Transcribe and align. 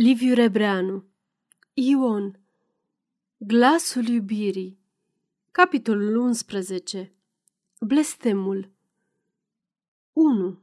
Liviu 0.00 0.34
Rebreanu. 0.34 1.04
Ion. 1.74 2.38
Glasul 3.36 4.06
iubirii. 4.06 4.78
Capitolul 5.50 6.16
11 6.16 7.12
Blestemul. 7.80 8.70
1 10.12 10.58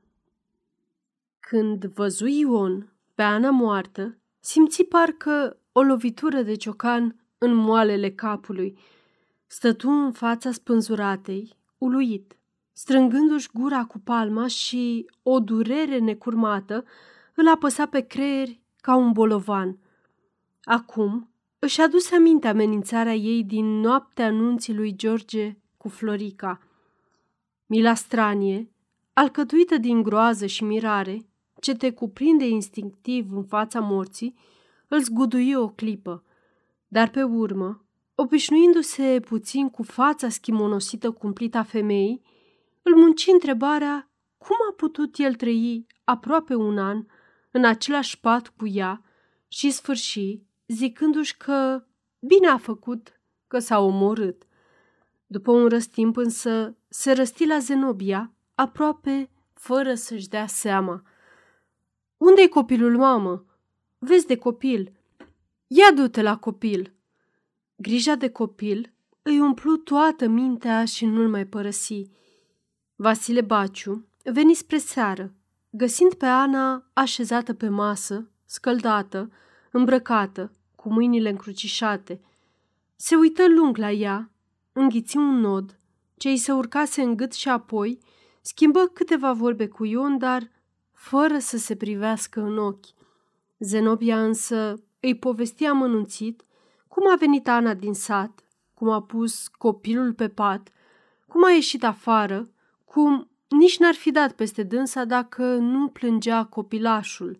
Când 1.39 1.85
văzu 1.85 2.25
Ion 2.25 2.93
pe 3.15 3.21
Ana 3.21 3.49
moartă, 3.49 4.17
simți 4.39 4.83
parcă 4.83 5.59
o 5.71 5.81
lovitură 5.81 6.41
de 6.41 6.55
ciocan 6.55 7.15
în 7.37 7.53
moalele 7.53 8.11
capului. 8.11 8.77
Stătu 9.47 9.89
în 9.89 10.11
fața 10.11 10.51
spânzuratei, 10.51 11.57
uluit, 11.77 12.37
strângându-și 12.73 13.49
gura 13.53 13.85
cu 13.85 13.99
palma 13.99 14.47
și 14.47 15.09
o 15.23 15.39
durere 15.39 15.97
necurmată 15.97 16.85
îl 17.33 17.47
apăsa 17.47 17.85
pe 17.85 18.01
creier 18.01 18.63
ca 18.85 18.95
un 18.95 19.11
bolovan. 19.11 19.79
Acum 20.63 21.29
își 21.59 21.81
aduse 21.81 22.15
aminte 22.15 22.47
amenințarea 22.47 23.13
ei 23.13 23.43
din 23.43 23.65
noaptea 23.79 24.25
anunții 24.25 24.75
lui 24.75 24.95
George 24.95 25.57
cu 25.77 25.89
Florica. 25.89 26.59
Mila 27.65 27.93
stranie, 27.93 28.71
alcătuită 29.13 29.77
din 29.77 30.03
groază 30.03 30.45
și 30.45 30.63
mirare, 30.63 31.25
ce 31.61 31.75
te 31.75 31.91
cuprinde 31.91 32.47
instinctiv 32.47 33.31
în 33.31 33.43
fața 33.43 33.79
morții, 33.79 34.35
îl 34.87 35.01
zgudui 35.01 35.53
o 35.53 35.69
clipă, 35.69 36.23
dar 36.87 37.09
pe 37.09 37.23
urmă, 37.23 37.85
obișnuindu-se 38.15 39.19
puțin 39.19 39.69
cu 39.69 39.83
fața 39.83 40.29
schimonosită 40.29 41.11
cumplită 41.11 41.57
a 41.57 41.63
femeii, 41.63 42.21
îl 42.81 42.95
munci 42.95 43.27
întrebarea 43.31 44.09
cum 44.37 44.55
a 44.69 44.73
putut 44.73 45.17
el 45.17 45.35
trăi 45.35 45.85
aproape 46.03 46.55
un 46.55 46.77
an 46.77 47.05
în 47.55 47.65
același 47.65 48.19
pat 48.19 48.47
cu 48.47 48.67
ea 48.67 49.03
și 49.47 49.71
sfârși 49.71 50.41
zicându-și 50.67 51.37
că 51.37 51.83
bine 52.19 52.47
a 52.47 52.57
făcut 52.57 53.21
că 53.47 53.59
s-a 53.59 53.79
omorât. 53.79 54.43
După 55.27 55.51
un 55.51 55.67
răstimp 55.67 56.17
însă 56.17 56.77
se 56.87 57.11
răsti 57.11 57.45
la 57.45 57.57
Zenobia, 57.57 58.33
aproape 58.55 59.29
fără 59.53 59.93
să-și 59.93 60.27
dea 60.27 60.47
seama. 60.47 61.03
Unde-i 62.17 62.47
copilul, 62.47 62.97
mamă? 62.97 63.45
Vezi 63.97 64.27
de 64.27 64.37
copil. 64.37 64.91
Ia 65.67 65.91
du-te 65.95 66.21
la 66.21 66.37
copil. 66.37 66.93
Grija 67.75 68.15
de 68.15 68.29
copil 68.29 68.93
îi 69.21 69.39
umplu 69.39 69.75
toată 69.77 70.27
mintea 70.27 70.85
și 70.85 71.05
nu-l 71.05 71.29
mai 71.29 71.45
părăsi. 71.45 72.09
Vasile 72.95 73.41
Baciu 73.41 74.07
veni 74.23 74.53
spre 74.53 74.77
seară 74.77 75.33
găsind 75.77 76.13
pe 76.13 76.25
Ana 76.25 76.85
așezată 76.93 77.53
pe 77.53 77.69
masă, 77.69 78.29
scăldată, 78.45 79.31
îmbrăcată, 79.71 80.51
cu 80.75 80.93
mâinile 80.93 81.29
încrucișate. 81.29 82.21
Se 82.95 83.15
uită 83.15 83.47
lung 83.47 83.77
la 83.77 83.91
ea, 83.91 84.31
înghiți 84.71 85.17
un 85.17 85.39
nod, 85.39 85.79
ce 86.17 86.29
îi 86.29 86.37
se 86.37 86.51
urcase 86.51 87.01
în 87.01 87.15
gât 87.15 87.33
și 87.33 87.49
apoi 87.49 87.99
schimbă 88.41 88.85
câteva 88.93 89.33
vorbe 89.33 89.67
cu 89.67 89.85
Ion, 89.85 90.17
dar 90.17 90.51
fără 90.91 91.37
să 91.37 91.57
se 91.57 91.75
privească 91.75 92.41
în 92.41 92.57
ochi. 92.57 92.85
Zenobia 93.59 94.23
însă 94.23 94.83
îi 94.99 95.15
povestea 95.15 95.69
amănunțit 95.69 96.45
cum 96.87 97.11
a 97.11 97.15
venit 97.15 97.47
Ana 97.47 97.73
din 97.73 97.93
sat, 97.93 98.39
cum 98.73 98.89
a 98.89 99.01
pus 99.01 99.47
copilul 99.47 100.13
pe 100.13 100.29
pat, 100.29 100.71
cum 101.27 101.43
a 101.43 101.51
ieșit 101.51 101.83
afară, 101.83 102.49
cum 102.85 103.29
nici 103.57 103.77
n-ar 103.77 103.93
fi 103.93 104.11
dat 104.11 104.31
peste 104.31 104.63
dânsa 104.63 105.05
dacă 105.05 105.43
nu 105.55 105.87
plângea 105.87 106.43
copilașul. 106.43 107.39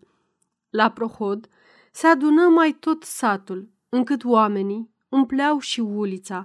La 0.70 0.90
prohod 0.90 1.48
se 1.92 2.06
adună 2.06 2.48
mai 2.48 2.76
tot 2.80 3.02
satul, 3.02 3.68
încât 3.88 4.24
oamenii 4.24 4.90
umpleau 5.08 5.58
și 5.58 5.80
ulița. 5.80 6.44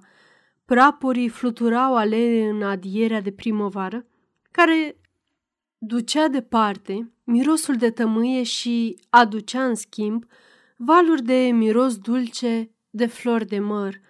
Praporii 0.66 1.30
fluturau 1.30 1.96
alene 1.96 2.50
în 2.50 2.64
adierea 2.64 3.22
de 3.22 3.32
primăvară, 3.32 4.06
care 4.52 4.96
ducea 5.78 6.28
departe 6.28 7.12
mirosul 7.24 7.76
de 7.76 7.90
tămâie 7.90 8.44
și 8.44 8.98
aducea 9.10 9.66
în 9.66 9.76
schimb 9.76 10.26
valuri 10.76 11.24
de 11.24 11.50
miros 11.54 11.98
dulce 11.98 12.72
de 12.90 13.06
flori 13.06 13.46
de 13.46 13.60
măr. 13.60 14.02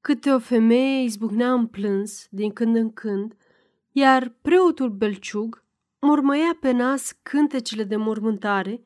Câte 0.00 0.30
o 0.30 0.38
femeie 0.38 1.02
izbucnea 1.02 1.52
în 1.52 1.66
plâns 1.66 2.26
din 2.30 2.50
când 2.50 2.76
în 2.76 2.92
când, 2.92 3.34
iar 3.92 4.32
preotul 4.42 4.90
Belciug 4.90 5.64
mormăia 6.00 6.56
pe 6.60 6.70
nas 6.70 7.12
cântecele 7.22 7.84
de 7.84 7.96
mormântare 7.96 8.82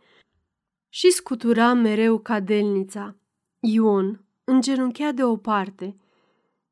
și 0.89 1.11
scutura 1.11 1.73
mereu 1.73 2.19
cadelnița. 2.19 3.17
Ion 3.61 4.25
îngenunchea 4.45 5.13
de 5.13 5.25
o 5.25 5.37
parte, 5.37 5.97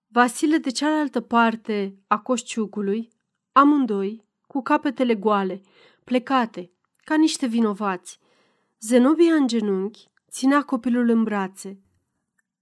Vasile 0.08 0.56
de 0.56 0.70
cealaltă 0.70 1.20
parte 1.20 1.98
a 2.06 2.18
coșciugului, 2.18 3.08
amândoi 3.52 4.24
cu 4.46 4.62
capetele 4.62 5.14
goale, 5.14 5.62
plecate, 6.04 6.70
ca 7.04 7.14
niște 7.16 7.46
vinovați. 7.46 8.18
Zenobia 8.80 9.34
în 9.34 9.46
genunchi 9.46 10.10
ținea 10.30 10.62
copilul 10.62 11.08
în 11.08 11.22
brațe, 11.22 11.80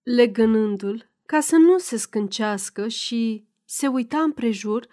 legănându-l 0.02 1.10
ca 1.26 1.40
să 1.40 1.56
nu 1.56 1.78
se 1.78 1.96
scâncească 1.96 2.88
și 2.88 3.46
se 3.64 3.86
uita 3.86 4.18
împrejur 4.18 4.86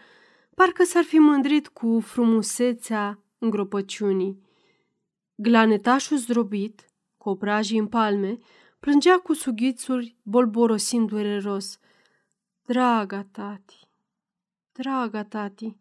parcă 0.59 0.83
s-ar 0.83 1.03
fi 1.03 1.17
mândrit 1.17 1.67
cu 1.67 1.99
frumusețea 1.99 3.19
îngropăciunii. 3.37 4.41
Glanetașul 5.35 6.17
zdrobit, 6.17 6.89
cu 7.17 7.29
obrajii 7.29 7.77
în 7.77 7.87
palme, 7.87 8.37
plângea 8.79 9.17
cu 9.17 9.33
sughițuri, 9.33 10.15
bolborosind 10.23 11.09
dureros. 11.09 11.79
Draga 12.65 13.23
tati, 13.31 13.87
draga 14.71 15.23
tati. 15.23 15.77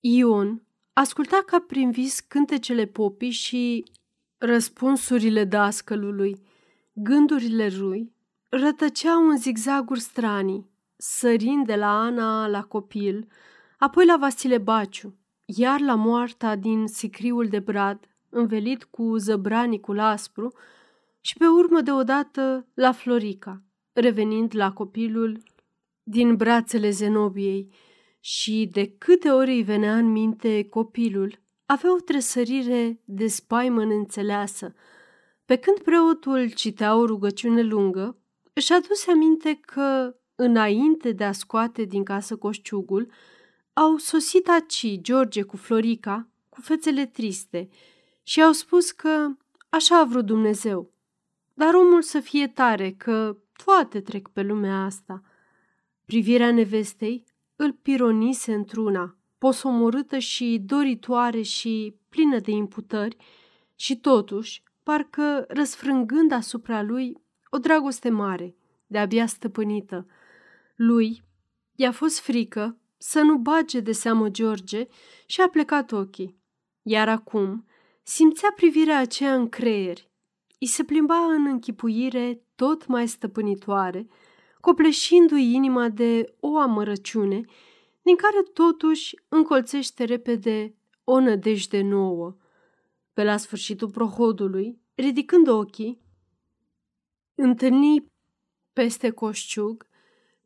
Ion 0.00 0.62
asculta 0.92 1.42
ca 1.46 1.58
prin 1.58 1.90
vis 1.90 2.20
cântecele 2.20 2.86
popii 2.86 3.30
și 3.30 3.84
răspunsurile 4.38 5.44
dascălului. 5.44 6.40
Gândurile 6.92 7.68
lui 7.68 8.12
rătăceau 8.48 9.28
în 9.28 9.36
zigzaguri 9.36 10.00
stranii, 10.00 10.70
sărind 10.96 11.66
de 11.66 11.76
la 11.76 12.00
Ana 12.00 12.46
la 12.46 12.62
copil, 12.62 13.28
apoi 13.80 14.06
la 14.06 14.16
Vasile 14.16 14.58
Baciu, 14.58 15.18
iar 15.44 15.80
la 15.80 15.94
moarta 15.94 16.56
din 16.56 16.86
sicriul 16.86 17.48
de 17.48 17.58
brad, 17.58 18.08
învelit 18.28 18.84
cu 18.84 19.16
zăbranicul 19.16 19.98
aspru, 19.98 20.52
și 21.20 21.36
pe 21.36 21.46
urmă 21.46 21.80
deodată 21.80 22.66
la 22.74 22.92
Florica, 22.92 23.62
revenind 23.92 24.54
la 24.54 24.72
copilul 24.72 25.42
din 26.02 26.36
brațele 26.36 26.90
Zenobiei 26.90 27.72
și 28.20 28.68
de 28.72 28.94
câte 28.98 29.30
ori 29.30 29.50
îi 29.50 29.62
venea 29.62 29.96
în 29.96 30.06
minte 30.06 30.64
copilul, 30.68 31.38
avea 31.66 31.94
o 31.94 32.00
tresărire 32.00 33.00
de 33.04 33.26
spaimă 33.26 33.82
înțeleasă. 33.82 34.74
Pe 35.44 35.56
când 35.56 35.78
preotul 35.78 36.50
citea 36.50 36.96
o 36.96 37.06
rugăciune 37.06 37.62
lungă, 37.62 38.16
își 38.52 38.72
aduse 38.72 39.10
aminte 39.10 39.58
că, 39.60 40.16
înainte 40.34 41.12
de 41.12 41.24
a 41.24 41.32
scoate 41.32 41.84
din 41.84 42.04
casă 42.04 42.36
coșciugul, 42.36 43.10
au 43.80 43.96
sosit 43.96 44.48
aci 44.48 45.00
George 45.00 45.42
cu 45.42 45.56
Florica, 45.56 46.28
cu 46.48 46.60
fețele 46.60 47.06
triste, 47.06 47.68
și 48.22 48.42
au 48.42 48.52
spus 48.52 48.90
că 48.90 49.28
așa 49.68 49.98
a 49.98 50.04
vrut 50.04 50.26
Dumnezeu. 50.26 50.92
Dar 51.54 51.74
omul 51.74 52.02
să 52.02 52.20
fie 52.20 52.48
tare, 52.48 52.90
că 52.90 53.36
toate 53.64 54.00
trec 54.00 54.28
pe 54.28 54.42
lumea 54.42 54.84
asta. 54.84 55.22
Privirea 56.04 56.52
nevestei 56.52 57.24
îl 57.56 57.72
pironise 57.72 58.54
într-una, 58.54 59.16
posomorâtă 59.38 60.18
și 60.18 60.62
doritoare 60.64 61.42
și 61.42 61.94
plină 62.08 62.38
de 62.38 62.50
imputări, 62.50 63.16
și 63.74 63.96
totuși, 63.96 64.62
parcă 64.82 65.44
răsfrângând 65.48 66.32
asupra 66.32 66.82
lui 66.82 67.16
o 67.50 67.58
dragoste 67.58 68.08
mare, 68.08 68.54
de-abia 68.86 69.26
stăpânită. 69.26 70.06
Lui 70.76 71.22
i-a 71.74 71.92
fost 71.92 72.20
frică 72.20 72.79
să 73.02 73.20
nu 73.20 73.36
bage 73.36 73.80
de 73.80 73.92
seamă 73.92 74.28
George 74.28 74.86
și 75.26 75.40
a 75.40 75.48
plecat 75.48 75.92
ochii. 75.92 76.38
Iar 76.82 77.08
acum 77.08 77.66
simțea 78.02 78.52
privirea 78.56 78.98
aceea 78.98 79.34
în 79.34 79.48
creier. 79.48 79.98
I 80.58 80.66
se 80.66 80.84
plimba 80.84 81.24
în 81.24 81.46
închipuire 81.46 82.44
tot 82.54 82.86
mai 82.86 83.08
stăpânitoare, 83.08 84.08
copleșindu-i 84.60 85.54
inima 85.54 85.88
de 85.88 86.34
o 86.40 86.56
amărăciune, 86.56 87.40
din 88.02 88.16
care 88.16 88.42
totuși 88.42 89.14
încolțește 89.28 90.04
repede 90.04 90.74
o 91.04 91.20
nădejde 91.20 91.82
nouă. 91.82 92.36
Pe 93.12 93.24
la 93.24 93.36
sfârșitul 93.36 93.90
prohodului, 93.90 94.80
ridicând 94.94 95.48
ochii, 95.48 96.02
întâlni 97.34 98.06
peste 98.72 99.10
coșciug 99.10 99.86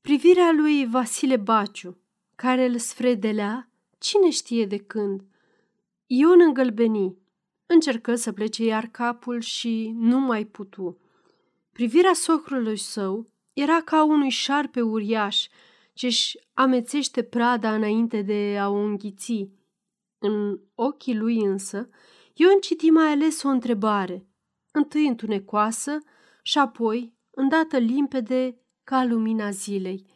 privirea 0.01 0.53
lui 0.53 0.87
Vasile 0.87 1.37
Baciu, 1.37 2.04
care 2.35 2.65
îl 2.65 2.79
sfredelea 2.79 3.71
cine 3.99 4.31
știe 4.31 4.67
de 4.67 4.77
când. 4.77 5.23
Ion 6.07 6.41
îngălbeni, 6.41 7.17
Încercă 7.67 8.15
să 8.15 8.33
plece 8.33 8.65
iar 8.65 8.87
capul 8.87 9.41
și 9.41 9.95
nu 9.97 10.19
mai 10.19 10.45
putu. 10.45 10.99
Privirea 11.73 12.13
socrului 12.13 12.79
său 12.79 13.31
era 13.53 13.81
ca 13.81 14.05
unui 14.05 14.29
șarpe 14.29 14.81
uriaș 14.81 15.47
ce-și 15.93 16.39
amețește 16.53 17.23
prada 17.23 17.75
înainte 17.75 18.23
de 18.23 18.59
a 18.61 18.69
o 18.69 18.75
înghiți. 18.75 19.49
În 20.19 20.61
ochii 20.75 21.17
lui 21.17 21.39
însă, 21.45 21.89
Ion 22.35 22.59
citi 22.61 22.91
mai 22.91 23.07
ales 23.07 23.43
o 23.43 23.49
întrebare, 23.49 24.27
întâi 24.73 25.07
întunecoasă 25.07 25.99
și 26.43 26.59
apoi, 26.59 27.15
îndată 27.31 27.79
limpede, 27.79 28.59
ca 28.85 29.05
lumina 29.05 29.51
zilei. 29.51 30.07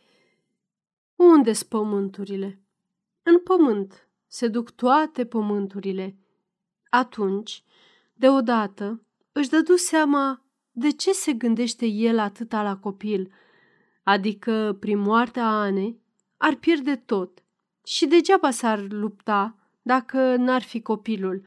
Unde 1.18 1.52
sunt 1.52 1.68
pământurile? 1.68 2.62
În 3.22 3.38
pământ 3.38 4.08
se 4.26 4.48
duc 4.48 4.70
toate 4.70 5.26
pământurile. 5.26 6.16
Atunci, 6.90 7.64
deodată, 8.14 9.02
își 9.32 9.48
dădu 9.48 9.76
seama 9.76 10.42
de 10.70 10.90
ce 10.90 11.12
se 11.12 11.32
gândește 11.32 11.86
el 11.86 12.18
atâta 12.18 12.62
la 12.62 12.76
copil, 12.76 13.32
adică 14.02 14.76
prin 14.80 14.98
moartea 14.98 15.46
Anei 15.46 16.00
ar 16.36 16.54
pierde 16.54 16.96
tot 16.96 17.42
și 17.84 18.06
degeaba 18.06 18.50
s-ar 18.50 18.86
lupta 18.90 19.58
dacă 19.82 20.36
n-ar 20.36 20.62
fi 20.62 20.82
copilul, 20.82 21.46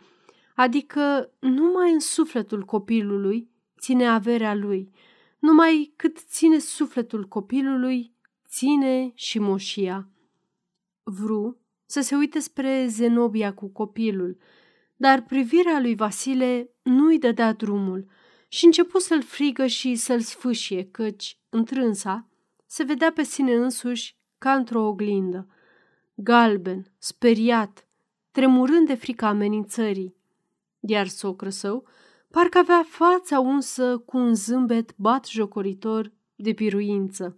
adică 0.55 1.31
numai 1.39 1.91
în 1.93 1.99
sufletul 1.99 2.65
copilului 2.65 3.49
ține 3.79 4.07
averea 4.07 4.55
lui, 4.55 4.91
numai 5.39 5.93
cât 5.95 6.17
ține 6.17 6.59
sufletul 6.59 7.27
copilului, 7.27 8.15
ține 8.51 9.11
și 9.13 9.39
moșia. 9.39 10.09
Vru 11.03 11.57
să 11.85 12.01
se 12.01 12.15
uite 12.15 12.39
spre 12.39 12.85
Zenobia 12.87 13.53
cu 13.53 13.67
copilul, 13.67 14.37
dar 14.95 15.21
privirea 15.21 15.79
lui 15.79 15.95
Vasile 15.95 16.69
nu-i 16.81 17.19
dădea 17.19 17.53
drumul 17.53 18.05
și 18.47 18.65
începu 18.65 18.99
să-l 18.99 19.21
frigă 19.21 19.65
și 19.65 19.95
să-l 19.95 20.19
sfâșie, 20.19 20.87
căci, 20.91 21.37
întrânsa, 21.49 22.27
se 22.65 22.83
vedea 22.83 23.11
pe 23.11 23.23
sine 23.23 23.53
însuși 23.53 24.15
ca 24.37 24.53
într-o 24.53 24.87
oglindă. 24.87 25.47
Galben, 26.13 26.91
speriat, 26.97 27.87
tremurând 28.31 28.87
de 28.87 28.95
frica 28.95 29.27
amenințării. 29.27 30.15
Iar 30.79 31.07
socră 31.07 31.49
său 31.49 31.87
parcă 32.29 32.57
avea 32.57 32.85
fața 32.87 33.39
unsă 33.39 33.97
cu 33.97 34.17
un 34.17 34.35
zâmbet 34.35 34.97
bat 34.97 35.25
jocoritor 35.25 36.11
de 36.35 36.53
piruință. 36.53 37.35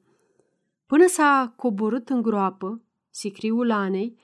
Până 0.94 1.08
s-a 1.08 1.54
coborât 1.56 2.10
în 2.10 2.22
groapă, 2.22 2.82
sicriul 3.10 3.72
Anei, 3.72 4.18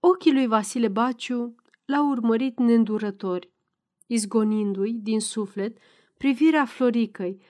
ochii 0.00 0.32
lui 0.32 0.46
Vasile 0.46 0.88
Baciu 0.88 1.54
l-au 1.84 2.08
urmărit 2.08 2.58
neîndurători, 2.58 3.52
izgonindu-i 4.06 4.92
din 4.92 5.20
suflet 5.20 5.76
privirea 6.16 6.64
Floricăi, 6.64 7.40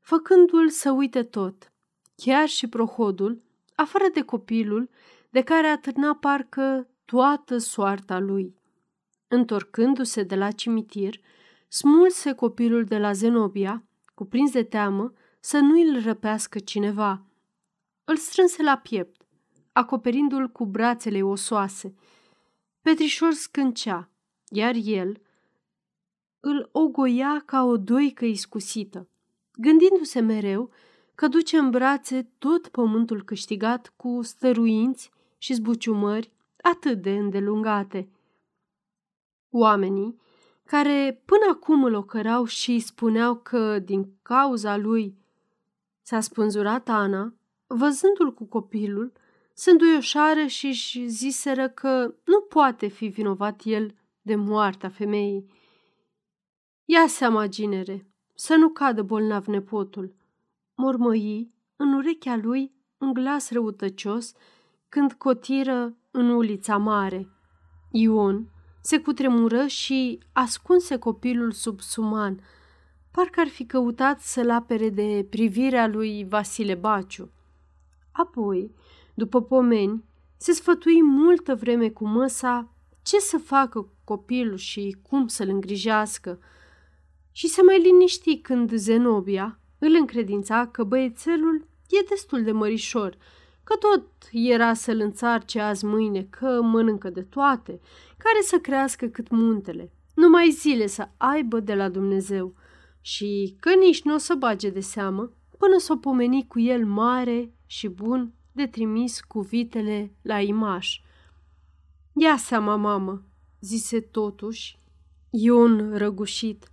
făcându-l 0.00 0.68
să 0.68 0.90
uite 0.90 1.22
tot, 1.22 1.72
chiar 2.16 2.48
și 2.48 2.68
prohodul, 2.68 3.42
afară 3.74 4.04
de 4.14 4.22
copilul 4.22 4.90
de 5.30 5.42
care 5.42 5.66
atârna 5.66 6.14
parcă 6.14 6.88
toată 7.04 7.58
soarta 7.58 8.18
lui. 8.18 8.54
Întorcându-se 9.28 10.22
de 10.22 10.34
la 10.34 10.50
cimitir, 10.50 11.20
smulse 11.68 12.32
copilul 12.32 12.84
de 12.84 12.98
la 12.98 13.12
Zenobia, 13.12 13.84
cuprins 14.14 14.52
de 14.52 14.62
teamă, 14.62 15.12
să 15.40 15.58
nu 15.58 15.80
îl 15.80 16.02
răpească 16.02 16.58
cineva. 16.58 17.24
Îl 18.04 18.16
strânse 18.16 18.62
la 18.62 18.76
piept, 18.76 19.26
acoperindu-l 19.72 20.48
cu 20.48 20.66
brațele 20.66 21.22
osoase. 21.22 21.94
Petrișor 22.80 23.32
scâncea, 23.32 24.10
iar 24.48 24.74
el 24.82 25.20
îl 26.40 26.68
ogoia 26.72 27.42
ca 27.46 27.62
o 27.62 27.76
doică 27.76 28.24
iscusită, 28.24 29.08
gândindu-se 29.56 30.20
mereu 30.20 30.70
că 31.14 31.28
duce 31.28 31.58
în 31.58 31.70
brațe 31.70 32.30
tot 32.38 32.68
pământul 32.68 33.22
câștigat 33.22 33.92
cu 33.96 34.22
stăruinți 34.22 35.10
și 35.38 35.54
zbuciumări 35.54 36.32
atât 36.62 37.02
de 37.02 37.10
îndelungate. 37.10 38.08
Oamenii, 39.50 40.20
care 40.64 41.22
până 41.24 41.44
acum 41.50 41.84
îl 41.84 41.94
ocărau 41.94 42.44
și 42.44 42.70
îi 42.70 42.80
spuneau 42.80 43.36
că 43.36 43.78
din 43.78 44.16
cauza 44.22 44.76
lui 44.76 45.16
s-a 46.02 46.20
spânzurat 46.20 46.88
Ana, 46.88 47.34
văzându-l 47.66 48.34
cu 48.34 48.44
copilul, 48.44 49.12
se 49.52 49.70
înduioșară 49.70 50.46
și 50.46 50.66
își 50.66 51.06
ziseră 51.06 51.68
că 51.68 52.14
nu 52.24 52.40
poate 52.40 52.86
fi 52.86 53.06
vinovat 53.06 53.60
el 53.64 53.94
de 54.22 54.34
moartea 54.34 54.88
femeii. 54.88 55.46
Ia 56.84 57.06
seama, 57.06 57.46
ginere, 57.46 58.08
să 58.34 58.54
nu 58.54 58.68
cadă 58.68 59.02
bolnav 59.02 59.46
nepotul. 59.46 60.14
Mormăi 60.74 61.52
în 61.76 61.92
urechea 61.92 62.36
lui 62.36 62.72
un 62.98 63.12
glas 63.12 63.50
răutăcios 63.50 64.32
când 64.88 65.12
cotiră 65.12 65.96
în 66.10 66.28
ulița 66.28 66.76
mare. 66.76 67.28
Ion 67.90 68.48
se 68.80 69.00
cutremură 69.00 69.66
și 69.66 70.18
ascunse 70.32 70.98
copilul 70.98 71.52
sub 71.52 71.80
suman, 71.80 72.40
parcă 73.10 73.40
ar 73.40 73.48
fi 73.48 73.66
căutat 73.66 74.20
să-l 74.20 74.50
apere 74.50 74.88
de 74.88 75.26
privirea 75.30 75.86
lui 75.86 76.24
Vasile 76.28 76.74
Baciu. 76.74 77.32
Apoi, 78.16 78.74
după 79.14 79.42
pomeni, 79.42 80.04
se 80.36 80.52
sfătui 80.52 81.02
multă 81.02 81.54
vreme 81.54 81.90
cu 81.90 82.06
măsa 82.06 82.72
ce 83.02 83.18
să 83.18 83.38
facă 83.38 83.80
cu 83.80 83.92
copilul 84.04 84.56
și 84.56 84.96
cum 85.02 85.26
să-l 85.26 85.48
îngrijească. 85.48 86.38
Și 87.32 87.46
se 87.46 87.62
mai 87.62 87.80
liniști 87.80 88.40
când 88.40 88.74
Zenobia 88.74 89.58
îl 89.78 89.96
încredința 89.98 90.66
că 90.66 90.84
băiețelul 90.84 91.66
e 91.88 92.06
destul 92.08 92.42
de 92.42 92.52
mărișor, 92.52 93.16
că 93.64 93.76
tot 93.76 94.06
era 94.32 94.74
să-l 94.74 95.00
înțarce 95.00 95.60
azi 95.60 95.84
mâine, 95.84 96.22
că 96.22 96.60
mănâncă 96.62 97.10
de 97.10 97.22
toate, 97.22 97.80
care 98.16 98.38
să 98.42 98.58
crească 98.58 99.06
cât 99.06 99.30
muntele, 99.30 99.92
numai 100.14 100.50
zile 100.50 100.86
să 100.86 101.08
aibă 101.16 101.60
de 101.60 101.74
la 101.74 101.88
Dumnezeu. 101.88 102.54
Și 103.00 103.56
că 103.60 103.74
nici 103.74 104.02
nu 104.02 104.14
o 104.14 104.18
să 104.18 104.34
bage 104.34 104.70
de 104.70 104.80
seamă 104.80 105.32
până 105.58 105.78
s-o 105.78 105.96
pomeni 105.96 106.46
cu 106.46 106.60
el 106.60 106.86
mare 106.86 107.53
și 107.66 107.88
bun 107.88 108.32
de 108.52 108.66
trimis 108.66 109.20
cu 109.20 109.40
vitele 109.40 110.12
la 110.22 110.40
imaș. 110.40 111.00
Ia 112.12 112.36
seama, 112.36 112.76
mamă, 112.76 113.22
zise 113.60 114.00
totuși 114.00 114.78
Ion 115.30 115.96
răgușit. 115.96 116.70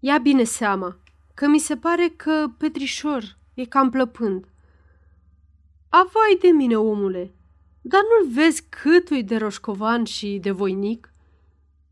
Ia 0.00 0.18
bine 0.18 0.44
seama, 0.44 0.98
că 1.34 1.46
mi 1.46 1.58
se 1.58 1.76
pare 1.76 2.08
că 2.16 2.46
Petrișor 2.58 3.36
e 3.54 3.64
cam 3.64 3.90
plăpând. 3.90 4.48
Avai 5.88 6.38
de 6.40 6.48
mine, 6.48 6.76
omule, 6.76 7.34
dar 7.80 8.00
nu-l 8.00 8.32
vezi 8.32 8.62
câtui 8.68 9.22
de 9.22 9.36
roșcovan 9.36 10.04
și 10.04 10.38
de 10.42 10.50
voinic? 10.50 11.12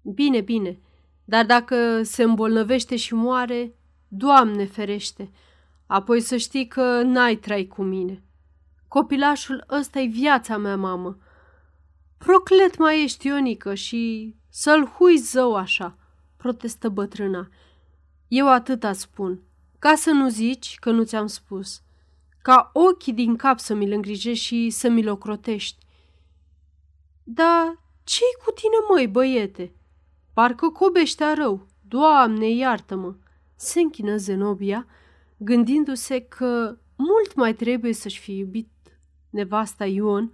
Bine, 0.02 0.40
bine, 0.40 0.78
dar 1.24 1.46
dacă 1.46 2.02
se 2.02 2.22
îmbolnăvește 2.22 2.96
și 2.96 3.14
moare, 3.14 3.74
Doamne 4.16 4.64
ferește, 4.64 5.30
apoi 5.94 6.20
să 6.20 6.36
știi 6.36 6.66
că 6.66 7.02
n-ai 7.02 7.36
trai 7.36 7.66
cu 7.66 7.82
mine. 7.82 8.22
Copilașul 8.88 9.64
ăsta 9.70 10.00
e 10.00 10.06
viața 10.06 10.56
mea, 10.56 10.76
mamă. 10.76 11.18
Proclet 12.18 12.78
mai 12.78 13.02
ești, 13.02 13.26
Ionică, 13.26 13.74
și 13.74 14.34
să-l 14.48 14.86
hui 14.86 15.16
zău 15.16 15.54
așa, 15.54 15.98
protestă 16.36 16.88
bătrâna. 16.88 17.48
Eu 18.28 18.48
atâta 18.48 18.92
spun, 18.92 19.42
ca 19.78 19.94
să 19.94 20.10
nu 20.10 20.28
zici 20.28 20.76
că 20.80 20.90
nu 20.90 21.04
ți-am 21.04 21.26
spus. 21.26 21.82
Ca 22.42 22.70
ochii 22.72 23.12
din 23.12 23.36
cap 23.36 23.58
să 23.58 23.74
mi-l 23.74 23.92
îngrijești 23.92 24.44
și 24.44 24.70
să 24.70 24.88
mi-l 24.88 25.08
ocrotești. 25.08 25.86
Da, 27.22 27.74
ce-i 28.04 28.44
cu 28.44 28.50
tine, 28.52 28.76
măi, 28.88 29.08
băiete? 29.08 29.74
Parcă 30.32 30.68
cobeștea 30.68 31.34
rău. 31.34 31.66
Doamne, 31.88 32.50
iartă-mă! 32.50 33.14
Se 33.56 33.80
închină 33.80 34.16
Zenobia, 34.16 34.86
gândindu-se 35.44 36.20
că 36.20 36.78
mult 36.96 37.34
mai 37.34 37.54
trebuie 37.54 37.92
să-și 37.92 38.20
fi 38.20 38.36
iubit 38.36 38.70
nevasta 39.30 39.86
Ion, 39.86 40.32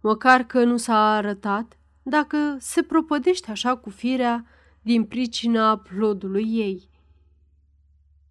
măcar 0.00 0.42
că 0.42 0.64
nu 0.64 0.76
s-a 0.76 1.14
arătat, 1.14 1.78
dacă 2.02 2.56
se 2.58 2.82
propădește 2.82 3.50
așa 3.50 3.76
cu 3.76 3.90
firea 3.90 4.46
din 4.82 5.04
pricina 5.04 5.78
plodului 5.78 6.44
ei. 6.44 6.88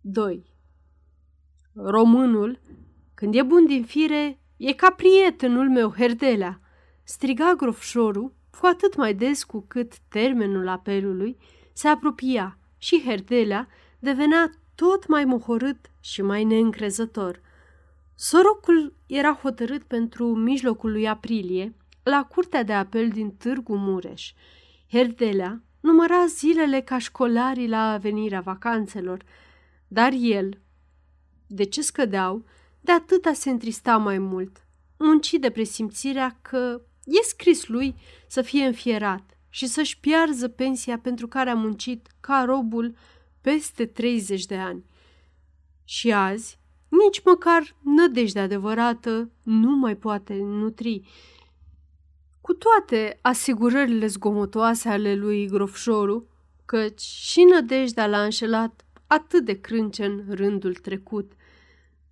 2. 0.01 0.46
Românul, 1.74 2.60
când 3.13 3.36
e 3.36 3.41
bun 3.41 3.65
din 3.65 3.84
fire, 3.84 4.39
e 4.58 4.74
ca 4.74 4.91
prietenul 4.91 5.70
meu, 5.70 5.91
Herdelea, 5.91 6.60
striga 7.03 7.53
grofșorul 7.58 8.34
cu 8.60 8.65
atât 8.65 8.96
mai 8.96 9.13
des 9.13 9.44
cu 9.44 9.65
cât 9.67 9.98
termenul 10.00 10.67
apelului 10.67 11.38
se 11.74 11.88
apropia 11.88 12.58
și 12.77 13.01
Herdelea 13.05 13.67
devenea 14.00 14.51
tot 14.75 15.08
mai 15.08 15.25
mohorât 15.25 15.91
și 16.06 16.22
mai 16.22 16.44
neîncrezător. 16.44 17.42
Sorocul 18.16 18.94
era 19.06 19.34
hotărât 19.34 19.84
pentru 19.84 20.36
mijlocul 20.36 20.92
lui 20.92 21.08
aprilie, 21.08 21.76
la 22.04 22.24
curtea 22.24 22.64
de 22.64 22.74
apel 22.74 23.10
din 23.10 23.32
Târgu 23.32 23.76
Mureș. 23.76 24.34
Herdelea 24.90 25.64
număra 25.80 26.26
zilele 26.26 26.82
ca 26.82 26.98
școlarii 26.98 27.68
la 27.68 27.98
venirea 27.98 28.42
vacanțelor, 28.42 29.24
dar 29.88 30.14
el, 30.20 30.62
de 31.48 31.64
ce 31.64 31.82
scădeau, 31.82 32.46
de 32.82 32.92
atâta 32.92 33.34
se 33.34 33.50
întrista 33.50 33.98
mai 33.98 34.18
mult, 34.18 34.66
munci 34.98 35.34
de 35.34 35.50
presimțirea 35.50 36.40
că 36.42 36.82
e 37.04 37.24
scris 37.24 37.68
lui 37.68 37.96
să 38.28 38.42
fie 38.42 38.66
înfierat 38.66 39.38
și 39.50 39.68
să-și 39.68 40.00
piarză 40.00 40.48
pensia 40.48 41.00
pentru 41.00 41.28
care 41.28 41.50
a 41.50 41.56
muncit 41.56 42.08
ca 42.20 42.44
robul 42.44 42.96
peste 43.42 43.86
30 43.86 44.46
de 44.46 44.56
ani. 44.56 44.86
Și 45.86 46.12
azi, 46.12 46.60
nici 46.88 47.22
măcar 47.24 47.75
nădejde 47.82 48.39
adevărată 48.39 49.32
nu 49.44 49.75
mai 49.75 49.96
poate 49.96 50.34
nutri. 50.34 51.01
Cu 52.42 52.54
toate 52.54 53.20
asigurările 53.22 54.08
zgomotoase 54.08 54.89
ale 54.89 55.15
lui 55.15 55.48
Grofșoru, 55.48 56.27
căci 56.65 57.01
și 57.01 57.44
nădejdea 57.44 58.08
l-a 58.08 58.24
înșelat 58.24 58.86
atât 59.08 59.46
de 59.46 59.60
crâncen 59.60 60.25
rândul 60.30 60.74
trecut. 60.74 61.32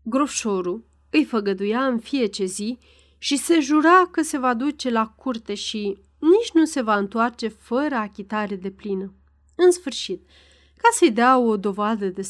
Grofșoru 0.04 0.86
îi 1.10 1.26
făgăduia 1.26 1.86
în 1.86 2.00
fiecare 2.00 2.46
zi 2.46 2.78
și 3.18 3.38
se 3.38 3.60
jura 3.60 4.08
că 4.12 4.22
se 4.22 4.38
va 4.38 4.54
duce 4.54 4.90
la 4.90 5.08
curte 5.08 5.54
și 5.54 5.98
nici 6.20 6.52
nu 6.54 6.66
se 6.66 6.82
va 6.82 6.96
întoarce 6.96 7.48
fără 7.48 7.96
achitare 7.96 8.56
de 8.56 8.72
plină. 8.72 9.14
În 9.56 9.72
sfârșit, 9.72 10.28
ca 10.78 10.90
să-i 10.92 11.12
dea 11.12 11.38
o 11.38 11.58
dovadă 11.58 12.08
de 12.08 12.22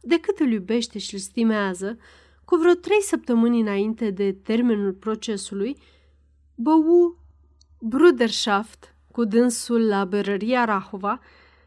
săvârșită 0.00 0.06
de 0.06 0.20
cât 0.20 0.38
îl 0.38 0.52
iubește 0.52 0.98
și 0.98 1.14
îl 1.14 1.20
stimează, 1.20 1.98
cu 2.44 2.56
vreo 2.56 2.74
trei 2.74 3.02
săptămâni 3.02 3.60
înainte 3.60 4.10
de 4.10 4.32
termenul 4.32 4.92
procesului, 4.92 5.76
bău 6.54 7.18
Bruderschaft 7.80 8.94
cu 9.12 9.24
dânsul 9.24 9.86
la 9.86 10.04
berăria 10.04 10.64
Rahova, 10.64 11.20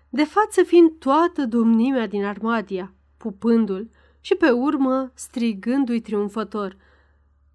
de 0.10 0.24
față 0.24 0.64
fiind 0.64 0.92
toată 1.00 1.46
domnimea 1.46 2.08
din 2.08 2.26
Armadia, 2.26 2.94
pupându-l 3.18 3.90
și 4.22 4.36
pe 4.36 4.50
urmă 4.50 5.12
strigându-i 5.14 6.02
triumfător. 6.02 6.78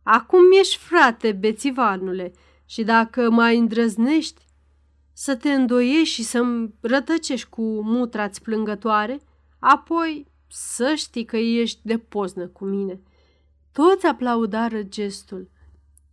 Acum 0.02 0.42
ești 0.60 0.76
frate, 0.76 1.32
bețivanule, 1.32 2.32
și 2.66 2.82
dacă 2.82 3.30
mai 3.30 3.58
îndrăznești 3.58 4.46
să 5.12 5.36
te 5.36 5.52
îndoiești 5.52 6.14
și 6.14 6.22
să-mi 6.22 6.74
rătăcești 6.80 7.48
cu 7.48 7.62
mutra 7.82 8.28
plângătoare, 8.42 9.20
apoi 9.58 10.26
să 10.48 10.94
știi 10.96 11.24
că 11.24 11.36
ești 11.36 11.80
de 11.82 11.98
poznă 11.98 12.46
cu 12.46 12.64
mine. 12.64 13.00
Toți 13.72 14.06
aplaudară 14.06 14.82
gestul, 14.82 15.50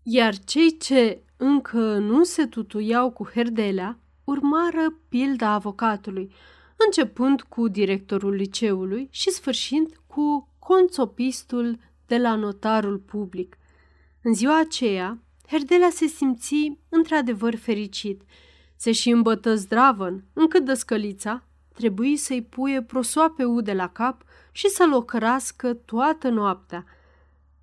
iar 0.03 0.37
cei 0.37 0.77
ce 0.77 1.23
încă 1.37 1.97
nu 1.97 2.23
se 2.23 2.45
tutuiau 2.45 3.11
cu 3.11 3.29
herdelea 3.33 3.99
urmară 4.23 4.99
pilda 5.09 5.49
avocatului, 5.49 6.31
începând 6.85 7.41
cu 7.41 7.67
directorul 7.67 8.33
liceului 8.33 9.07
și 9.11 9.29
sfârșind 9.29 10.01
cu 10.07 10.49
conțopistul 10.59 11.79
de 12.05 12.17
la 12.17 12.35
notarul 12.35 12.97
public. 12.97 13.57
În 14.21 14.33
ziua 14.33 14.59
aceea, 14.59 15.19
Herdelea 15.47 15.89
se 15.89 16.05
simți 16.05 16.77
într-adevăr 16.89 17.55
fericit. 17.55 18.21
Se 18.75 18.91
și 18.91 19.09
îmbătă 19.09 19.55
zdravăn, 19.55 20.23
încât 20.33 20.65
dăscălița 20.65 21.47
trebuie 21.75 22.17
să-i 22.17 22.41
puie 22.41 22.81
prosoape 22.81 23.43
ude 23.43 23.73
la 23.73 23.87
cap 23.87 24.23
și 24.51 24.67
să-l 24.67 24.93
ocărască 24.93 25.73
toată 25.73 26.29
noaptea. 26.29 26.85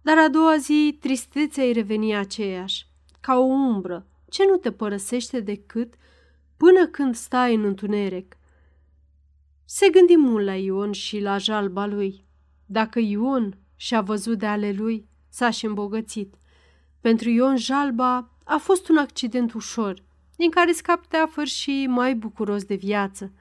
Dar 0.02 0.18
a 0.18 0.28
doua 0.28 0.56
zi 0.56 0.96
tristețea 1.00 1.64
îi 1.64 1.72
reveni 1.72 2.16
aceeași, 2.16 2.86
ca 3.20 3.38
o 3.38 3.42
umbră, 3.42 4.06
ce 4.28 4.44
nu 4.46 4.56
te 4.56 4.72
părăsește 4.72 5.40
decât 5.40 5.94
până 6.56 6.86
când 6.86 7.14
stai 7.14 7.54
în 7.54 7.64
întuneric. 7.64 8.36
Se 9.64 9.88
gândi 9.88 10.16
mult 10.16 10.44
la 10.44 10.54
Ion 10.54 10.92
și 10.92 11.20
la 11.20 11.38
jalba 11.38 11.86
lui. 11.86 12.24
Dacă 12.66 12.98
Ion 12.98 13.58
și-a 13.76 14.00
văzut 14.00 14.38
de 14.38 14.46
ale 14.46 14.72
lui, 14.72 15.08
s-a 15.28 15.50
și 15.50 15.66
îmbogățit. 15.66 16.34
Pentru 17.00 17.30
Ion 17.30 17.56
jalba 17.56 18.30
a 18.44 18.56
fost 18.56 18.88
un 18.88 18.96
accident 18.96 19.52
ușor, 19.52 20.02
din 20.36 20.50
care 20.50 20.72
scap 20.72 21.06
teafăr 21.06 21.46
și 21.46 21.86
mai 21.88 22.14
bucuros 22.14 22.64
de 22.64 22.74
viață. 22.74 23.32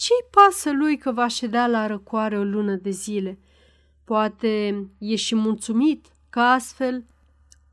Ce-i 0.00 0.26
pasă 0.30 0.70
lui 0.72 0.96
că 0.98 1.12
va 1.12 1.26
ședea 1.26 1.66
la 1.66 1.86
răcoare 1.86 2.38
o 2.38 2.42
lună 2.42 2.74
de 2.74 2.90
zile? 2.90 3.38
Poate 4.04 4.84
e 4.98 5.16
și 5.16 5.34
mulțumit 5.34 6.06
că 6.30 6.40
astfel 6.40 7.04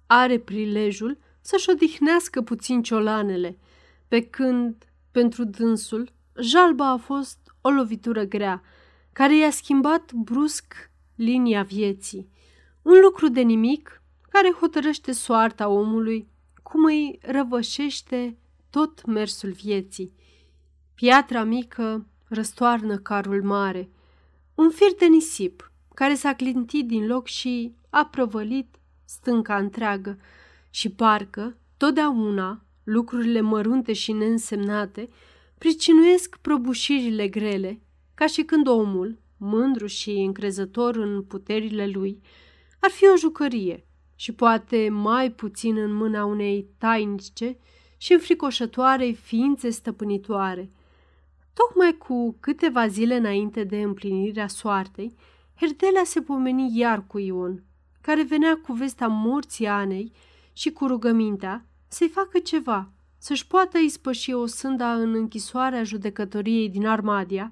are 0.07 0.39
prilejul 0.39 1.17
să-și 1.41 1.69
odihnească 1.69 2.41
puțin 2.41 2.81
ciolanele, 2.81 3.57
pe 4.07 4.21
când, 4.21 4.75
pentru 5.11 5.43
dânsul, 5.43 6.11
jalba 6.39 6.89
a 6.89 6.97
fost 6.97 7.37
o 7.61 7.69
lovitură 7.69 8.23
grea, 8.23 8.61
care 9.13 9.37
i-a 9.37 9.51
schimbat 9.51 10.13
brusc 10.13 10.91
linia 11.15 11.63
vieții. 11.63 12.29
Un 12.81 12.99
lucru 13.01 13.29
de 13.29 13.41
nimic 13.41 14.01
care 14.29 14.51
hotărăște 14.59 15.11
soarta 15.11 15.67
omului, 15.67 16.27
cum 16.63 16.83
îi 16.83 17.19
răvășește 17.21 18.37
tot 18.69 19.05
mersul 19.05 19.51
vieții. 19.51 20.13
Piatra 20.95 21.43
mică 21.43 22.05
răstoarnă 22.27 22.97
carul 22.97 23.43
mare, 23.43 23.89
un 24.55 24.69
fir 24.69 24.93
de 24.97 25.05
nisip 25.05 25.71
care 25.93 26.13
s-a 26.13 26.33
clintit 26.33 26.87
din 26.87 27.07
loc 27.07 27.27
și 27.27 27.75
a 27.89 28.05
prăvălit 28.05 28.75
stânca 29.05 29.57
întreagă 29.57 30.17
și 30.69 30.89
parcă, 30.89 31.57
totdeauna, 31.77 32.65
lucrurile 32.83 33.41
mărunte 33.41 33.93
și 33.93 34.11
neînsemnate 34.11 35.09
pricinuiesc 35.57 36.37
prăbușirile 36.37 37.27
grele, 37.27 37.81
ca 38.13 38.27
și 38.27 38.43
când 38.43 38.67
omul, 38.67 39.19
mândru 39.37 39.85
și 39.85 40.09
încrezător 40.09 40.95
în 40.95 41.23
puterile 41.23 41.87
lui, 41.87 42.21
ar 42.79 42.89
fi 42.89 43.07
o 43.07 43.17
jucărie 43.17 43.85
și 44.15 44.31
poate 44.31 44.89
mai 44.89 45.31
puțin 45.31 45.77
în 45.77 45.93
mâna 45.93 46.25
unei 46.25 46.67
tainice 46.77 47.57
și 47.97 48.13
înfricoșătoarei 48.13 49.13
ființe 49.13 49.69
stăpânitoare. 49.69 50.71
Tocmai 51.57 51.97
cu 51.97 52.37
câteva 52.39 52.87
zile 52.87 53.15
înainte 53.15 53.63
de 53.63 53.81
împlinirea 53.81 54.47
soartei, 54.47 55.15
Herdelea 55.55 56.03
se 56.03 56.21
pomeni 56.21 56.77
iar 56.77 57.07
cu 57.07 57.17
Ion, 57.17 57.63
care 58.01 58.23
venea 58.23 58.59
cu 58.65 58.73
vestea 58.73 59.07
morții 59.07 59.67
Anei 59.67 60.11
și 60.53 60.71
cu 60.71 60.87
rugămintea 60.87 61.65
să-i 61.87 62.09
facă 62.09 62.39
ceva, 62.39 62.91
să-și 63.17 63.47
poată 63.47 63.77
ispăși 63.77 64.33
o 64.33 64.45
sânda 64.45 64.93
în 64.93 65.13
închisoarea 65.13 65.83
judecătoriei 65.83 66.69
din 66.69 66.87
Armadia, 66.87 67.51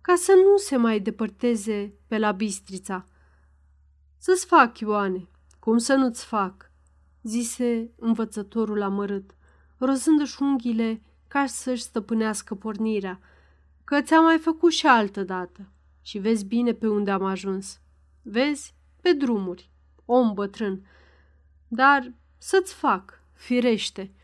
ca 0.00 0.14
să 0.14 0.32
nu 0.32 0.56
se 0.56 0.76
mai 0.76 1.00
depărteze 1.00 1.94
pe 2.06 2.18
la 2.18 2.32
Bistrița. 2.32 3.04
Să-ți 4.18 4.46
fac, 4.46 4.78
Ioane, 4.78 5.28
cum 5.58 5.78
să 5.78 5.94
nu-ți 5.94 6.24
fac?" 6.24 6.70
zise 7.22 7.90
învățătorul 7.96 8.82
amărât, 8.82 9.30
rozându-și 9.76 10.42
unghiile 10.42 11.02
ca 11.32 11.46
să-și 11.46 11.82
stăpânească 11.82 12.54
pornirea, 12.54 13.20
că 13.84 14.02
ți-am 14.02 14.24
mai 14.24 14.38
făcut 14.38 14.72
și 14.72 14.86
altă 14.86 15.22
dată 15.22 15.72
și 16.02 16.18
vezi 16.18 16.44
bine 16.44 16.72
pe 16.72 16.88
unde 16.88 17.10
am 17.10 17.24
ajuns. 17.24 17.80
Vezi? 18.22 18.74
Pe 19.00 19.12
drumuri, 19.12 19.70
om 20.04 20.34
bătrân. 20.34 20.86
Dar 21.68 22.12
să-ți 22.38 22.74
fac, 22.74 23.22
firește. 23.32 24.14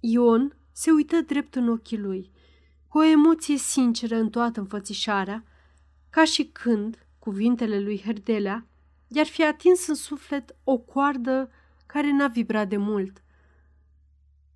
Ion 0.00 0.56
se 0.72 0.90
uită 0.90 1.20
drept 1.20 1.54
în 1.54 1.68
ochii 1.68 1.98
lui, 1.98 2.32
cu 2.88 2.98
o 2.98 3.02
emoție 3.02 3.56
sinceră 3.56 4.16
în 4.16 4.30
toată 4.30 4.60
înfățișarea, 4.60 5.44
ca 6.10 6.24
și 6.24 6.44
când 6.44 7.06
cuvintele 7.18 7.80
lui 7.80 8.00
Herdelea 8.00 8.66
i-ar 9.08 9.26
fi 9.26 9.44
atins 9.44 9.86
în 9.86 9.94
suflet 9.94 10.56
o 10.64 10.78
coardă 10.78 11.50
care 11.86 12.12
n-a 12.12 12.28
vibrat 12.28 12.68
de 12.68 12.76
mult. 12.76 13.22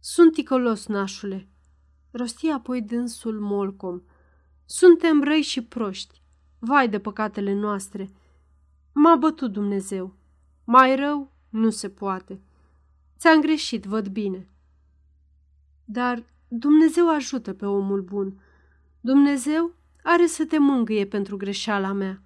Sunt 0.01 0.33
ticălos, 0.33 0.87
nașule, 0.87 1.49
rosti 2.17 2.49
apoi 2.49 2.83
dânsul 2.83 3.41
Molcom. 3.41 4.01
Suntem 4.65 5.23
răi 5.23 5.43
și 5.43 5.65
proști. 5.65 6.23
Vai 6.59 6.89
de 6.89 6.99
păcatele 6.99 7.55
noastre! 7.55 8.11
M-a 8.93 9.17
bătut 9.17 9.53
Dumnezeu. 9.53 10.15
Mai 10.65 10.97
rău 10.97 11.33
nu 11.49 11.71
se 11.71 11.89
poate. 11.89 12.41
Ți-am 13.19 13.41
greșit, 13.41 13.85
văd 13.85 14.09
bine. 14.09 14.49
Dar 15.85 16.25
Dumnezeu 16.49 17.09
ajută 17.15 17.53
pe 17.53 17.67
omul 17.67 18.03
bun. 18.03 18.41
Dumnezeu 19.01 19.73
are 20.03 20.27
să 20.27 20.45
te 20.45 20.59
mângâie 20.59 21.07
pentru 21.07 21.37
greșeala 21.37 21.93
mea. 21.93 22.23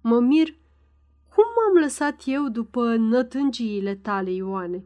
Mă 0.00 0.20
mir 0.20 0.48
cum 1.34 1.44
m-am 1.56 1.82
lăsat 1.82 2.22
eu 2.24 2.48
după 2.48 2.96
nătângiile 2.96 3.94
tale, 3.94 4.30
Ioane. 4.30 4.84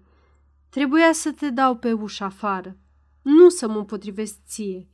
Trebuia 0.68 1.12
să 1.12 1.32
te 1.32 1.50
dau 1.50 1.76
pe 1.76 1.92
ușa 1.92 2.24
afară, 2.24 2.76
nu 3.24 3.48
să 3.48 3.68
mă 3.68 3.78
împotrivesc 3.78 4.36
ție. 4.46 4.86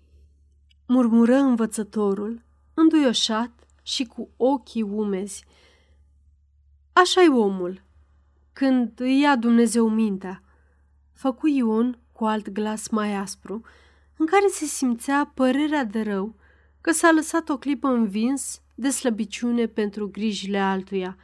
Murmură 0.86 1.34
învățătorul, 1.34 2.42
înduioșat 2.74 3.50
și 3.82 4.04
cu 4.04 4.28
ochii 4.36 4.82
umezi. 4.82 5.44
așa 6.92 7.22
e 7.22 7.28
omul, 7.28 7.82
când 8.52 9.00
îi 9.00 9.20
ia 9.20 9.36
Dumnezeu 9.36 9.88
mintea, 9.88 10.42
făcu 11.12 11.46
Ion 11.46 11.98
cu 12.12 12.24
alt 12.24 12.50
glas 12.50 12.88
mai 12.88 13.14
aspru, 13.14 13.62
în 14.16 14.26
care 14.26 14.46
se 14.50 14.64
simțea 14.64 15.32
părerea 15.34 15.84
de 15.84 16.02
rău 16.02 16.34
că 16.80 16.90
s-a 16.90 17.10
lăsat 17.10 17.48
o 17.48 17.58
clipă 17.58 17.88
învins 17.88 18.60
de 18.74 18.90
slăbiciune 18.90 19.66
pentru 19.66 20.08
grijile 20.10 20.58
altuia. 20.58 21.16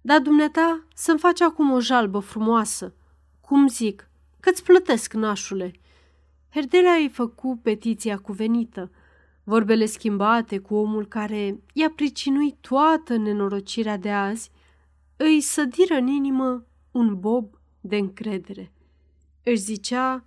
Dar 0.00 0.20
dumneata 0.20 0.84
să-mi 0.94 1.18
faci 1.18 1.40
acum 1.40 1.70
o 1.70 1.80
jalbă 1.80 2.18
frumoasă. 2.18 2.94
Cum 3.40 3.68
zic, 3.68 4.08
că-ți 4.40 4.62
plătesc, 4.62 5.12
nașule. 5.12 5.72
Herdelea 6.54 6.94
îi 6.94 7.08
făcu 7.08 7.58
petiția 7.62 8.18
cuvenită, 8.18 8.90
vorbele 9.44 9.86
schimbate 9.86 10.58
cu 10.58 10.74
omul 10.74 11.06
care 11.06 11.60
i-a 11.72 11.90
pricinuit 11.90 12.56
toată 12.60 13.16
nenorocirea 13.16 13.96
de 13.96 14.10
azi, 14.10 14.50
îi 15.16 15.40
sădiră 15.40 15.94
în 15.94 16.06
inimă 16.06 16.66
un 16.90 17.20
bob 17.20 17.58
de 17.80 17.96
încredere. 17.96 18.72
Își 19.42 19.56
zicea, 19.56 20.24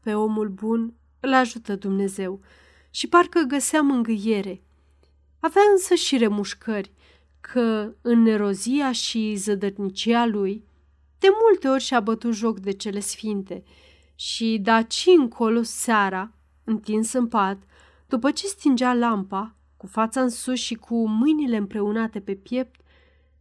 pe 0.00 0.14
omul 0.14 0.48
bun 0.48 0.94
îl 1.20 1.32
ajută 1.32 1.76
Dumnezeu 1.76 2.40
și 2.90 3.08
parcă 3.08 3.40
găsea 3.40 3.80
mângâiere. 3.80 4.62
Avea 5.38 5.62
însă 5.72 5.94
și 5.94 6.16
remușcări 6.16 6.92
că 7.40 7.92
în 8.00 8.22
nerozia 8.22 8.92
și 8.92 9.34
zădărnicia 9.36 10.26
lui 10.26 10.64
de 11.18 11.28
multe 11.42 11.68
ori 11.68 11.82
și-a 11.82 12.00
bătut 12.00 12.34
joc 12.34 12.58
de 12.58 12.70
cele 12.70 13.00
sfinte 13.00 13.62
și 14.20 14.58
daci 14.62 15.04
încolo 15.16 15.62
seara, 15.62 16.32
întins 16.64 17.12
în 17.12 17.28
pat, 17.28 17.62
după 18.06 18.30
ce 18.30 18.46
stingea 18.46 18.94
lampa, 18.94 19.54
cu 19.76 19.86
fața 19.86 20.20
în 20.20 20.28
sus 20.28 20.58
și 20.58 20.74
cu 20.74 21.08
mâinile 21.08 21.56
împreunate 21.56 22.20
pe 22.20 22.34
piept, 22.34 22.80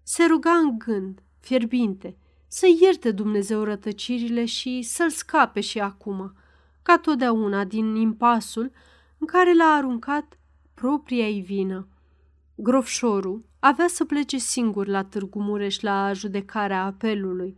se 0.04 0.26
ruga 0.26 0.52
în 0.52 0.78
gând, 0.78 1.24
fierbinte, 1.40 2.18
să 2.48 2.66
ierte 2.82 3.12
Dumnezeu 3.12 3.64
rătăcirile 3.64 4.46
și 4.46 4.82
să-l 4.82 5.10
scape 5.10 5.62
și 5.62 5.80
acum, 5.80 6.34
ca 6.82 6.98
totdeauna 6.98 7.64
din 7.64 7.96
impasul 7.96 8.72
în 9.18 9.28
care 9.28 9.54
l-a 9.54 9.74
aruncat 9.76 10.40
propria-i 10.74 11.42
vină. 11.42 11.88
Grofșorul 12.56 13.46
avea 13.60 13.88
să 13.88 14.06
plece 14.06 14.38
singur 14.38 14.88
la 14.88 15.04
Târgu 15.04 15.42
Mureș 15.42 15.80
la 15.80 16.14
judecarea 16.14 16.84
apelului. 16.84 17.56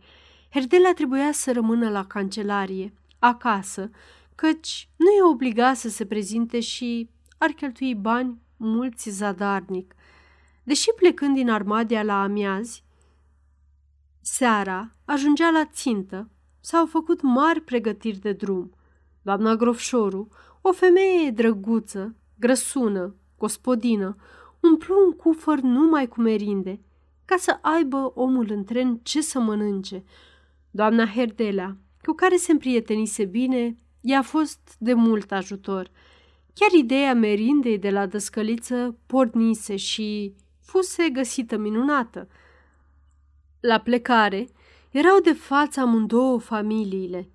Herdela 0.50 0.92
trebuia 0.92 1.32
să 1.32 1.52
rămână 1.52 1.90
la 1.90 2.04
cancelarie, 2.06 2.92
acasă, 3.22 3.90
căci 4.34 4.88
nu 4.96 5.10
e 5.10 5.30
obligat 5.32 5.76
să 5.76 5.88
se 5.88 6.06
prezinte 6.06 6.60
și 6.60 7.08
ar 7.38 7.50
cheltui 7.50 7.94
bani 7.94 8.40
mulți 8.56 9.10
zadarnic. 9.10 9.94
Deși 10.62 10.90
plecând 10.96 11.34
din 11.34 11.50
Armadia 11.50 12.02
la 12.02 12.22
amiazi, 12.22 12.84
seara 14.20 14.90
ajungea 15.04 15.50
la 15.50 15.64
țintă, 15.64 16.30
s-au 16.60 16.86
făcut 16.86 17.22
mari 17.22 17.60
pregătiri 17.60 18.18
de 18.18 18.32
drum. 18.32 18.74
Doamna 19.22 19.54
Grofșoru, 19.54 20.28
o 20.60 20.72
femeie 20.72 21.30
drăguță, 21.30 22.16
grăsună, 22.38 23.14
gospodină, 23.38 24.16
umplu 24.60 25.04
un 25.06 25.12
cufăr 25.12 25.60
numai 25.60 26.08
cu 26.08 26.20
merinde, 26.20 26.80
ca 27.24 27.36
să 27.36 27.58
aibă 27.60 28.12
omul 28.14 28.46
în 28.50 28.64
tren 28.64 29.00
ce 29.02 29.20
să 29.20 29.40
mănânce. 29.40 30.04
Doamna 30.70 31.06
Herdelea, 31.06 31.76
cu 32.04 32.12
care 32.12 32.36
se 32.36 32.52
împrietenise 32.52 33.24
bine, 33.24 33.76
i-a 34.00 34.22
fost 34.22 34.76
de 34.78 34.94
mult 34.94 35.32
ajutor. 35.32 35.90
Chiar 36.54 36.72
ideea 36.72 37.14
merindei 37.14 37.78
de 37.78 37.90
la 37.90 38.06
dăscăliță 38.06 38.98
pornise 39.06 39.76
și 39.76 40.34
fuse 40.60 41.08
găsită 41.08 41.56
minunată. 41.56 42.28
La 43.60 43.78
plecare 43.78 44.48
erau 44.90 45.20
de 45.20 45.32
față 45.32 45.80
amândouă 45.80 46.38
familiile, 46.38 47.28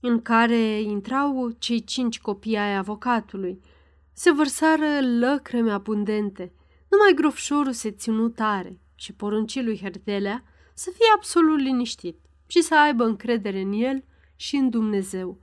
în 0.00 0.22
care 0.22 0.80
intrau 0.80 1.50
cei 1.58 1.84
cinci 1.84 2.20
copii 2.20 2.56
ai 2.56 2.76
avocatului– 2.76 3.60
se 4.18 4.32
vărsară 4.32 5.00
lăcrămi 5.18 5.70
abundente. 5.70 6.52
Numai 6.88 7.12
grofșorul 7.14 7.72
se 7.72 7.90
ținu 7.90 8.28
tare 8.28 8.80
și 8.94 9.12
porunci 9.12 9.62
lui 9.62 9.78
Herdelea 9.78 10.44
să 10.74 10.90
fie 10.94 11.06
absolut 11.14 11.58
liniștit 11.58 12.18
și 12.46 12.60
să 12.60 12.76
aibă 12.78 13.04
încredere 13.04 13.60
în 13.60 13.72
el 13.72 14.04
și 14.36 14.56
în 14.56 14.70
Dumnezeu. 14.70 15.38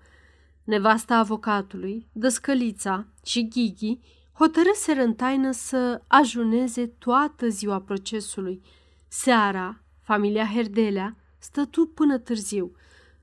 Nevasta 0.63 1.16
avocatului, 1.16 2.08
dăscălița 2.12 3.08
și 3.26 3.48
Ghighi 3.48 4.00
hotărâseră 4.34 5.02
în 5.04 5.13
taină 5.13 5.52
să 5.52 6.02
ajuneze 6.08 6.88
toată 6.88 7.48
ziua 7.48 7.82
procesului. 7.82 8.62
Seara, 9.08 9.82
familia 10.02 10.46
Herdelea 10.46 11.16
stătu 11.38 11.86
până 11.86 12.18
târziu, 12.18 12.72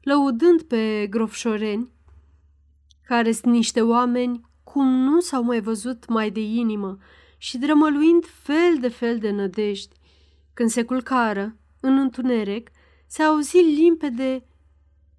lăudând 0.03 0.63
pe 0.63 1.07
grofșoreni, 1.11 1.89
care 3.07 3.33
sunt 3.33 3.53
niște 3.53 3.83
oameni 3.83 4.41
cum 4.65 4.87
nu 4.87 5.21
s-au 5.21 5.43
mai 5.43 5.61
văzut 5.61 6.09
mai 6.09 6.31
de 6.31 6.41
inimă 6.41 6.99
și 7.39 7.59
drămăluind 7.59 8.25
fel 8.27 8.79
de 8.81 8.89
fel 8.89 9.19
de 9.19 9.31
nădejdi. 9.31 9.95
Când 10.55 10.71
se 10.71 10.85
culcară, 10.85 11.57
în 11.81 11.99
întuneric, 11.99 12.71
se 13.13 13.23
auzi 13.23 13.57
limpede 13.57 14.45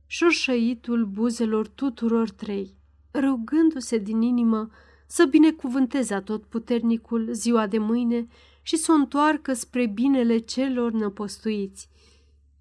șorșăitul 0.05 1.05
buzelor 1.05 1.67
tuturor 1.67 2.29
trei, 2.29 2.75
rugându-se 3.13 3.97
din 3.97 4.21
inimă 4.21 4.69
să 5.07 5.25
binecuvânteze 5.25 6.19
tot 6.19 6.43
puternicul 6.43 7.27
ziua 7.31 7.67
de 7.67 7.77
mâine 7.77 8.27
și 8.61 8.75
să 8.75 8.91
o 8.91 8.95
întoarcă 8.95 9.53
spre 9.53 9.85
binele 9.85 10.37
celor 10.37 10.91
năpostuiți. 10.91 11.89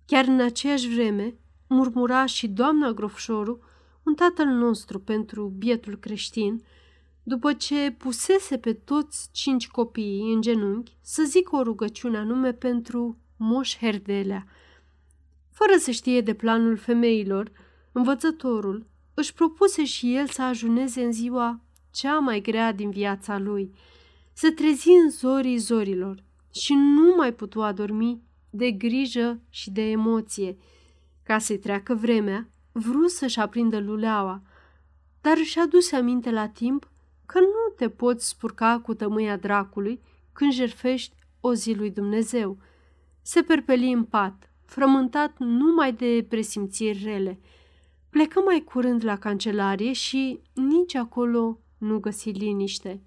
Chiar 0.07 0.25
în 0.27 0.40
aceeași 0.40 0.88
vreme, 0.88 1.35
murmura 1.66 2.27
și 2.27 2.49
doamna 2.49 2.93
Grofșoru 2.93 3.61
un 4.03 4.14
tatăl 4.14 4.47
nostru 4.47 5.01
pentru 5.01 5.53
bietul 5.59 5.97
creștin, 5.97 6.62
după 7.23 7.53
ce 7.53 7.90
pusese 7.99 8.59
pe 8.59 8.73
toți 8.73 9.29
cinci 9.33 9.69
copiii 9.69 10.33
în 10.33 10.40
genunchi 10.40 10.97
să 11.01 11.23
zică 11.23 11.57
o 11.57 11.62
rugăciune 11.62 12.19
anume 12.19 12.53
pentru 12.53 13.19
Moș 13.37 13.77
Herdelea. 13.77 14.47
Fără 15.64 15.79
să 15.79 15.90
știe 15.90 16.20
de 16.20 16.35
planul 16.35 16.77
femeilor, 16.77 17.51
învățătorul 17.92 18.87
își 19.14 19.35
propuse 19.35 19.85
și 19.85 20.16
el 20.16 20.27
să 20.27 20.42
ajuneze 20.42 21.03
în 21.03 21.12
ziua 21.12 21.61
cea 21.90 22.18
mai 22.18 22.40
grea 22.40 22.73
din 22.73 22.90
viața 22.90 23.38
lui. 23.38 23.75
să 24.33 24.53
trezi 24.53 24.88
în 24.88 25.11
zorii 25.11 25.57
zorilor 25.57 26.25
și 26.53 26.75
nu 26.75 27.14
mai 27.16 27.33
putu 27.33 27.62
adormi 27.62 28.23
de 28.51 28.70
grijă 28.70 29.40
și 29.49 29.70
de 29.70 29.83
emoție. 29.83 30.57
Ca 31.23 31.38
să-i 31.38 31.59
treacă 31.59 31.94
vremea, 31.94 32.49
vrut 32.73 33.11
să-și 33.11 33.40
aprindă 33.40 33.81
luleaua, 33.81 34.42
dar 35.20 35.37
își 35.37 35.59
aduse 35.59 35.96
aminte 35.96 36.31
la 36.31 36.49
timp 36.49 36.90
că 37.27 37.38
nu 37.40 37.75
te 37.77 37.88
poți 37.88 38.29
spurca 38.29 38.81
cu 38.81 38.94
tămâia 38.94 39.37
dracului 39.37 40.01
când 40.33 40.53
jerfești 40.53 41.14
o 41.40 41.55
zi 41.55 41.75
lui 41.75 41.90
Dumnezeu. 41.90 42.59
Se 43.23 43.42
perpeli 43.42 43.92
în 43.92 44.05
pat, 44.05 44.50
frământat 44.71 45.35
numai 45.39 45.93
de 45.93 46.27
presimțiri 46.29 47.05
rele. 47.05 47.41
Plecă 48.11 48.41
mai 48.41 48.65
curând 48.65 49.05
la 49.05 49.19
cancelarie 49.19 49.93
și 49.93 50.41
nici 50.55 50.95
acolo 50.95 51.59
nu 51.79 51.99
găsi 51.99 52.31
liniște. 52.31 53.03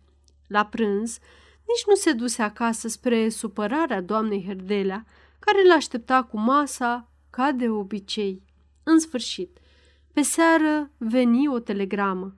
La 0.47 0.65
prânz, 0.65 1.19
nici 1.67 1.85
nu 1.87 1.95
se 1.95 2.11
duse 2.11 2.41
acasă 2.41 2.87
spre 2.87 3.29
supărarea 3.29 4.01
doamnei 4.01 4.43
Herdelea, 4.45 5.05
care 5.39 5.67
l-aștepta 5.67 6.23
cu 6.23 6.39
masa 6.39 7.11
ca 7.29 7.51
de 7.51 7.69
obicei. 7.69 8.43
În 8.83 8.99
sfârșit, 8.99 9.57
pe 10.13 10.21
seară 10.21 10.91
veni 10.97 11.47
o 11.47 11.59
telegramă. 11.59 12.35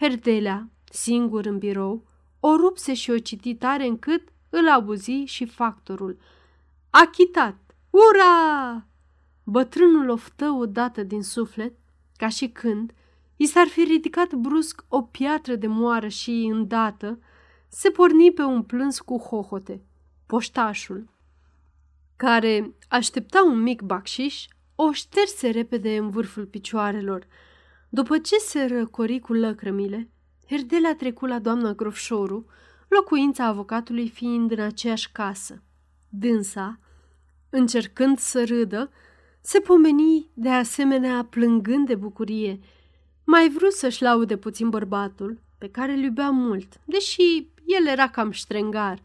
Herdelea 0.00 0.68
singur 0.90 1.46
în 1.46 1.58
birou, 1.58 2.06
o 2.40 2.56
rupse 2.56 2.94
și 2.94 3.10
o 3.10 3.18
citi 3.18 3.54
tare 3.54 3.86
încât 3.86 4.28
îl 4.48 4.68
abuzi 4.68 5.10
și 5.24 5.46
factorul. 5.46 6.18
Achitat! 6.90 7.67
Ura! 7.90 8.86
Bătrânul 9.44 10.08
oftă 10.08 10.50
odată 10.50 11.02
din 11.02 11.22
suflet, 11.22 11.72
ca 12.16 12.28
și 12.28 12.48
când 12.48 12.92
i 13.36 13.46
s-ar 13.46 13.66
fi 13.66 13.82
ridicat 13.82 14.34
brusc 14.34 14.84
o 14.88 15.02
piatră 15.02 15.54
de 15.54 15.66
moară 15.66 16.08
și, 16.08 16.48
îndată, 16.52 17.18
se 17.68 17.90
porni 17.90 18.32
pe 18.32 18.42
un 18.42 18.62
plâns 18.62 19.00
cu 19.00 19.18
hohote. 19.18 19.82
Poștașul, 20.26 21.08
care 22.16 22.74
aștepta 22.88 23.42
un 23.42 23.62
mic 23.62 23.82
bacșiș, 23.82 24.46
o 24.74 24.92
șterse 24.92 25.50
repede 25.50 25.96
în 25.96 26.10
vârful 26.10 26.46
picioarelor. 26.46 27.26
După 27.88 28.18
ce 28.18 28.36
se 28.36 28.64
răcori 28.64 29.18
cu 29.18 29.32
lăcrămile, 29.32 30.10
Herdelea 30.48 30.94
trecu 30.94 31.26
la 31.26 31.38
doamna 31.38 31.72
Grofșoru, 31.72 32.46
locuința 32.88 33.44
avocatului 33.44 34.08
fiind 34.08 34.50
în 34.50 34.60
aceeași 34.60 35.12
casă. 35.12 35.62
Dânsa, 36.08 36.78
încercând 37.50 38.18
să 38.18 38.44
râdă, 38.44 38.90
se 39.40 39.60
pomeni 39.60 40.30
de 40.34 40.48
asemenea 40.48 41.26
plângând 41.30 41.86
de 41.86 41.94
bucurie. 41.94 42.60
Mai 43.24 43.48
vrut 43.48 43.72
să-și 43.72 44.02
laude 44.02 44.36
puțin 44.36 44.68
bărbatul, 44.68 45.40
pe 45.58 45.68
care 45.68 45.92
îl 45.92 45.98
iubea 45.98 46.30
mult, 46.30 46.80
deși 46.84 47.46
el 47.64 47.86
era 47.86 48.08
cam 48.08 48.30
ștrengar, 48.30 49.02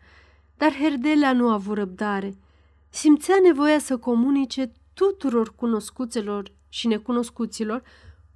dar 0.57 0.73
Herdelea 0.73 1.33
nu 1.33 1.49
a 1.49 1.53
avut 1.53 1.75
răbdare. 1.77 2.37
Simțea 2.89 3.35
nevoia 3.43 3.79
să 3.79 3.97
comunice 3.97 4.71
tuturor 4.93 5.55
cunoscuților 5.55 6.51
și 6.69 6.87
necunoscuților 6.87 7.83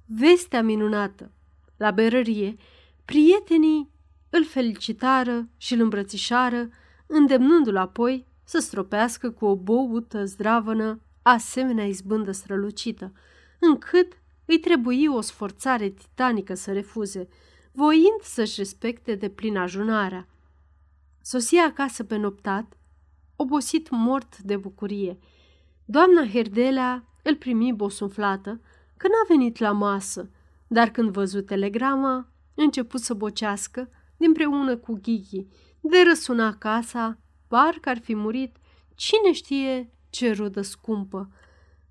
vestea 0.06 0.62
minunată 0.62 1.30
La 1.76 1.90
berărie, 1.90 2.56
prietenii 3.04 3.90
îl 4.30 4.44
felicitară 4.44 5.48
și 5.56 5.74
îl 5.74 5.80
îmbrățișară, 5.80 6.68
îndemnându-l 7.06 7.76
apoi 7.76 8.26
să 8.48 8.58
stropească 8.58 9.30
cu 9.30 9.44
o 9.44 9.56
băută 9.56 10.24
zdravănă 10.24 11.00
asemenea 11.22 11.84
izbândă 11.84 12.32
strălucită, 12.32 13.12
încât 13.58 14.12
îi 14.44 14.58
trebuie 14.58 15.08
o 15.08 15.20
sforțare 15.20 15.88
titanică 15.88 16.54
să 16.54 16.72
refuze, 16.72 17.28
voind 17.72 18.20
să-și 18.22 18.54
respecte 18.56 19.14
de 19.14 19.28
plin 19.28 19.56
ajunarea. 19.56 20.28
Sosia 21.22 21.64
acasă 21.64 22.04
pe 22.04 22.16
noptat, 22.16 22.76
obosit 23.36 23.88
mort 23.90 24.38
de 24.38 24.56
bucurie. 24.56 25.18
Doamna 25.84 26.26
Herdelea 26.26 27.04
îl 27.22 27.36
primi 27.36 27.72
bosunflată 27.72 28.60
că 28.96 29.06
n-a 29.06 29.24
venit 29.28 29.58
la 29.58 29.72
masă, 29.72 30.30
dar 30.66 30.90
când 30.90 31.10
văzut 31.10 31.46
telegrama, 31.46 32.28
început 32.54 33.00
să 33.00 33.14
bocească 33.14 33.90
împreună 34.16 34.76
cu 34.76 34.98
Ghighi, 35.02 35.46
de 35.80 36.02
răsuna 36.06 36.54
casa, 36.54 37.18
parcă 37.48 37.88
ar 37.88 37.98
fi 37.98 38.14
murit, 38.14 38.56
cine 38.94 39.32
știe 39.32 39.92
ce 40.10 40.32
rudă 40.32 40.60
scumpă. 40.60 41.30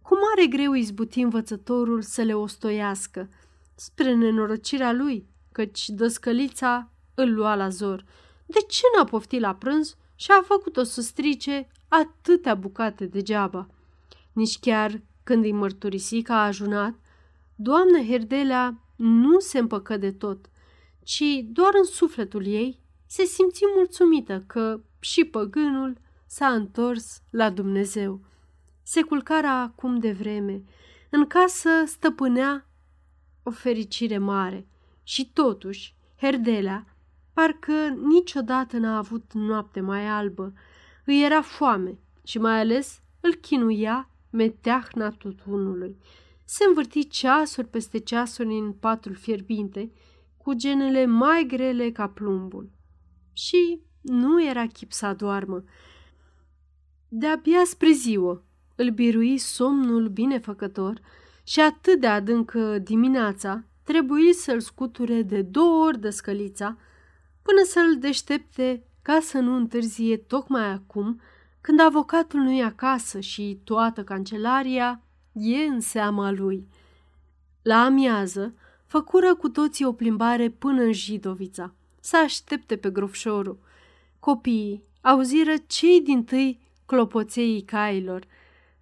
Cu 0.02 0.14
mare 0.14 0.48
greu 0.48 0.74
izbuti 0.74 1.22
învățătorul 1.22 2.02
să 2.02 2.22
le 2.22 2.34
ostoiască, 2.34 3.30
spre 3.76 4.14
nenorocirea 4.14 4.92
lui, 4.92 5.28
căci 5.52 5.90
dăscălița 5.90 6.92
îl 7.16 7.34
lua 7.34 7.56
la 7.56 7.70
zor. 7.70 8.06
De 8.46 8.60
ce 8.68 8.84
n-a 8.96 9.04
poftit 9.04 9.40
la 9.40 9.56
prânz 9.56 9.96
și 10.16 10.32
a 10.32 10.42
făcut-o 10.42 10.84
să 10.84 11.02
strice 11.02 11.68
atâtea 11.88 12.56
bucate 12.56 13.06
degeaba? 13.06 13.68
Nici 14.34 14.60
chiar 14.60 15.02
când 15.24 15.44
îi 15.44 15.52
mărturisi 15.52 16.22
că 16.22 16.34
a 16.34 16.46
ajunat, 16.46 16.96
doamna 17.56 18.04
Herdelea 18.04 18.82
nu 18.96 19.40
se 19.40 19.60
împăcă 19.60 19.98
de 19.98 20.12
tot, 20.12 20.50
ci 21.04 21.24
doar 21.44 21.72
în 21.74 21.84
sufletul 21.84 22.46
ei 22.46 22.80
se 23.06 23.24
simți 23.24 23.62
mulțumită 23.76 24.44
că 24.48 24.82
și 25.00 25.24
păgânul 25.24 25.98
s-a 26.26 26.48
întors 26.48 27.22
la 27.30 27.50
Dumnezeu. 27.50 28.22
Se 28.84 29.02
culcara 29.02 29.62
acum 29.62 30.00
de 30.00 30.12
vreme. 30.12 30.64
În 31.10 31.26
casă 31.26 31.70
stăpânea 31.86 32.68
o 33.44 33.52
fericire 33.52 34.18
mare 34.18 34.68
și 35.04 35.32
totuși 35.34 35.96
Herdelea 36.22 36.96
parcă 37.34 37.88
niciodată 37.88 38.78
n-a 38.78 38.98
avut 38.98 39.34
noapte 39.34 39.80
mai 39.80 40.08
albă. 40.08 40.54
Îi 41.06 41.24
era 41.24 41.42
foame 41.42 42.00
și 42.24 42.40
mai 42.40 42.60
ales 42.60 43.02
îl 43.20 43.34
chinuia 43.34 44.10
meteahna 44.30 45.10
tutunului. 45.10 45.98
Se 46.44 46.64
învârti 46.68 47.08
ceasuri 47.08 47.68
peste 47.68 48.00
ceasuri 48.00 48.58
în 48.58 48.74
patul 48.74 49.16
fierbinte, 49.16 49.92
cu 50.38 50.54
genele 50.54 51.06
mai 51.06 51.46
grele 51.48 51.92
ca 51.92 52.10
plumbul. 52.10 52.72
Și 53.34 53.82
nu 54.08 54.46
era 54.46 54.66
chip 54.66 54.92
să 54.92 55.06
adoarmă. 55.06 55.64
De-abia 57.08 57.62
spre 57.66 57.92
ziua 57.92 58.42
îl 58.76 58.90
birui 58.90 59.38
somnul 59.38 60.08
binefăcător 60.08 61.00
și 61.44 61.60
atât 61.60 62.00
de 62.00 62.08
adâncă 62.08 62.78
dimineața 62.80 63.64
trebuie 63.84 64.34
să-l 64.34 64.60
scuture 64.60 65.22
de 65.22 65.42
două 65.42 65.86
ori 65.86 66.00
de 66.00 66.10
scălița 66.10 66.78
până 67.42 67.62
să-l 67.66 67.98
deștepte 68.00 68.84
ca 69.02 69.20
să 69.22 69.40
nu 69.40 69.56
întârzie 69.56 70.18
tocmai 70.18 70.72
acum 70.72 71.22
când 71.62 71.80
avocatul 71.80 72.40
nu 72.40 72.52
e 72.52 72.64
acasă 72.64 73.20
și 73.20 73.60
toată 73.64 74.04
cancelaria 74.04 75.02
e 75.34 75.58
în 75.58 75.80
seama 75.80 76.32
lui. 76.32 76.68
La 77.62 77.84
amiază, 77.84 78.54
făcură 78.86 79.36
cu 79.36 79.50
toții 79.50 79.86
o 79.86 79.94
plimbare 79.94 80.50
până 80.50 80.82
în 80.82 80.92
Jidovița, 80.92 81.74
să 82.02 82.18
aștepte 82.18 82.78
pe 82.78 82.90
grofșorul. 82.90 83.58
Copiii 84.20 84.84
auziră 85.02 85.54
cei 85.68 86.02
din 86.02 86.24
tâi 86.24 86.60
clopoței 86.86 87.62
cailor. 87.62 88.26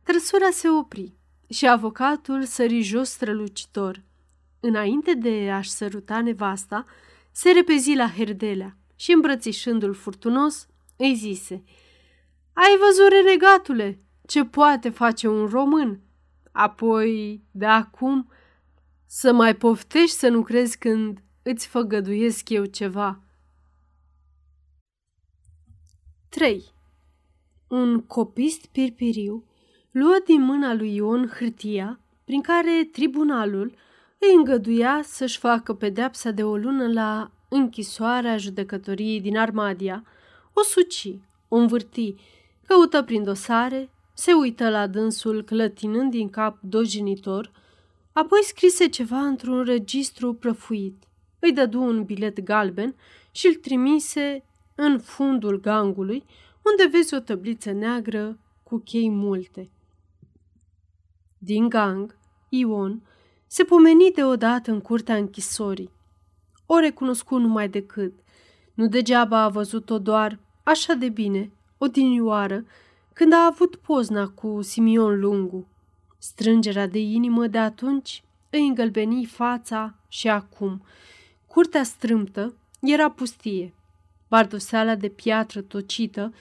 Trăsura 0.04 0.50
se 0.52 0.70
opri 0.70 1.14
și 1.50 1.68
avocatul 1.68 2.44
sări 2.44 2.82
jos 2.82 3.10
strălucitor. 3.10 4.04
Înainte 4.60 5.14
de 5.14 5.52
a-și 5.52 5.70
săruta 5.70 6.22
nevasta, 6.22 6.86
se 7.32 7.52
repezi 7.52 7.96
la 7.96 8.10
Herdelea 8.10 8.78
și, 8.96 9.12
îmbrățișându-l 9.12 9.94
furtunos, 9.94 10.68
îi 10.98 11.16
zise 11.16 11.64
Ai 12.54 12.78
văzut, 12.86 13.10
renegatule, 13.10 14.00
ce 14.28 14.44
poate 14.44 14.90
face 14.90 15.28
un 15.28 15.46
român? 15.46 16.00
Apoi, 16.52 17.44
de 17.52 17.66
acum, 17.66 18.30
să 19.06 19.34
mai 19.34 19.56
poftești 19.56 20.16
să 20.18 20.28
nu 20.28 20.42
crezi 20.42 20.78
când 20.78 21.24
îți 21.44 21.68
făgăduiesc 21.68 22.50
eu 22.50 22.66
ceva. 22.66 23.20
3. 26.36 26.64
Un 27.68 28.02
copist 28.02 28.66
pirpiriu 28.66 29.44
luă 29.92 30.16
din 30.26 30.42
mâna 30.42 30.74
lui 30.74 30.96
Ion 30.96 31.34
hârtia 31.38 32.00
prin 32.26 32.42
care 32.42 32.90
tribunalul 32.92 33.74
îi 34.20 34.36
îngăduia 34.36 35.02
să-și 35.04 35.38
facă 35.38 35.74
pedeapsa 35.74 36.32
de 36.32 36.44
o 36.44 36.58
lună 36.58 36.88
la 36.88 37.32
închisoarea 37.50 38.38
judecătoriei 38.38 39.22
din 39.22 39.38
Armadia, 39.38 40.04
o 40.54 40.62
suci, 40.62 41.18
o 41.48 41.56
învârti, 41.56 42.16
căută 42.68 43.04
prin 43.04 43.24
dosare, 43.24 43.90
se 44.14 44.34
uită 44.34 44.70
la 44.70 44.88
dânsul 44.88 45.44
clătinând 45.44 46.12
din 46.12 46.30
cap 46.30 46.58
dojinitor, 46.62 47.52
apoi 48.12 48.40
scrise 48.44 48.88
ceva 48.88 49.20
într-un 49.20 49.64
registru 49.64 50.34
prăfuit. 50.34 51.04
Îi 51.40 51.52
dădu 51.52 51.82
un 51.82 52.04
bilet 52.04 52.42
galben 52.42 52.96
și 53.32 53.48
îl 53.48 53.54
trimise 53.54 54.44
în 54.76 55.00
fundul 55.00 55.60
gangului, 55.60 56.24
unde 56.64 56.98
vezi 56.98 57.14
o 57.14 57.20
tăbliță 57.20 57.72
neagră 57.72 58.40
cu 58.64 58.78
chei 58.78 59.10
multe. 59.10 59.70
Din 61.38 61.70
gang, 61.70 62.18
Ion 62.50 63.02
se 63.48 63.64
pomeni 63.64 64.12
deodată 64.12 64.72
în 64.72 64.82
curtea 64.82 65.16
închisorii. 65.16 65.92
O 66.66 66.80
recunoscu 66.80 67.38
numai 67.38 67.70
decât. 67.70 68.14
Nu 68.74 68.88
degeaba 68.88 69.42
a 69.42 69.50
văzut-o 69.50 70.00
doar 70.00 70.40
așa 70.64 70.94
de 70.94 71.10
bine, 71.10 71.52
o 71.78 71.88
dinioară, 71.88 72.66
când 73.14 73.34
a 73.34 73.46
avut 73.46 73.76
pozna 73.76 74.28
cu 74.28 74.62
Simion 74.62 75.20
Lungu. 75.20 75.68
Strângerea 76.18 76.88
de 76.88 77.00
inimă 77.00 77.48
de 77.48 77.58
atunci 77.58 78.24
îi 78.50 78.68
îngălbeni 78.68 79.26
fața 79.26 79.96
și 80.08 80.28
acum. 80.30 80.84
Curtea 81.48 81.84
strâmtă 81.84 82.54
era 82.82 83.12
pustie. 83.12 83.75
Bardoseala 84.36 84.96
de 84.96 85.10
piatră 85.10 85.62
tocită 85.62 86.34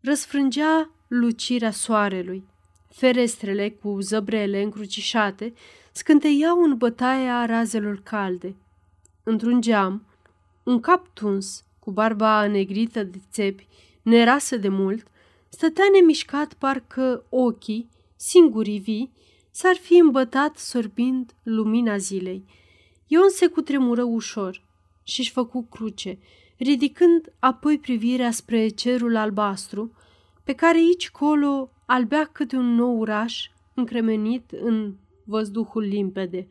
răsfrângea 0.00 0.90
lucirea 1.06 1.70
soarelui. 1.70 2.44
Ferestrele 2.88 3.70
cu 3.70 4.00
zăbrele 4.00 4.62
încrucișate 4.62 5.52
scânteiau 5.92 6.62
în 6.62 6.76
bătaia 6.76 7.46
razelor 7.46 8.00
calde. 8.02 8.56
Într-un 9.22 9.60
geam, 9.60 10.06
un 10.62 10.80
cap 10.80 11.08
tuns, 11.12 11.64
cu 11.78 11.90
barba 11.90 12.46
negrită 12.46 13.02
de 13.02 13.20
țepi, 13.30 13.68
nerasă 14.02 14.56
de 14.56 14.68
mult, 14.68 15.06
stătea 15.48 15.84
nemișcat 15.92 16.54
parcă 16.54 17.24
ochii, 17.28 17.88
singurii 18.16 18.78
vii, 18.78 19.12
s-ar 19.50 19.76
fi 19.76 19.96
îmbătat 19.96 20.56
sorbind 20.56 21.34
lumina 21.42 21.96
zilei. 21.96 22.44
Ion 23.06 23.28
se 23.28 23.46
cutremură 23.46 24.02
ușor 24.02 24.62
și-și 25.02 25.32
făcu 25.32 25.62
cruce, 25.70 26.18
ridicând 26.58 27.32
apoi 27.38 27.78
privirea 27.78 28.30
spre 28.30 28.68
cerul 28.68 29.16
albastru, 29.16 29.92
pe 30.44 30.52
care 30.52 30.78
aici 30.78 31.10
colo 31.10 31.70
albea 31.86 32.24
câte 32.24 32.56
un 32.56 32.74
nou 32.74 33.00
oraș 33.00 33.50
încremenit 33.74 34.50
în 34.50 34.94
văzduhul 35.24 35.82
limpede. 35.82 36.48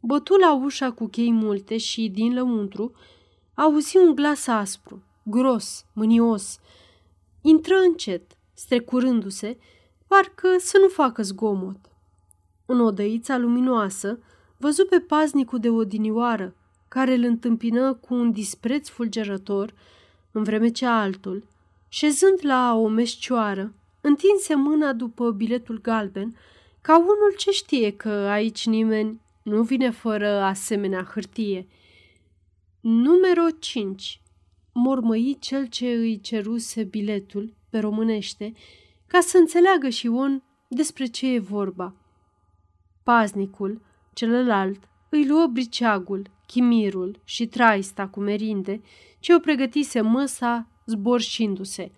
Bătu 0.00 0.34
la 0.34 0.54
ușa 0.54 0.90
cu 0.90 1.06
chei 1.06 1.32
multe 1.32 1.76
și, 1.76 2.08
din 2.08 2.34
lăuntru, 2.34 2.92
auzi 3.54 3.96
un 3.96 4.14
glas 4.14 4.46
aspru, 4.46 5.02
gros, 5.22 5.84
mânios. 5.92 6.58
Intră 7.40 7.74
încet, 7.76 8.36
strecurându-se, 8.54 9.58
parcă 10.06 10.48
să 10.58 10.78
nu 10.80 10.88
facă 10.88 11.22
zgomot. 11.22 11.80
În 12.66 12.80
odăița 12.80 13.36
luminoasă, 13.36 14.18
văzu 14.56 14.84
pe 14.84 15.00
paznicul 15.00 15.58
de 15.58 15.70
odinioară, 15.70 16.54
care 16.88 17.14
îl 17.14 17.22
întâmpină 17.22 17.94
cu 17.94 18.14
un 18.14 18.32
dispreț 18.32 18.88
fulgerător, 18.88 19.74
în 20.32 20.42
vreme 20.42 20.68
ce 20.68 20.86
altul, 20.86 21.44
șezând 21.88 22.38
la 22.42 22.74
o 22.74 22.88
meșcioară, 22.88 23.74
întinse 24.00 24.54
mâna 24.54 24.92
după 24.92 25.30
biletul 25.30 25.80
galben, 25.80 26.36
ca 26.80 26.98
unul 26.98 27.34
ce 27.36 27.50
știe 27.50 27.90
că 27.90 28.08
aici 28.08 28.66
nimeni 28.66 29.20
nu 29.42 29.62
vine 29.62 29.90
fără 29.90 30.28
asemenea 30.28 31.02
hârtie. 31.02 31.66
Numero 32.80 33.42
5. 33.58 34.20
Mormăi 34.72 35.36
cel 35.40 35.66
ce 35.66 35.90
îi 35.90 36.20
ceruse 36.20 36.84
biletul 36.84 37.54
pe 37.68 37.78
românește, 37.78 38.52
ca 39.06 39.20
să 39.20 39.36
înțeleagă 39.36 39.88
și 39.88 40.06
on 40.06 40.42
despre 40.68 41.06
ce 41.06 41.32
e 41.34 41.38
vorba. 41.38 41.94
Paznicul, 43.02 43.80
celălalt, 44.12 44.88
îi 45.08 45.26
luă 45.26 45.46
briceagul, 45.46 46.30
chimirul 46.52 47.20
și 47.24 47.46
traista 47.46 48.08
cu 48.08 48.20
merinde, 48.20 48.80
ce 49.18 49.34
o 49.34 49.38
pregătise 49.38 50.00
măsa 50.00 50.68
zborșindu-se. 50.86 51.90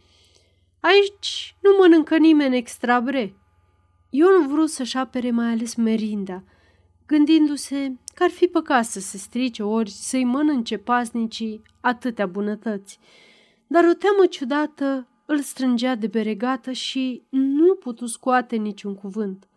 Aici 0.80 1.56
nu 1.62 1.70
mănâncă 1.78 2.16
nimeni 2.16 2.56
extra 2.56 3.00
bre. 3.00 3.36
Ion 4.10 4.46
vrut 4.46 4.70
să-și 4.70 4.96
apere 4.96 5.30
mai 5.30 5.46
ales 5.46 5.74
merinda, 5.74 6.44
gândindu-se 7.06 7.94
că 8.14 8.22
ar 8.22 8.30
fi 8.30 8.46
păcat 8.46 8.84
să 8.84 9.00
se 9.00 9.16
strice 9.16 9.62
ori 9.62 9.90
să-i 9.90 10.24
mănânce 10.24 10.76
pasnicii 10.76 11.62
atâtea 11.80 12.26
bunătăți. 12.26 12.98
Dar 13.66 13.84
o 13.84 13.94
teamă 13.94 14.26
ciudată 14.26 15.08
îl 15.26 15.40
strângea 15.40 15.94
de 15.94 16.06
beregată 16.06 16.72
și 16.72 17.22
nu 17.30 17.74
putu 17.74 18.06
scoate 18.06 18.56
niciun 18.56 18.94
cuvânt. 18.94 19.48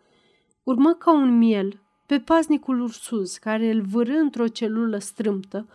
Urmă 0.62 0.94
ca 0.94 1.12
un 1.12 1.38
miel 1.38 1.83
pe 2.06 2.20
paznicul 2.20 2.80
ursuz, 2.80 3.36
care 3.36 3.70
îl 3.70 3.80
vârâ 3.80 4.18
într-o 4.18 4.48
celulă 4.48 4.98
strâmtă 4.98 5.68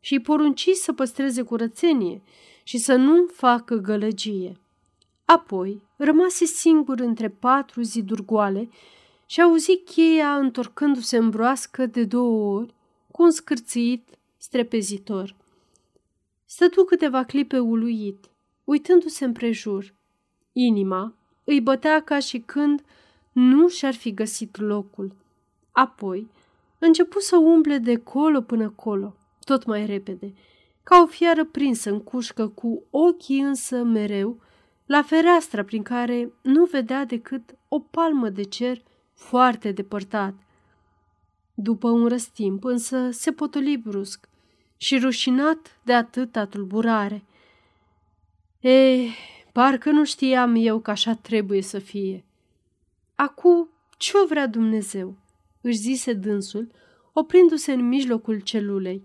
și 0.00 0.12
îi 0.12 0.20
porunci 0.20 0.68
să 0.72 0.92
păstreze 0.92 1.42
curățenie 1.42 2.22
și 2.62 2.78
să 2.78 2.94
nu 2.94 3.26
facă 3.32 3.74
gălăgie. 3.74 4.60
Apoi 5.24 5.82
rămase 5.96 6.44
singur 6.44 7.00
între 7.00 7.28
patru 7.28 7.82
ziduri 7.82 8.24
goale 8.24 8.68
și 9.26 9.40
auzi 9.40 9.76
cheia 9.84 10.36
întorcându-se 10.36 11.16
în 11.16 11.30
broască 11.30 11.86
de 11.86 12.04
două 12.04 12.54
ori 12.58 12.74
cu 13.10 13.22
un 13.22 13.30
scârțit 13.30 14.08
strepezitor. 14.36 15.34
Stătu 16.44 16.84
câteva 16.84 17.24
clipe 17.24 17.58
uluit, 17.58 18.30
uitându-se 18.64 19.24
împrejur. 19.24 19.94
Inima 20.52 21.14
îi 21.44 21.60
bătea 21.60 22.02
ca 22.02 22.18
și 22.18 22.38
când 22.38 22.84
nu 23.32 23.68
și-ar 23.68 23.94
fi 23.94 24.14
găsit 24.14 24.56
locul. 24.56 25.14
Apoi 25.76 26.30
începu 26.78 27.20
să 27.20 27.36
umble 27.36 27.78
de 27.78 27.96
colo 27.96 28.40
până 28.40 28.70
colo, 28.70 29.16
tot 29.44 29.64
mai 29.64 29.86
repede, 29.86 30.32
ca 30.82 31.00
o 31.02 31.06
fiară 31.06 31.44
prinsă 31.44 31.90
în 31.90 32.00
cușcă, 32.00 32.48
cu 32.48 32.82
ochii 32.90 33.40
însă 33.40 33.82
mereu 33.82 34.40
la 34.86 35.02
fereastra 35.02 35.64
prin 35.64 35.82
care 35.82 36.32
nu 36.42 36.64
vedea 36.64 37.04
decât 37.04 37.56
o 37.68 37.78
palmă 37.78 38.28
de 38.28 38.42
cer 38.42 38.82
foarte 39.14 39.72
depărtat. 39.72 40.34
După 41.54 41.90
un 41.90 42.06
răstimp 42.06 42.64
însă 42.64 43.10
se 43.10 43.32
potoli 43.32 43.76
brusc 43.76 44.28
și 44.76 44.98
rușinat 44.98 45.80
de 45.82 45.94
atâta 45.94 46.46
tulburare. 46.46 47.24
Ei, 48.60 49.14
parcă 49.52 49.90
nu 49.90 50.04
știam 50.04 50.54
eu 50.54 50.78
că 50.80 50.90
așa 50.90 51.14
trebuie 51.14 51.62
să 51.62 51.78
fie. 51.78 52.24
Acu, 53.14 53.68
ce-o 53.96 54.26
vrea 54.26 54.46
Dumnezeu? 54.46 55.16
Își 55.66 55.76
zise 55.76 56.12
dânsul, 56.12 56.70
oprindu-se 57.12 57.72
în 57.72 57.88
mijlocul 57.88 58.40
celulei. 58.40 59.02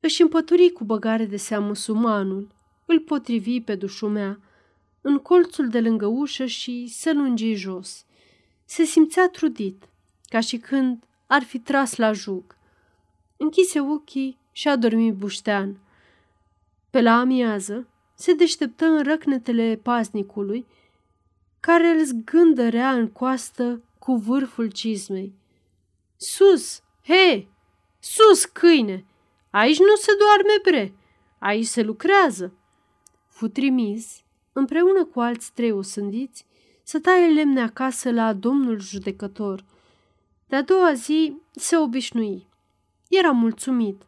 Își 0.00 0.22
împături 0.22 0.70
cu 0.70 0.84
băgare 0.84 1.24
de 1.24 1.36
seamă 1.36 1.74
sumanul, 1.74 2.54
îl 2.86 3.00
potrivi 3.00 3.60
pe 3.60 3.74
dușumea, 3.74 4.40
în 5.00 5.18
colțul 5.18 5.68
de 5.68 5.80
lângă 5.80 6.06
ușă 6.06 6.44
și 6.44 6.86
se 6.86 7.12
lungi 7.12 7.54
jos. 7.54 8.04
Se 8.64 8.84
simțea 8.84 9.28
trudit, 9.28 9.88
ca 10.28 10.40
și 10.40 10.56
când 10.56 11.04
ar 11.26 11.42
fi 11.42 11.58
tras 11.58 11.96
la 11.96 12.12
jug. 12.12 12.56
Închise 13.36 13.80
ochii 13.80 14.38
și 14.52 14.68
a 14.68 14.76
dormit 14.76 15.14
buștean. 15.14 15.78
Pe 16.90 17.00
la 17.00 17.18
amiază 17.18 17.88
se 18.14 18.34
deșteptă 18.34 18.84
în 18.84 19.02
răcnetele 19.02 19.80
paznicului, 19.82 20.66
care 21.60 21.86
îl 21.86 22.04
zgândărea 22.04 22.92
în 22.92 23.08
coastă 23.08 23.82
cu 24.04 24.16
vârful 24.16 24.70
cizmei. 24.70 25.34
Sus! 26.16 26.82
He! 27.02 27.48
Sus, 27.98 28.44
câine! 28.44 29.04
Aici 29.50 29.78
nu 29.78 29.94
se 29.96 30.12
doarme 30.18 30.60
bre! 30.62 30.94
Aici 31.38 31.66
se 31.66 31.82
lucrează!" 31.82 32.52
Fu 33.28 33.48
trimis, 33.48 34.22
împreună 34.52 35.04
cu 35.04 35.20
alți 35.20 35.52
trei 35.52 35.70
osândiți, 35.70 36.46
să 36.82 37.00
taie 37.00 37.32
lemne 37.32 37.60
acasă 37.60 38.10
la 38.10 38.32
domnul 38.32 38.80
judecător. 38.80 39.64
De-a 40.46 40.62
doua 40.62 40.92
zi 40.92 41.36
se 41.50 41.76
obișnui. 41.76 42.46
Era 43.08 43.30
mulțumit. 43.30 44.02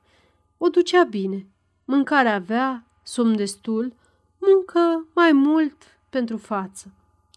O 0.59 0.68
ducea 0.68 1.04
bine. 1.04 1.46
Mâncare 1.85 2.28
avea, 2.28 2.87
somn 3.02 3.37
destul, 3.37 3.94
muncă 4.38 5.06
mai 5.14 5.32
mult 5.32 5.76
pentru 6.11 6.37
față. 6.37 6.92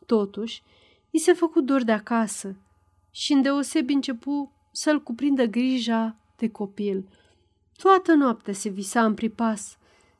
Totuși, 0.05 0.63
i 1.09 1.17
se 1.17 1.33
făcu 1.33 1.61
dor 1.61 1.83
de 1.83 1.91
acasă 1.91 2.55
și 3.11 3.33
îndeosebi 3.33 3.93
începu 3.93 4.51
să-l 4.71 5.03
cuprindă 5.03 5.45
grija 5.45 6.17
de 6.37 6.49
copil. 6.49 7.09
Toată 7.77 8.13
noaptea 8.13 8.53
se 8.53 8.69
visa 8.69 9.05
în 9.05 9.13
pripas, 9.13 9.77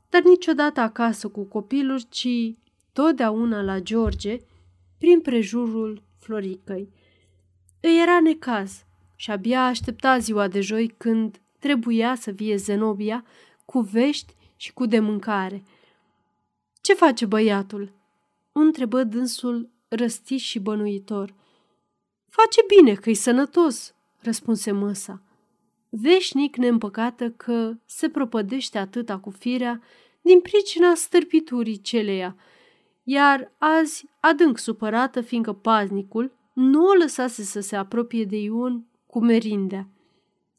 dar 0.10 0.22
niciodată 0.22 0.80
acasă 0.80 1.28
cu 1.28 1.44
copilul, 1.44 2.02
ci 2.10 2.56
totdeauna 2.94 3.62
la 3.62 3.80
George, 3.80 4.38
prin 4.98 5.22
prejurul 5.22 6.04
Floricăi. 6.20 6.90
Îi 7.82 8.02
era 8.02 8.20
necaz 8.20 8.86
și 9.16 9.32
abia 9.32 9.66
aștepta 9.66 10.18
ziua 10.18 10.48
de 10.48 10.62
joi 10.62 10.88
când 10.98 11.42
trebuia 11.60 12.16
să 12.16 12.32
vie 12.32 12.56
Zenobia 12.56 13.26
cu 13.66 13.80
vești 13.80 14.34
și 14.56 14.74
cu 14.74 14.86
de 14.86 15.00
mâncare. 15.00 15.64
Ce 16.82 16.94
face 16.94 17.26
băiatul?" 17.26 17.94
întrebă 18.52 19.04
dânsul 19.04 19.70
răstit 19.90 20.40
și 20.40 20.60
bănuitor. 20.60 21.34
Face 22.30 22.62
bine 22.76 22.94
că-i 22.94 23.14
sănătos, 23.14 23.94
răspunse 24.20 24.72
măsa. 24.72 25.22
Veșnic 25.90 26.58
neîmpăcată 26.58 27.30
că 27.30 27.74
se 27.86 28.10
propădește 28.10 28.78
atâta 28.78 29.18
cu 29.18 29.30
firea 29.30 29.82
din 30.22 30.40
pricina 30.42 30.96
stârpiturii 30.96 31.82
celeia, 31.82 32.36
iar 33.04 33.52
azi 33.58 34.06
adânc 34.20 34.58
supărată 34.58 35.22
fiindcă 35.22 35.54
paznicul 35.54 36.38
nu 36.54 36.86
o 36.86 36.94
lăsase 36.94 37.44
să 37.44 37.60
se 37.60 37.76
apropie 37.76 38.24
de 38.24 38.38
Ion 38.38 38.86
cu 39.08 39.20
merindea. 39.20 39.88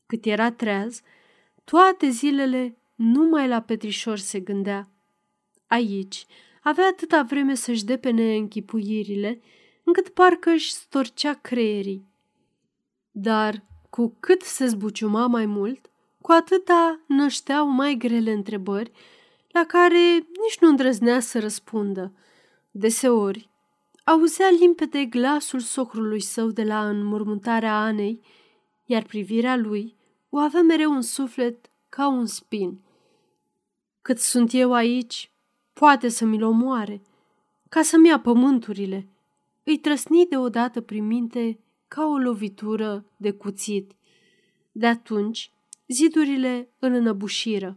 Cât 0.06 0.24
era 0.24 0.50
treaz, 0.52 1.00
toate 1.64 2.08
zilele 2.08 2.76
numai 2.94 3.48
la 3.48 3.60
Petrișor 3.60 4.18
se 4.18 4.40
gândea. 4.40 4.88
Aici 5.66 6.26
avea 6.60 6.86
atâta 6.86 7.22
vreme 7.22 7.54
să-și 7.54 7.84
depene 7.84 8.36
închipuirile, 8.36 9.40
încât 9.84 10.08
parcă 10.08 10.50
își 10.50 10.72
storcea 10.72 11.34
creierii. 11.34 12.08
Dar 13.10 13.64
cu 13.90 14.16
cât 14.20 14.42
se 14.42 14.66
zbuciuma 14.66 15.26
mai 15.26 15.46
mult, 15.46 15.90
cu 16.20 16.32
atâta 16.32 17.00
nășteau 17.06 17.68
mai 17.68 17.94
grele 17.94 18.32
întrebări, 18.32 18.92
la 19.48 19.64
care 19.64 20.14
nici 20.14 20.58
nu 20.60 20.68
îndrăznea 20.68 21.20
să 21.20 21.40
răspundă. 21.40 22.12
Deseori, 22.70 23.50
auzea 24.04 24.50
limpede 24.50 25.04
glasul 25.04 25.60
socrului 25.60 26.20
său 26.20 26.50
de 26.50 26.64
la 26.64 26.88
înmormântarea 26.88 27.80
Anei, 27.80 28.20
iar 28.84 29.02
privirea 29.02 29.56
lui 29.56 29.96
o 30.28 30.38
avea 30.38 30.62
mereu 30.62 30.92
un 30.92 31.02
suflet 31.02 31.70
ca 31.88 32.08
un 32.08 32.26
spin. 32.26 32.80
Cât 34.02 34.18
sunt 34.18 34.52
eu 34.52 34.72
aici, 34.72 35.32
poate 35.80 36.08
să 36.08 36.24
mi-l 36.24 36.42
omoare, 36.42 37.02
ca 37.68 37.82
să-mi 37.82 38.08
ia 38.08 38.20
pământurile. 38.20 39.08
Îi 39.64 39.78
trăsni 39.78 40.26
deodată 40.26 40.80
prin 40.80 41.06
minte 41.06 41.58
ca 41.88 42.06
o 42.06 42.16
lovitură 42.16 43.04
de 43.16 43.30
cuțit. 43.30 43.92
De 44.72 44.86
atunci, 44.86 45.50
zidurile 45.86 46.68
îl 46.78 46.92
înăbușiră 46.92 47.76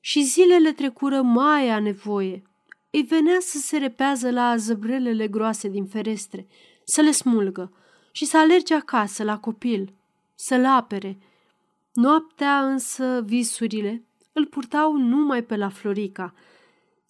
și 0.00 0.22
zilele 0.22 0.72
trecură 0.72 1.22
mai 1.22 1.68
a 1.68 1.78
nevoie. 1.78 2.42
Îi 2.90 3.02
venea 3.02 3.36
să 3.40 3.58
se 3.58 3.78
repează 3.78 4.30
la 4.30 4.56
zăbrelele 4.56 5.28
groase 5.28 5.68
din 5.68 5.86
ferestre, 5.86 6.46
să 6.84 7.00
le 7.00 7.10
smulgă 7.10 7.72
și 8.12 8.24
să 8.24 8.38
alerge 8.38 8.74
acasă 8.74 9.22
la 9.22 9.38
copil, 9.38 9.94
să-l 10.34 10.66
apere. 10.66 11.18
Noaptea 11.92 12.64
însă 12.64 13.22
visurile 13.26 14.02
îl 14.32 14.46
purtau 14.46 14.96
numai 14.96 15.42
pe 15.42 15.56
la 15.56 15.68
Florica. 15.68 16.34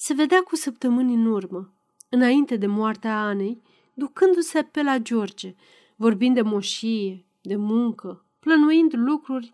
Se 0.01 0.15
vedea 0.15 0.43
cu 0.43 0.57
săptămâni 0.57 1.15
în 1.15 1.27
urmă, 1.27 1.73
înainte 2.09 2.57
de 2.57 2.67
moartea 2.67 3.23
Anei, 3.23 3.63
ducându-se 3.95 4.63
pe 4.63 4.83
la 4.83 4.99
George, 4.99 5.55
vorbind 5.97 6.35
de 6.35 6.43
moșie, 6.43 7.25
de 7.43 7.57
muncă, 7.57 8.25
plănuind 8.41 8.93
lucruri 8.97 9.53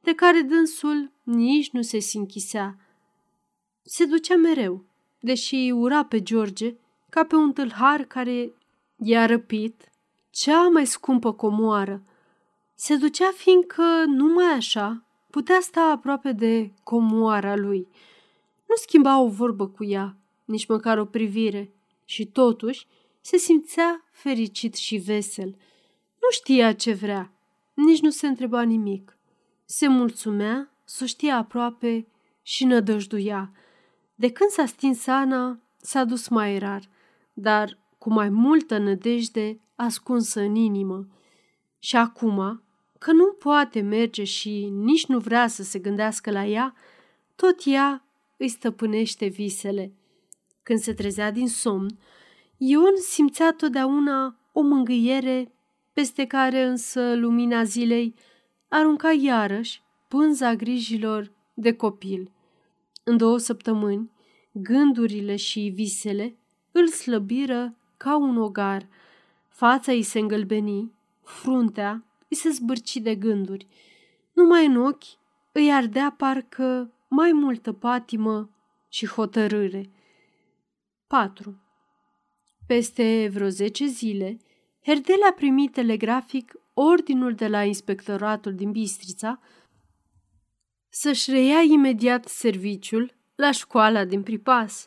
de 0.00 0.14
care 0.14 0.40
dânsul 0.40 1.12
nici 1.22 1.70
nu 1.70 1.82
se 1.82 1.98
sinchisea. 1.98 2.78
Se 3.82 4.04
ducea 4.04 4.36
mereu, 4.36 4.84
deși 5.20 5.70
ura 5.74 6.04
pe 6.04 6.22
George 6.22 6.76
ca 7.10 7.24
pe 7.24 7.34
un 7.34 7.52
tâlhar 7.52 8.04
care 8.04 8.52
i-a 8.96 9.26
răpit 9.26 9.90
cea 10.30 10.68
mai 10.68 10.86
scumpă 10.86 11.32
comoară. 11.32 12.02
Se 12.74 12.96
ducea 12.96 13.30
fiindcă 13.34 14.04
numai 14.06 14.52
așa 14.52 15.04
putea 15.30 15.60
sta 15.60 15.80
aproape 15.80 16.32
de 16.32 16.72
comoara 16.82 17.56
lui. 17.56 17.88
Nu 18.68 18.74
schimba 18.76 19.20
o 19.20 19.28
vorbă 19.28 19.68
cu 19.68 19.84
ea, 19.84 20.16
nici 20.44 20.66
măcar 20.66 20.98
o 20.98 21.04
privire, 21.04 21.70
și 22.04 22.26
totuși 22.26 22.86
se 23.20 23.36
simțea 23.36 24.04
fericit 24.10 24.74
și 24.74 24.96
vesel. 24.96 25.56
Nu 26.20 26.30
știa 26.30 26.72
ce 26.72 26.92
vrea, 26.92 27.32
nici 27.74 28.00
nu 28.00 28.10
se 28.10 28.26
întreba 28.26 28.62
nimic. 28.62 29.16
se 29.64 29.88
mulțumea 29.88 30.70
să 30.84 31.04
știe 31.04 31.30
aproape 31.30 32.06
și 32.42 32.64
nădăjduia. 32.64 33.52
De 34.14 34.32
când 34.32 34.50
s-a 34.50 34.66
stins 34.66 35.06
Ana, 35.06 35.60
s-a 35.76 36.04
dus 36.04 36.28
mai 36.28 36.58
rar, 36.58 36.88
dar 37.32 37.78
cu 37.98 38.12
mai 38.12 38.28
multă 38.28 38.78
nădejde 38.78 39.60
ascunsă 39.74 40.40
în 40.40 40.54
inimă. 40.54 41.06
Și 41.78 41.96
acum, 41.96 42.62
că 42.98 43.12
nu 43.12 43.32
poate 43.32 43.80
merge 43.80 44.24
și 44.24 44.68
nici 44.68 45.06
nu 45.06 45.18
vrea 45.18 45.46
să 45.46 45.62
se 45.62 45.78
gândească 45.78 46.30
la 46.30 46.46
ea, 46.46 46.74
tot 47.34 47.56
ea 47.64 48.05
îi 48.36 48.48
stăpânește 48.48 49.26
visele. 49.26 49.92
Când 50.62 50.78
se 50.78 50.92
trezea 50.92 51.30
din 51.30 51.48
somn, 51.48 51.98
Ion 52.56 52.96
simțea 52.96 53.52
totdeauna 53.52 54.36
o 54.52 54.60
mângâiere 54.60 55.52
peste 55.92 56.26
care 56.26 56.62
însă 56.62 57.14
lumina 57.14 57.64
zilei 57.64 58.14
arunca 58.68 59.12
iarăși 59.12 59.82
pânza 60.08 60.54
grijilor 60.54 61.32
de 61.54 61.72
copil. 61.72 62.30
În 63.04 63.16
două 63.16 63.38
săptămâni, 63.38 64.10
gândurile 64.52 65.36
și 65.36 65.72
visele 65.74 66.36
îl 66.72 66.88
slăbiră 66.88 67.76
ca 67.96 68.16
un 68.16 68.36
ogar. 68.36 68.88
Fața 69.48 69.92
îi 69.92 70.02
se 70.02 70.18
îngălbeni, 70.18 70.92
fruntea 71.22 72.04
îi 72.28 72.36
se 72.36 72.50
zbârci 72.50 72.96
de 72.96 73.14
gânduri. 73.14 73.66
Numai 74.32 74.66
în 74.66 74.76
ochi 74.76 75.04
îi 75.52 75.72
ardea 75.72 76.14
parcă 76.18 76.90
mai 77.16 77.32
multă 77.32 77.72
patimă 77.72 78.50
și 78.88 79.06
hotărâre. 79.06 79.90
4. 81.06 81.60
Peste 82.66 83.28
vreo 83.32 83.48
zece 83.48 83.86
zile, 83.86 84.36
Herdele 84.84 85.24
a 85.30 85.32
primit 85.32 85.72
telegrafic 85.72 86.54
ordinul 86.74 87.34
de 87.34 87.48
la 87.48 87.64
inspectoratul 87.64 88.54
din 88.54 88.70
Bistrița 88.70 89.40
să-și 90.88 91.30
reia 91.30 91.60
imediat 91.60 92.24
serviciul 92.24 93.14
la 93.34 93.50
școala 93.50 94.04
din 94.04 94.22
Pripas. 94.22 94.86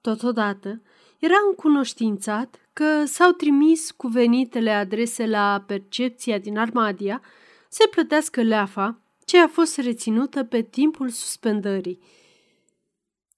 Totodată, 0.00 0.82
era 1.18 1.36
încunoștințat 1.50 2.68
că 2.72 3.04
s-au 3.04 3.30
trimis 3.30 3.90
cuvenitele 3.90 4.70
adrese 4.70 5.26
la 5.26 5.64
percepția 5.66 6.38
din 6.38 6.58
Armadia 6.58 7.22
să 7.68 7.88
plătească 7.90 8.42
leafa 8.42 9.00
ce 9.26 9.38
a 9.38 9.48
fost 9.48 9.78
reținută 9.78 10.44
pe 10.44 10.62
timpul 10.62 11.08
suspendării. 11.08 11.98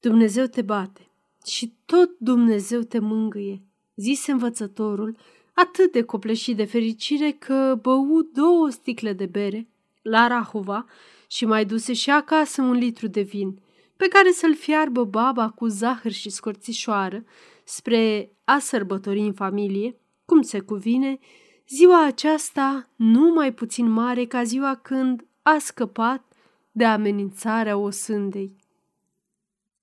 Dumnezeu 0.01 0.46
te 0.46 0.62
bate 0.62 1.11
și 1.46 1.74
tot 1.85 2.11
Dumnezeu 2.18 2.81
te 2.81 2.98
mângâie, 2.98 3.62
zise 3.94 4.33
învățătorul, 4.33 5.16
atât 5.53 5.92
de 5.92 6.03
copleșit 6.03 6.57
de 6.57 6.64
fericire 6.64 7.31
că 7.31 7.79
bău 7.83 8.22
două 8.33 8.70
sticle 8.70 9.12
de 9.12 9.27
bere 9.27 9.68
la 10.03 10.27
Rahova 10.27 10.87
și 11.27 11.44
mai 11.44 11.64
duse 11.64 11.92
și 11.92 12.11
acasă 12.11 12.62
un 12.62 12.72
litru 12.72 13.07
de 13.07 13.20
vin, 13.20 13.61
pe 13.96 14.09
care 14.09 14.31
să-l 14.31 14.55
fiarbă 14.55 15.05
baba 15.05 15.51
cu 15.51 15.66
zahăr 15.66 16.12
și 16.12 16.31
scorțișoară 16.31 17.24
spre 17.64 18.33
a 18.44 18.59
sărbători 18.59 19.20
în 19.20 19.33
familie, 19.33 19.96
cum 20.24 20.42
se 20.42 20.61
cuvine, 20.61 21.18
ziua 21.68 22.05
aceasta 22.05 22.90
nu 22.96 23.33
mai 23.33 23.55
puțin 23.55 23.90
mare 23.90 24.24
ca 24.24 24.42
ziua 24.42 24.74
când 24.74 25.28
a 25.54 25.58
scăpat 25.58 26.24
de 26.72 26.84
amenințarea 26.84 27.76
osândei. 27.76 28.56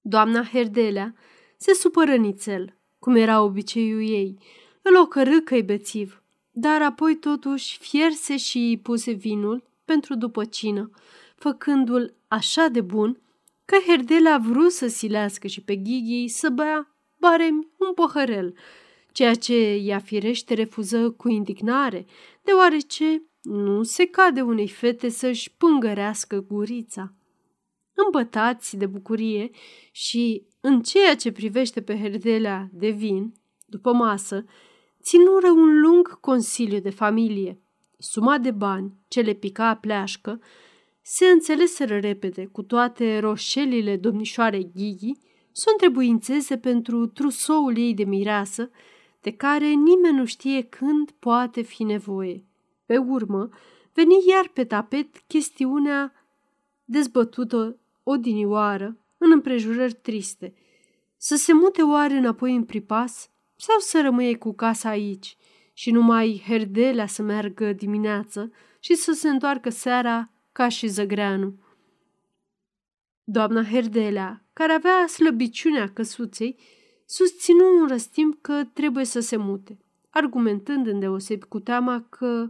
Doamna 0.01 0.43
Herdelea 0.43 1.15
se 1.57 1.73
supără 1.73 2.15
nițel, 2.15 2.75
cum 2.99 3.15
era 3.15 3.41
obiceiul 3.41 4.01
ei, 4.01 4.37
îl 4.81 4.97
ocărâ 4.97 5.39
că 5.39 5.59
bețiv, 5.61 6.21
dar 6.51 6.81
apoi 6.81 7.15
totuși 7.15 7.77
fierse 7.77 8.37
și 8.37 8.79
puse 8.83 9.11
vinul 9.11 9.63
pentru 9.85 10.15
după 10.15 10.45
cină, 10.45 10.89
făcându-l 11.35 12.13
așa 12.27 12.67
de 12.67 12.81
bun 12.81 13.21
că 13.65 13.77
Herdela 13.87 14.33
a 14.33 14.37
vrut 14.37 14.71
să 14.71 14.87
silească 14.87 15.47
și 15.47 15.61
pe 15.61 15.75
Ghighi 15.75 16.27
să 16.27 16.49
bea 16.49 16.95
baremi 17.17 17.67
un 17.77 17.93
păhărel, 17.93 18.55
ceea 19.11 19.35
ce 19.35 19.73
ea 19.73 19.99
firește 19.99 20.53
refuză 20.53 21.11
cu 21.11 21.29
indignare, 21.29 22.05
deoarece 22.41 23.23
nu 23.45 23.83
se 23.83 24.05
cade 24.05 24.41
unei 24.41 24.67
fete 24.67 25.09
să-și 25.09 25.51
pângărească 25.57 26.39
gurița. 26.39 27.13
Îmbătați 28.05 28.77
de 28.77 28.85
bucurie 28.85 29.49
și, 29.91 30.45
în 30.59 30.81
ceea 30.81 31.15
ce 31.15 31.31
privește 31.31 31.81
pe 31.81 31.99
Herdelea 31.99 32.69
de 32.71 32.89
vin, 32.89 33.33
după 33.65 33.93
masă, 33.93 34.45
ținură 35.01 35.49
un 35.49 35.79
lung 35.81 36.19
consiliu 36.19 36.79
de 36.79 36.89
familie. 36.89 37.59
Suma 37.97 38.37
de 38.37 38.51
bani 38.51 38.93
ce 39.07 39.21
le 39.21 39.33
pica 39.33 39.75
pleașcă 39.75 40.39
se 41.01 41.25
înțeleseră 41.25 41.97
repede 41.97 42.45
cu 42.45 42.61
toate 42.61 43.19
roșelile 43.19 43.97
domnișoarei 43.97 44.71
Ghighi 44.75 45.11
să 45.51 45.63
o 45.67 45.71
întrebuințeze 45.71 46.57
pentru 46.57 47.07
trusoul 47.07 47.77
ei 47.77 47.93
de 47.93 48.03
mireasă, 48.03 48.69
de 49.21 49.31
care 49.31 49.67
nimeni 49.67 50.17
nu 50.17 50.25
știe 50.25 50.61
când 50.61 51.11
poate 51.11 51.61
fi 51.61 51.83
nevoie. 51.83 52.43
Pe 52.85 52.97
urmă, 52.97 53.49
veni 53.93 54.15
iar 54.29 54.47
pe 54.53 54.63
tapet 54.63 55.17
chestiunea 55.27 56.13
dezbătută 56.83 57.79
odinioară 58.03 58.97
în 59.17 59.31
împrejurări 59.31 59.93
triste. 59.93 60.53
Să 61.17 61.35
se 61.35 61.53
mute 61.53 61.81
oare 61.81 62.13
înapoi 62.13 62.55
în 62.55 62.63
pripas 62.63 63.29
sau 63.55 63.79
să 63.79 64.01
rămâie 64.01 64.37
cu 64.37 64.53
casa 64.53 64.89
aici 64.89 65.37
și 65.73 65.91
numai 65.91 66.43
herdelea 66.47 67.07
să 67.07 67.21
meargă 67.21 67.73
dimineață 67.73 68.51
și 68.79 68.95
să 68.95 69.11
se 69.11 69.29
întoarcă 69.29 69.69
seara 69.69 70.31
ca 70.51 70.67
și 70.67 70.87
zăgreanu. 70.87 71.59
Doamna 73.23 73.63
Herdelea, 73.63 74.45
care 74.53 74.73
avea 74.73 75.07
slăbiciunea 75.07 75.89
căsuței, 75.93 76.59
susținu 77.05 77.79
un 77.81 77.87
răstimp 77.87 78.41
că 78.41 78.63
trebuie 78.73 79.05
să 79.05 79.19
se 79.19 79.35
mute, 79.35 79.79
argumentând 80.09 80.87
îndeosebi 80.87 81.45
cu 81.45 81.59
teama 81.59 82.05
că 82.09 82.49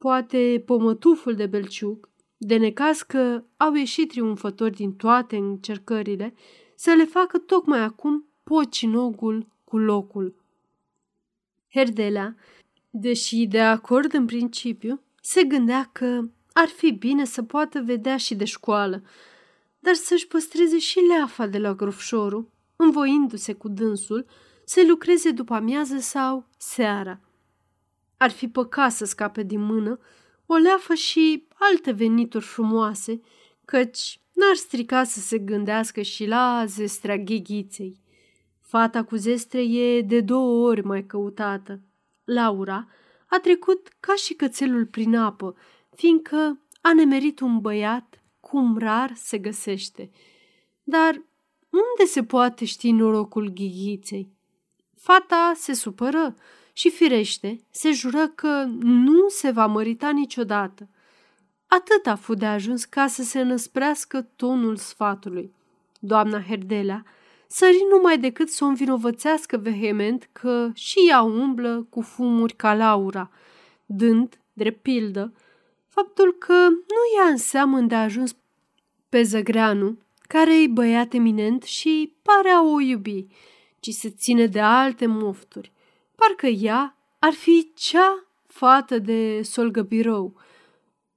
poate 0.00 0.62
pomătuful 0.66 1.34
de 1.34 1.46
belciuc, 1.46 2.08
de 2.36 2.56
necaz 2.56 3.02
că 3.02 3.44
au 3.56 3.74
ieșit 3.74 4.08
triumfători 4.08 4.74
din 4.74 4.92
toate 4.94 5.36
încercările, 5.36 6.34
să 6.74 6.90
le 6.90 7.04
facă 7.04 7.38
tocmai 7.38 7.80
acum 7.80 8.26
pocinogul 8.42 9.46
cu 9.64 9.78
locul. 9.78 10.34
Herdelea, 11.72 12.36
deși 12.90 13.46
de 13.46 13.60
acord 13.60 14.14
în 14.14 14.26
principiu, 14.26 15.00
se 15.22 15.44
gândea 15.44 15.88
că 15.92 16.28
ar 16.52 16.68
fi 16.68 16.90
bine 16.90 17.24
să 17.24 17.42
poată 17.42 17.80
vedea 17.80 18.16
și 18.16 18.34
de 18.34 18.44
școală, 18.44 19.02
dar 19.78 19.94
să-și 19.94 20.26
păstreze 20.26 20.78
și 20.78 20.98
leafa 20.98 21.46
de 21.46 21.58
la 21.58 21.74
grofșorul, 21.74 22.50
învoindu-se 22.76 23.52
cu 23.52 23.68
dânsul 23.68 24.26
să 24.64 24.84
lucreze 24.88 25.30
după 25.30 25.54
amiază 25.54 25.98
sau 25.98 26.46
seara. 26.56 27.20
Ar 28.22 28.30
fi 28.30 28.48
păcat 28.48 28.92
să 28.92 29.04
scape 29.04 29.42
din 29.42 29.60
mână 29.60 29.98
o 30.46 30.54
leafă 30.54 30.94
și 30.94 31.46
alte 31.54 31.90
venituri 31.90 32.44
frumoase, 32.44 33.20
căci 33.64 34.20
n-ar 34.32 34.54
strica 34.54 35.04
să 35.04 35.20
se 35.20 35.38
gândească 35.38 36.02
și 36.02 36.26
la 36.26 36.64
zestrea 36.66 37.16
gheghiței. 37.16 38.00
Fata 38.60 39.04
cu 39.04 39.16
zestre 39.16 39.62
e 39.62 40.00
de 40.00 40.20
două 40.20 40.68
ori 40.68 40.84
mai 40.84 41.06
căutată. 41.06 41.80
Laura 42.24 42.88
a 43.26 43.38
trecut 43.38 43.88
ca 44.00 44.14
și 44.14 44.34
cățelul 44.34 44.86
prin 44.86 45.16
apă, 45.16 45.56
fiindcă 45.94 46.60
a 46.80 46.94
nemerit 46.94 47.40
un 47.40 47.58
băiat 47.58 48.22
cum 48.40 48.78
rar 48.78 49.12
se 49.14 49.38
găsește. 49.38 50.10
Dar 50.82 51.22
unde 51.70 52.10
se 52.10 52.24
poate 52.24 52.64
ști 52.64 52.90
norocul 52.90 53.48
ghighiței? 53.48 54.32
Fata 54.96 55.52
se 55.56 55.72
supără 55.72 56.34
și 56.72 56.90
firește 56.90 57.60
se 57.70 57.92
jură 57.92 58.28
că 58.28 58.66
nu 58.80 59.28
se 59.28 59.50
va 59.50 59.66
mărita 59.66 60.10
niciodată. 60.10 60.88
Atât 61.66 62.06
a 62.06 62.16
fost 62.16 62.38
de 62.38 62.46
ajuns 62.46 62.84
ca 62.84 63.06
să 63.06 63.22
se 63.22 63.42
năsprească 63.42 64.22
tonul 64.36 64.76
sfatului. 64.76 65.52
Doamna 66.00 66.42
Herdelea 66.42 67.04
sări 67.46 67.86
numai 67.90 68.18
decât 68.18 68.48
să 68.48 68.64
o 68.64 68.66
învinovățească 68.66 69.56
vehement 69.56 70.28
că 70.32 70.70
și 70.74 70.98
ea 71.08 71.22
umblă 71.22 71.86
cu 71.90 72.00
fumuri 72.00 72.54
ca 72.54 72.74
Laura, 72.74 73.30
dând, 73.86 74.40
drept 74.52 74.82
pildă, 74.82 75.32
faptul 75.88 76.36
că 76.38 76.68
nu 76.68 77.02
ia 77.16 77.30
în 77.30 77.36
seamă 77.36 77.80
de 77.80 77.94
ajuns 77.94 78.36
pe 79.08 79.22
Zăgreanu, 79.22 79.98
care 80.20 80.62
e 80.62 80.66
băiat 80.66 81.12
eminent 81.12 81.62
și 81.62 82.14
pare 82.22 82.48
a 82.48 82.62
o 82.62 82.80
iubi, 82.80 83.26
ci 83.80 83.90
se 83.90 84.10
ține 84.10 84.46
de 84.46 84.60
alte 84.60 85.06
mofturi. 85.06 85.72
Parcă 86.20 86.46
ea 86.46 86.96
ar 87.18 87.32
fi 87.32 87.72
cea 87.74 88.26
fată 88.46 88.98
de 88.98 89.42
solgăbirou. 89.42 90.40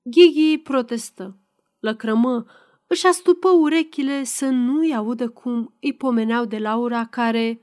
Ghighi 0.01 0.58
protestă, 0.58 1.38
lăcrămă, 1.80 2.45
își 2.88 3.08
astupă 3.08 3.49
urechile 3.49 4.24
să 4.24 4.45
nu-i 4.45 4.95
audă 4.95 5.30
cum 5.30 5.74
îi 5.80 5.93
pomeneau 5.93 6.45
de 6.45 6.58
Laura 6.58 7.06
care, 7.06 7.62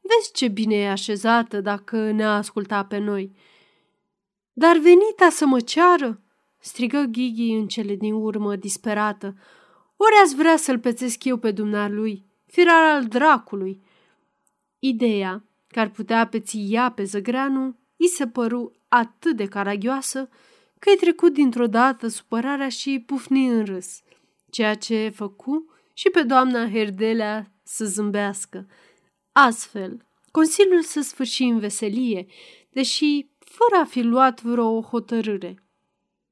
vezi 0.00 0.32
ce 0.32 0.48
bine 0.48 0.74
e 0.74 0.90
așezată 0.90 1.60
dacă 1.60 2.10
ne-a 2.10 2.34
ascultat 2.34 2.88
pe 2.88 2.98
noi. 2.98 3.32
Dar 4.52 4.76
venita 4.76 5.28
să 5.30 5.46
mă 5.46 5.60
ceară, 5.60 6.20
strigă 6.58 6.98
Ghighi 6.98 7.52
în 7.52 7.66
cele 7.66 7.94
din 7.94 8.14
urmă, 8.14 8.56
disperată. 8.56 9.34
Ori 9.96 10.14
ați 10.22 10.34
vrea 10.34 10.56
să-l 10.56 10.78
pețesc 10.78 11.24
eu 11.24 11.36
pe 11.36 11.50
dumnealui, 11.50 12.24
firar 12.46 12.94
al 12.94 13.04
dracului. 13.04 13.82
Ideea 14.78 15.44
că 15.72 15.80
ar 15.80 15.88
putea 15.88 16.26
peți 16.26 16.58
ea 16.68 16.90
pe 16.90 17.04
zăgreanu, 17.04 17.76
i 17.96 18.06
se 18.06 18.26
păru 18.26 18.72
atât 18.88 19.36
de 19.36 19.46
caragioasă 19.46 20.28
că 20.78 20.90
i 20.90 20.96
trecut 20.96 21.32
dintr-o 21.32 21.66
dată 21.66 22.08
supărarea 22.08 22.68
și 22.68 23.02
pufni 23.06 23.46
în 23.46 23.64
râs, 23.64 24.00
ceea 24.50 24.74
ce 24.74 25.12
făcu 25.14 25.72
și 25.92 26.08
pe 26.08 26.22
doamna 26.22 26.68
Herdelea 26.68 27.52
să 27.62 27.84
zâmbească. 27.84 28.66
Astfel, 29.32 30.06
Consiliul 30.30 30.82
să 30.82 31.00
sfârși 31.00 31.42
în 31.42 31.58
veselie, 31.58 32.26
deși 32.70 33.26
fără 33.38 33.82
a 33.82 33.84
fi 33.84 34.02
luat 34.02 34.42
vreo 34.42 34.80
hotărâre. 34.80 35.62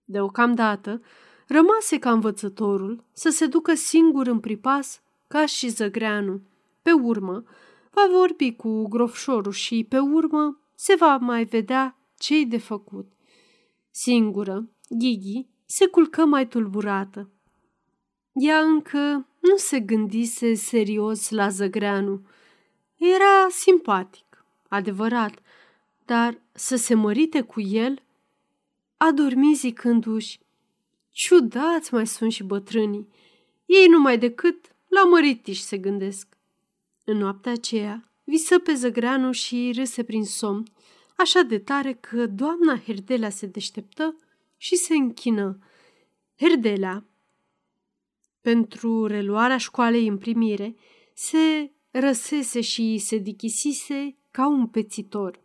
Deocamdată, 0.05 1.03
rămase 1.47 1.99
ca 1.99 2.11
învățătorul 2.13 3.05
să 3.13 3.29
se 3.29 3.47
ducă 3.47 3.75
singur 3.75 4.27
în 4.27 4.41
pripas 4.41 5.03
ca 5.29 5.47
și 5.47 5.69
zăgreanu. 5.69 6.41
Pe 6.83 6.93
urmă, 6.93 7.45
va 7.91 8.09
vorbi 8.11 8.55
cu 8.57 8.89
grofșorul 8.89 9.53
și, 9.53 9.87
pe 9.89 9.99
urmă, 9.99 10.61
se 10.75 10.95
va 10.95 11.17
mai 11.17 11.45
vedea 11.45 11.99
ce-i 12.19 12.47
de 12.47 12.59
făcut. 12.59 13.13
Singură, 13.91 14.71
Ghighi 14.89 15.47
se 15.67 15.87
culcă 15.87 16.25
mai 16.25 16.49
tulburată. 16.49 17.31
Ea 18.33 18.59
încă 18.61 19.27
nu 19.39 19.57
se 19.57 19.81
gândise 19.81 20.55
serios 20.55 21.31
la 21.31 21.49
Zăgreanu. 21.49 22.27
Era 22.97 23.49
simpatic, 23.49 24.45
adevărat, 24.69 25.39
dar 26.05 26.43
să 26.53 26.77
se 26.77 26.95
mărite 26.95 27.41
cu 27.41 27.61
el? 27.61 28.03
A 28.97 29.11
dormit 29.11 29.57
zicându-și, 29.57 30.41
ciudați 31.11 31.95
mai 31.95 32.07
sunt 32.07 32.33
și 32.33 32.43
bătrânii. 32.43 33.09
Ei 33.67 33.87
numai 33.87 34.19
decât 34.19 34.75
la 34.89 35.05
măritiși 35.05 35.63
se 35.63 35.79
gândesc. 35.79 36.37
În 37.05 37.17
noaptea 37.17 37.53
aceea, 37.53 38.13
visă 38.25 38.59
pe 38.59 38.75
Zăgreanu 38.75 39.33
și 39.33 39.73
râse 39.75 40.03
prin 40.03 40.25
somn, 40.25 40.65
așa 41.17 41.43
de 41.43 41.59
tare 41.59 41.93
că 41.93 42.27
doamna 42.27 42.79
Herdelea 42.79 43.31
se 43.31 43.47
deșteptă 43.47 44.17
și 44.57 44.77
se 44.77 44.95
închină. 44.95 45.59
Herdelea, 46.37 47.05
pentru 48.41 49.07
reluarea 49.07 49.57
școalei 49.57 50.07
în 50.07 50.19
primire, 50.19 50.77
se 51.15 51.73
răsese 51.91 52.61
și 52.61 52.99
se 52.99 53.17
dichisise 53.17 54.17
ca 54.31 54.49
un 54.49 54.67
pețitor. 54.67 55.41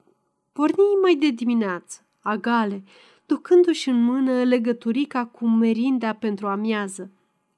Porni 0.52 0.84
mai 1.02 1.16
de 1.16 1.30
dimineață, 1.30 2.06
agale, 2.20 2.84
ducându-și 3.26 3.90
în 3.90 4.04
mână 4.04 4.44
legăturica 4.44 5.26
cu 5.26 5.48
merinda 5.48 6.14
pentru 6.14 6.48
amiază. 6.48 7.12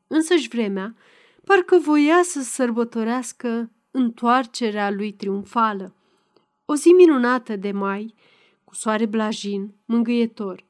Însăși 0.07 0.47
vremea, 0.47 0.95
parcă 1.43 1.77
voia 1.77 2.21
să 2.23 2.41
sărbătorească 2.41 3.71
întoarcerea 3.97 4.91
lui 4.91 5.11
triumfală. 5.11 5.95
O 6.65 6.75
zi 6.75 6.89
minunată 6.89 7.55
de 7.55 7.71
mai, 7.71 8.13
cu 8.63 8.75
soare 8.75 9.05
blajin, 9.05 9.73
mângâietor. 9.85 10.65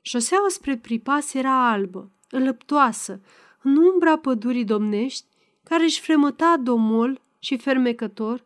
Șoseaua 0.00 0.48
spre 0.48 0.76
pripas 0.76 1.34
era 1.34 1.70
albă, 1.70 2.10
înlăptoasă, 2.30 3.20
în 3.62 3.76
umbra 3.76 4.18
pădurii 4.18 4.64
domnești, 4.64 5.26
care 5.62 5.82
își 5.82 6.00
fremăta 6.00 6.56
domol 6.62 7.20
și 7.38 7.56
fermecător 7.56 8.44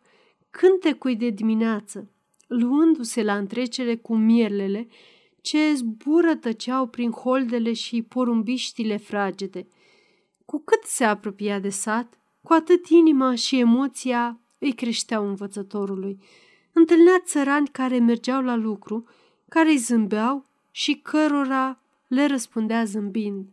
cântecui 0.49 1.15
de 1.15 1.29
dimineață, 1.29 2.09
luându-se 2.47 3.23
la 3.23 3.37
întrecere 3.37 3.95
cu 3.95 4.15
mierlele 4.15 4.87
ce 5.41 5.73
zbură 5.73 6.35
tăceau 6.35 6.87
prin 6.87 7.11
holdele 7.11 7.73
și 7.73 8.01
porumbiștile 8.01 8.97
fragede. 8.97 9.67
Cu 10.45 10.61
cât 10.65 10.83
se 10.83 11.03
apropia 11.03 11.59
de 11.59 11.69
sat, 11.69 12.18
cu 12.49 12.55
atât 12.55 12.87
inima 12.87 13.35
și 13.35 13.59
emoția 13.59 14.39
îi 14.57 14.73
creșteau 14.73 15.27
învățătorului. 15.27 16.19
Întâlnea 16.73 17.21
țărani 17.25 17.67
care 17.67 17.99
mergeau 17.99 18.41
la 18.41 18.55
lucru, 18.55 19.07
care 19.49 19.69
îi 19.69 19.77
zâmbeau 19.77 20.45
și 20.71 20.93
cărora 20.93 21.79
le 22.07 22.25
răspundea 22.25 22.83
zâmbind. 22.83 23.47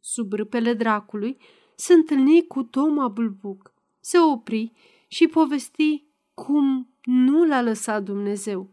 Sub 0.00 0.32
râpele 0.32 0.74
dracului 0.74 1.36
se 1.74 1.92
întâlni 1.92 2.46
cu 2.46 2.62
Toma 2.62 3.08
Bulbuc. 3.08 3.72
Se 4.00 4.18
opri 4.18 4.72
și 5.08 5.26
povesti 5.26 6.04
cum 6.34 6.88
nu 7.04 7.44
l-a 7.44 7.62
lăsat 7.62 8.02
Dumnezeu. 8.02 8.70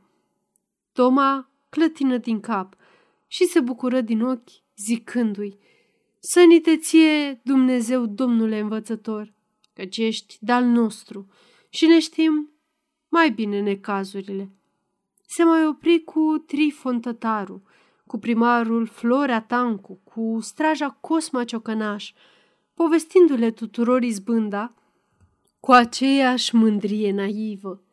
Toma 0.93 1.49
clătină 1.69 2.17
din 2.17 2.39
cap 2.39 2.75
și 3.27 3.45
se 3.45 3.59
bucură 3.59 4.01
din 4.01 4.21
ochi, 4.21 4.49
zicându-i, 4.77 5.57
Să 6.19 6.39
ni 6.39 6.59
te 6.59 6.77
ție, 6.77 7.41
Dumnezeu, 7.43 8.05
domnule 8.05 8.59
învățător, 8.59 9.37
căci 9.79 9.97
ești 9.97 10.37
dal 10.39 10.63
nostru 10.63 11.27
și 11.69 11.85
ne 11.85 11.99
știm 11.99 12.51
mai 13.09 13.29
bine 13.31 13.61
necazurile. 13.61 14.51
Se 15.27 15.43
mai 15.43 15.67
opri 15.67 16.03
cu 16.03 16.43
Trifon 16.47 16.99
Tătaru, 16.99 17.63
cu 18.05 18.17
primarul 18.17 18.85
Florea 18.85 19.41
Tancu, 19.41 19.99
cu 20.03 20.39
straja 20.41 20.89
Cosma 20.89 21.43
Ciocănaș, 21.43 22.13
povestindu-le 22.73 23.51
tuturor 23.51 24.03
izbânda 24.03 24.73
cu 25.59 25.71
aceeași 25.71 26.55
mândrie 26.55 27.11
naivă. 27.11 27.83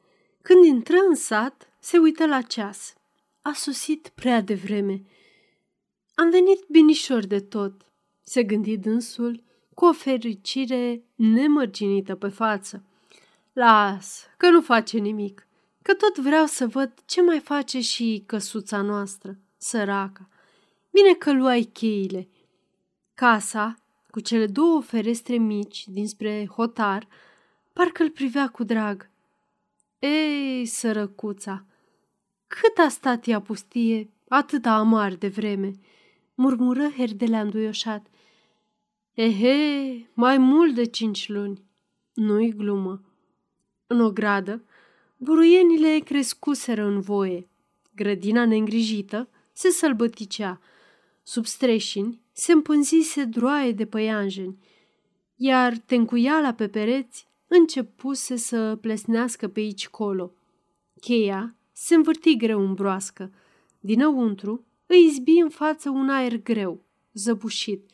Când 0.42 0.64
intră 0.64 0.96
în 1.08 1.14
sat, 1.14 1.72
se 1.80 1.98
uită 1.98 2.26
la 2.26 2.42
ceas. 2.42 2.94
A 3.42 3.52
sosit 3.52 4.08
prea 4.08 4.40
devreme. 4.40 5.02
Am 6.14 6.30
venit 6.30 6.64
binișor 6.68 7.24
de 7.26 7.40
tot, 7.40 7.92
se 8.22 8.42
gândi 8.42 8.76
dânsul 8.76 9.44
cu 9.76 9.84
o 9.84 9.92
fericire 9.92 11.02
nemărginită 11.14 12.14
pe 12.14 12.28
față. 12.28 12.82
Las, 13.52 14.26
că 14.36 14.48
nu 14.48 14.60
face 14.60 14.98
nimic, 14.98 15.46
că 15.82 15.94
tot 15.94 16.18
vreau 16.18 16.46
să 16.46 16.66
văd 16.66 16.92
ce 17.04 17.22
mai 17.22 17.40
face 17.40 17.80
și 17.80 18.22
căsuța 18.26 18.80
noastră, 18.80 19.38
săraca. 19.56 20.28
Bine 20.90 21.14
că 21.14 21.32
luai 21.32 21.62
cheile. 21.62 22.28
Casa, 23.14 23.74
cu 24.10 24.20
cele 24.20 24.46
două 24.46 24.80
ferestre 24.80 25.36
mici 25.36 25.88
dinspre 25.88 26.46
hotar, 26.46 27.08
parcă 27.72 28.02
îl 28.02 28.10
privea 28.10 28.48
cu 28.48 28.64
drag. 28.64 29.10
Ei, 29.98 30.66
sărăcuța, 30.66 31.64
cât 32.46 32.78
a 32.78 32.88
stat 32.88 33.26
ea 33.26 33.40
pustie, 33.40 34.10
atâta 34.28 34.72
amar 34.72 35.14
de 35.14 35.28
vreme, 35.28 35.72
murmură 36.34 36.88
Herdelea 36.96 37.40
înduioșat. 37.40 38.06
Ehe, 39.16 40.10
mai 40.14 40.38
mult 40.38 40.74
de 40.74 40.84
cinci 40.84 41.28
luni. 41.28 41.64
Nu-i 42.14 42.52
glumă. 42.52 43.02
În 43.86 44.00
ogradă, 44.00 44.64
buruienile 45.16 45.98
crescuseră 45.98 46.84
în 46.84 47.00
voie. 47.00 47.48
Grădina 47.94 48.44
neîngrijită 48.44 49.28
se 49.52 49.68
sălbăticea. 49.68 50.60
Sub 51.22 51.44
streșini 51.44 52.20
se 52.32 52.52
împânzise 52.52 53.24
droaie 53.24 53.72
de 53.72 53.86
păianjeni, 53.86 54.58
iar 55.36 55.76
tencuiala 55.76 56.52
pe 56.52 56.68
pereți 56.68 57.28
începuse 57.46 58.36
să 58.36 58.78
plesnească 58.80 59.48
pe 59.48 59.60
aici 59.60 59.88
colo. 59.88 60.32
Cheia 61.00 61.54
se 61.72 61.94
învârti 61.94 62.36
greu 62.36 62.60
în 62.60 62.74
broască. 62.74 63.32
Dinăuntru 63.80 64.64
îi 64.86 65.04
izbi 65.04 65.40
în 65.42 65.48
față 65.48 65.90
un 65.90 66.08
aer 66.08 66.42
greu, 66.42 66.84
zăbușit. 67.12 67.90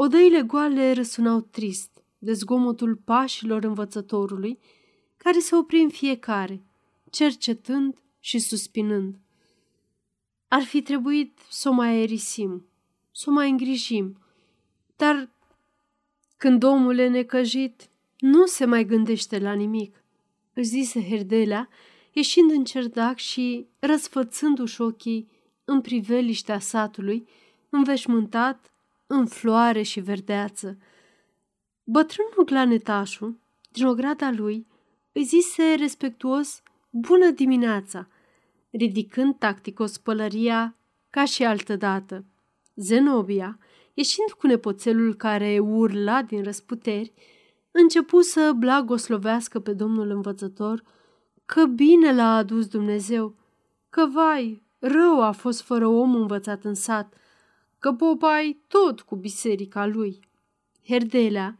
Odăile 0.00 0.42
goale 0.42 0.92
răsunau 0.92 1.40
trist 1.40 2.02
de 2.18 2.32
zgomotul 2.32 2.96
pașilor 2.96 3.64
învățătorului, 3.64 4.58
care 5.16 5.38
se 5.38 5.54
opri 5.54 5.80
în 5.80 5.88
fiecare, 5.88 6.62
cercetând 7.10 7.98
și 8.20 8.38
suspinând. 8.38 9.18
Ar 10.48 10.62
fi 10.62 10.82
trebuit 10.82 11.38
să 11.50 11.68
o 11.68 11.72
mai 11.72 11.88
aerisim, 11.88 12.66
să 13.12 13.24
o 13.30 13.32
mai 13.32 13.50
îngrijim, 13.50 14.18
dar 14.96 15.30
când 16.36 16.62
omul 16.62 16.98
e 16.98 17.08
necăjit, 17.08 17.90
nu 18.18 18.46
se 18.46 18.64
mai 18.64 18.84
gândește 18.84 19.38
la 19.38 19.52
nimic, 19.52 20.04
își 20.52 20.68
zise 20.68 21.08
Herdelea, 21.08 21.68
ieșind 22.12 22.50
în 22.50 22.64
cerdac 22.64 23.16
și 23.16 23.66
răsfățându-și 23.78 24.80
ochii 24.80 25.28
în 25.64 25.80
priveliștea 25.80 26.58
satului, 26.58 27.28
înveșmântat 27.70 28.72
în 29.10 29.26
floare 29.26 29.82
și 29.82 30.00
verdeață. 30.00 30.78
Bătrânul 31.84 32.44
glanetașul, 32.44 33.38
din 33.72 33.86
ograda 33.86 34.30
lui, 34.30 34.66
îi 35.12 35.24
zise 35.24 35.74
respectuos 35.78 36.62
bună 36.90 37.30
dimineața, 37.30 38.08
ridicând 38.70 39.38
tacticos 39.38 39.98
pălăria 39.98 40.76
ca 41.10 41.24
și 41.24 41.44
altădată. 41.44 42.24
Zenobia, 42.74 43.58
ieșind 43.94 44.30
cu 44.30 44.46
nepoțelul 44.46 45.14
care 45.14 45.58
urla 45.58 46.22
din 46.22 46.42
răsputeri, 46.42 47.12
începu 47.70 48.20
să 48.20 48.52
blagoslovească 48.56 49.60
pe 49.60 49.72
domnul 49.72 50.10
învățător 50.10 50.82
că 51.44 51.64
bine 51.64 52.14
l-a 52.14 52.36
adus 52.36 52.66
Dumnezeu, 52.66 53.34
că 53.90 54.06
vai, 54.12 54.62
rău 54.78 55.22
a 55.22 55.30
fost 55.30 55.62
fără 55.62 55.86
om 55.86 56.14
învățat 56.14 56.64
în 56.64 56.74
sat, 56.74 57.14
că 57.78 57.92
popai 57.92 58.60
tot 58.68 59.00
cu 59.00 59.16
biserica 59.16 59.86
lui. 59.86 60.20
Herdelea 60.84 61.58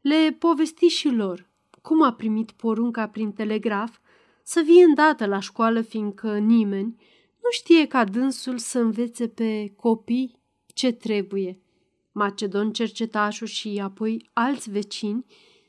le 0.00 0.36
povesti 0.38 0.86
și 0.86 1.08
lor 1.08 1.48
cum 1.86 2.02
a 2.02 2.12
primit 2.12 2.50
porunca 2.50 3.08
prin 3.08 3.32
telegraf 3.32 3.98
să 4.42 4.62
vie 4.64 4.84
îndată 4.84 5.26
la 5.26 5.40
școală, 5.40 5.80
fiindcă 5.80 6.38
nimeni 6.38 6.96
nu 7.42 7.50
știe 7.50 7.86
ca 7.86 8.04
dânsul 8.04 8.58
să 8.58 8.78
învețe 8.78 9.28
pe 9.28 9.72
copii 9.76 10.38
ce 10.66 10.92
trebuie. 10.92 11.60
Macedon 12.12 12.72
cercetașul 12.72 13.46
și 13.46 13.80
apoi 13.82 14.30
alți 14.32 14.70
vecini 14.70 15.24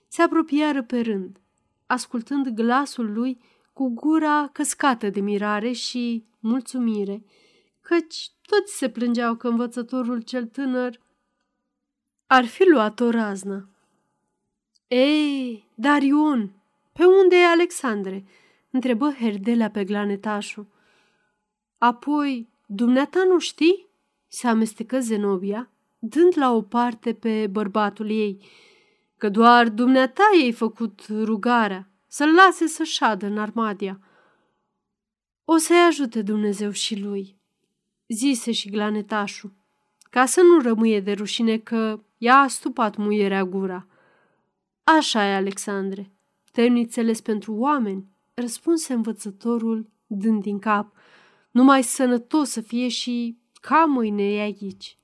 se 0.07 0.21
apropiară 0.21 0.83
pe 0.83 0.99
rând, 0.99 1.41
ascultând 1.85 2.47
glasul 2.47 3.13
lui 3.13 3.39
cu 3.73 3.89
gura 3.89 4.49
căscată 4.53 5.09
de 5.09 5.19
mirare 5.19 5.71
și 5.71 6.25
mulțumire, 6.39 7.23
căci 7.81 8.31
toți 8.47 8.77
se 8.77 8.89
plângeau 8.89 9.35
că 9.35 9.47
învățătorul 9.47 10.21
cel 10.21 10.45
tânăr 10.45 10.99
ar 12.27 12.45
fi 12.45 12.69
luat 12.69 12.99
o 12.99 13.09
raznă. 13.09 13.69
Ei, 14.87 15.67
dar 15.75 16.01
Ion, 16.01 16.51
pe 16.93 17.05
unde 17.05 17.35
e 17.35 17.45
Alexandre?" 17.45 18.25
întrebă 18.71 19.11
Herdelea 19.11 19.69
pe 19.69 19.83
glanetașul. 19.83 20.67
Apoi, 21.77 22.49
dumneata 22.65 23.23
nu 23.23 23.39
știi?" 23.39 23.87
se 24.27 24.47
amestecă 24.47 24.99
Zenobia, 24.99 25.69
dând 25.99 26.33
la 26.35 26.51
o 26.51 26.61
parte 26.61 27.13
pe 27.13 27.47
bărbatul 27.47 28.09
ei, 28.09 28.45
că 29.17 29.29
doar 29.29 29.69
dumneata 29.69 30.23
ei 30.41 30.51
făcut 30.51 31.05
rugarea 31.09 31.89
să-l 32.07 32.33
lase 32.33 32.67
să 32.67 32.83
șadă 32.83 33.25
în 33.25 33.37
armadia. 33.37 33.99
O 35.45 35.57
să-i 35.57 35.85
ajute 35.87 36.21
Dumnezeu 36.21 36.71
și 36.71 36.99
lui, 36.99 37.36
zise 38.07 38.51
și 38.51 38.69
glanetașul, 38.69 39.53
ca 40.09 40.25
să 40.25 40.41
nu 40.41 40.61
rămâie 40.61 40.99
de 40.99 41.11
rușine 41.11 41.57
că 41.57 41.99
i-a 42.17 42.35
astupat 42.35 42.95
muierea 42.95 43.43
gura. 43.43 43.87
Așa 44.83 45.25
e, 45.25 45.35
Alexandre, 45.35 46.11
temnițeles 46.51 47.21
pentru 47.21 47.53
oameni, 47.53 48.05
răspunse 48.33 48.93
învățătorul 48.93 49.89
dând 50.07 50.41
din 50.41 50.59
cap. 50.59 50.95
Numai 51.51 51.83
sănătos 51.83 52.49
să 52.49 52.61
fie 52.61 52.87
și 52.87 53.37
ca 53.61 53.85
mâine 53.85 54.23
e 54.23 54.39
aici. 54.41 54.97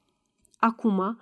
Acum, 0.57 1.19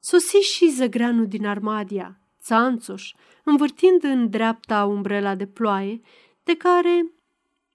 sosi 0.00 0.36
și 0.36 0.70
zăgreanul 0.70 1.26
din 1.26 1.46
armadia, 1.46 2.20
țanțoș, 2.40 3.14
învârtind 3.44 4.02
în 4.02 4.30
dreapta 4.30 4.84
umbrela 4.84 5.34
de 5.34 5.46
ploaie, 5.46 6.00
de 6.42 6.56
care 6.56 7.12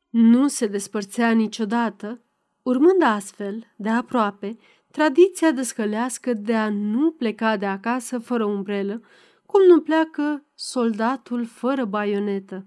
nu 0.10 0.48
se 0.48 0.68
despărțea 0.68 1.32
niciodată, 1.32 2.22
urmând 2.70 3.02
astfel, 3.02 3.74
de 3.76 3.90
aproape, 3.90 4.58
tradiția 4.92 5.52
descălească 5.52 6.34
de 6.34 6.56
a 6.56 6.70
nu 6.70 7.12
pleca 7.12 7.58
de 7.58 7.66
acasă 7.66 8.20
fără 8.20 8.46
umbrelă, 8.46 9.02
cum 9.46 9.62
nu 9.68 9.82
pleacă 9.82 10.44
soldatul 10.56 11.46
fără 11.46 11.86
baionetă. 11.86 12.66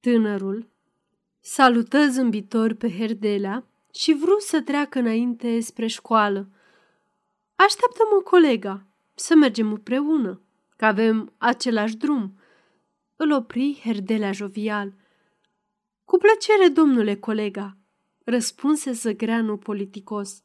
Tânărul 0.00 0.68
salută 1.40 2.08
zâmbitor 2.08 2.74
pe 2.74 2.90
Herdelea 2.90 3.66
și 3.94 4.14
vrut 4.14 4.40
să 4.40 4.60
treacă 4.60 4.98
înainte 4.98 5.60
spre 5.60 5.86
școală. 5.86 6.48
Așteaptă-mă, 7.54 8.20
colega, 8.20 8.86
să 9.14 9.34
mergem 9.34 9.70
împreună, 9.70 10.40
că 10.76 10.84
avem 10.84 11.32
același 11.38 11.96
drum. 11.96 12.38
Îl 13.16 13.32
opri 13.32 13.80
Herdelea 13.84 14.32
jovial. 14.32 14.92
Cu 16.04 16.16
plăcere, 16.16 16.68
domnule 16.68 17.16
colega, 17.16 17.76
răspunse 18.24 18.92
zăgreanul 18.92 19.56
politicos. 19.56 20.42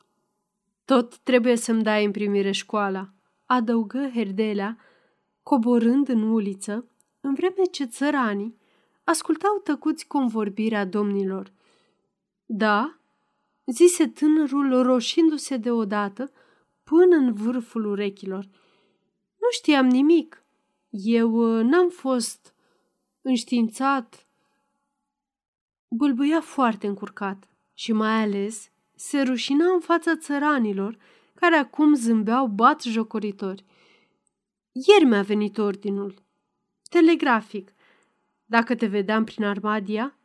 Tot 0.86 1.18
trebuie 1.18 1.56
să-mi 1.56 1.84
dai 1.84 2.06
în 2.06 2.12
primire 2.12 2.52
școala, 2.52 3.10
adăugă 3.46 4.10
Herdelea, 4.14 4.78
coborând 5.44 6.08
în 6.08 6.22
uliță, 6.22 6.88
în 7.20 7.34
vreme 7.34 7.64
ce 7.72 7.86
țăranii 7.86 8.58
ascultau 9.04 9.62
tăcuți 9.64 10.08
convorbirea 10.08 10.86
domnilor. 10.86 11.54
Da, 12.46 12.98
zise 13.66 14.08
tânărul 14.08 14.82
roșindu-se 14.84 15.58
deodată 15.58 16.32
până 16.84 17.16
în 17.16 17.34
vârful 17.34 17.86
urechilor. 17.86 18.44
Nu 19.38 19.48
știam 19.50 19.88
nimic. 19.88 20.44
Eu 20.90 21.32
uh, 21.32 21.64
n-am 21.64 21.90
fost 21.90 22.54
înștiințat. 23.22 24.28
Bâlbâia 25.88 26.42
foarte 26.42 26.88
încurcat 26.88 27.48
și 27.78 27.92
mai 27.92 28.22
ales 28.22 28.70
se 28.96 29.22
rușina 29.22 29.74
în 29.74 29.80
fața 29.80 30.16
țăranilor 30.16 30.98
care 31.34 31.56
acum 31.56 31.96
zâmbeau 31.96 32.48
bat 32.48 32.82
jocoritori. 32.82 33.66
Ieri 34.72 35.06
mi-a 35.06 35.22
venit 35.22 35.58
ordinul. 35.58 36.14
Telegrafic. 36.90 37.74
Dacă 38.46 38.76
te 38.76 38.86
vedeam 38.86 39.24
prin 39.24 39.44
Armadia, 39.44 40.18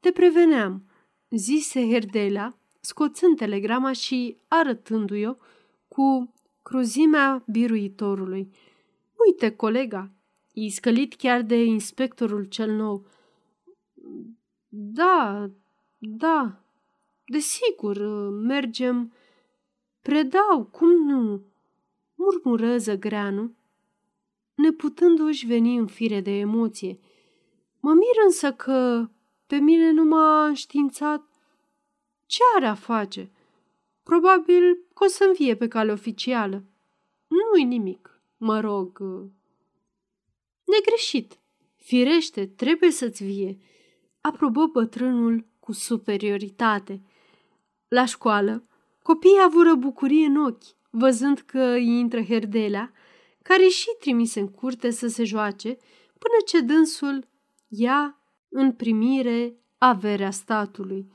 te 0.00 0.10
preveneam, 0.10 0.84
zise 1.30 1.88
Herdela, 1.88 2.54
scoțând 2.80 3.36
telegrama 3.36 3.92
și 3.92 4.36
arătându-i-o 4.48 5.34
cu 5.88 6.32
cruzimea 6.62 7.44
biruitorului. 7.46 8.50
Uite, 9.26 9.50
colega, 9.56 10.10
i 10.52 10.70
scălit 10.70 11.14
chiar 11.14 11.42
de 11.42 11.64
inspectorul 11.64 12.44
cel 12.44 12.70
nou. 12.70 13.06
Da, 14.68 15.50
da, 15.98 16.60
desigur, 17.30 17.98
mergem. 18.30 19.12
Predau, 20.00 20.64
cum 20.64 20.88
nu? 20.88 21.42
Murmură 22.14 22.76
zăgreanu, 22.76 23.54
neputându-și 24.54 25.46
veni 25.46 25.76
în 25.76 25.86
fire 25.86 26.20
de 26.20 26.30
emoție. 26.30 26.98
Mă 27.80 27.92
mir 27.92 28.24
însă 28.24 28.52
că 28.52 29.08
pe 29.46 29.56
mine 29.56 29.90
nu 29.90 30.04
m-a 30.04 30.46
înștiințat 30.46 31.28
ce 32.26 32.38
are 32.56 32.66
a 32.66 32.74
face. 32.74 33.30
Probabil 34.02 34.74
că 34.94 35.04
o 35.04 35.06
să 35.06 35.24
învie 35.24 35.56
pe 35.56 35.68
cale 35.68 35.92
oficială. 35.92 36.64
Nu-i 37.26 37.64
nimic, 37.64 38.22
mă 38.36 38.60
rog. 38.60 38.98
Negreșit. 40.64 41.38
Firește, 41.76 42.46
trebuie 42.46 42.90
să-ți 42.90 43.24
vie, 43.24 43.58
aprobă 44.20 44.66
bătrânul 44.66 45.46
cu 45.60 45.72
superioritate. 45.72 47.02
La 47.90 48.04
școală, 48.04 48.64
copiii 49.02 49.42
avură 49.44 49.74
bucurie 49.74 50.26
în 50.26 50.36
ochi, 50.36 50.64
văzând 50.90 51.38
că 51.38 51.60
îi 51.60 51.86
intră 51.86 52.22
herdelea, 52.22 52.92
care 53.42 53.66
și 53.66 53.86
trimise 53.98 54.40
în 54.40 54.48
curte 54.48 54.90
să 54.90 55.08
se 55.08 55.24
joace, 55.24 55.68
până 56.18 56.34
ce 56.46 56.60
dânsul 56.60 57.28
ia 57.68 58.18
în 58.48 58.72
primire 58.72 59.54
averea 59.78 60.30
statului. 60.30 61.12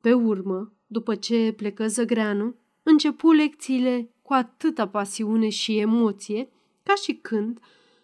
Pe 0.00 0.12
urmă, 0.12 0.72
după 0.86 1.14
ce 1.14 1.52
plecă 1.56 1.86
Zăgreanu, 1.86 2.54
începu 2.82 3.32
lecțiile 3.32 4.10
cu 4.22 4.32
atâta 4.32 4.88
pasiune 4.88 5.48
și 5.48 5.78
emoție, 5.78 6.48
ca 6.82 6.94
și 6.94 7.12
când 7.14 7.60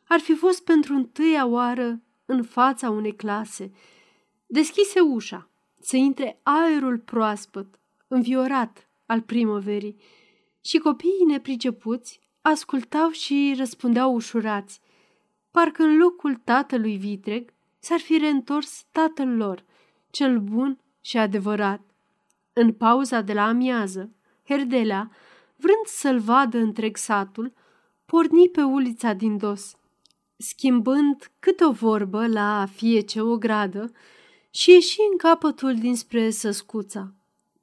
ar 0.09 0.21
fi 0.21 0.35
fost 0.35 0.65
pentru 0.65 0.95
întâia 0.95 1.47
oară 1.47 2.03
în 2.25 2.43
fața 2.43 2.91
unei 2.91 3.15
clase. 3.15 3.73
Deschise 4.47 5.01
ușa 5.01 5.49
să 5.81 5.97
intre 5.97 6.41
aerul 6.43 6.99
proaspăt, 6.99 7.79
înviorat 8.15 8.89
al 9.07 9.21
primăverii, 9.21 9.97
și 10.61 10.79
copiii 10.79 11.25
nepricepuți 11.27 12.21
ascultau 12.41 13.11
și 13.11 13.55
răspundeau 13.57 14.15
ușurați, 14.15 14.81
parcă 15.51 15.83
în 15.83 15.97
locul 15.97 16.35
tatălui 16.35 16.97
vitreg 16.97 17.53
s-ar 17.79 17.99
fi 17.99 18.19
reîntors 18.19 18.85
tatăl 18.93 19.29
lor, 19.29 19.65
cel 20.11 20.41
bun 20.41 20.79
și 21.01 21.19
adevărat. 21.19 21.81
În 22.53 22.73
pauza 22.73 23.21
de 23.21 23.33
la 23.33 23.47
amiază, 23.47 24.11
Herdelea, 24.49 25.11
vrând 25.57 25.85
să-l 25.85 26.19
vadă 26.19 26.59
întreg 26.59 26.97
satul, 26.97 27.53
porni 28.05 28.49
pe 28.49 28.63
ulița 28.63 29.13
din 29.13 29.37
dos, 29.37 29.77
schimbând 30.37 31.31
câte 31.39 31.65
o 31.65 31.71
vorbă 31.71 32.27
la 32.27 32.67
fie 32.75 33.01
ce 33.01 33.21
o 33.21 33.37
gradă 33.37 33.93
și 34.51 34.71
ieși 34.71 34.99
în 35.11 35.17
capătul 35.17 35.75
dinspre 35.75 36.31
săscuța. 36.31 37.15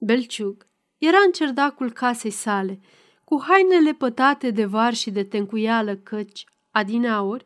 Belciug 0.03 0.67
era 0.97 1.17
în 1.25 1.31
cerdacul 1.31 1.91
casei 1.91 2.31
sale, 2.31 2.79
cu 3.23 3.41
hainele 3.47 3.93
pătate 3.93 4.51
de 4.51 4.65
var 4.65 4.93
și 4.93 5.11
de 5.11 5.23
tencuială 5.23 5.95
căci, 5.95 6.45
adineauri, 6.71 7.45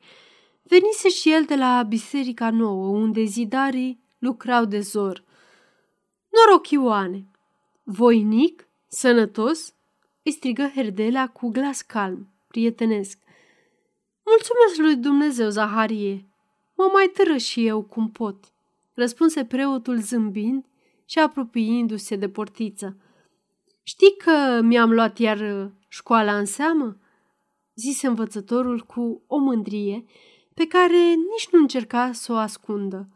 venise 0.63 1.09
și 1.09 1.31
el 1.31 1.43
de 1.45 1.55
la 1.55 1.83
biserica 1.83 2.49
nouă, 2.49 2.87
unde 2.87 3.23
zidarii 3.23 3.99
lucrau 4.19 4.65
de 4.65 4.79
zor. 4.79 5.23
Noroc, 6.29 6.69
Ioane! 6.69 7.25
Voinic? 7.83 8.67
Sănătos? 8.87 9.73
îi 10.23 10.31
strigă 10.31 10.71
Herdelea 10.75 11.27
cu 11.27 11.49
glas 11.49 11.81
calm, 11.81 12.27
prietenesc. 12.47 13.17
Mulțumesc 14.25 14.75
lui 14.77 14.95
Dumnezeu, 14.95 15.49
Zaharie! 15.49 16.25
Mă 16.75 16.89
mai 16.93 17.11
târăș 17.13 17.43
și 17.43 17.67
eu 17.67 17.81
cum 17.81 18.11
pot, 18.11 18.53
răspunse 18.93 19.45
preotul 19.45 19.99
zâmbind 19.99 20.65
și 21.05 21.19
apropiindu-se 21.19 22.15
de 22.15 22.29
portiță. 22.29 22.97
Știi 23.83 24.15
că 24.17 24.61
mi-am 24.61 24.91
luat 24.91 25.17
iar 25.17 25.71
școala 25.87 26.37
în 26.37 26.45
seamă? 26.45 26.99
zise 27.75 28.07
învățătorul 28.07 28.79
cu 28.81 29.23
o 29.27 29.37
mândrie 29.37 30.05
pe 30.53 30.67
care 30.67 30.97
nici 31.07 31.49
nu 31.51 31.59
încerca 31.59 32.11
să 32.11 32.31
o 32.31 32.35
ascundă. 32.35 33.09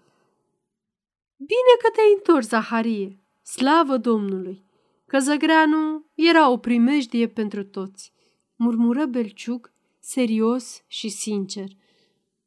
Bine 1.37 1.73
că 1.81 1.89
te-ai 1.93 2.13
întors, 2.15 2.47
Zaharie, 2.47 3.19
slavă 3.43 3.97
Domnului, 3.97 4.65
că 5.05 5.19
Zăgreanu 5.19 6.05
era 6.13 6.49
o 6.49 6.57
primejdie 6.57 7.27
pentru 7.27 7.63
toți, 7.63 8.13
murmură 8.55 9.05
Belciuc, 9.05 9.71
serios 9.99 10.83
și 10.87 11.09
sincer. 11.09 11.67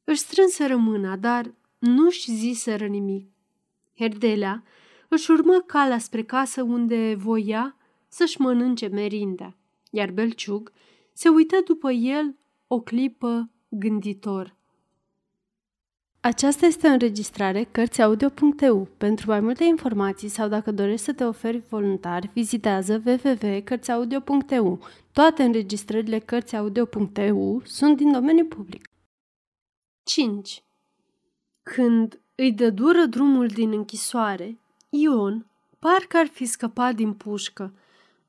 Își 0.05 0.21
strânse 0.21 0.67
rămâna, 0.67 1.17
dar 1.17 1.55
nu-și 1.79 2.31
ziseră 2.31 2.87
nimic. 2.87 3.31
Herdelea 3.99 4.65
își 5.13 5.31
urmă 5.31 5.63
calea 5.67 5.99
spre 5.99 6.23
casă 6.23 6.63
unde 6.63 7.15
voia 7.15 7.77
să-și 8.09 8.41
mănânce 8.41 8.87
merinda, 8.87 9.57
iar 9.91 10.11
Belciug 10.11 10.73
se 11.13 11.29
uită 11.29 11.57
după 11.65 11.91
el 11.91 12.37
o 12.67 12.81
clipă 12.81 13.51
gânditor. 13.69 14.57
Aceasta 16.21 16.67
este 16.67 16.89
o 16.89 16.91
înregistrare 16.91 17.65
Cărțiaudio.eu. 17.65 18.89
Pentru 18.97 19.31
mai 19.31 19.41
multe 19.41 19.65
informații 19.65 20.29
sau 20.29 20.49
dacă 20.49 20.71
dorești 20.73 21.05
să 21.05 21.13
te 21.13 21.25
oferi 21.25 21.59
voluntar, 21.59 22.31
vizitează 22.33 23.03
www.cărțiaudio.eu. 23.07 24.81
Toate 25.13 25.43
înregistrările 25.43 26.19
Cărțiaudio.eu 26.19 27.63
sunt 27.65 27.97
din 27.97 28.13
domeniu 28.13 28.45
public. 28.45 28.89
5. 30.03 30.63
Când 31.63 32.21
îi 32.35 32.53
dă 32.53 32.71
dură 32.71 33.05
drumul 33.05 33.47
din 33.47 33.73
închisoare, 33.73 34.62
Ion 34.95 35.47
parcă 35.79 36.17
ar 36.17 36.27
fi 36.27 36.45
scăpat 36.45 36.95
din 36.95 37.13
pușcă. 37.13 37.75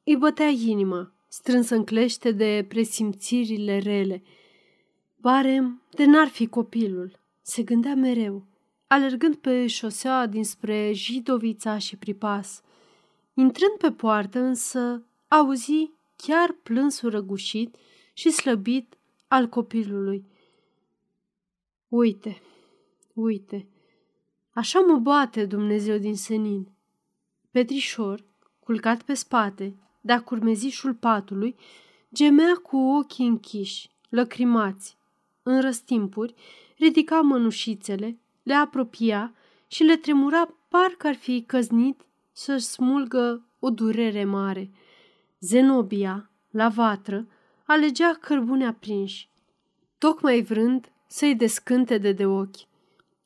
Îi 0.04 0.16
bătea 0.16 0.48
inima, 0.48 1.12
strânsă 1.28 1.76
în 1.76 1.84
clește 1.84 2.32
de 2.32 2.66
presimțirile 2.68 3.78
rele. 3.78 4.24
Barem 5.16 5.82
de 5.90 6.06
n-ar 6.06 6.28
fi 6.28 6.48
copilul, 6.48 7.20
se 7.42 7.64
gândea 7.64 7.96
mereu, 7.96 8.46
alergând 8.88 9.36
pe 9.36 9.68
șosea 9.68 10.26
dinspre 10.26 10.92
Jidovița 10.94 11.78
și 11.78 11.98
Pripas. 11.98 12.62
Intrând 13.34 13.78
pe 13.78 13.92
poartă, 13.92 14.40
însă, 14.40 15.06
auzi 15.28 15.92
chiar 16.16 16.56
plânsul 16.64 17.10
răgușit 17.10 17.76
și 18.14 18.30
slăbit 18.30 18.98
al 19.28 19.48
copilului. 19.48 20.26
Uite, 21.88 22.42
uite, 23.14 23.68
așa 24.54 24.80
mă 24.80 24.98
bate 24.98 25.46
Dumnezeu 25.46 25.98
din 25.98 26.16
senin. 26.16 26.68
Petrișor, 27.52 28.24
culcat 28.60 29.02
pe 29.02 29.14
spate, 29.14 29.76
de-a 30.02 30.22
curmezișul 30.22 30.94
patului, 30.94 31.56
gemea 32.14 32.54
cu 32.64 32.78
ochii 32.78 33.28
închiși, 33.28 33.90
lăcrimați. 34.10 34.98
În 35.44 35.62
răstimpuri, 35.62 36.34
ridica 36.78 37.22
mănușițele, 37.22 38.18
le 38.44 38.54
apropia 38.54 39.34
și 39.68 39.84
le 39.84 39.96
tremura 39.96 40.54
parcă 40.68 41.08
ar 41.08 41.16
fi 41.16 41.44
căznit 41.48 42.06
să-și 42.32 42.66
smulgă 42.66 43.46
o 43.60 43.70
durere 43.70 44.24
mare. 44.24 44.72
Zenobia, 45.40 46.30
la 46.50 46.70
vatră, 46.70 47.28
alegea 47.66 48.14
cărbune 48.14 48.68
aprinși, 48.68 49.30
tocmai 49.98 50.42
vrând 50.42 50.92
să-i 51.08 51.36
descânte 51.36 51.98
de 51.98 52.12
de 52.12 52.26
ochi. 52.26 52.72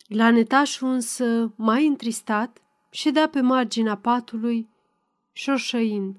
La 0.07 0.31
netașul 0.31 0.87
însă, 0.87 1.53
mai 1.55 1.85
întristat, 1.87 2.61
ședea 2.89 3.29
pe 3.29 3.41
marginea 3.41 3.97
patului, 3.97 4.69
șoșăind. 5.31 6.17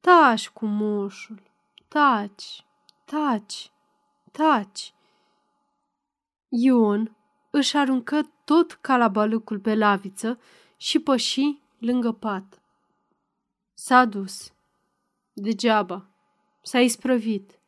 Taci 0.00 0.48
cu 0.48 0.66
moșul, 0.66 1.42
taci, 1.88 2.64
taci, 3.04 3.70
taci. 4.32 4.94
Ion 6.48 7.16
își 7.50 7.76
aruncă 7.76 8.30
tot 8.44 8.72
calabalucul 8.72 9.58
pe 9.58 9.74
laviță 9.74 10.40
și 10.76 10.98
păși 10.98 11.58
lângă 11.78 12.12
pat. 12.12 12.62
S-a 13.74 14.04
dus. 14.04 14.52
Degeaba. 15.32 16.06
S-a 16.62 16.80
isprăvit, 16.80 17.58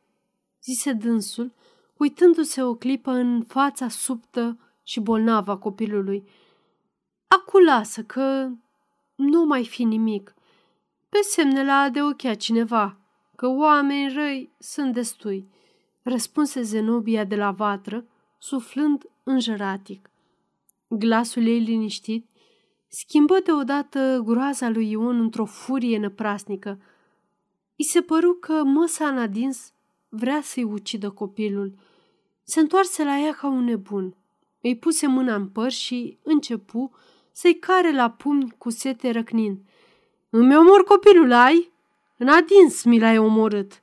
zise 0.62 0.92
dânsul, 0.92 1.52
uitându-se 1.96 2.62
o 2.62 2.74
clipă 2.74 3.10
în 3.10 3.44
fața 3.44 3.88
subtă 3.88 4.58
și 4.86 5.00
bolnavă 5.00 5.50
a 5.50 5.56
copilului. 5.56 6.28
Acu 7.26 7.58
lasă 7.58 8.02
că 8.02 8.48
nu 9.14 9.44
mai 9.44 9.66
fi 9.66 9.84
nimic. 9.84 10.34
Pe 11.08 11.18
semne 11.22 11.64
la 11.64 11.88
de 11.92 12.02
ochia 12.02 12.34
cineva, 12.34 13.00
că 13.36 13.46
oameni 13.48 14.12
răi 14.14 14.52
sunt 14.58 14.92
destui, 14.92 15.48
răspunse 16.02 16.62
Zenobia 16.62 17.24
de 17.24 17.36
la 17.36 17.50
vatră, 17.50 18.06
suflând 18.38 19.10
înjăratic. 19.22 20.10
Glasul 20.88 21.46
ei 21.46 21.58
liniștit 21.60 22.26
schimbă 22.88 23.38
deodată 23.44 24.22
groaza 24.24 24.68
lui 24.68 24.90
Ion 24.90 25.20
într-o 25.20 25.44
furie 25.44 25.98
năprasnică. 25.98 26.80
I 27.76 27.82
se 27.82 28.00
păru 28.00 28.32
că 28.32 28.62
măsa 28.64 29.08
în 29.08 29.18
adins 29.18 29.72
vrea 30.08 30.40
să-i 30.42 30.64
ucidă 30.64 31.10
copilul. 31.10 31.74
Se 32.42 32.60
întoarse 32.60 33.04
la 33.04 33.18
ea 33.18 33.32
ca 33.32 33.46
un 33.46 33.64
nebun. 33.64 34.16
Îi 34.66 34.76
puse 34.76 35.06
mâna 35.06 35.34
în 35.34 35.48
păr 35.48 35.70
și 35.70 36.18
începu 36.22 36.90
să-i 37.32 37.54
care 37.54 37.92
la 37.92 38.10
pumni 38.10 38.54
cu 38.58 38.70
sete 38.70 39.10
răcnind. 39.10 39.58
Îmi 40.30 40.56
omor 40.56 40.84
copilul, 40.84 41.32
ai? 41.32 41.72
În 42.18 42.28
adins 42.28 42.84
mi 42.84 42.98
l-ai 42.98 43.18
omorât. 43.18 43.82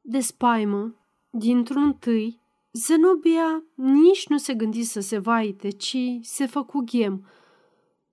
De 0.00 0.20
spaimă, 0.20 0.94
dintr-un 1.30 1.94
tâi, 1.94 2.40
Zenobia 2.72 3.62
nici 3.74 4.26
nu 4.28 4.38
se 4.38 4.54
gândi 4.54 4.82
să 4.82 5.00
se 5.00 5.18
vaite, 5.18 5.70
ci 5.70 5.96
se 6.20 6.46
făcu 6.46 6.84
ghem, 6.84 7.26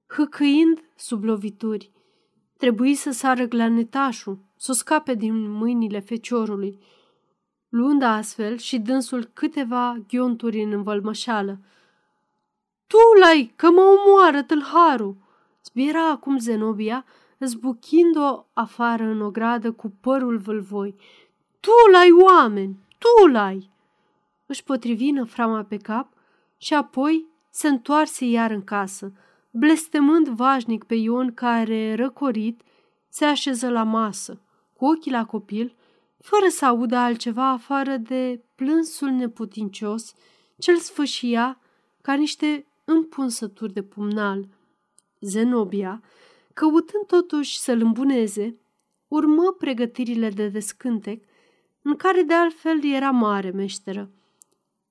hâcâind 0.07 0.83
sub 0.95 1.23
lovituri. 1.23 1.91
Trebuie 2.57 2.95
să 2.95 3.11
sară 3.11 3.45
glanetașul, 3.45 4.39
să 4.55 4.71
o 4.71 4.73
scape 4.73 5.13
din 5.13 5.51
mâinile 5.51 5.99
feciorului, 5.99 6.79
luând 7.69 8.01
astfel 8.01 8.57
și 8.57 8.79
dânsul 8.79 9.29
câteva 9.33 9.97
ghionturi 10.07 10.63
în 10.63 10.71
învălmășeală. 10.71 11.59
Tu 12.87 13.19
l-ai, 13.19 13.53
că 13.55 13.69
mă 13.69 13.81
omoară 13.81 14.43
tâlharul! 14.43 15.15
Zbiera 15.63 16.09
acum 16.09 16.37
Zenobia, 16.37 17.05
zbuchind-o 17.39 18.45
afară 18.53 19.03
în 19.03 19.21
ogradă 19.21 19.71
cu 19.71 19.93
părul 20.01 20.37
vâlvoi. 20.37 20.95
Tu 21.59 21.91
l-ai, 21.91 22.11
oameni! 22.11 22.77
Tu 22.97 23.27
l-ai! 23.27 23.73
își 24.45 24.63
potrivi 24.63 25.23
frama 25.25 25.63
pe 25.63 25.77
cap 25.77 26.13
și 26.57 26.73
apoi 26.73 27.25
se 27.49 27.67
întoarse 27.67 28.25
iar 28.25 28.51
în 28.51 28.63
casă, 28.63 29.13
blestemând 29.51 30.27
vașnic 30.27 30.83
pe 30.83 30.95
Ion 30.95 31.33
care, 31.33 31.95
răcorit, 31.95 32.61
se 33.09 33.25
așeză 33.25 33.69
la 33.69 33.83
masă, 33.83 34.41
cu 34.73 34.85
ochii 34.85 35.11
la 35.11 35.25
copil, 35.25 35.75
fără 36.19 36.47
să 36.47 36.65
audă 36.65 36.95
altceva 36.95 37.49
afară 37.49 37.97
de 37.97 38.43
plânsul 38.55 39.09
neputincios 39.09 40.13
ce-l 40.57 40.77
sfâșia 40.77 41.59
ca 42.01 42.13
niște 42.13 42.65
împunsături 42.85 43.73
de 43.73 43.83
pumnal. 43.83 44.47
Zenobia, 45.19 46.01
căutând 46.53 47.05
totuși 47.07 47.59
să-l 47.59 47.81
îmbuneze, 47.81 48.57
urmă 49.07 49.55
pregătirile 49.57 50.29
de 50.29 50.47
descântec, 50.47 51.23
în 51.81 51.95
care 51.95 52.21
de 52.21 52.33
altfel 52.33 52.83
era 52.83 53.11
mare 53.11 53.51
meșteră 53.51 54.09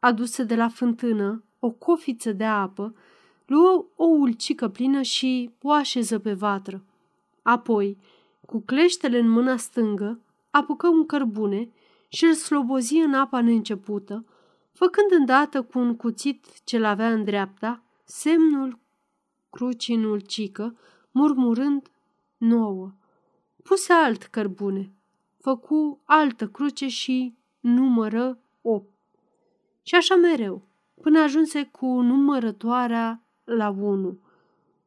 aduse 0.05 0.42
de 0.42 0.55
la 0.55 0.68
fântână 0.68 1.45
o 1.59 1.70
cofiță 1.70 2.32
de 2.32 2.45
apă, 2.45 2.95
luă 3.47 3.84
o 3.97 4.05
ulcică 4.05 4.68
plină 4.68 5.03
și 5.03 5.51
o 5.62 5.70
așeză 5.70 6.18
pe 6.18 6.32
vatră. 6.32 6.84
Apoi, 7.42 7.99
cu 8.47 8.61
cleștele 8.61 9.18
în 9.18 9.28
mâna 9.28 9.57
stângă, 9.57 10.20
apucă 10.51 10.88
un 10.88 11.07
cărbune 11.07 11.70
și 12.09 12.24
îl 12.24 12.34
slobozi 12.34 12.97
în 12.97 13.14
apa 13.14 13.40
neîncepută, 13.40 14.24
făcând 14.72 15.11
îndată 15.11 15.62
cu 15.62 15.78
un 15.78 15.97
cuțit 15.97 16.47
ce-l 16.64 16.84
avea 16.84 17.12
în 17.12 17.24
dreapta, 17.24 17.82
semnul 18.05 18.79
crucii 19.51 19.95
în 19.95 20.05
ulcică, 20.05 20.79
murmurând 21.11 21.91
nouă. 22.37 22.93
Puse 23.63 23.93
alt 23.93 24.23
cărbune, 24.23 24.93
făcu 25.41 26.01
altă 26.05 26.49
cruce 26.49 26.89
și 26.89 27.35
numără 27.61 28.39
opt. 28.63 28.93
Și 29.83 29.95
așa 29.95 30.15
mereu, 30.15 30.63
până 31.01 31.21
ajunse 31.21 31.65
cu 31.65 31.87
numărătoarea 31.87 33.23
la 33.45 33.69
unu. 33.69 34.19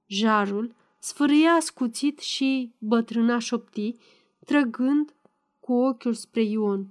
Jarul 0.06 0.76
sfârâia 1.00 1.52
ascuțit 1.52 2.20
și 2.20 2.74
bătrâna 2.78 3.40
șopti, 3.40 3.96
trăgând 4.46 5.14
cu 5.60 5.74
ochiul 5.74 6.14
spre 6.14 6.42
Ion. 6.42 6.88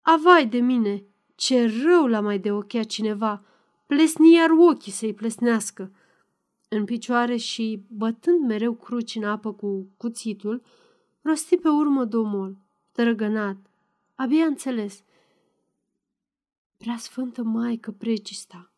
Avai 0.00 0.46
de 0.46 0.58
mine, 0.58 1.04
ce 1.34 1.82
rău 1.82 2.06
l-a 2.06 2.20
mai 2.20 2.38
de 2.38 2.52
ochia 2.52 2.82
cineva, 2.82 3.44
plesni 3.90 4.34
iar 4.34 4.50
ochii 4.50 4.92
să-i 4.92 5.14
plesnească. 5.14 5.92
în 6.68 6.84
picioare 6.84 7.36
și, 7.36 7.82
bătând 7.88 8.46
mereu 8.46 8.72
cruci 8.72 9.14
în 9.14 9.24
apă 9.24 9.52
cu 9.52 9.86
cuțitul, 9.96 10.62
rosti 11.22 11.56
pe 11.56 11.68
urmă 11.68 12.04
domol, 12.04 12.56
tărăgănat, 12.92 13.56
abia 14.14 14.44
înțeles. 14.44 15.02
Prea 16.76 16.96
sfântă 16.96 17.42
Maică 17.42 17.90
Precista, 17.90 18.70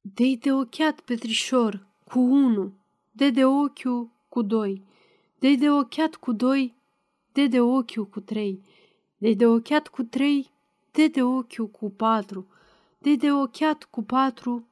Dei 0.00 0.36
de 0.36 0.52
ochiat 0.52 1.00
Petrișor 1.00 1.86
cu 2.04 2.20
unu, 2.20 2.72
de 3.10 3.30
de 3.30 3.44
ochiu 3.44 4.12
cu 4.28 4.42
doi, 4.42 4.82
de 5.38 5.54
de 5.54 5.70
ochiat 5.70 6.14
cu 6.14 6.32
doi, 6.32 6.74
de 7.32 7.46
de 7.46 7.60
ochiu 7.60 8.04
cu 8.04 8.20
trei, 8.20 8.62
de 9.16 9.32
de 9.32 9.46
ochiat 9.46 9.88
cu 9.88 10.02
trei, 10.02 10.50
de 10.90 11.08
de 11.08 11.22
ochiu 11.22 11.66
cu 11.66 11.90
patru, 11.90 12.46
de 12.98 13.14
de 13.14 13.32
ochiat 13.32 13.84
cu 13.84 14.02
patru, 14.02 14.66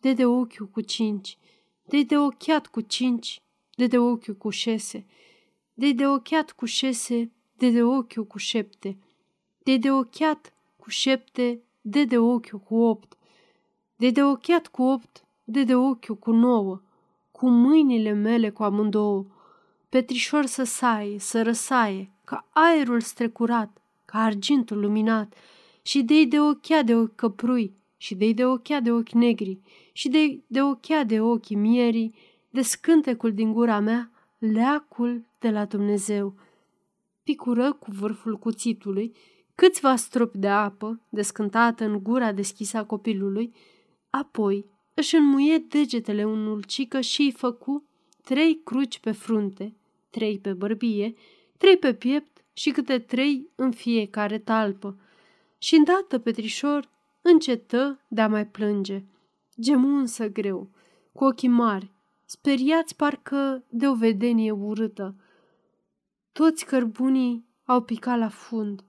de 0.00 0.12
de 0.12 0.24
ochiu 0.26 0.66
cu 0.66 0.80
cinci, 0.80 1.38
de 1.84 2.02
de 2.02 2.18
ochiat 2.18 2.66
cu 2.66 2.80
cinci, 2.80 3.42
de 3.74 3.86
de 3.86 3.98
ochiu 3.98 4.34
cu 4.34 4.50
șase, 4.50 5.06
de 5.74 5.92
de 5.92 6.06
ochiat 6.06 6.52
cu 6.52 6.64
șase, 6.64 7.30
de 7.56 7.70
de 7.70 7.82
ochiu 7.82 8.24
cu 8.24 8.38
șepte, 8.38 8.98
de 9.62 9.76
de 9.76 9.90
ochiat 9.90 10.52
cu 10.76 10.90
șepte, 10.90 11.62
de 11.80 12.04
de 12.04 12.18
ochiu 12.18 12.58
cu 12.58 12.76
opt, 12.76 13.16
de 13.96 14.10
de 14.10 14.22
ochiat 14.22 14.66
cu 14.66 14.82
opt, 14.82 15.24
de 15.44 15.64
de 15.64 15.74
ochiu 15.74 16.14
cu 16.14 16.30
nouă, 16.30 16.82
cu 17.30 17.48
mâinile 17.48 18.12
mele 18.12 18.50
cu 18.50 18.62
amândouă, 18.62 19.26
petrișor 19.88 20.46
să 20.46 20.62
saie, 20.62 21.18
să 21.18 21.42
răsaie, 21.42 22.10
ca 22.24 22.46
aerul 22.50 23.00
strecurat, 23.00 23.82
ca 24.04 24.18
argintul 24.18 24.78
luminat, 24.78 25.34
și 25.90 26.02
de 26.02 26.24
de 26.24 26.40
ochia 26.40 26.82
de 26.82 26.94
ochi 26.94 27.14
căprui, 27.14 27.74
și 27.96 28.14
de 28.14 28.32
de 28.32 28.44
ochia 28.44 28.80
de 28.80 28.92
ochi 28.92 29.10
negri, 29.12 29.60
și 29.92 30.08
de 30.08 30.40
de 30.46 30.62
ochia 30.62 31.04
de 31.04 31.20
ochii 31.20 31.56
mierii, 31.56 32.14
de 32.50 32.62
scântecul 32.62 33.32
din 33.32 33.52
gura 33.52 33.78
mea, 33.78 34.10
leacul 34.38 35.24
de 35.38 35.50
la 35.50 35.64
Dumnezeu. 35.64 36.34
Picură 37.22 37.72
cu 37.72 37.90
vârful 37.90 38.38
cuțitului 38.38 39.12
câțiva 39.54 39.96
stropi 39.96 40.38
de 40.38 40.48
apă, 40.48 41.00
descântată 41.08 41.84
în 41.84 42.02
gura 42.02 42.32
deschisă 42.32 42.76
a 42.76 42.84
copilului, 42.84 43.54
apoi 44.10 44.64
își 44.94 45.16
înmuie 45.16 45.58
degetele 45.58 46.24
un 46.24 46.46
ulcică 46.46 47.00
și 47.00 47.20
îi 47.20 47.32
făcu 47.32 47.84
trei 48.24 48.60
cruci 48.64 48.98
pe 48.98 49.12
frunte, 49.12 49.74
trei 50.10 50.38
pe 50.38 50.52
bărbie, 50.52 51.14
trei 51.56 51.76
pe 51.76 51.94
piept 51.94 52.44
și 52.52 52.70
câte 52.70 52.98
trei 52.98 53.48
în 53.54 53.70
fiecare 53.70 54.38
talpă. 54.38 54.96
Și 55.62 55.74
îndată 55.74 56.18
Petrișor 56.18 56.88
încetă 57.22 58.00
de 58.08 58.20
a 58.20 58.28
mai 58.28 58.46
plânge. 58.46 59.04
Gemu 59.60 59.98
însă 59.98 60.28
greu, 60.28 60.70
cu 61.12 61.24
ochii 61.24 61.48
mari, 61.48 61.90
speriați 62.24 62.96
parcă 62.96 63.64
de 63.68 63.88
o 63.88 63.94
vedenie 63.94 64.50
urâtă. 64.50 65.14
Toți 66.32 66.64
cărbunii 66.64 67.44
au 67.64 67.82
picat 67.82 68.18
la 68.18 68.28
fund. 68.28 68.84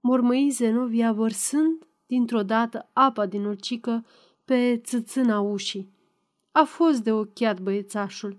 Mormăi 0.00 0.50
Zenovia 0.50 1.12
vărsând 1.12 1.86
dintr-o 2.06 2.42
dată 2.42 2.88
apa 2.92 3.26
din 3.26 3.44
ulcică 3.44 4.04
pe 4.44 4.80
țâțâna 4.84 5.40
ușii. 5.40 5.90
A 6.52 6.64
fost 6.64 7.02
de 7.02 7.12
ochiat 7.12 7.60
băiețașul, 7.60 8.36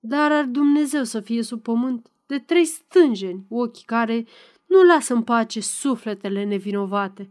dar 0.00 0.32
ar 0.32 0.44
Dumnezeu 0.44 1.02
să 1.02 1.20
fie 1.20 1.42
sub 1.42 1.62
pământ 1.62 2.10
de 2.26 2.38
trei 2.38 2.64
stânjeni, 2.64 3.46
ochi 3.48 3.84
care 3.84 4.26
nu 4.74 4.82
lasă 4.82 5.14
în 5.14 5.22
pace 5.22 5.60
sufletele 5.60 6.44
nevinovate. 6.44 7.28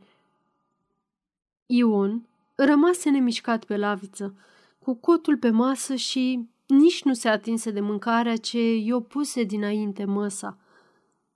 Ion 1.65 2.27
rămase 2.55 3.09
nemișcat 3.09 3.65
pe 3.65 3.77
laviță, 3.77 4.35
cu 4.79 4.93
cotul 4.93 5.37
pe 5.37 5.49
masă 5.49 5.95
și 5.95 6.47
nici 6.67 7.03
nu 7.03 7.13
se 7.13 7.29
atinse 7.29 7.71
de 7.71 7.79
mâncarea 7.79 8.35
ce 8.35 8.75
i-o 8.75 8.99
puse 8.99 9.43
dinainte 9.43 10.05
măsa. 10.05 10.57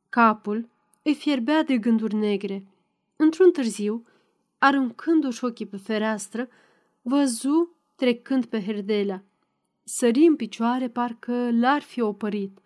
Capul 0.10 0.70
îi 1.04 1.16
fierbea 1.16 1.64
de 1.64 1.78
gânduri 1.78 2.16
negre. 2.16 2.66
Într-un 3.16 3.52
târziu, 3.52 4.06
aruncându-și 4.58 5.44
ochii 5.44 5.66
pe 5.66 5.78
fereastră, 5.78 6.48
văzu 7.02 7.76
trecând 7.96 8.46
pe 8.46 8.64
herdelea. 8.64 9.24
Sări 9.84 10.26
în 10.26 10.36
picioare, 10.36 10.90
parcă 10.90 11.52
l-ar 11.52 11.82
fi 11.82 12.02
opărit. 12.02 12.60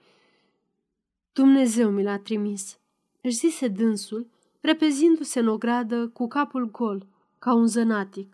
Dumnezeu 1.34 1.90
mi 1.90 2.04
l-a 2.04 2.18
trimis, 2.18 2.80
își 3.22 3.36
zise 3.36 3.68
dânsul, 3.68 4.30
repezindu-se 4.60 5.40
în 5.40 5.48
ogradă 5.48 6.08
cu 6.08 6.28
capul 6.28 6.72
gol, 6.72 7.08
ca 7.40 7.54
un 7.54 7.68
zănatic. 7.68 8.34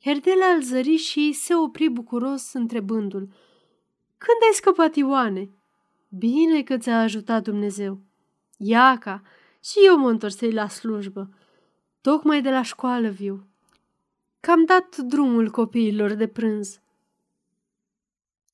Herdela 0.00 0.46
îl 0.46 0.62
zări 0.62 0.96
și 0.96 1.32
se 1.32 1.54
opri 1.54 1.88
bucuros, 1.88 2.52
întrebându-l. 2.52 3.28
Când 4.18 4.38
ai 4.46 4.52
scăpat, 4.52 4.96
Ioane?" 4.96 5.50
Bine 6.08 6.62
că 6.62 6.76
ți-a 6.78 7.00
ajutat 7.00 7.42
Dumnezeu." 7.42 8.00
Iaca, 8.56 9.22
și 9.62 9.78
eu 9.86 9.98
mă 9.98 10.10
întorsei 10.10 10.52
la 10.52 10.68
slujbă. 10.68 11.28
Tocmai 12.00 12.42
de 12.42 12.50
la 12.50 12.62
școală 12.62 13.08
viu. 13.08 13.46
Cam 14.40 14.64
dat 14.64 14.96
drumul 14.96 15.50
copiilor 15.50 16.12
de 16.12 16.26
prânz. 16.26 16.80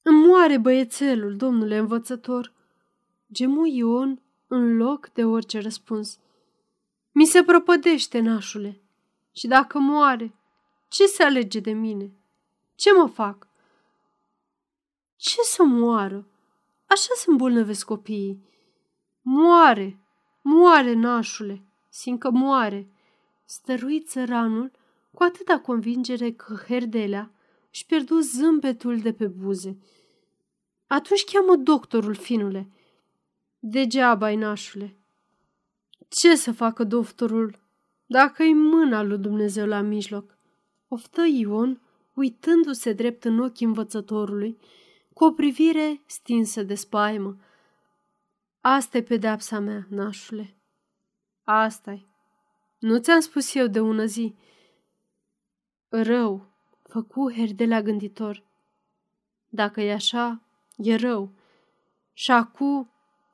Îmi 0.03 0.27
moare 0.27 0.59
băiețelul, 0.59 1.37
domnule 1.37 1.77
învățător. 1.77 2.53
Gemu 3.33 3.67
Ion 3.67 4.21
în 4.53 4.77
loc 4.77 5.09
de 5.09 5.25
orice 5.25 5.61
răspuns. 5.61 6.19
Mi 7.13 7.25
se 7.25 7.43
prăpădește, 7.43 8.21
nașule. 8.21 8.81
Și 9.33 9.47
dacă 9.47 9.79
moare, 9.79 10.35
ce 10.89 11.07
se 11.07 11.23
alege 11.23 11.61
de 11.61 11.73
mine? 11.73 12.13
Ce 12.75 12.93
mă 12.93 13.07
fac? 13.07 13.47
Ce 15.17 15.41
să 15.43 15.63
moară? 15.63 16.27
Așa 16.87 17.13
se 17.15 17.25
îmbolnăvesc 17.31 17.87
copiii. 17.87 18.45
Moare, 19.23 19.99
moare, 20.43 20.93
nașule, 20.93 21.63
sincă 21.89 22.31
moare. 22.31 22.89
Stăruit 23.45 24.09
țăranul 24.09 24.71
cu 25.15 25.23
atâta 25.23 25.59
convingere 25.59 26.33
că 26.33 26.55
Herdelea 26.67 27.31
își 27.73 27.87
pierdu 27.87 28.19
zâmbetul 28.21 28.99
de 28.99 29.13
pe 29.13 29.27
buze. 29.27 29.79
Atunci 30.87 31.25
cheamă 31.25 31.57
doctorul, 31.57 32.15
finule. 32.15 32.71
Degeaba, 33.63 34.27
ai 34.27 34.37
nașule. 34.37 34.97
Ce 36.09 36.37
să 36.37 36.53
facă 36.53 36.85
doctorul 36.85 37.59
dacă 38.07 38.43
e 38.43 38.55
mâna 38.55 39.03
lui 39.03 39.19
Dumnezeu 39.19 39.67
la 39.67 39.81
mijloc? 39.81 40.39
Oftă 40.89 41.23
Ion, 41.27 41.81
uitându-se 42.15 42.93
drept 42.93 43.25
în 43.25 43.39
ochii 43.39 43.67
învățătorului, 43.67 44.59
cu 45.13 45.25
o 45.25 45.33
privire 45.33 46.03
stinsă 46.07 46.63
de 46.63 46.75
spaimă. 46.75 47.37
asta 48.61 48.97
e 48.97 49.03
pedeapsa 49.03 49.59
mea, 49.59 49.87
nașule. 49.89 50.57
asta 51.45 51.93
-i. 51.95 52.07
Nu 52.79 52.99
ți-am 52.99 53.21
spus 53.21 53.55
eu 53.55 53.67
de 53.67 53.81
ună 53.81 54.05
zi. 54.05 54.35
Rău, 55.89 56.47
făcu 56.83 57.33
Herdelea 57.33 57.83
gânditor. 57.83 58.45
Dacă 59.49 59.81
e 59.81 59.93
așa, 59.93 60.43
e 60.77 60.95
rău. 60.97 61.33
Și 62.13 62.31
acum 62.31 62.91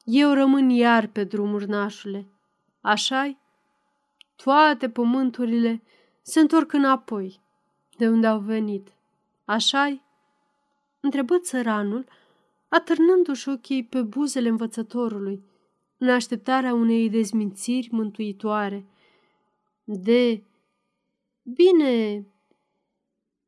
eu 0.06 0.32
rămân 0.32 0.68
iar 0.68 1.06
pe 1.06 1.24
drumuri, 1.24 1.68
nașule. 1.68 2.26
Așa-i? 2.80 3.38
Toate 4.36 4.90
pământurile 4.90 5.82
se 6.22 6.40
întorc 6.40 6.72
înapoi, 6.72 7.40
de 7.96 8.08
unde 8.08 8.26
au 8.26 8.38
venit. 8.38 8.92
Așa-i? 9.44 10.02
Întrebă 11.00 11.38
țăranul, 11.38 12.06
atârnându-și 12.68 13.48
ochii 13.48 13.84
pe 13.84 14.02
buzele 14.02 14.48
învățătorului, 14.48 15.44
în 15.98 16.08
așteptarea 16.08 16.74
unei 16.74 17.10
dezmințiri 17.10 17.88
mântuitoare. 17.90 18.86
De... 19.84 20.42
Bine, 21.42 22.14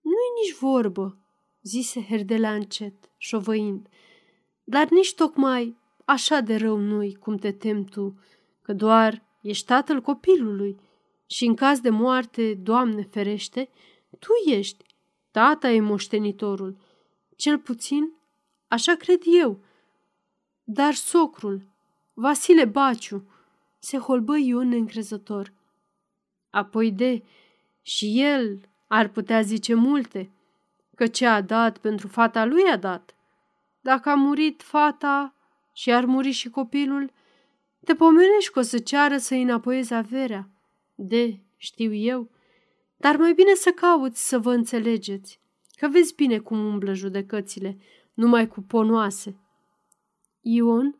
nu-i 0.01 0.33
nici 0.43 0.59
vorbă, 0.61 1.19
zise 1.63 2.03
Herdela 2.03 2.55
încet, 2.55 3.11
șovăind, 3.17 3.89
dar 4.65 4.89
nici 4.89 5.15
tocmai 5.15 5.77
așa 6.09 6.41
de 6.41 6.57
rău 6.57 6.77
nu-i 6.77 7.15
cum 7.15 7.37
te 7.37 7.53
tem 7.53 7.85
tu, 7.85 8.19
că 8.63 8.73
doar 8.73 9.23
ești 9.41 9.67
tatăl 9.67 10.01
copilului 10.01 10.81
și 11.27 11.45
în 11.45 11.55
caz 11.55 11.81
de 11.81 11.91
moarte, 11.91 12.55
Doamne 12.55 13.03
ferește, 13.03 13.71
tu 14.19 14.29
ești, 14.47 14.85
tata 15.31 15.71
e 15.71 15.81
moștenitorul. 15.81 16.77
Cel 17.37 17.59
puțin, 17.59 18.13
așa 18.69 18.95
cred 18.95 19.23
eu. 19.25 19.61
Dar 20.65 20.95
socrul, 20.95 21.63
Vasile 22.15 22.65
Baciu, 22.65 23.31
se 23.79 23.99
holbă 23.99 24.37
Ion 24.39 24.69
neîncrezător. 24.69 25.53
Apoi 26.51 26.93
de, 26.93 27.23
și 27.83 28.23
el 28.23 28.61
ar 28.87 29.09
putea 29.09 29.41
zice 29.41 29.75
multe, 29.75 30.31
că 30.95 31.07
ce 31.07 31.27
a 31.27 31.41
dat 31.41 31.79
pentru 31.79 32.09
fata 32.09 32.45
lui 32.45 32.63
a 32.63 32.77
dat. 32.77 33.15
Dacă 33.81 34.09
a 34.09 34.15
murit 34.15 34.63
fata 34.63 35.33
și 35.79 35.93
ar 35.93 36.05
muri 36.05 36.31
și 36.31 36.49
copilul, 36.49 37.13
te 37.85 37.95
pomenești 37.95 38.51
că 38.53 38.59
o 38.59 38.63
să 38.63 38.79
ceară 38.79 39.17
să-i 39.17 39.43
înapoiezi 39.43 39.95
averea. 39.95 40.51
De, 40.95 41.41
știu 41.57 41.93
eu, 41.93 42.31
dar 42.97 43.17
mai 43.17 43.33
bine 43.33 43.55
să 43.55 43.71
cauți 43.71 44.29
să 44.29 44.39
vă 44.39 44.53
înțelegeți. 44.53 45.41
că 45.77 45.89
vezi 45.89 46.15
bine 46.15 46.39
cum 46.39 46.65
umblă 46.65 46.93
judecățile, 46.93 47.79
numai 48.15 48.49
cu 48.49 48.61
ponoase. 48.61 49.37
Ion 50.41 50.99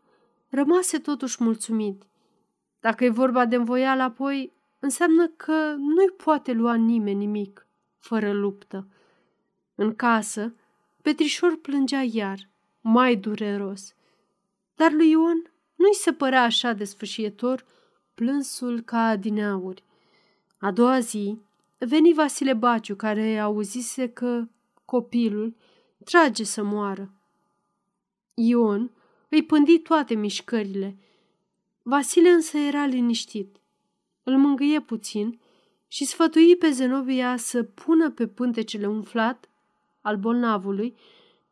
rămase 0.49 0.99
totuși 0.99 1.43
mulțumit. 1.43 2.03
Dacă 2.81 3.05
e 3.05 3.09
vorba 3.09 3.47
de 3.47 3.57
învoială 3.57 4.03
apoi, 4.03 4.53
înseamnă 4.79 5.29
că 5.29 5.75
nu-i 5.79 6.11
poate 6.25 6.53
lua 6.53 6.75
nimeni 6.75 7.19
nimic, 7.19 7.67
fără 7.99 8.33
luptă. 8.33 8.89
În 9.75 9.95
casă, 9.95 10.55
Petrișor 11.03 11.59
plângea 11.61 12.03
iar, 12.03 12.49
mai 12.81 13.17
dureros. 13.17 13.93
Dar 14.79 14.93
lui 14.93 15.11
Ion 15.11 15.51
nu-i 15.75 15.95
se 15.95 16.13
părea 16.13 16.43
așa 16.43 16.73
de 16.73 16.85
sfâșietor 16.85 17.65
plânsul 18.15 18.81
ca 18.81 18.99
adineauri. 18.99 19.85
A 20.59 20.71
doua 20.71 21.01
zi 21.01 21.39
veni 21.79 22.13
Vasile 22.13 22.53
Baciu, 22.53 22.95
care 22.95 23.39
auzise 23.39 24.09
că 24.09 24.49
copilul 24.85 25.57
trage 26.05 26.45
să 26.45 26.63
moară. 26.63 27.11
Ion 28.35 28.91
îi 29.29 29.45
pândi 29.45 29.79
toate 29.79 30.15
mișcările. 30.15 30.97
Vasile 31.83 32.29
însă 32.29 32.59
era 32.59 32.87
liniștit. 32.87 33.57
Îl 34.23 34.37
mângâie 34.37 34.81
puțin 34.81 35.41
și 35.89 36.05
sfătui 36.05 36.57
pe 36.57 36.71
Zenobia 36.71 37.37
să 37.37 37.63
pună 37.63 38.11
pe 38.11 38.27
pântecele 38.27 38.87
umflat 38.87 39.49
al 40.01 40.17
bolnavului 40.17 40.97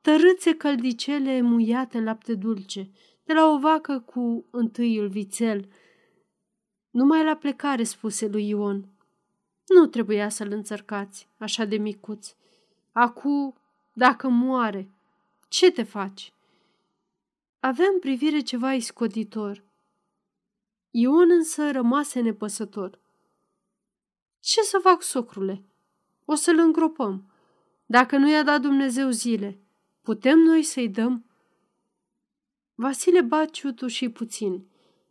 tărâțe 0.06 0.54
căldicele 0.54 1.40
muiate 1.40 1.98
în 1.98 2.04
lapte 2.04 2.34
dulce, 2.34 2.90
de 3.26 3.32
la 3.32 3.46
o 3.46 3.58
vacă 3.58 4.00
cu 4.00 4.44
întâiul 4.50 5.08
vițel. 5.08 5.68
Numai 6.90 7.24
la 7.24 7.36
plecare 7.36 7.82
spuse 7.82 8.26
lui 8.26 8.48
Ion. 8.48 8.88
Nu 9.66 9.86
trebuia 9.86 10.28
să-l 10.28 10.50
înțărcați, 10.50 11.28
așa 11.38 11.64
de 11.64 11.76
micuț. 11.76 12.34
Acu, 12.92 13.54
dacă 13.92 14.28
moare, 14.28 14.90
ce 15.48 15.70
te 15.70 15.82
faci? 15.82 16.32
Avea 17.60 17.86
în 17.92 17.98
privire 17.98 18.40
ceva 18.40 18.72
iscoditor. 18.72 19.62
Ion 20.90 21.30
însă 21.30 21.70
rămase 21.70 22.20
nepăsător. 22.20 22.98
Ce 24.40 24.60
să 24.60 24.78
fac, 24.82 25.02
socrule? 25.02 25.62
O 26.24 26.34
să-l 26.34 26.58
îngropăm. 26.58 27.30
Dacă 27.86 28.16
nu 28.16 28.30
i-a 28.30 28.42
dat 28.42 28.60
Dumnezeu 28.60 29.10
zile, 29.10 29.58
putem 30.02 30.38
noi 30.38 30.62
să-i 30.62 30.88
dăm? 30.88 31.25
Vasile 32.78 33.20
Baciu 33.20 33.86
și 33.86 34.08
puțin. 34.08 34.66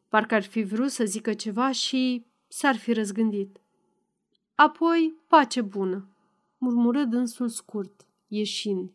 Parcă 0.07 0.35
ar 0.35 0.43
fi 0.43 0.63
vrut 0.63 0.91
să 0.91 1.05
zică 1.05 1.33
ceva 1.33 1.71
și 1.71 2.25
s-ar 2.47 2.75
fi 2.75 2.93
răzgândit. 2.93 3.59
Apoi, 4.55 5.15
pace 5.27 5.61
bună, 5.61 6.07
murmură 6.57 7.03
dânsul 7.03 7.47
scurt, 7.47 8.05
ieșind. 8.27 8.91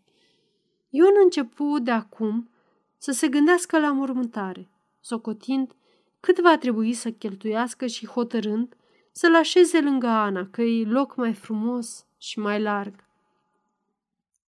Ion 0.89 1.13
începu 1.23 1.79
de 1.79 1.91
acum 1.91 2.51
să 2.99 3.13
se 3.13 3.29
gândească 3.29 3.79
la 3.79 3.93
mormântare, 3.93 4.71
socotind 5.01 5.75
cât 6.21 6.41
va 6.41 6.59
trebui 6.59 6.93
să 6.93 7.11
cheltuiască 7.11 7.87
și 7.87 8.07
hotărând 8.07 8.77
să-l 9.13 9.35
așeze 9.35 9.81
lângă 9.81 10.07
Ana, 10.07 10.47
că 10.51 10.63
e 10.63 10.85
loc 10.85 11.17
mai 11.17 11.35
frumos 11.35 12.07
și 12.19 12.39
mai 12.39 12.63
larg. 12.63 13.05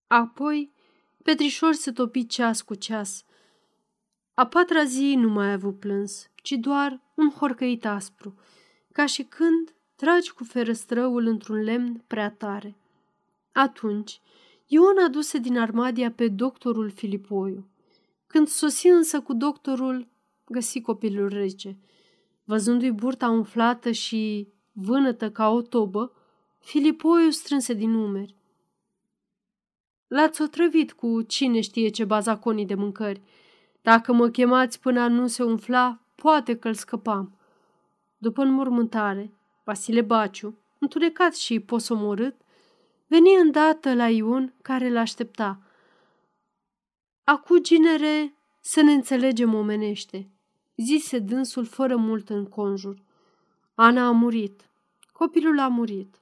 Apoi, 0.08 0.72
Petrișor 1.24 1.74
se 1.74 1.92
topi 1.92 2.26
ceas 2.26 2.62
cu 2.62 2.76
ceas. 2.76 3.26
A 4.42 4.46
patra 4.46 4.84
zi 4.84 5.16
nu 5.18 5.30
mai 5.30 5.48
a 5.48 5.52
avut 5.52 5.80
plâns, 5.80 6.30
ci 6.36 6.52
doar 6.52 7.02
un 7.16 7.30
horcăit 7.30 7.86
aspru, 7.86 8.36
ca 8.92 9.06
și 9.06 9.24
când 9.24 9.74
tragi 9.96 10.32
cu 10.32 10.44
ferăstrăul 10.44 11.26
într-un 11.26 11.64
lemn 11.64 12.04
prea 12.08 12.32
tare. 12.32 12.76
Atunci, 13.52 14.22
Ion 14.68 14.98
aduse 15.06 15.38
din 15.38 15.58
armadia 15.58 16.12
pe 16.12 16.28
doctorul 16.28 16.90
Filipoiu. 16.90 17.68
Când 18.28 18.48
sosi 18.48 18.88
însă 18.88 19.22
cu 19.22 19.34
doctorul, 19.34 20.08
găsi 20.46 20.82
copilul 20.82 21.28
rece. 21.28 21.78
Văzându-i 22.44 22.92
burta 22.92 23.30
umflată 23.30 23.92
și 23.92 24.48
vânătă 24.72 25.32
ca 25.32 25.50
o 25.50 25.62
tobă, 25.62 26.14
Filipoiu 26.60 27.30
strânse 27.30 27.74
din 27.74 27.90
numeri. 27.90 28.36
L-ați 30.08 30.42
otrăvit 30.42 30.94
cu 30.94 31.22
cine 31.22 31.62
știe 31.62 31.90
ce 31.90 32.06
bazaconii 32.06 32.66
de 32.66 32.76
mâncări. 32.76 33.22
Dacă 33.82 34.14
mă 34.14 34.30
chemați 34.30 34.80
până 34.80 35.00
a 35.00 35.08
nu 35.08 35.28
se 35.28 35.44
umfla, 35.44 36.00
poate 36.16 36.56
că-l 36.58 36.74
scăpam. 36.74 37.38
După 38.18 38.42
înmormântare, 38.42 39.34
Vasile 39.64 40.02
Baciu, 40.02 40.58
întunecat 40.80 41.36
și 41.36 41.60
posomorât, 41.60 42.36
veni 43.08 43.36
îndată 43.36 43.94
la 43.94 44.10
Ion 44.10 44.54
care 44.62 44.90
l-aștepta. 44.90 45.62
Acu, 47.24 47.58
ginere, 47.58 48.36
să 48.60 48.82
ne 48.82 48.92
înțelegem 48.92 49.54
omenește, 49.54 50.30
zise 50.76 51.20
dânsul 51.20 51.66
fără 51.66 51.96
mult 51.96 52.30
în 52.30 52.46
conjur. 52.46 53.02
Ana 53.76 54.08
a 54.08 54.12
murit. 54.12 54.70
Copilul 55.12 55.60
a 55.60 55.68
murit. 55.68 56.16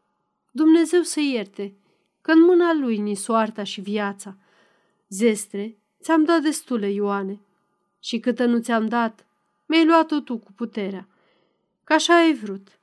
Dumnezeu 0.52 1.02
să 1.02 1.20
ierte, 1.20 1.76
că 2.22 2.32
în 2.32 2.42
mâna 2.42 2.74
lui 2.74 2.98
ni 2.98 3.16
soarta 3.16 3.64
și 3.64 3.82
viața. 3.82 4.38
Zestre, 5.10 5.78
ți-am 6.02 6.24
dat 6.24 6.42
destule, 6.42 6.92
Ioane. 6.92 7.40
Și 8.00 8.20
câtă 8.20 8.46
nu 8.46 8.60
ți-am 8.60 8.88
dat, 8.88 9.26
mi-ai 9.66 9.86
luat-o 9.86 10.20
tu 10.20 10.38
cu 10.38 10.52
puterea. 10.52 11.08
Că 11.84 11.94
așa 11.94 12.16
ai 12.16 12.34
vrut. 12.34 12.80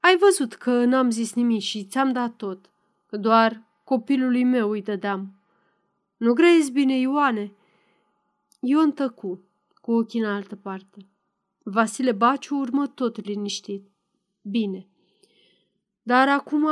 Ai 0.00 0.16
văzut 0.16 0.54
că 0.54 0.84
n-am 0.84 1.10
zis 1.10 1.34
nimic 1.34 1.60
și 1.60 1.84
ți-am 1.84 2.12
dat 2.12 2.36
tot, 2.36 2.70
că 3.06 3.16
doar 3.16 3.62
copilului 3.84 4.44
meu 4.44 4.70
îi 4.70 4.82
dădeam. 4.82 5.34
Nu 6.16 6.32
grezi 6.32 6.70
bine, 6.70 6.98
Ioane? 6.98 7.52
Ion 8.60 8.92
tăcu, 8.92 9.40
cu 9.80 9.92
ochii 9.92 10.20
în 10.20 10.26
altă 10.26 10.56
parte. 10.56 11.06
Vasile 11.62 12.12
Baciu 12.12 12.56
urmă 12.56 12.86
tot 12.86 13.24
liniștit. 13.24 13.90
Bine. 14.42 14.86
Dar 16.02 16.28
acum, 16.28 16.68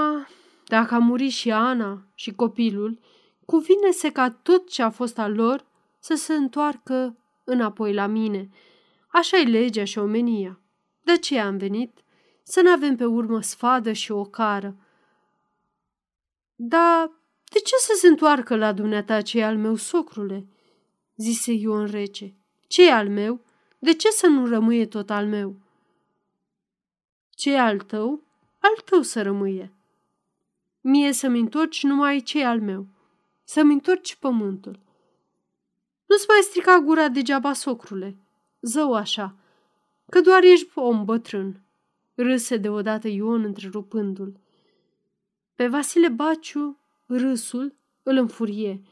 dacă 0.67 0.95
a 0.95 0.99
murit 0.99 1.33
și 1.33 1.51
Ana 1.51 2.07
și 2.15 2.33
copilul, 2.33 2.99
cuvine-se 3.45 4.13
ca 4.13 4.31
tot 4.31 4.69
ce 4.69 4.83
a 4.83 4.91
fost 4.91 5.19
al 5.19 5.35
lor 5.35 5.67
să 5.99 6.15
se 6.15 6.35
întoarcă 6.35 7.17
înapoi 7.51 7.95
la 7.95 8.07
mine. 8.07 8.49
Așa-i 9.09 9.45
legea 9.45 9.85
și 9.85 9.99
omenia. 9.99 10.61
De 11.03 11.17
ce 11.17 11.39
am 11.39 11.57
venit? 11.57 12.05
Să 12.43 12.61
nu 12.61 12.71
avem 12.71 12.97
pe 12.97 13.05
urmă 13.05 13.41
sfadă 13.41 13.93
și 13.93 14.13
o 14.13 14.25
cară. 14.25 14.77
Dar 16.55 17.11
de 17.53 17.59
ce 17.59 17.77
să 17.77 17.93
se 17.97 18.07
întoarcă 18.07 18.57
la 18.57 18.73
dumneata 18.73 19.21
ce 19.21 19.43
al 19.43 19.57
meu, 19.57 19.75
socrule?" 19.75 20.47
zise 21.17 21.53
Ion 21.53 21.87
rece. 21.87 22.35
ce 22.67 22.91
al 22.91 23.09
meu? 23.09 23.45
De 23.79 23.93
ce 23.95 24.11
să 24.11 24.27
nu 24.27 24.47
rămâie 24.47 24.87
tot 24.87 25.11
al 25.11 25.27
meu?" 25.27 25.57
ce 27.31 27.57
al 27.57 27.79
tău? 27.79 28.23
Al 28.59 28.83
tău 28.85 29.03
să 29.03 29.23
rămâie." 29.23 29.73
Mie 30.81 31.13
să-mi 31.13 31.41
întorci 31.41 31.83
numai 31.83 32.21
ce 32.21 32.45
al 32.45 32.61
meu. 32.61 32.87
Să-mi 33.45 33.73
întorci 33.73 34.17
pământul." 34.17 34.90
Nu-ți 36.11 36.27
mai 36.29 36.39
strica 36.43 36.79
gura 36.79 37.09
degeaba, 37.09 37.53
socrule. 37.53 38.17
Zău 38.61 38.95
așa, 38.95 39.37
că 40.09 40.21
doar 40.21 40.43
ești 40.43 40.71
om 40.75 41.05
bătrân." 41.05 41.61
Râse 42.15 42.57
deodată 42.57 43.09
Ion 43.09 43.45
întrerupându-l. 43.45 44.41
Pe 45.55 45.67
Vasile 45.67 46.09
Baciu, 46.09 46.79
râsul 47.07 47.75
îl 48.03 48.17
înfurie. 48.17 48.83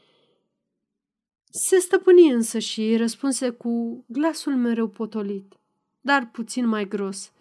Se 1.49 1.77
stăpâni 1.77 2.31
însă 2.31 2.59
și 2.59 2.95
răspunse 2.95 3.49
cu 3.49 4.03
glasul 4.07 4.55
mereu 4.55 4.87
potolit, 4.87 5.53
dar 6.01 6.29
puțin 6.31 6.67
mai 6.67 6.87
gros. 6.87 7.31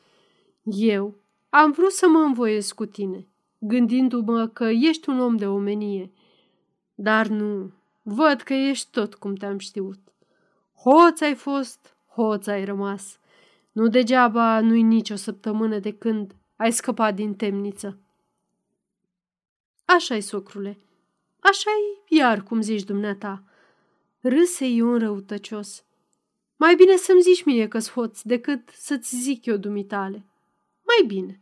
Eu 0.63 1.15
am 1.49 1.71
vrut 1.71 1.93
să 1.93 2.09
mă 2.09 2.19
învoiesc 2.19 2.75
cu 2.75 2.87
tine, 2.87 3.27
gândindu-mă 3.59 4.47
că 4.47 4.65
ești 4.65 5.09
un 5.09 5.21
om 5.21 5.37
de 5.37 5.47
omenie. 5.47 6.13
Dar 6.95 7.27
nu, 7.27 7.73
văd 8.09 8.41
că 8.41 8.53
ești 8.55 8.91
tot 8.91 9.15
cum 9.15 9.35
te-am 9.35 9.59
știut. 9.59 9.99
Hoț 10.75 11.21
ai 11.21 11.35
fost, 11.35 11.97
hoț 12.15 12.47
ai 12.47 12.65
rămas. 12.65 13.19
Nu 13.73 13.89
degeaba 13.89 14.61
nu-i 14.61 14.83
nicio 14.83 15.15
săptămână 15.15 15.79
de 15.79 15.93
când 15.93 16.35
ai 16.57 16.73
scăpat 16.73 17.15
din 17.15 17.35
temniță. 17.35 17.99
Așa-i, 19.85 20.21
socrule, 20.21 20.79
așa-i 21.39 22.17
iar 22.19 22.43
cum 22.43 22.61
zici 22.61 22.83
dumneata. 22.83 23.43
Râse 24.21 24.65
un 24.65 24.99
răutăcios. 24.99 25.85
Mai 26.57 26.75
bine 26.75 26.97
să-mi 26.97 27.23
zici 27.23 27.45
mie 27.45 27.69
că-s 27.69 27.91
hoț 27.91 28.21
decât 28.23 28.69
să-ți 28.69 29.17
zic 29.17 29.47
eu 29.47 29.57
dumitale. 29.57 30.25
Mai 30.83 31.07
bine. 31.07 31.41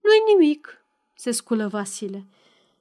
Nu-i 0.00 0.36
nimic, 0.36 0.84
se 1.14 1.30
sculă 1.30 1.68
Vasile. 1.68 2.26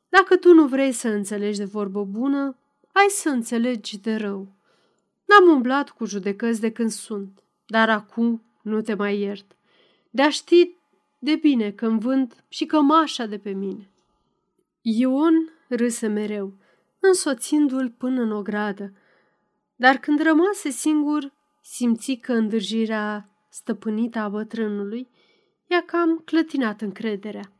Dacă 0.09 0.37
tu 0.37 0.53
nu 0.53 0.67
vrei 0.67 0.91
să 0.91 1.07
înțelegi 1.07 1.57
de 1.57 1.65
vorbă 1.65 2.03
bună, 2.03 2.57
ai 2.93 3.07
să 3.09 3.29
înțelegi 3.29 3.99
de 3.99 4.15
rău. 4.15 4.47
N-am 5.25 5.55
umblat 5.55 5.89
cu 5.89 6.05
judecăți 6.05 6.59
de 6.59 6.71
când 6.71 6.89
sunt, 6.89 7.43
dar 7.65 7.89
acum 7.89 8.43
nu 8.61 8.81
te 8.81 8.93
mai 8.93 9.19
iert. 9.19 9.55
De-a 10.09 10.29
ști 10.29 10.75
de 11.19 11.35
bine 11.35 11.71
că 11.71 11.89
vând 11.89 12.43
și 12.47 12.65
cămașa 12.65 13.25
de 13.25 13.37
pe 13.37 13.51
mine. 13.51 13.89
Ion 14.81 15.49
râse 15.69 16.07
mereu, 16.07 16.53
însoțindu-l 16.99 17.89
până 17.89 18.21
în 18.21 18.31
ogradă. 18.31 18.93
Dar 19.75 19.97
când 19.97 20.21
rămase 20.21 20.69
singur, 20.69 21.33
simți 21.61 22.13
că 22.13 22.33
îndârjirea 22.33 23.29
stăpânită 23.49 24.19
a 24.19 24.29
bătrânului 24.29 25.09
i-a 25.67 25.83
cam 25.85 26.17
clătinat 26.17 26.81
încrederea. 26.81 27.51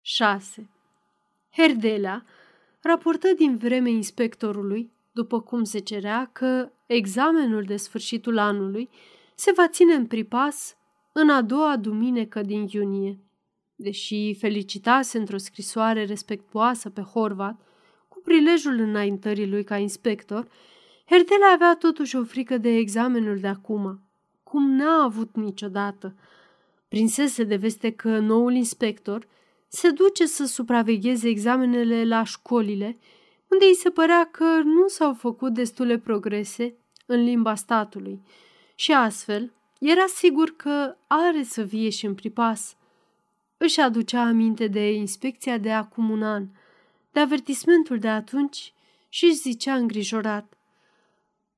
6. 0.00 0.70
Herdela 1.50 2.24
raportă 2.80 3.28
din 3.36 3.56
vreme 3.56 3.90
inspectorului, 3.90 4.92
după 5.12 5.40
cum 5.40 5.64
se 5.64 5.78
cerea, 5.78 6.30
că 6.32 6.72
examenul 6.86 7.62
de 7.62 7.76
sfârșitul 7.76 8.38
anului 8.38 8.88
se 9.34 9.52
va 9.56 9.68
ține 9.68 9.94
în 9.94 10.06
pripas 10.06 10.76
în 11.12 11.30
a 11.30 11.42
doua 11.42 11.76
duminică 11.76 12.42
din 12.42 12.66
iunie. 12.70 13.18
Deși 13.76 14.34
felicitase 14.34 15.18
într-o 15.18 15.36
scrisoare 15.36 16.04
respectuoasă 16.04 16.90
pe 16.90 17.00
Horvat, 17.00 17.60
cu 18.08 18.20
prilejul 18.24 18.78
înaintării 18.78 19.48
lui 19.48 19.64
ca 19.64 19.76
inspector, 19.76 20.48
Herdela 21.10 21.52
avea 21.54 21.76
totuși 21.76 22.16
o 22.16 22.24
frică 22.24 22.58
de 22.58 22.68
examenul 22.68 23.38
de 23.38 23.46
acum, 23.46 24.00
cum 24.42 24.70
n-a 24.70 25.02
avut 25.02 25.36
niciodată. 25.36 26.14
Prinsese 26.88 27.44
de 27.44 27.56
veste 27.56 27.90
că 27.90 28.18
noul 28.18 28.54
inspector 28.54 29.26
se 29.68 29.90
duce 29.90 30.26
să 30.26 30.46
supravegheze 30.46 31.28
examenele 31.28 32.04
la 32.04 32.24
școlile, 32.24 32.98
unde 33.48 33.64
îi 33.64 33.74
se 33.74 33.90
părea 33.90 34.28
că 34.30 34.60
nu 34.64 34.88
s-au 34.88 35.14
făcut 35.14 35.54
destule 35.54 35.98
progrese 35.98 36.74
în 37.06 37.24
limba 37.24 37.54
statului 37.54 38.22
și 38.74 38.92
astfel 38.92 39.52
era 39.78 40.06
sigur 40.06 40.56
că 40.56 40.96
are 41.06 41.42
să 41.42 41.62
vie 41.62 41.88
și 41.90 42.06
în 42.06 42.14
pripas. 42.14 42.76
Își 43.56 43.80
aducea 43.80 44.20
aminte 44.20 44.66
de 44.66 44.92
inspecția 44.92 45.58
de 45.58 45.72
acum 45.72 46.10
un 46.10 46.22
an, 46.22 46.46
de 47.12 47.20
avertismentul 47.20 47.98
de 47.98 48.08
atunci 48.08 48.72
și 49.08 49.24
își 49.24 49.34
zicea 49.34 49.74
îngrijorat. 49.74 50.58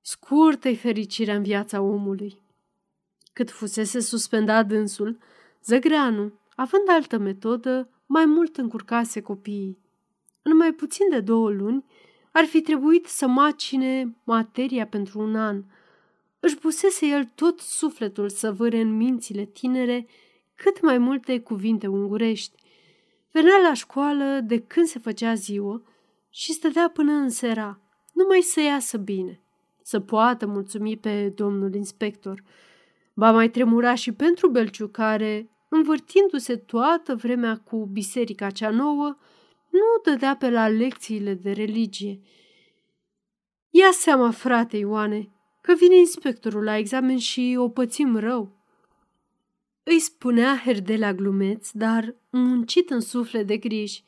Scurtă-i 0.00 0.76
fericirea 0.76 1.34
în 1.34 1.42
viața 1.42 1.80
omului. 1.80 2.38
Cât 3.32 3.50
fusese 3.50 4.00
suspendat 4.00 4.66
dânsul, 4.66 5.18
Zăgreanu, 5.64 6.32
având 6.56 6.88
altă 6.88 7.18
metodă, 7.18 7.88
mai 8.12 8.24
mult 8.24 8.56
încurcase 8.56 9.20
copiii. 9.20 9.78
În 10.42 10.56
mai 10.56 10.72
puțin 10.72 11.08
de 11.10 11.20
două 11.20 11.50
luni, 11.50 11.84
ar 12.32 12.44
fi 12.44 12.60
trebuit 12.60 13.06
să 13.06 13.26
macine 13.26 14.16
materia 14.24 14.86
pentru 14.86 15.20
un 15.20 15.36
an. 15.36 15.64
Își 16.40 16.58
pusese 16.58 17.06
el 17.06 17.24
tot 17.34 17.60
sufletul 17.60 18.28
să 18.28 18.52
vâre 18.52 18.80
în 18.80 18.96
mințile 18.96 19.44
tinere 19.44 20.06
cât 20.54 20.82
mai 20.82 20.98
multe 20.98 21.40
cuvinte 21.40 21.86
ungurești. 21.86 22.62
Venea 23.30 23.56
la 23.62 23.74
școală 23.74 24.40
de 24.44 24.58
când 24.58 24.86
se 24.86 24.98
făcea 24.98 25.34
ziua 25.34 25.82
și 26.30 26.52
stătea 26.52 26.90
până 26.94 27.12
în 27.12 27.28
sera, 27.28 27.80
numai 28.12 28.40
să 28.40 28.60
iasă 28.60 28.98
bine, 28.98 29.40
să 29.82 30.00
poată 30.00 30.46
mulțumi 30.46 30.96
pe 30.96 31.28
domnul 31.28 31.74
inspector. 31.74 32.42
Ba 33.14 33.32
mai 33.32 33.50
tremura 33.50 33.94
și 33.94 34.12
pentru 34.12 34.48
Belciu 34.48 34.88
care, 34.88 35.50
învârtindu-se 35.70 36.56
toată 36.56 37.14
vremea 37.14 37.56
cu 37.58 37.86
biserica 37.92 38.50
cea 38.50 38.70
nouă, 38.70 39.16
nu 39.68 40.10
dădea 40.10 40.36
pe 40.36 40.50
la 40.50 40.68
lecțiile 40.68 41.34
de 41.34 41.52
religie. 41.52 42.20
Ia 43.70 43.90
seama, 43.92 44.30
frate 44.30 44.76
Ioane, 44.76 45.28
că 45.60 45.74
vine 45.74 45.96
inspectorul 45.96 46.64
la 46.64 46.76
examen 46.76 47.18
și 47.18 47.56
o 47.58 47.68
pățim 47.68 48.16
rău. 48.16 48.58
Îi 49.82 49.98
spunea 49.98 50.60
Herdela 50.64 51.14
glumeț, 51.14 51.70
dar 51.70 52.14
muncit 52.30 52.90
în 52.90 53.00
suflet 53.00 53.46
de 53.46 53.56
griji. 53.56 54.04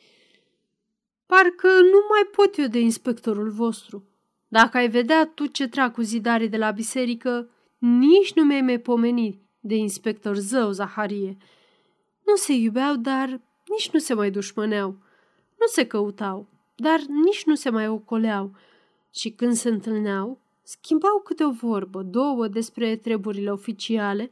Parcă 1.27 1.69
nu 1.69 2.07
mai 2.11 2.29
pot 2.33 2.59
eu 2.59 2.67
de 2.67 2.79
inspectorul 2.79 3.51
vostru. 3.51 4.05
Dacă 4.49 4.77
ai 4.77 4.89
vedea 4.89 5.27
tu 5.27 5.47
ce 5.47 5.69
trag 5.69 5.93
cu 5.93 6.03
zidarii 6.03 6.49
de 6.49 6.57
la 6.57 6.71
biserică, 6.71 7.51
nici 7.79 8.33
nu 8.33 8.45
mi-ai 8.45 8.61
mai 8.61 8.79
pomenit 8.79 9.42
de 9.63 9.75
inspector 9.75 10.37
zău, 10.37 10.71
Zaharie. 10.71 11.37
Nu 12.27 12.37
se 12.37 12.53
iubeau, 12.53 12.97
dar 12.97 13.41
nici 13.69 13.91
nu 13.91 13.99
se 13.99 14.15
mai 14.15 14.31
dușmăneau. 14.31 14.89
Nu 15.61 15.67
se 15.67 15.87
căutau, 15.87 16.47
dar 16.77 17.01
nici 17.25 17.45
nu 17.45 17.55
se 17.55 17.71
mai 17.71 17.89
ocoleau. 17.89 18.55
Și 19.15 19.31
când 19.31 19.55
se 19.55 19.69
întâlneau, 19.69 20.41
schimbau 20.63 21.21
câte 21.25 21.45
o 21.45 21.51
vorbă, 21.51 22.03
două 22.03 22.49
despre 22.49 22.97
treburile 22.97 23.51
oficiale, 23.51 24.31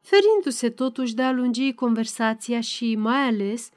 ferindu-se 0.00 0.70
totuși 0.70 1.14
de 1.14 1.22
a 1.22 1.32
lungi 1.32 1.72
conversația 1.72 2.60
și, 2.60 2.96
mai 2.96 3.20
ales, 3.20 3.70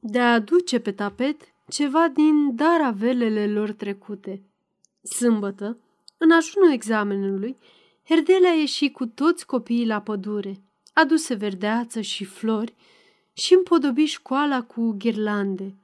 de 0.00 0.18
a 0.18 0.32
aduce 0.32 0.78
pe 0.78 0.92
tapet 0.92 1.40
ceva 1.68 2.08
din 2.08 2.56
daravelele 2.56 3.46
lor 3.46 3.72
trecute. 3.72 4.42
Sâmbătă, 5.02 5.78
în 6.18 6.30
ajunul 6.30 6.72
examenului, 6.72 7.56
Herdele 8.14 8.48
a 8.48 8.52
ieșit 8.52 8.94
cu 8.94 9.06
toți 9.06 9.46
copiii 9.46 9.86
la 9.86 10.00
pădure, 10.00 10.62
aduse 10.92 11.34
verdeață 11.34 12.00
și 12.00 12.24
flori 12.24 12.74
și 13.32 13.54
împodobi 13.54 14.04
școala 14.04 14.62
cu 14.62 14.94
ghirlande. 14.98 15.74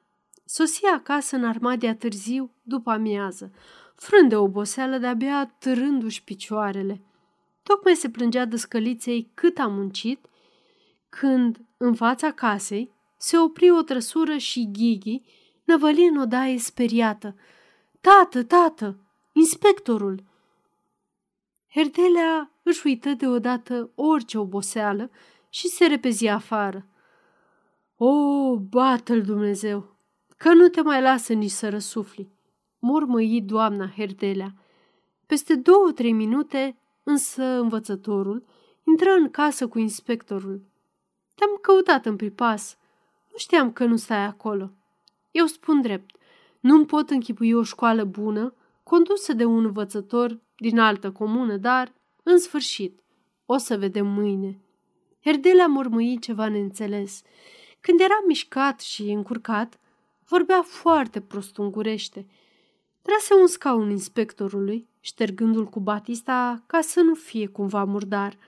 Sosia 0.44 0.92
acasă 0.94 1.36
în 1.36 1.44
armadia 1.44 1.94
târziu, 1.94 2.50
după 2.62 2.90
amiază, 2.90 3.52
frând 3.94 4.28
de 4.28 4.36
oboseală 4.36 4.98
de-abia 4.98 5.54
târându-și 5.58 6.22
picioarele. 6.22 7.00
Tocmai 7.62 7.94
se 7.94 8.10
plângea 8.10 8.44
de 8.44 8.56
scăliței 8.56 9.30
cât 9.34 9.58
a 9.58 9.66
muncit, 9.66 10.26
când, 11.08 11.60
în 11.76 11.94
fața 11.94 12.32
casei, 12.32 12.92
se 13.16 13.38
opri 13.38 13.70
o 13.70 13.82
trăsură 13.82 14.36
și 14.36 14.68
Ghighi 14.72 15.22
năvăli 15.64 16.06
în 16.06 16.16
odaie 16.16 16.58
speriată. 16.58 17.34
Tată, 18.00 18.42
tată, 18.42 18.96
inspectorul! 19.32 20.27
Herdelea 21.78 22.50
își 22.62 22.86
uită 22.86 23.10
deodată 23.10 23.90
orice 23.94 24.38
oboseală 24.38 25.10
și 25.48 25.68
se 25.68 25.86
repezi 25.86 26.26
afară. 26.26 26.86
O, 27.96 28.56
bată-l 28.56 29.22
Dumnezeu, 29.22 29.96
că 30.36 30.52
nu 30.52 30.68
te 30.68 30.80
mai 30.80 31.02
lasă 31.02 31.32
nici 31.32 31.50
să 31.50 31.68
răsufli, 31.68 32.32
mormăi 32.78 33.42
doamna 33.42 33.88
Herdelea. 33.96 34.54
Peste 35.26 35.54
două-trei 35.54 36.12
minute, 36.12 36.78
însă 37.02 37.42
învățătorul 37.42 38.44
intră 38.84 39.10
în 39.10 39.30
casă 39.30 39.68
cu 39.68 39.78
inspectorul. 39.78 40.62
Te-am 41.34 41.58
căutat 41.60 42.06
în 42.06 42.16
pripas. 42.16 42.76
Nu 43.30 43.36
știam 43.36 43.72
că 43.72 43.84
nu 43.84 43.96
stai 43.96 44.24
acolo. 44.24 44.70
Eu 45.30 45.46
spun 45.46 45.80
drept, 45.80 46.16
nu-mi 46.60 46.86
pot 46.86 47.10
închipui 47.10 47.52
o 47.52 47.62
școală 47.62 48.04
bună, 48.04 48.54
condusă 48.82 49.32
de 49.32 49.44
un 49.44 49.64
învățător 49.64 50.46
din 50.58 50.78
altă 50.78 51.10
comună, 51.10 51.56
dar, 51.56 51.92
în 52.22 52.38
sfârșit, 52.38 53.02
o 53.46 53.56
să 53.56 53.76
vedem 53.76 54.06
mâine. 54.06 54.60
Herdelea 55.24 55.66
mormăi 55.66 56.18
ceva 56.20 56.48
neînțeles. 56.48 57.22
Când 57.80 58.00
era 58.00 58.18
mișcat 58.26 58.80
și 58.80 59.02
încurcat, 59.02 59.80
vorbea 60.28 60.62
foarte 60.62 61.20
prost 61.20 61.56
ungurește. 61.56 62.26
Trase 63.02 63.34
un 63.40 63.46
scaun 63.46 63.90
inspectorului, 63.90 64.88
ștergându-l 65.00 65.64
cu 65.64 65.80
batista 65.80 66.62
ca 66.66 66.80
să 66.80 67.00
nu 67.00 67.14
fie 67.14 67.46
cumva 67.46 67.84
murdar. 67.84 68.38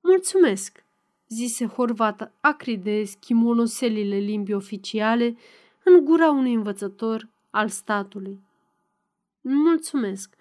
Mulțumesc, 0.00 0.84
zise 1.28 1.66
Horvat 1.66 2.32
acri 2.40 2.76
de 2.76 3.04
schimonoselile 3.04 4.16
limbii 4.16 4.54
oficiale 4.54 5.36
în 5.84 6.04
gura 6.04 6.30
unui 6.30 6.52
învățător 6.52 7.28
al 7.50 7.68
statului. 7.68 8.40
Mulțumesc. 9.40 10.34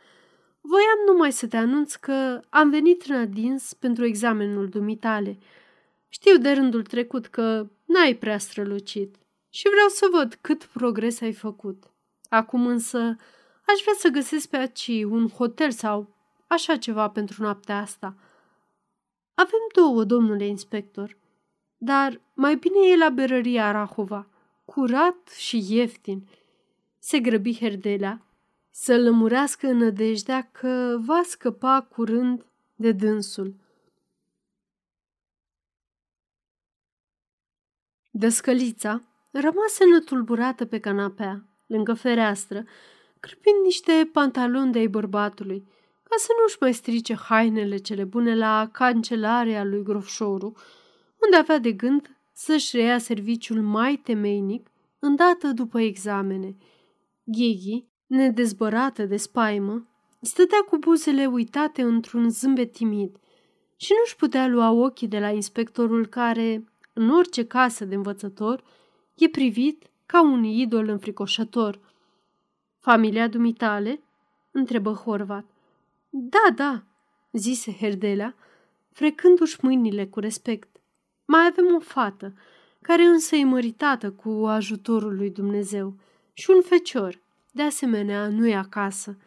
Voiam 0.70 0.99
numai 1.07 1.32
să 1.32 1.47
te 1.47 1.57
anunț 1.57 1.93
că 1.95 2.41
am 2.49 2.70
venit 2.70 3.03
în 3.03 3.15
adins 3.15 3.74
pentru 3.74 4.05
examenul 4.05 4.70
dumitale. 4.70 5.38
Știu 6.09 6.38
de 6.38 6.51
rândul 6.51 6.84
trecut 6.84 7.28
că 7.28 7.68
n-ai 7.86 8.15
prea 8.15 8.38
strălucit 8.38 9.15
și 9.49 9.70
vreau 9.70 9.88
să 9.88 10.07
văd 10.11 10.38
cât 10.41 10.63
progres 10.63 11.22
ai 11.22 11.34
făcut. 11.34 11.84
Acum 12.30 12.68
însă 12.68 12.97
aș 13.65 13.82
vrea 13.82 13.93
să 13.97 14.07
găsesc 14.07 14.49
pe 14.49 14.57
aici 14.57 14.88
un 14.88 15.30
hotel 15.30 15.72
sau 15.72 16.15
așa 16.47 16.78
ceva 16.78 17.09
pentru 17.09 17.43
noaptea 17.43 17.80
asta. 17.80 18.15
Avem 19.34 19.68
două, 19.74 20.03
domnule 20.03 20.45
inspector, 20.45 21.18
dar 21.78 22.22
mai 22.34 22.55
bine 22.55 22.88
e 22.91 22.97
la 22.97 23.09
berăria 23.09 23.72
Rahova, 23.72 24.28
curat 24.65 25.30
și 25.38 25.65
ieftin. 25.70 26.28
Se 26.99 27.20
grăbi 27.20 27.57
Herdelea 27.57 28.26
să 28.80 28.97
lămurească 28.97 29.67
în 29.67 29.78
nădejdea 29.78 30.49
că 30.51 30.97
va 31.05 31.21
scăpa 31.23 31.88
curând 31.89 32.45
de 32.75 32.91
dânsul. 32.91 33.55
Dăscălița 38.11 39.03
rămase 39.32 39.86
nătulburată 39.86 40.65
pe 40.65 40.80
canapea, 40.80 41.43
lângă 41.65 41.93
fereastră, 41.93 42.65
cârpind 43.19 43.63
niște 43.63 44.09
pantaloni 44.11 44.71
de-ai 44.71 44.88
bărbatului, 44.88 45.67
ca 46.03 46.15
să 46.17 46.28
nu-și 46.41 46.57
mai 46.59 46.73
strice 46.73 47.15
hainele 47.15 47.78
cele 47.78 48.03
bune 48.03 48.36
la 48.36 48.69
cancelarea 48.71 49.63
lui 49.63 49.84
Grofșoru, 49.84 50.55
unde 51.25 51.36
avea 51.38 51.57
de 51.59 51.71
gând 51.71 52.17
să-și 52.34 52.75
reia 52.75 52.97
serviciul 52.97 53.61
mai 53.61 53.95
temeinic 53.95 54.69
îndată 54.99 55.47
după 55.47 55.80
examene. 55.80 56.57
Ghighi, 57.23 57.86
nedezbărată 58.07 59.05
de 59.05 59.17
spaimă, 59.17 59.87
stătea 60.21 60.59
cu 60.69 60.77
buzele 60.77 61.25
uitate 61.25 61.81
într-un 61.81 62.29
zâmbet 62.29 62.71
timid 62.71 63.17
și 63.75 63.93
nu-și 63.99 64.15
putea 64.15 64.47
lua 64.47 64.71
ochii 64.71 65.07
de 65.07 65.19
la 65.19 65.29
inspectorul 65.29 66.07
care, 66.07 66.63
în 66.93 67.09
orice 67.09 67.45
casă 67.45 67.85
de 67.85 67.95
învățător, 67.95 68.63
e 69.13 69.29
privit 69.29 69.83
ca 70.05 70.21
un 70.21 70.43
idol 70.43 70.87
înfricoșător. 70.87 71.79
Familia 72.79 73.27
dumitale? 73.27 74.01
întrebă 74.51 74.91
Horvat. 74.91 75.45
Da, 76.09 76.53
da, 76.55 76.83
zise 77.31 77.71
Herdelea, 77.71 78.35
frecându-și 78.91 79.57
mâinile 79.61 80.05
cu 80.05 80.19
respect. 80.19 80.77
Mai 81.25 81.45
avem 81.45 81.75
o 81.75 81.79
fată, 81.79 82.33
care 82.81 83.03
însă 83.03 83.35
e 83.35 83.43
măritată 83.43 84.11
cu 84.11 84.29
ajutorul 84.29 85.15
lui 85.15 85.29
Dumnezeu, 85.29 85.93
și 86.33 86.49
un 86.49 86.61
fecior, 86.61 87.19
de 87.57 87.63
asemenea, 87.63 88.27
nu 88.27 88.47
e 88.47 88.55
acasă. 88.55 89.17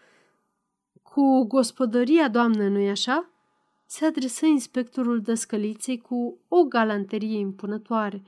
Cu 1.03 1.45
gospodăria, 1.49 2.29
doamnă, 2.29 2.69
nu-i 2.69 2.91
așa? 2.91 3.31
Se 3.87 4.05
adresă 4.05 4.47
inspectorul 4.47 5.21
dăscăliței 5.21 5.99
cu 5.99 6.39
o 6.49 6.63
galanterie 6.63 7.39
impunătoare. 7.39 8.23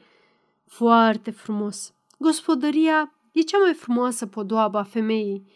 Foarte 0.66 1.30
frumos. 1.30 1.94
Gospodăria 2.18 3.12
e 3.32 3.40
cea 3.40 3.58
mai 3.58 3.74
frumoasă 3.74 4.26
podoabă 4.26 4.78
a 4.78 4.82
femeii. 4.82 5.46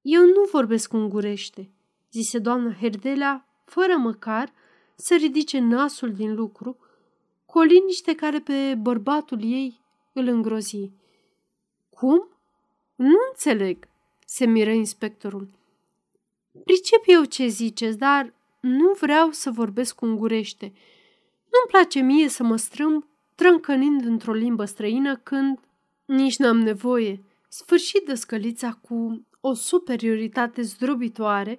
Eu 0.00 0.20
nu 0.22 0.48
vorbesc 0.52 0.92
ungurește, 0.92 1.70
zise 2.12 2.38
doamna 2.38 2.72
Herdelea, 2.72 3.48
fără 3.64 3.96
măcar 3.96 4.52
să 4.94 5.14
ridice 5.14 5.58
nasul 5.58 6.12
din 6.12 6.34
lucru, 6.34 6.76
cu 7.46 7.58
o 7.58 7.62
liniște 7.62 8.14
care 8.14 8.40
pe 8.40 8.74
bărbatul 8.74 9.42
ei 9.42 9.80
îl 10.12 10.26
îngrozi. 10.26 10.90
Cum? 11.90 12.35
Nu 12.96 13.16
înțeleg, 13.30 13.88
se 14.26 14.46
miră 14.46 14.70
inspectorul. 14.70 15.48
Pricep 16.64 17.02
eu 17.06 17.24
ce 17.24 17.46
ziceți, 17.46 17.98
dar 17.98 18.34
nu 18.60 18.92
vreau 19.00 19.30
să 19.30 19.50
vorbesc 19.50 20.00
ungurește. 20.00 20.64
Nu-mi 21.50 21.68
place 21.68 22.00
mie 22.00 22.28
să 22.28 22.42
mă 22.42 22.56
strâmb 22.56 23.04
trâncănind 23.34 24.04
într-o 24.04 24.32
limbă 24.32 24.64
străină 24.64 25.16
când 25.16 25.58
nici 26.04 26.36
n-am 26.36 26.58
nevoie. 26.58 27.22
Sfârșit 27.48 28.04
de 28.06 28.14
scălița 28.14 28.78
cu 28.82 29.26
o 29.40 29.54
superioritate 29.54 30.62
zdrobitoare 30.62 31.58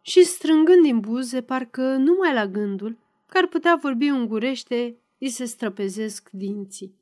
și 0.00 0.24
strângând 0.24 0.82
din 0.82 1.00
buze, 1.00 1.42
parcă 1.42 1.82
numai 1.82 2.32
la 2.32 2.46
gândul 2.46 2.98
că 3.26 3.38
ar 3.38 3.46
putea 3.46 3.78
vorbi 3.82 4.10
ungurește, 4.10 4.96
îi 5.18 5.28
se 5.28 5.44
străpezesc 5.44 6.28
dinții. 6.30 6.94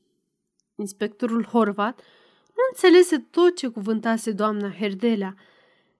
Inspectorul 0.75 1.45
Horvat 1.45 2.01
nu 2.01 2.07
înțelese 2.71 3.19
tot 3.19 3.57
ce 3.57 3.69
cuvântase 3.69 4.33
doamna 4.33 4.71
Herdelea. 4.71 5.35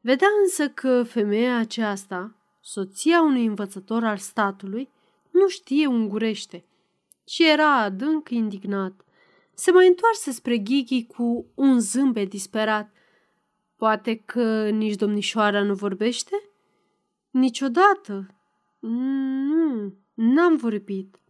Vedea 0.01 0.29
însă 0.43 0.69
că 0.69 1.03
femeia 1.03 1.57
aceasta, 1.57 2.37
soția 2.61 3.23
unui 3.23 3.45
învățător 3.45 4.05
al 4.05 4.17
statului, 4.17 4.91
nu 5.31 5.49
știe 5.49 5.87
ungurește 5.87 6.65
și 7.27 7.51
era 7.51 7.75
adânc 7.75 8.31
indignat. 8.31 9.05
Se 9.55 9.71
mai 9.71 9.87
întoarse 9.87 10.31
spre 10.31 10.59
Ghighi 10.59 11.07
cu 11.07 11.47
un 11.55 11.81
zâmbet 11.81 12.29
disperat. 12.29 12.93
Poate 13.77 14.17
că 14.17 14.69
nici 14.69 14.95
domnișoara 14.95 15.63
nu 15.63 15.75
vorbește? 15.75 16.43
Niciodată. 17.31 18.35
Nu, 18.79 19.95
n-am 20.15 20.57
vorbit. 20.57 21.21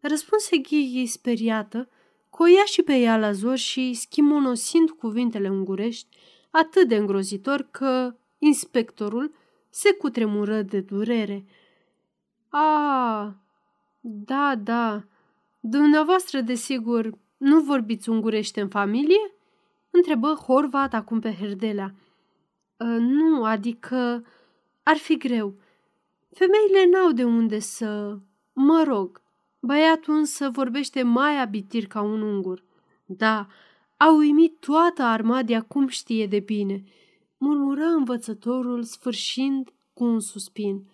Răspunse 0.00 0.56
Ghighi 0.56 1.06
speriată, 1.06 1.88
coia 2.36 2.64
și 2.64 2.82
pe 2.82 2.96
ea 2.96 3.18
la 3.18 3.32
zor 3.32 3.56
și 3.56 3.94
schimonosind 3.94 4.90
cuvintele 4.90 5.48
ungurești 5.48 6.16
atât 6.50 6.88
de 6.88 6.96
îngrozitor 6.96 7.68
că 7.70 8.16
inspectorul 8.38 9.34
se 9.70 9.92
cutremură 9.92 10.62
de 10.62 10.80
durere. 10.80 11.44
A, 12.48 13.36
da, 14.00 14.54
da, 14.62 15.04
dumneavoastră, 15.60 16.40
desigur, 16.40 17.10
nu 17.36 17.60
vorbiți 17.60 18.08
ungurește 18.08 18.60
în 18.60 18.68
familie?" 18.68 19.30
întrebă 19.90 20.34
Horvat 20.46 20.94
acum 20.94 21.20
pe 21.20 21.34
Herdelea. 21.34 21.94
Ă, 22.80 22.84
nu, 22.98 23.44
adică 23.44 24.26
ar 24.82 24.96
fi 24.96 25.16
greu. 25.16 25.54
Femeile 26.32 26.90
n-au 26.90 27.12
de 27.12 27.24
unde 27.24 27.58
să... 27.58 28.18
Mă 28.52 28.82
rog, 28.86 29.22
băiatul 29.66 30.14
însă 30.14 30.50
vorbește 30.50 31.02
mai 31.02 31.40
abitir 31.40 31.86
ca 31.86 32.00
un 32.00 32.22
ungur. 32.22 32.62
Da, 33.04 33.46
a 33.96 34.12
uimit 34.12 34.56
toată 34.60 35.02
armadia 35.02 35.62
cum 35.62 35.88
știe 35.88 36.26
de 36.26 36.38
bine, 36.38 36.84
murmură 37.38 37.84
învățătorul 37.84 38.82
sfârșind 38.82 39.72
cu 39.92 40.04
un 40.04 40.20
suspin. 40.20 40.88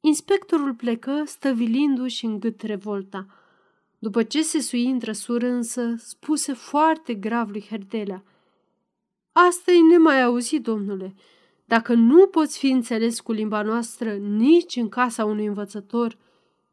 Inspectorul 0.00 0.74
plecă, 0.74 1.22
stăvilindu-și 1.26 2.24
în 2.24 2.40
gât 2.40 2.60
revolta. 2.60 3.26
După 3.98 4.22
ce 4.22 4.42
se 4.42 4.60
sui 4.60 4.90
în 4.90 4.98
trăsură 4.98 5.46
însă, 5.46 5.94
spuse 5.98 6.52
foarte 6.52 7.14
grav 7.14 7.50
lui 7.50 7.66
Herdelea. 7.68 8.24
Asta 9.32 9.72
e 9.72 9.80
nemai 9.90 10.22
auzit, 10.22 10.62
domnule. 10.62 11.14
Dacă 11.64 11.94
nu 11.94 12.26
poți 12.26 12.58
fi 12.58 12.70
înțeles 12.70 13.20
cu 13.20 13.32
limba 13.32 13.62
noastră 13.62 14.14
nici 14.14 14.76
în 14.76 14.88
casa 14.88 15.24
unui 15.24 15.46
învățător, 15.46 16.18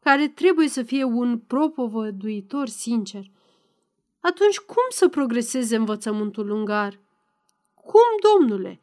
care 0.05 0.27
trebuie 0.27 0.67
să 0.67 0.83
fie 0.83 1.03
un 1.03 1.39
propovăduitor 1.39 2.67
sincer, 2.67 3.25
atunci 4.19 4.57
cum 4.59 4.83
să 4.89 5.07
progreseze 5.07 5.75
învățământul 5.75 6.49
ungar? 6.49 6.99
Cum, 7.73 8.39
domnule? 8.39 8.81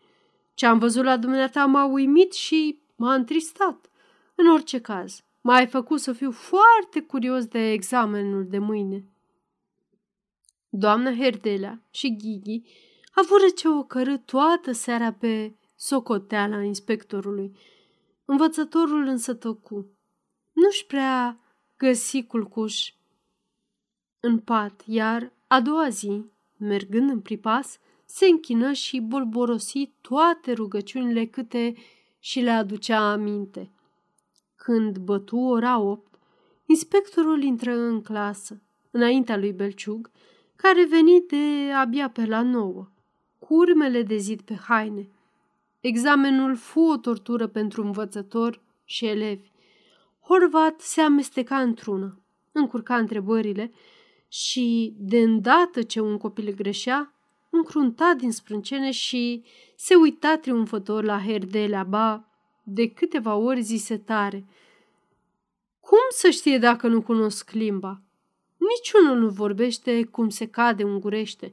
Ce 0.54 0.66
am 0.66 0.78
văzut 0.78 1.04
la 1.04 1.16
dumneata 1.16 1.66
m-a 1.66 1.84
uimit 1.84 2.32
și 2.32 2.78
m-a 2.96 3.14
întristat. 3.14 3.90
În 4.34 4.50
orice 4.50 4.80
caz, 4.80 5.24
m-ai 5.40 5.66
făcut 5.66 6.00
să 6.00 6.12
fiu 6.12 6.30
foarte 6.30 7.00
curios 7.00 7.46
de 7.46 7.70
examenul 7.70 8.46
de 8.46 8.58
mâine. 8.58 9.04
Doamna 10.68 11.14
Herdelea 11.14 11.82
și 11.90 12.16
Ghighi 12.16 12.62
avură 13.14 13.48
ce 13.56 13.68
o 13.68 13.82
cără 13.82 14.16
toată 14.16 14.72
seara 14.72 15.12
pe 15.12 15.56
socoteala 15.76 16.62
inspectorului. 16.62 17.56
Învățătorul 18.24 19.06
însă 19.06 19.34
tăcu. 19.34 19.86
Nu-și 20.52 20.86
prea 20.86 21.40
găsi 21.76 22.22
culcuș 22.22 22.92
în 24.20 24.38
pat, 24.38 24.82
iar 24.86 25.32
a 25.46 25.60
doua 25.60 25.88
zi, 25.88 26.24
mergând 26.56 27.10
în 27.10 27.20
pripas, 27.20 27.78
se 28.04 28.26
închină 28.26 28.72
și 28.72 29.00
bolborosi 29.00 29.92
toate 30.00 30.52
rugăciunile 30.52 31.26
câte 31.26 31.74
și 32.18 32.40
le 32.40 32.50
aducea 32.50 33.10
aminte. 33.10 33.70
Când 34.56 34.98
bătu 34.98 35.36
ora 35.36 35.78
opt, 35.78 36.18
inspectorul 36.66 37.42
intră 37.42 37.72
în 37.76 38.02
clasă, 38.02 38.62
înaintea 38.90 39.36
lui 39.36 39.52
Belciug, 39.52 40.10
care 40.56 40.84
veni 40.84 41.24
de 41.28 41.72
abia 41.72 42.10
pe 42.10 42.26
la 42.26 42.42
nouă, 42.42 42.88
cu 43.38 43.54
urmele 43.54 44.02
de 44.02 44.16
zid 44.16 44.40
pe 44.40 44.54
haine. 44.54 45.08
Examenul 45.80 46.56
fu 46.56 46.80
o 46.80 46.96
tortură 46.96 47.46
pentru 47.46 47.82
învățător 47.84 48.62
și 48.84 49.06
elevi. 49.06 49.51
Horvat 50.24 50.80
se 50.80 51.00
amesteca 51.00 51.60
într-una, 51.60 52.18
încurca 52.52 52.96
întrebările 52.96 53.72
și, 54.28 54.94
de 54.98 55.18
îndată 55.18 55.82
ce 55.82 56.00
un 56.00 56.16
copil 56.16 56.54
greșea, 56.54 57.14
încrunta 57.50 58.14
din 58.16 58.32
sprâncene 58.32 58.90
și 58.90 59.44
se 59.76 59.94
uita 59.94 60.36
triumfător 60.36 61.04
la 61.04 61.20
Herdelea, 61.20 61.84
ba, 61.84 62.28
de 62.62 62.88
câteva 62.88 63.34
ori 63.34 63.62
zise 63.62 63.98
tare. 63.98 64.44
Cum 65.80 65.98
să 66.10 66.30
știe 66.30 66.58
dacă 66.58 66.86
nu 66.86 67.02
cunosc 67.02 67.50
limba? 67.50 68.00
Niciunul 68.56 69.18
nu 69.18 69.28
vorbește 69.28 70.04
cum 70.04 70.28
se 70.28 70.46
cade 70.46 70.84
ungurește. 70.84 71.52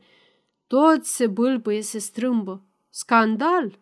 Toți 0.67 1.15
se 1.15 1.27
bâlbăie, 1.27 1.81
se 1.81 1.99
strâmbă. 1.99 2.61
Scandal! 2.89 3.79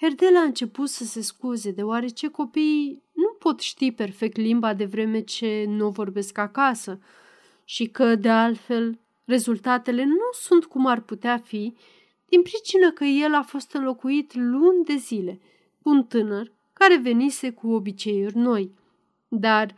Herdela 0.00 0.40
a 0.40 0.42
început 0.42 0.88
să 0.88 1.04
se 1.04 1.20
scuze, 1.20 1.70
deoarece 1.70 2.28
copiii 2.28 2.92
nu 2.92 3.03
pot 3.44 3.60
ști 3.60 3.92
perfect 3.92 4.36
limba 4.36 4.74
de 4.74 4.84
vreme 4.84 5.20
ce 5.20 5.64
nu 5.68 5.86
o 5.86 5.90
vorbesc 5.90 6.38
acasă 6.38 6.98
și 7.64 7.86
că, 7.86 8.14
de 8.14 8.28
altfel, 8.28 8.98
rezultatele 9.24 10.04
nu 10.04 10.30
sunt 10.32 10.64
cum 10.64 10.86
ar 10.86 11.00
putea 11.00 11.38
fi, 11.38 11.74
din 12.28 12.42
pricină 12.42 12.92
că 12.92 13.04
el 13.04 13.34
a 13.34 13.42
fost 13.42 13.72
înlocuit 13.72 14.34
luni 14.34 14.84
de 14.84 14.94
zile 14.94 15.40
cu 15.82 15.88
un 15.90 16.04
tânăr 16.04 16.52
care 16.72 16.96
venise 16.96 17.50
cu 17.50 17.70
obiceiuri 17.70 18.36
noi. 18.36 18.74
Dar, 19.28 19.74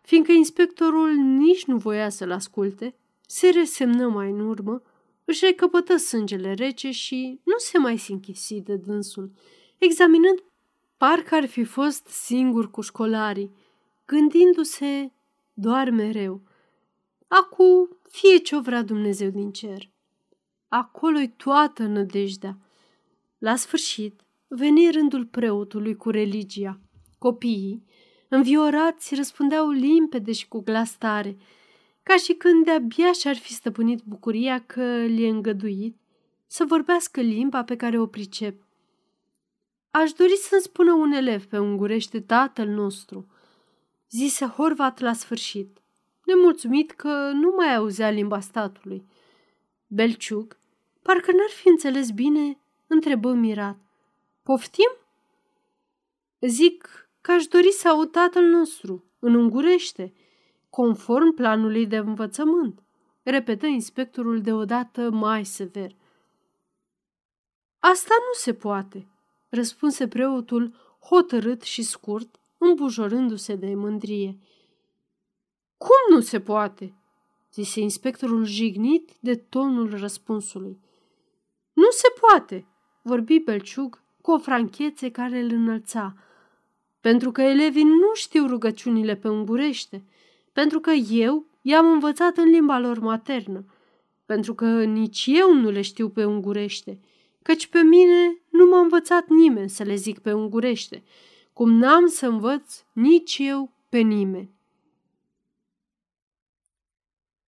fiindcă 0.00 0.32
inspectorul 0.32 1.12
nici 1.14 1.64
nu 1.64 1.76
voia 1.76 2.08
să-l 2.08 2.30
asculte, 2.30 2.94
se 3.26 3.48
resemnă 3.48 4.08
mai 4.08 4.30
în 4.30 4.40
urmă, 4.40 4.82
își 5.24 5.44
recăpătă 5.44 5.96
sângele 5.96 6.52
rece 6.52 6.90
și 6.90 7.40
nu 7.44 7.54
se 7.56 7.78
mai 7.78 7.98
sinchisi 7.98 8.60
de 8.60 8.76
dânsul, 8.76 9.30
examinând 9.78 10.42
parcă 11.00 11.34
ar 11.34 11.46
fi 11.46 11.64
fost 11.64 12.06
singur 12.06 12.70
cu 12.70 12.80
școlarii, 12.80 13.54
gândindu-se 14.06 15.12
doar 15.54 15.90
mereu– 15.90 16.40
Acu 17.32 17.98
fie 18.08 18.36
ce-o 18.36 18.60
vrea 18.60 18.82
Dumnezeu 18.82 19.30
din 19.30 19.50
cer. 19.50 19.90
Acolo-i 20.68 21.28
toată 21.28 21.82
nădejdea. 21.82 22.58
La 23.38 23.56
sfârșit, 23.56 24.20
veni 24.48 24.90
rândul 24.90 25.26
preotului 25.26 25.96
cu 25.96 26.10
religia. 26.10 26.80
Copiii, 27.18 27.84
înviorați, 28.28 29.14
răspundeau 29.14 29.70
limpede 29.70 30.32
și 30.32 30.48
cu 30.48 30.60
glas 30.60 30.96
tare, 30.96 31.36
ca 32.02 32.16
și 32.16 32.32
când 32.32 32.64
de-abia 32.64 33.12
și-ar 33.12 33.36
fi 33.36 33.52
stăpânit 33.52 34.02
bucuria 34.02 34.64
că 34.66 35.02
li-e 35.02 35.28
îngăduit 35.28 35.96
să 36.46 36.64
vorbească 36.64 37.20
limba 37.20 37.64
pe 37.64 37.76
care 37.76 37.98
o 37.98 38.06
pricep. 38.06 38.66
Aș 39.90 40.12
dori 40.12 40.36
să-mi 40.36 40.60
spună 40.60 40.92
un 40.92 41.12
elev 41.12 41.44
pe 41.44 41.58
ungurește 41.58 42.20
tatăl 42.20 42.68
nostru, 42.68 43.26
zise 44.10 44.44
Horvat 44.46 45.00
la 45.00 45.12
sfârșit, 45.12 45.78
nemulțumit 46.24 46.90
că 46.90 47.30
nu 47.34 47.54
mai 47.56 47.74
auzea 47.74 48.10
limba 48.10 48.40
statului. 48.40 49.06
Belciug, 49.86 50.58
parcă 51.02 51.32
n-ar 51.32 51.48
fi 51.48 51.68
înțeles 51.68 52.10
bine, 52.10 52.58
întrebă 52.86 53.32
mirat. 53.32 53.78
Poftim? 54.42 54.96
Zic 56.40 57.08
că 57.20 57.32
aș 57.32 57.44
dori 57.44 57.72
să 57.72 57.88
aud 57.88 58.10
tatăl 58.10 58.44
nostru, 58.44 59.04
în 59.18 59.34
ungurește, 59.34 60.12
conform 60.70 61.34
planului 61.34 61.86
de 61.86 61.96
învățământ, 61.96 62.82
repetă 63.22 63.66
inspectorul 63.66 64.40
deodată 64.40 65.10
mai 65.10 65.44
sever. 65.44 65.96
Asta 67.78 68.14
nu 68.18 68.32
se 68.32 68.54
poate, 68.54 69.08
răspunse 69.50 70.08
preotul 70.08 70.74
hotărât 71.00 71.62
și 71.62 71.82
scurt, 71.82 72.40
îmbujorându-se 72.58 73.54
de 73.54 73.74
mândrie. 73.74 74.38
Cum 75.76 76.16
nu 76.16 76.20
se 76.20 76.40
poate? 76.40 76.94
zise 77.54 77.80
inspectorul 77.80 78.44
jignit 78.44 79.10
de 79.20 79.34
tonul 79.34 79.98
răspunsului. 79.98 80.78
Nu 81.72 81.90
se 81.90 82.08
poate, 82.20 82.66
vorbi 83.02 83.38
Belciug 83.38 84.02
cu 84.20 84.30
o 84.30 84.38
franchețe 84.38 85.10
care 85.10 85.40
îl 85.40 85.50
înălța, 85.52 86.14
pentru 87.00 87.32
că 87.32 87.42
elevii 87.42 87.84
nu 87.84 88.14
știu 88.14 88.46
rugăciunile 88.46 89.16
pe 89.16 89.28
ungurește, 89.28 90.04
pentru 90.52 90.80
că 90.80 90.90
eu 90.90 91.46
i-am 91.62 91.92
învățat 91.92 92.36
în 92.36 92.48
limba 92.48 92.78
lor 92.78 92.98
maternă, 92.98 93.64
pentru 94.26 94.54
că 94.54 94.84
nici 94.84 95.24
eu 95.26 95.54
nu 95.54 95.70
le 95.70 95.80
știu 95.80 96.08
pe 96.08 96.24
ungurește, 96.24 97.00
căci 97.42 97.66
pe 97.66 97.80
mine 97.80 98.42
nu 98.48 98.66
m-a 98.66 98.80
învățat 98.80 99.28
nimeni 99.28 99.70
să 99.70 99.82
le 99.82 99.94
zic 99.94 100.18
pe 100.18 100.32
ungurește, 100.32 101.02
cum 101.52 101.70
n-am 101.72 102.06
să 102.06 102.26
învăț 102.26 102.82
nici 102.92 103.36
eu 103.40 103.72
pe 103.88 103.98
nimeni. 103.98 104.50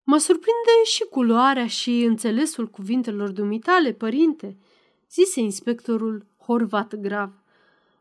Mă 0.02 0.18
surprinde 0.18 0.84
și 0.84 1.04
culoarea 1.04 1.66
și 1.66 2.02
înțelesul 2.02 2.68
cuvintelor 2.68 3.30
dumitale, 3.30 3.92
părinte, 3.92 4.56
zise 5.10 5.40
inspectorul 5.40 6.26
Horvat 6.38 6.94
grav. 6.94 7.32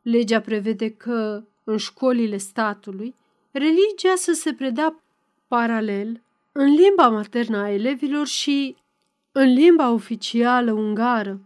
Legea 0.02 0.42
prevede 0.42 0.90
că, 0.90 1.44
în 1.64 1.78
școlile 1.78 2.38
statului, 2.38 3.16
religia 3.52 4.16
să 4.16 4.32
se 4.32 4.54
predea 4.54 5.04
paralel 5.48 6.22
în 6.52 6.74
limba 6.74 7.10
maternă 7.10 7.58
a 7.58 7.70
elevilor 7.70 8.28
și 8.28 8.76
în 9.32 9.54
limba 9.54 9.92
oficială 9.92 10.72
ungară. 10.72 11.40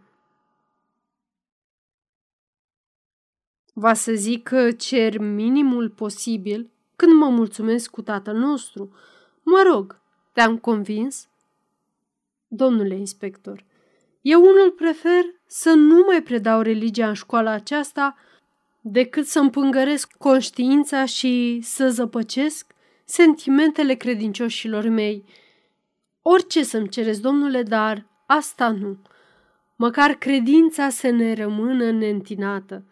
Va 3.78 3.94
să 3.94 4.12
zic 4.12 4.42
că 4.42 4.70
cer 4.70 5.18
minimul 5.18 5.90
posibil 5.90 6.70
când 6.96 7.12
mă 7.12 7.28
mulțumesc 7.28 7.90
cu 7.90 8.02
tatăl 8.02 8.36
nostru. 8.36 8.94
Mă 9.42 9.62
rog, 9.72 10.00
te-am 10.32 10.58
convins? 10.58 11.28
Domnule 12.48 12.94
inspector, 12.94 13.64
eu 14.20 14.40
unul 14.40 14.70
prefer 14.70 15.24
să 15.46 15.72
nu 15.72 16.04
mai 16.06 16.22
predau 16.22 16.60
religia 16.60 17.08
în 17.08 17.14
școala 17.14 17.50
aceasta 17.50 18.16
decât 18.80 19.26
să 19.26 19.38
împângăresc 19.38 20.12
conștiința 20.18 21.04
și 21.04 21.60
să 21.62 21.88
zăpăcesc 21.88 22.72
sentimentele 23.04 23.94
credincioșilor 23.94 24.88
mei. 24.88 25.24
Orice 26.22 26.62
să-mi 26.62 26.88
cereți, 26.88 27.20
domnule, 27.20 27.62
dar 27.62 28.06
asta 28.26 28.70
nu. 28.70 28.98
Măcar 29.76 30.12
credința 30.14 30.88
să 30.88 31.10
ne 31.10 31.34
rămână 31.34 31.90
neîntinată. 31.90 32.84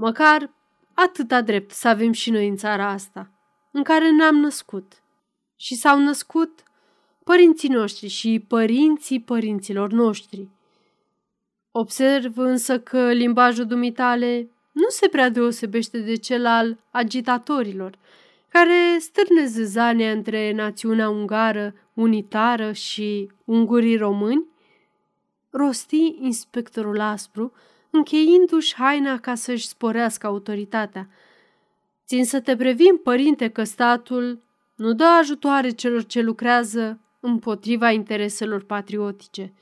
Măcar 0.00 0.50
atâta 0.94 1.40
drept 1.42 1.70
să 1.70 1.88
avem 1.88 2.12
și 2.12 2.30
noi 2.30 2.48
în 2.48 2.56
țara 2.56 2.88
asta, 2.88 3.30
în 3.70 3.82
care 3.82 4.10
ne-am 4.10 4.36
născut. 4.36 5.02
Și 5.56 5.74
s-au 5.74 6.00
născut 6.00 6.62
părinții 7.24 7.68
noștri 7.68 8.08
și 8.08 8.44
părinții 8.48 9.20
părinților 9.20 9.90
noștri. 9.90 10.48
Observ 11.70 12.38
însă 12.38 12.80
că 12.80 13.12
limbajul 13.12 13.66
dumitale 13.66 14.50
nu 14.72 14.88
se 14.88 15.08
prea 15.08 15.28
deosebește 15.28 15.98
de 15.98 16.14
cel 16.14 16.46
al 16.46 16.78
agitatorilor, 16.90 17.98
care 18.48 18.96
stârne 18.98 19.46
zâzania 19.46 20.10
între 20.10 20.52
națiunea 20.52 21.08
ungară 21.08 21.74
unitară 21.94 22.72
și 22.72 23.30
ungurii 23.44 23.96
români? 23.96 24.46
Rosti 25.50 26.16
inspectorul 26.20 27.00
aspru, 27.00 27.52
încheindu-și 27.90 28.74
haina 28.74 29.18
ca 29.18 29.34
să-și 29.34 29.68
sporească 29.68 30.26
autoritatea. 30.26 31.08
Țin 32.06 32.24
să 32.24 32.40
te 32.40 32.56
previn, 32.56 32.96
părinte, 32.96 33.48
că 33.48 33.64
statul 33.64 34.42
nu 34.74 34.92
dă 34.92 35.04
ajutoare 35.04 35.70
celor 35.70 36.04
ce 36.04 36.20
lucrează 36.20 37.00
împotriva 37.20 37.90
intereselor 37.90 38.64
patriotice. 38.64 39.52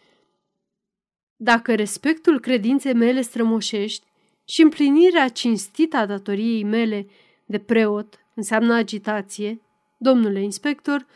Dacă 1.37 1.75
respectul 1.75 2.41
credinței 2.41 2.95
mele 2.95 3.21
strămoșești 3.21 4.07
și 4.45 4.63
împlinirea 4.63 5.29
cinstită 5.29 5.97
a 5.97 6.07
datoriei 6.07 6.65
mele 6.65 7.07
de 7.45 7.59
preot 7.59 8.27
înseamnă 8.35 8.75
agitație, 8.75 9.61
domnule 9.97 10.43
inspector, 10.43 11.07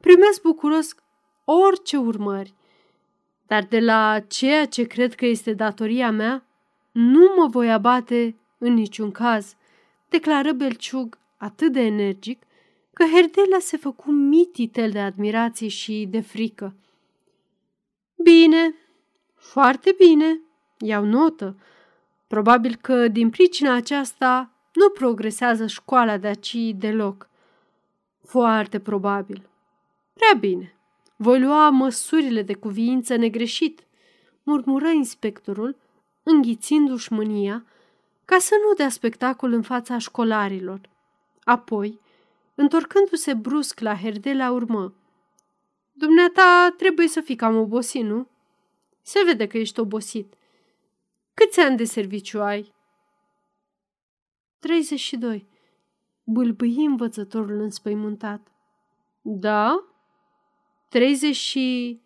primesc 0.00 0.42
bucuros 0.42 0.94
orice 1.44 1.96
urmări. 1.96 2.54
Dar 3.46 3.64
de 3.64 3.80
la 3.80 4.20
ceea 4.28 4.66
ce 4.66 4.82
cred 4.82 5.14
că 5.14 5.26
este 5.26 5.52
datoria 5.52 6.10
mea, 6.10 6.47
nu 7.00 7.32
mă 7.36 7.46
voi 7.46 7.72
abate 7.72 8.36
în 8.58 8.74
niciun 8.74 9.10
caz, 9.10 9.56
declară 10.08 10.52
Belciug 10.52 11.18
atât 11.36 11.72
de 11.72 11.80
energic, 11.80 12.42
că 12.92 13.04
Herdelea 13.04 13.58
se 13.60 13.76
făcu 13.76 14.10
mititel 14.10 14.90
de 14.90 14.98
admirație 14.98 15.68
și 15.68 16.06
de 16.10 16.20
frică. 16.20 16.74
Bine, 18.22 18.74
foarte 19.34 19.94
bine, 19.98 20.40
iau 20.78 21.04
notă. 21.04 21.56
Probabil 22.26 22.74
că 22.74 23.08
din 23.08 23.30
pricina 23.30 23.74
aceasta 23.74 24.50
nu 24.72 24.88
progresează 24.88 25.66
școala 25.66 26.16
de 26.16 26.26
aici 26.26 26.72
deloc. 26.74 27.28
Foarte 28.24 28.78
probabil. 28.78 29.48
Prea 30.12 30.40
bine. 30.40 30.74
Voi 31.16 31.40
lua 31.40 31.70
măsurile 31.70 32.42
de 32.42 32.54
cuviință 32.54 33.16
negreșit, 33.16 33.86
murmură 34.42 34.88
inspectorul, 34.88 35.76
înghițindu-și 36.28 37.12
mânia, 37.12 37.64
ca 38.24 38.38
să 38.38 38.54
nu 38.66 38.74
dea 38.74 38.88
spectacol 38.88 39.52
în 39.52 39.62
fața 39.62 39.98
școlarilor. 39.98 40.80
Apoi, 41.44 42.00
întorcându-se 42.54 43.34
brusc 43.34 43.80
la 43.80 43.96
Herdela, 43.96 44.50
urmă. 44.50 44.94
Dumneata 45.92 46.74
trebuie 46.76 47.08
să 47.08 47.20
fii 47.20 47.36
cam 47.36 47.56
obosit, 47.56 48.02
nu? 48.04 48.28
Se 49.02 49.22
vede 49.24 49.46
că 49.46 49.58
ești 49.58 49.80
obosit. 49.80 50.34
Câți 51.34 51.60
ani 51.60 51.76
de 51.76 51.84
serviciu 51.84 52.40
ai? 52.42 52.72
32. 54.58 55.46
Bâlbâi 56.24 56.84
învățătorul 56.84 57.60
înspăimântat. 57.60 58.48
Da? 59.22 59.84
30 60.88 61.36
și... 61.36 62.00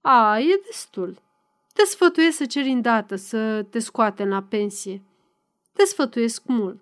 A, 0.00 0.38
e 0.38 0.60
destul. 0.66 1.22
Te 1.76 1.84
sfătuiesc 1.84 2.36
să 2.36 2.46
ceri 2.46 2.68
îndată 2.68 3.16
să 3.16 3.62
te 3.62 3.78
scoatem 3.78 4.28
la 4.28 4.42
pensie. 4.42 5.02
Te 5.72 5.84
sfătuiesc 5.84 6.42
mult. 6.46 6.80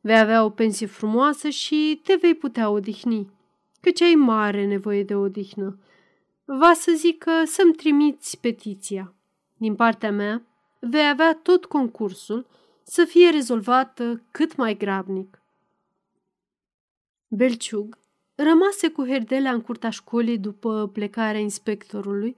Vei 0.00 0.18
avea 0.18 0.44
o 0.44 0.50
pensie 0.50 0.86
frumoasă 0.86 1.48
și 1.48 2.00
te 2.02 2.14
vei 2.14 2.34
putea 2.34 2.70
odihni, 2.70 3.30
căci 3.80 4.00
ai 4.00 4.14
mare 4.14 4.66
nevoie 4.66 5.02
de 5.02 5.14
odihnă. 5.14 5.78
Va 6.44 6.72
să 6.72 6.92
zică 6.96 7.30
să-mi 7.46 7.74
trimiți 7.74 8.38
petiția. 8.40 9.14
Din 9.56 9.74
partea 9.74 10.12
mea, 10.12 10.42
vei 10.78 11.08
avea 11.08 11.34
tot 11.42 11.64
concursul 11.64 12.46
să 12.82 13.04
fie 13.04 13.30
rezolvată 13.30 14.22
cât 14.30 14.56
mai 14.56 14.76
grabnic. 14.76 15.42
Belciug 17.28 17.98
rămase 18.34 18.88
cu 18.88 19.06
Herdelea 19.06 19.52
în 19.52 19.60
curtea 19.60 19.90
școlii 19.90 20.38
după 20.38 20.90
plecarea 20.92 21.40
inspectorului, 21.40 22.36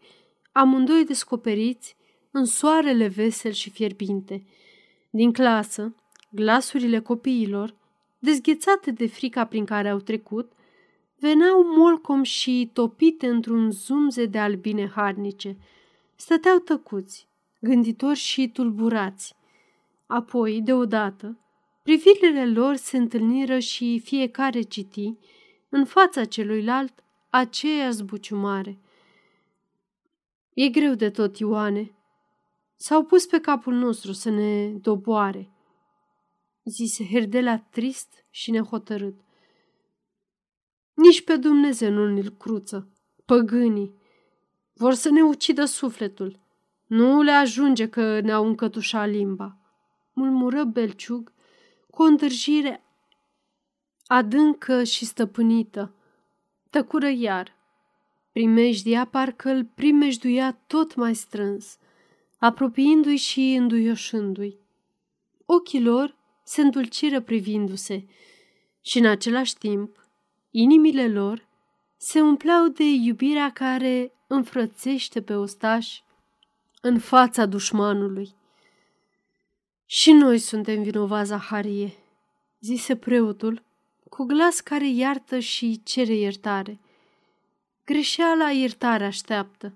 amândoi 0.57 1.05
descoperiți 1.05 1.97
în 2.31 2.45
soarele 2.45 3.07
vesel 3.07 3.53
și 3.53 3.71
fierbinte. 3.71 4.45
Din 5.11 5.33
clasă, 5.33 5.95
glasurile 6.31 7.01
copiilor, 7.01 7.75
dezghețate 8.19 8.91
de 8.91 9.07
frica 9.07 9.45
prin 9.45 9.65
care 9.65 9.89
au 9.89 9.99
trecut, 9.99 10.53
veneau 11.19 11.77
molcom 11.77 12.23
și 12.23 12.71
topite 12.73 13.27
într-un 13.27 13.71
zumze 13.71 14.27
de 14.27 14.39
albine 14.39 14.89
harnice. 14.95 15.57
Stăteau 16.15 16.59
tăcuți, 16.59 17.27
gânditori 17.61 18.19
și 18.19 18.49
tulburați. 18.49 19.35
Apoi, 20.07 20.61
deodată, 20.61 21.39
privirile 21.83 22.47
lor 22.51 22.75
se 22.75 22.97
întâlniră 22.97 23.59
și 23.59 24.01
fiecare 24.05 24.61
citi, 24.61 25.15
în 25.69 25.85
fața 25.85 26.25
celuilalt, 26.25 27.05
aceeași 27.31 27.97
zbuciumare. 27.97 28.79
E 30.57 30.69
greu 30.69 30.95
de 30.95 31.11
tot, 31.11 31.39
Ioane. 31.39 31.95
S-au 32.77 33.05
pus 33.05 33.27
pe 33.27 33.41
capul 33.41 33.75
nostru 33.75 34.13
să 34.13 34.31
ne 34.31 34.69
doboare, 34.69 35.51
zise 36.65 37.07
Herdela 37.07 37.59
trist 37.59 38.25
și 38.31 38.51
nehotărât. 38.51 39.21
Nici 40.95 41.25
pe 41.25 41.37
Dumnezeu 41.37 41.91
nu 41.91 42.09
ne-l 42.09 42.29
cruță. 42.29 42.91
Păgânii 43.25 43.95
vor 44.73 44.95
să 44.95 45.11
ne 45.11 45.23
ucidă 45.23 45.65
sufletul. 45.65 46.41
Nu 46.87 47.23
le 47.23 47.31
ajunge 47.31 47.89
că 47.89 48.21
ne-au 48.21 48.47
încătușat 48.47 49.09
limba, 49.09 49.59
murmură 50.13 50.65
Belciug 50.65 51.33
cu 51.91 52.03
o 52.03 52.07
întârjire 52.07 52.85
adâncă 54.07 54.85
și 54.85 55.05
stăpânită. 55.05 55.95
Tăcură 56.71 57.09
iar. 57.09 57.56
Primejdia 58.37 59.05
parcă 59.05 59.51
îl 59.51 59.65
primejduia 59.65 60.59
tot 60.67 60.95
mai 60.95 61.15
strâns, 61.15 61.79
apropiindu-i 62.39 63.17
și 63.17 63.41
înduioșându-i. 63.41 64.59
Ochii 65.47 65.83
lor 65.83 66.17
se 66.45 66.61
îndulciră 66.61 67.21
privindu-se 67.21 68.05
și 68.81 68.99
în 68.99 69.07
același 69.07 69.57
timp 69.57 70.09
inimile 70.51 71.09
lor 71.09 71.47
se 71.97 72.21
umpleau 72.21 72.69
de 72.69 72.85
iubirea 72.85 73.53
care 73.53 74.13
înfrățește 74.27 75.23
pe 75.23 75.35
ostași 75.35 76.03
în 76.81 76.99
fața 76.99 77.47
dușmanului. 77.47 78.35
Și 79.87 80.13
noi 80.13 80.39
suntem 80.39 80.83
vinovați, 80.83 81.29
Zaharie, 81.29 81.93
zise 82.61 82.97
preotul, 82.97 83.63
cu 84.09 84.25
glas 84.25 84.61
care 84.61 84.89
iartă 84.89 85.39
și 85.39 85.81
cere 85.85 86.15
iertare. 86.15 86.81
Greșeala 87.87 88.51
iertare 88.51 89.05
așteaptă, 89.05 89.73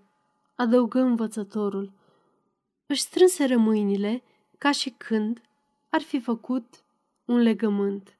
adăugă 0.55 0.99
învățătorul. 1.01 1.93
Își 2.87 3.01
strânseră 3.01 3.57
mâinile 3.57 4.23
ca 4.59 4.73
și 4.73 4.91
când 4.91 5.41
ar 5.89 6.01
fi 6.01 6.21
făcut 6.21 6.83
un 7.25 7.37
legământ. 7.37 8.19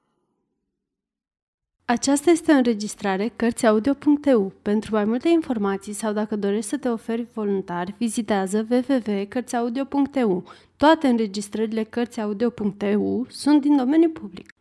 Aceasta 1.85 2.31
este 2.31 2.53
o 2.53 2.55
înregistrare 2.55 3.29
Cărțiaudio.eu. 3.29 4.53
Pentru 4.63 4.95
mai 4.95 5.05
multe 5.05 5.29
informații 5.29 5.93
sau 5.93 6.13
dacă 6.13 6.37
dorești 6.37 6.71
să 6.71 6.79
te 6.79 6.89
oferi 6.89 7.23
voluntar, 7.23 7.95
vizitează 7.99 8.67
www.cărțiaudio.eu. 8.71 10.45
Toate 10.77 11.09
înregistrările 11.09 11.85
Cărțiaudio.eu 11.85 13.27
sunt 13.29 13.61
din 13.61 13.77
domeniu 13.77 14.11
public. 14.11 14.55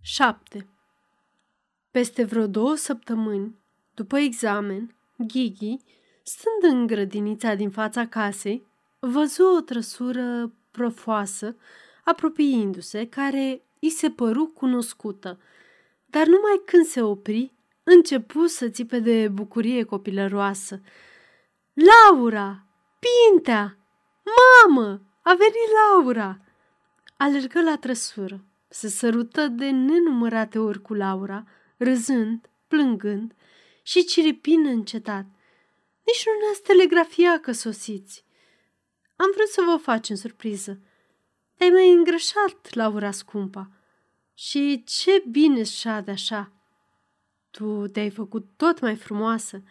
7. 0.00 0.68
Peste 1.90 2.24
vreo 2.24 2.46
două 2.46 2.74
săptămâni, 2.74 3.64
după 3.96 4.18
examen, 4.18 4.94
Ghighi, 5.16 5.76
stând 6.22 6.74
în 6.74 6.86
grădinița 6.86 7.54
din 7.54 7.70
fața 7.70 8.06
casei, 8.06 8.66
văzu 8.98 9.44
o 9.56 9.60
trăsură 9.60 10.52
profoasă, 10.70 11.56
apropiindu-se, 12.04 13.06
care 13.06 13.62
îi 13.80 13.90
se 13.90 14.10
păru 14.10 14.46
cunoscută– 14.46 15.38
dar 16.16 16.26
numai 16.26 16.62
când 16.64 16.84
se 16.84 17.02
opri, 17.02 17.52
începu 17.82 18.46
să 18.46 18.68
țipe 18.68 18.98
de 18.98 19.28
bucurie 19.28 19.82
copilăroasă. 19.82 20.80
Laura! 21.72 22.64
Pintea! 22.98 23.76
Mamă! 24.36 25.00
A 25.22 25.30
venit 25.30 25.68
Laura! 25.78 26.38
Alergă 27.16 27.62
la 27.62 27.76
trăsură, 27.76 28.44
se 28.68 28.88
sărută 28.88 29.46
de 29.46 29.70
nenumărate 29.70 30.58
ori 30.58 30.82
cu 30.82 30.94
Laura, 30.94 31.46
râzând, 31.76 32.48
plângând 32.68 33.34
și 33.86 34.04
ciripind 34.04 34.66
încetat. 34.66 35.24
Nici 36.04 36.26
nu 36.26 36.32
ne-ați 36.40 36.62
telegrafia 36.62 37.40
că 37.40 37.52
sosiți. 37.52 38.24
Am 39.16 39.30
vrut 39.34 39.48
să 39.48 39.62
vă 39.66 39.76
facem 39.76 40.16
surpriză. 40.16 40.80
Te-ai 41.54 41.70
mai 41.70 41.92
îngrășat, 41.92 42.74
Laura 42.74 43.10
scumpa. 43.10 43.70
Și 44.34 44.84
ce 44.86 45.24
bine 45.30 45.62
șade 45.62 46.10
așa! 46.10 46.52
Tu 47.50 47.86
te-ai 47.86 48.10
făcut 48.10 48.46
tot 48.56 48.80
mai 48.80 48.96
frumoasă. 48.96 49.62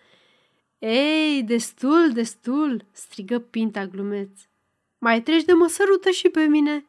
Ei, 0.80 1.44
destul, 1.44 2.12
destul, 2.14 2.86
strigă 2.92 3.40
Pinta 3.40 3.86
glumeț. 3.86 4.42
Mai 4.98 5.22
treci 5.22 5.44
de 5.44 5.54
mă 5.54 5.68
sărută 5.68 6.10
și 6.10 6.30
pe 6.30 6.44
mine. 6.46 6.86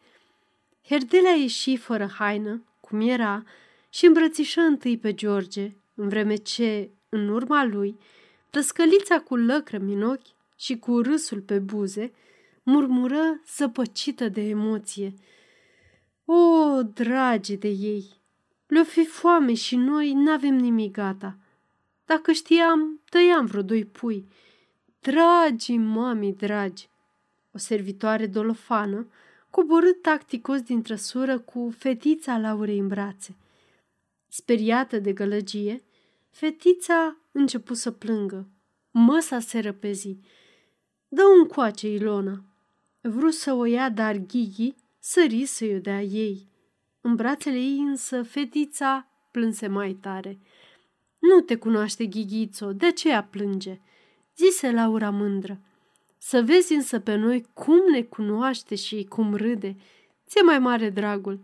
Herdelea 0.88 1.34
ieși 1.34 1.76
fără 1.76 2.06
haină, 2.18 2.64
cum 2.80 3.00
era, 3.00 3.44
și 3.88 4.06
îmbrățișă 4.06 4.60
întâi 4.60 4.98
pe 4.98 5.14
George, 5.14 5.76
în 5.94 6.08
vreme 6.08 6.34
ce, 6.34 6.90
în 7.08 7.28
urma 7.28 7.64
lui, 7.64 7.98
plăscălița 8.50 9.20
cu 9.20 9.36
lăcrămi 9.36 9.94
în 9.94 10.02
ochi 10.02 10.34
și 10.56 10.78
cu 10.78 11.00
râsul 11.00 11.40
pe 11.40 11.58
buze, 11.58 12.12
murmură 12.62 13.42
zăpăcită 13.56 14.28
de 14.28 14.40
emoție– 14.40 15.14
o, 16.28 16.82
dragi 16.82 17.56
de 17.56 17.68
ei! 17.68 18.20
Le-o 18.66 18.84
fi 18.84 19.04
foame 19.04 19.54
și 19.54 19.76
noi 19.76 20.12
n-avem 20.12 20.54
nimic 20.54 20.92
gata. 20.92 21.38
Dacă 22.04 22.32
știam, 22.32 23.00
tăiam 23.10 23.46
vreo 23.46 23.62
doi 23.62 23.84
pui. 23.84 24.28
Dragi, 25.00 25.76
mami, 25.76 26.32
dragi! 26.32 26.88
O 27.52 27.58
servitoare 27.58 28.26
dolofană 28.26 29.06
coborât 29.50 30.02
tacticos 30.02 30.60
din 30.60 30.82
trăsură 30.82 31.38
cu 31.38 31.74
fetița 31.78 32.38
Laurei 32.38 32.78
în 32.78 32.88
brațe. 32.88 33.36
Speriată 34.28 34.98
de 34.98 35.12
gălăgie, 35.12 35.82
fetița 36.36 37.16
începu 37.32 37.74
să 37.74 37.90
plângă. 37.90 38.48
Măsa 38.90 39.40
se 39.40 39.58
răpezi. 39.58 40.16
Dă 41.08 41.22
un 41.38 41.46
coace, 41.46 41.88
Ilona. 41.88 42.44
Vrut 43.00 43.32
să 43.32 43.52
o 43.52 43.64
ia, 43.64 43.90
dar 43.90 44.16
Ghighi 44.16 44.74
sări 44.98 45.44
să-i 45.44 45.80
dea 45.80 46.02
ei. 46.02 46.48
În 47.00 47.14
brațele 47.14 47.56
ei 47.56 47.78
însă 47.78 48.22
fetița 48.22 49.08
plânse 49.30 49.66
mai 49.66 49.92
tare. 49.92 50.38
Nu 51.18 51.40
te 51.40 51.56
cunoaște, 51.56 52.06
Ghighițo, 52.06 52.72
de 52.72 52.86
aceea 52.86 53.24
plânge, 53.24 53.80
zise 54.36 54.70
Laura 54.70 55.10
mândră. 55.10 55.60
Să 56.18 56.42
vezi 56.42 56.72
însă 56.72 57.00
pe 57.00 57.14
noi 57.14 57.46
cum 57.54 57.90
ne 57.90 58.02
cunoaște 58.02 58.74
și 58.74 59.04
cum 59.04 59.34
râde. 59.34 59.76
Ți-e 60.26 60.42
mai 60.42 60.58
mare 60.58 60.90
dragul. 60.90 61.40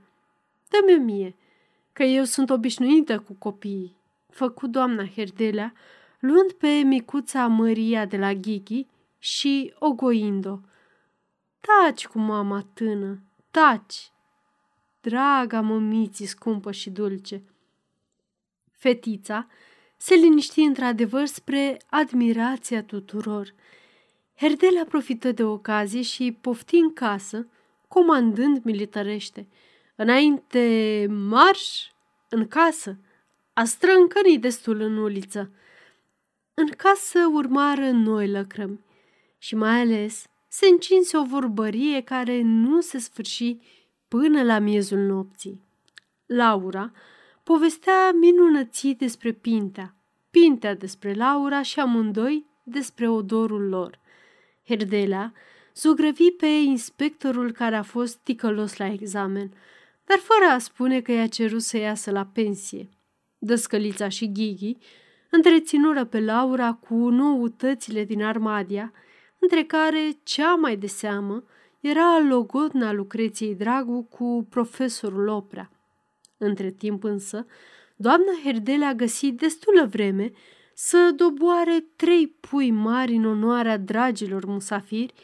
Dă-mi 0.68 1.04
mie, 1.04 1.36
că 1.92 2.02
eu 2.02 2.24
sunt 2.24 2.50
obișnuită 2.50 3.18
cu 3.18 3.32
copiii, 3.32 4.00
făcu 4.32 4.66
doamna 4.66 5.06
Herdelea, 5.06 5.72
luând 6.18 6.52
pe 6.52 6.68
micuța 6.68 7.46
Maria 7.46 8.04
de 8.04 8.16
la 8.16 8.34
Ghighi 8.34 8.86
și 9.18 9.74
ogoind-o. 9.78 10.58
Taci 11.60 12.06
cu 12.06 12.18
mama 12.18 12.66
tână, 12.74 13.22
Taci! 13.50 14.12
Draga 15.00 15.60
mămiții 15.60 16.26
scumpă 16.26 16.72
și 16.72 16.90
dulce! 16.90 17.42
Fetița 18.72 19.46
se 19.96 20.14
liniști 20.14 20.60
într-adevăr 20.60 21.26
spre 21.26 21.80
admirația 21.90 22.82
tuturor. 22.82 23.54
Herdela 24.36 24.84
profită 24.84 25.32
de 25.32 25.44
ocazie 25.44 26.02
și 26.02 26.38
pofti 26.40 26.76
în 26.76 26.92
casă, 26.92 27.46
comandând 27.88 28.64
militarește. 28.64 29.48
Înainte, 29.96 31.06
marș! 31.10 31.90
În 32.28 32.48
casă! 32.48 32.98
A 33.54 33.64
strâncănit 33.64 34.40
destul 34.40 34.80
în 34.80 34.96
uliță. 34.96 35.50
În 36.54 36.68
casă 36.68 37.18
urmară 37.32 37.90
noi 37.90 38.28
lăcrămi 38.28 38.80
și 39.38 39.54
mai 39.54 39.80
ales 39.80 40.26
se 40.48 40.66
încinse 40.66 41.16
o 41.16 41.24
vorbărie 41.24 42.00
care 42.00 42.40
nu 42.42 42.80
se 42.80 42.98
sfârși 42.98 43.56
până 44.08 44.42
la 44.42 44.58
miezul 44.58 44.98
nopții. 44.98 45.60
Laura 46.26 46.92
povestea 47.42 48.12
minunății 48.12 48.94
despre 48.94 49.32
Pintea, 49.32 49.94
Pintea 50.30 50.74
despre 50.74 51.12
Laura 51.12 51.62
și 51.62 51.80
amândoi 51.80 52.46
despre 52.62 53.08
odorul 53.08 53.68
lor. 53.68 53.98
Herdelea 54.66 55.32
zugrăvi 55.74 56.30
pe 56.30 56.46
inspectorul 56.46 57.52
care 57.52 57.76
a 57.76 57.82
fost 57.82 58.18
ticălos 58.18 58.76
la 58.76 58.86
examen, 58.86 59.52
dar 60.04 60.18
fără 60.18 60.52
a 60.52 60.58
spune 60.58 61.00
că 61.00 61.12
i-a 61.12 61.26
cerut 61.26 61.62
să 61.62 61.76
iasă 61.76 62.10
la 62.10 62.26
pensie. 62.26 62.88
Dăscălița 63.44 64.08
și 64.08 64.32
Ghighi 64.32 64.76
întreținură 65.30 66.04
pe 66.04 66.20
Laura 66.20 66.72
cu 66.72 66.94
noutățile 66.94 68.04
din 68.04 68.22
Armadia 68.22 68.92
între 69.38 69.64
care 69.64 70.10
cea 70.22 70.54
mai 70.54 70.76
de 70.76 70.86
seamă 70.86 71.44
era 71.80 72.18
logodna 72.28 72.92
Lucreției 72.92 73.54
Dragu 73.54 74.02
cu 74.02 74.46
profesorul 74.50 75.28
Oprea. 75.28 75.70
Între 76.38 76.70
timp 76.70 77.04
însă, 77.04 77.46
doamna 77.96 78.32
Herdele 78.44 78.84
a 78.84 78.94
găsit 78.94 79.36
destulă 79.36 79.86
vreme 79.86 80.32
să 80.74 81.12
doboare 81.16 81.86
trei 81.96 82.26
pui 82.26 82.70
mari 82.70 83.14
în 83.14 83.24
onoarea 83.24 83.78
dragilor 83.78 84.44
musafiri 84.44 85.14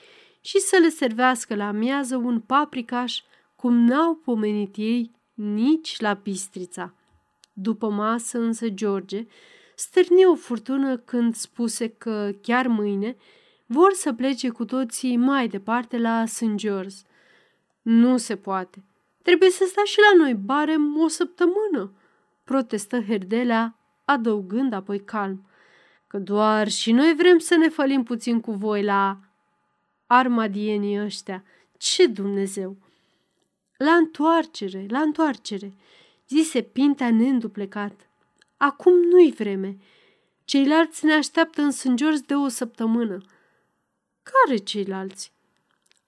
și 0.40 0.58
să 0.58 0.78
le 0.80 0.88
servească 0.88 1.54
la 1.54 1.66
amiază 1.66 2.16
un 2.16 2.40
paprikaș 2.40 3.20
cum 3.56 3.74
n-au 3.74 4.14
pomenit 4.14 4.76
ei 4.76 5.10
nici 5.34 6.00
la 6.00 6.12
Bistrița. 6.12 6.92
După 7.60 7.88
masă 7.88 8.38
însă 8.38 8.68
George 8.68 9.26
stârni 9.74 10.24
o 10.24 10.34
furtună 10.34 10.96
când 10.96 11.34
spuse 11.34 11.88
că 11.88 12.30
chiar 12.42 12.66
mâine 12.66 13.16
vor 13.66 13.92
să 13.92 14.12
plece 14.12 14.48
cu 14.48 14.64
toții 14.64 15.16
mai 15.16 15.48
departe 15.48 15.98
la 15.98 16.26
St. 16.26 16.54
George. 16.54 16.96
Nu 17.82 18.16
se 18.16 18.36
poate. 18.36 18.84
Trebuie 19.22 19.50
să 19.50 19.64
stai 19.68 19.84
și 19.84 19.98
la 20.10 20.18
noi 20.22 20.34
barem 20.34 21.00
o 21.00 21.08
săptămână, 21.08 21.92
protestă 22.44 23.02
Herdelea, 23.02 23.78
adăugând 24.04 24.72
apoi 24.72 25.04
calm. 25.04 25.46
Că 26.06 26.18
doar 26.18 26.68
și 26.68 26.92
noi 26.92 27.14
vrem 27.16 27.38
să 27.38 27.56
ne 27.56 27.68
fălim 27.68 28.02
puțin 28.02 28.40
cu 28.40 28.52
voi 28.52 28.82
la 28.82 29.18
armadienii 30.06 31.00
ăștia. 31.00 31.44
Ce 31.78 32.06
Dumnezeu! 32.06 32.76
La 33.76 33.92
întoarcere, 33.92 34.86
la 34.88 35.00
întoarcere, 35.00 35.74
zise 36.28 36.62
Pintea 36.62 37.10
neînduplecat. 37.10 38.10
Acum 38.56 38.92
nu-i 39.00 39.32
vreme. 39.32 39.76
Ceilalți 40.44 41.04
ne 41.04 41.12
așteaptă 41.12 41.62
în 41.62 41.70
sângiorți 41.70 42.26
de 42.26 42.34
o 42.34 42.48
săptămână. 42.48 43.18
Care 44.22 44.56
ceilalți? 44.56 45.32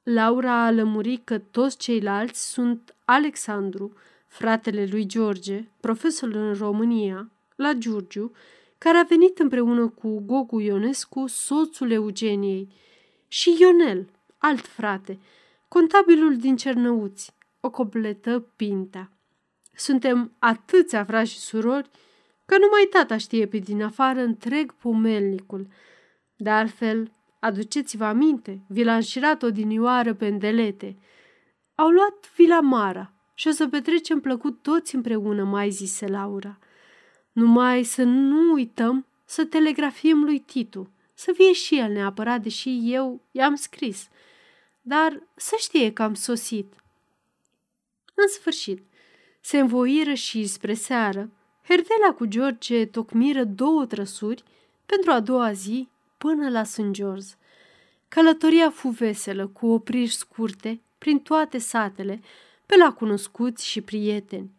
Laura 0.02 0.64
a 0.64 0.70
lămurit 0.70 1.24
că 1.24 1.38
toți 1.38 1.76
ceilalți 1.76 2.50
sunt 2.50 2.94
Alexandru, 3.04 3.92
fratele 4.26 4.86
lui 4.90 5.06
George, 5.06 5.68
profesor 5.80 6.34
în 6.34 6.54
România, 6.54 7.30
la 7.56 7.72
Giurgiu, 7.72 8.32
care 8.78 8.98
a 8.98 9.02
venit 9.02 9.38
împreună 9.38 9.88
cu 9.88 10.20
Gogu 10.20 10.60
Ionescu, 10.60 11.26
soțul 11.26 11.90
Eugeniei, 11.90 12.68
și 13.28 13.56
Ionel, 13.58 14.08
alt 14.38 14.66
frate, 14.66 15.18
contabilul 15.68 16.36
din 16.36 16.56
Cernăuți, 16.56 17.32
o 17.60 17.70
completă 17.70 18.46
Pinta. 18.56 19.10
Suntem 19.80 20.32
atâția 20.38 21.04
frați 21.04 21.30
și 21.30 21.38
surori 21.38 21.90
că 22.46 22.58
numai 22.58 22.88
tata 22.90 23.16
știe 23.16 23.46
pe 23.46 23.58
din 23.58 23.82
afară 23.82 24.20
întreg 24.20 24.72
pomelnicul. 24.72 25.68
De 26.36 26.50
altfel, 26.50 27.12
aduceți-vă 27.38 28.04
aminte, 28.04 28.60
vi 28.68 28.84
l-a 28.84 28.94
înșirat 28.94 29.42
odinioară 29.42 30.14
pe 30.14 30.26
îndelete. 30.26 30.96
Au 31.74 31.88
luat 31.88 32.32
Vila 32.36 32.60
Mara 32.60 33.12
și 33.34 33.48
o 33.48 33.50
să 33.50 33.68
petrecem 33.68 34.20
plăcut 34.20 34.62
toți 34.62 34.94
împreună, 34.94 35.44
mai 35.44 35.70
zise 35.70 36.06
Laura. 36.06 36.58
Numai 37.32 37.82
să 37.82 38.02
nu 38.02 38.52
uităm 38.52 39.06
să 39.24 39.44
telegrafiem 39.44 40.24
lui 40.24 40.38
Titu, 40.38 40.90
să 41.14 41.32
fie 41.32 41.52
și 41.52 41.78
el 41.78 41.92
neapărat, 41.92 42.42
deși 42.42 42.92
eu 42.92 43.20
i-am 43.30 43.54
scris. 43.54 44.08
Dar 44.80 45.22
să 45.36 45.54
știe 45.58 45.92
că 45.92 46.02
am 46.02 46.14
sosit. 46.14 46.74
În 48.14 48.28
sfârșit, 48.28 48.88
se 49.40 49.58
învoiră 49.58 50.14
și 50.14 50.46
spre 50.46 50.74
seară, 50.74 51.30
Herdela 51.68 52.12
cu 52.16 52.24
George 52.26 52.86
tocmiră 52.86 53.44
două 53.44 53.86
trăsuri 53.86 54.44
pentru 54.86 55.10
a 55.10 55.20
doua 55.20 55.52
zi 55.52 55.88
până 56.18 56.48
la 56.48 56.64
St. 56.64 56.90
George. 56.90 57.26
Călătoria 58.08 58.70
fu 58.70 58.88
veselă, 58.88 59.46
cu 59.46 59.66
opriri 59.66 60.10
scurte, 60.10 60.80
prin 60.98 61.18
toate 61.18 61.58
satele, 61.58 62.20
pe 62.66 62.76
la 62.76 62.92
cunoscuți 62.92 63.66
și 63.66 63.80
prieteni. 63.80 64.50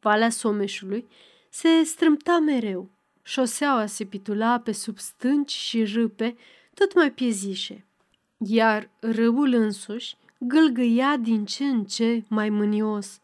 Valea 0.00 0.30
Someșului 0.30 1.08
se 1.50 1.82
strâmta 1.82 2.38
mereu. 2.38 2.90
Șoseaua 3.22 3.86
se 3.86 4.04
pitula 4.04 4.60
pe 4.60 4.72
sub 4.72 4.98
stânci 4.98 5.52
și 5.52 5.84
râpe 5.84 6.36
tot 6.74 6.94
mai 6.94 7.12
piezișe, 7.12 7.84
iar 8.38 8.90
râul 9.00 9.52
însuși 9.52 10.16
gâlgâia 10.38 11.16
din 11.16 11.44
ce 11.44 11.64
în 11.64 11.84
ce 11.84 12.24
mai 12.28 12.48
mânios. 12.48 13.20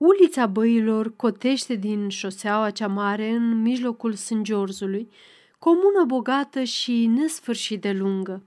Ulița 0.00 0.46
băilor 0.46 1.16
cotește 1.16 1.74
din 1.74 2.08
șoseaua 2.08 2.70
cea 2.70 2.86
mare 2.86 3.30
în 3.30 3.62
mijlocul 3.62 4.14
Sângiorzului, 4.14 5.10
comună 5.58 6.04
bogată 6.06 6.62
și 6.62 7.06
nesfârșit 7.06 7.80
de 7.80 7.92
lungă. 7.92 8.42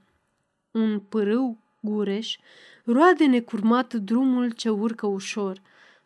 Un 0.71 0.99
pârâu 0.99 1.57
gureș 1.79 2.37
roade 2.83 3.25
necurmat 3.25 3.93
drumul 3.93 4.51
ce 4.51 4.69
urcă 4.69 5.07
ușor, 5.07 5.61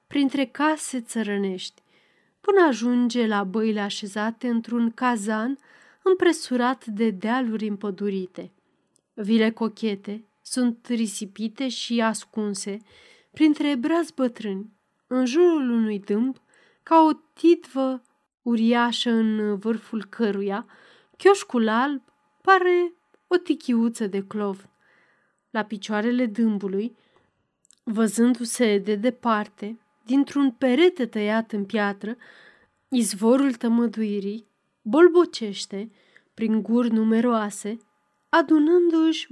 printre 0.08 0.46
case 0.46 1.02
țărănești, 1.02 1.82
până 2.42 2.66
ajunge 2.68 3.28
la 3.28 3.44
băile 3.44 3.80
așezate 3.80 4.48
într-un 4.48 4.92
cazan 4.92 5.58
împresurat 6.04 6.86
de 6.86 7.10
dealuri 7.10 7.68
împădurite. 7.68 8.52
Vile 9.14 9.52
cochete 9.52 10.24
sunt 10.42 10.86
risipite 10.88 11.68
și 11.68 12.02
ascunse 12.02 12.78
printre 13.32 13.76
brazi 13.76 14.14
bătrâni, 14.14 14.76
în 15.08 15.26
jurul 15.26 15.70
unui 15.70 16.00
dâmb, 16.00 16.38
ca 16.84 17.02
o 17.02 17.12
titvă 17.34 18.02
uriașă 18.42 19.10
în 19.10 19.56
vârful 19.56 20.06
căruia, 20.06 20.66
chioșcul 21.18 21.68
alb 21.68 22.02
pare 22.42 22.94
o 23.28 23.38
tichiuță 23.38 24.08
de 24.08 24.24
clov. 24.24 24.70
La 25.50 25.64
picioarele 25.64 26.26
dâmbului, 26.26 26.96
văzându-se 27.84 28.78
de 28.78 28.96
departe, 28.96 29.80
dintr-un 30.06 30.52
perete 30.52 31.06
tăiat 31.06 31.52
în 31.52 31.66
piatră, 31.66 32.18
izvorul 32.88 33.54
tămăduirii 33.54 34.48
bolbocește 34.82 35.92
prin 36.34 36.62
guri 36.62 36.92
numeroase, 36.92 37.78
adunându-și 38.30 39.28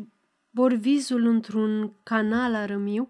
borvizul 0.50 1.26
într-un 1.26 1.94
canal 2.04 2.56
arămiu 2.56 3.10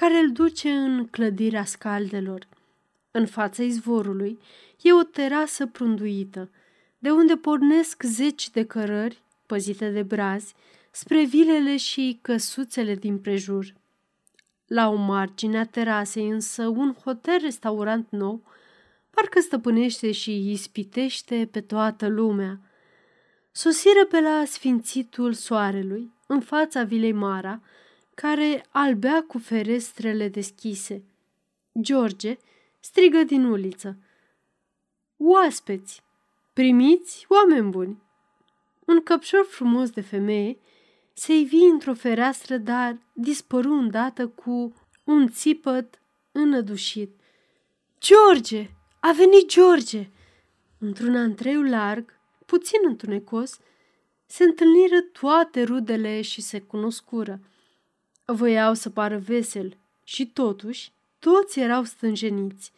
care 0.00 0.18
îl 0.18 0.32
duce 0.32 0.70
în 0.70 1.06
clădirea 1.06 1.64
scaldelor. 1.64 2.48
În 3.10 3.26
fața 3.26 3.62
izvorului 3.62 4.38
e 4.82 4.92
o 4.92 5.02
terasă 5.02 5.66
prunduită, 5.66 6.50
de 6.98 7.10
unde 7.10 7.36
pornesc 7.36 8.02
zeci 8.02 8.50
de 8.50 8.64
cărări, 8.64 9.22
păzite 9.46 9.90
de 9.90 10.02
brazi, 10.02 10.54
spre 10.90 11.24
vilele 11.24 11.76
și 11.76 12.18
căsuțele 12.22 12.94
din 12.94 13.18
prejur. 13.18 13.74
La 14.66 14.88
o 14.88 14.94
margine 14.94 15.58
a 15.58 15.64
terasei 15.64 16.28
însă 16.28 16.66
un 16.66 16.94
hotel-restaurant 17.04 18.06
nou 18.10 18.42
parcă 19.10 19.40
stăpânește 19.40 20.12
și 20.12 20.50
ispitește 20.50 21.48
pe 21.50 21.60
toată 21.60 22.06
lumea. 22.06 22.60
Sosiră 23.52 24.04
pe 24.04 24.20
la 24.20 24.42
sfințitul 24.46 25.32
soarelui, 25.32 26.12
în 26.26 26.40
fața 26.40 26.82
vilei 26.82 27.12
Mara, 27.12 27.60
care 28.16 28.66
albea 28.70 29.22
cu 29.22 29.38
ferestrele 29.38 30.28
deschise. 30.28 31.02
George 31.80 32.38
strigă 32.80 33.22
din 33.22 33.44
uliță. 33.44 33.96
Oaspeți! 35.16 36.02
Primiți, 36.52 37.26
oameni 37.28 37.70
buni! 37.70 38.02
Un 38.86 39.02
căpșor 39.02 39.44
frumos 39.44 39.90
de 39.90 40.00
femeie 40.00 40.58
se 41.12 41.34
ivi 41.34 41.64
într-o 41.64 41.94
fereastră, 41.94 42.56
dar 42.56 42.98
dispăru 43.12 43.72
îndată 43.72 44.28
cu 44.28 44.74
un 45.04 45.28
țipăt 45.28 46.00
înădușit. 46.32 47.10
George! 48.00 48.70
A 49.00 49.12
venit 49.12 49.48
George! 49.48 50.10
Într-un 50.78 51.16
antreiu 51.16 51.62
larg, 51.62 52.18
puțin 52.46 52.80
întunecos, 52.84 53.58
se 54.26 54.44
întâlniră 54.44 55.00
toate 55.00 55.62
rudele 55.62 56.22
și 56.22 56.40
se 56.40 56.60
cunoscură. 56.60 57.40
Voiau 58.28 58.74
să 58.74 58.90
pară 58.90 59.18
vesel 59.18 59.76
și 60.02 60.26
totuși 60.26 60.92
toți 61.18 61.60
erau 61.60 61.84
stânjeniți. 61.84 62.72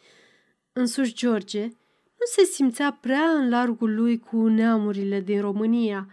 Însuși 0.73 1.13
George 1.13 1.63
nu 2.19 2.25
se 2.35 2.43
simțea 2.43 2.97
prea 3.01 3.29
în 3.29 3.49
largul 3.49 3.95
lui 3.95 4.19
cu 4.19 4.47
neamurile 4.47 5.19
din 5.19 5.41
România. 5.41 6.07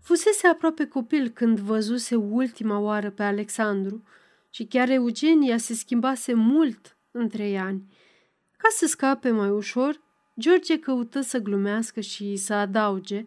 Fusese 0.00 0.46
aproape 0.46 0.86
copil 0.86 1.28
când 1.28 1.58
văzuse 1.58 2.14
ultima 2.14 2.78
oară 2.78 3.10
pe 3.10 3.22
Alexandru 3.22 4.02
și 4.50 4.64
chiar 4.64 4.88
Eugenia 4.88 5.56
se 5.56 5.74
schimbase 5.74 6.34
mult 6.34 6.96
în 7.10 7.28
trei 7.28 7.58
ani. 7.58 7.82
Ca 8.56 8.68
să 8.70 8.86
scape 8.86 9.30
mai 9.30 9.48
ușor, 9.48 10.00
George 10.40 10.78
căută 10.78 11.20
să 11.20 11.38
glumească 11.38 12.00
și 12.00 12.36
să 12.36 12.54
adauge 12.54 13.26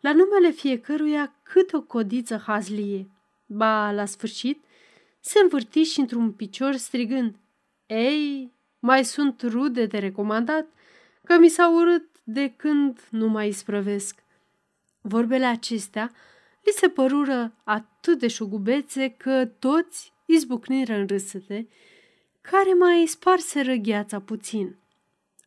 la 0.00 0.12
numele 0.12 0.50
fiecăruia 0.50 1.34
cât 1.42 1.72
o 1.72 1.82
codiță 1.82 2.36
hazlie. 2.46 3.10
Ba, 3.46 3.90
la 3.90 4.04
sfârșit, 4.04 4.64
se 5.24 5.38
învârti 5.38 5.82
și 5.82 6.00
într-un 6.00 6.32
picior 6.32 6.74
strigând, 6.74 7.34
Ei, 7.86 8.52
mai 8.78 9.04
sunt 9.04 9.42
rude 9.42 9.86
de 9.86 9.98
recomandat, 9.98 10.66
că 11.24 11.38
mi 11.38 11.48
s-a 11.48 11.70
urât 11.70 12.08
de 12.24 12.52
când 12.56 13.00
nu 13.10 13.28
mai 13.28 13.48
isprăvesc. 13.48 14.22
Vorbele 15.00 15.44
acestea 15.44 16.12
li 16.64 16.72
se 16.72 16.88
părură 16.88 17.52
atât 17.64 18.18
de 18.18 18.28
șugubețe 18.28 19.08
că 19.08 19.46
toți 19.58 20.12
izbucniră 20.26 20.94
în 20.94 21.06
râsete, 21.06 21.68
care 22.40 22.72
mai 22.72 23.06
sparse 23.06 23.60
răgheața 23.60 24.20
puțin. 24.20 24.76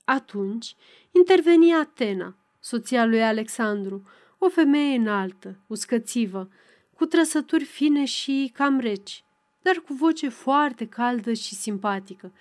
Atunci 0.04 0.76
interveni 1.12 1.74
Atena, 1.74 2.36
soția 2.60 3.06
lui 3.06 3.24
Alexandru, 3.24 4.08
o 4.38 4.50
femeie 4.50 4.98
înaltă, 4.98 5.60
uscățivă, 5.68 6.50
cu 6.94 7.06
trăsături 7.06 7.64
fine 7.64 8.06
și 8.06 8.52
cam 8.54 8.80
reci, 8.80 9.25
dar 9.66 9.76
cu 9.76 9.94
voce 9.94 10.30
foarte 10.30 10.88
caldă 10.88 11.34
și 11.34 11.56
simpatică. 11.56 12.32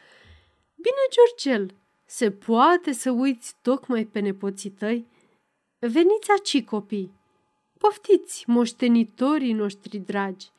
Bine, 0.74 1.04
Georgel, 1.10 1.74
se 2.04 2.30
poate 2.30 2.92
să 2.92 3.10
uiți 3.10 3.54
tocmai 3.62 4.04
pe 4.04 4.18
nepoții 4.18 4.70
tăi? 4.70 5.06
Veniți 5.78 6.30
aici, 6.30 6.64
copii! 6.64 7.12
Poftiți, 7.78 8.44
moștenitorii 8.46 9.52
noștri 9.52 9.98
dragi! 9.98 10.50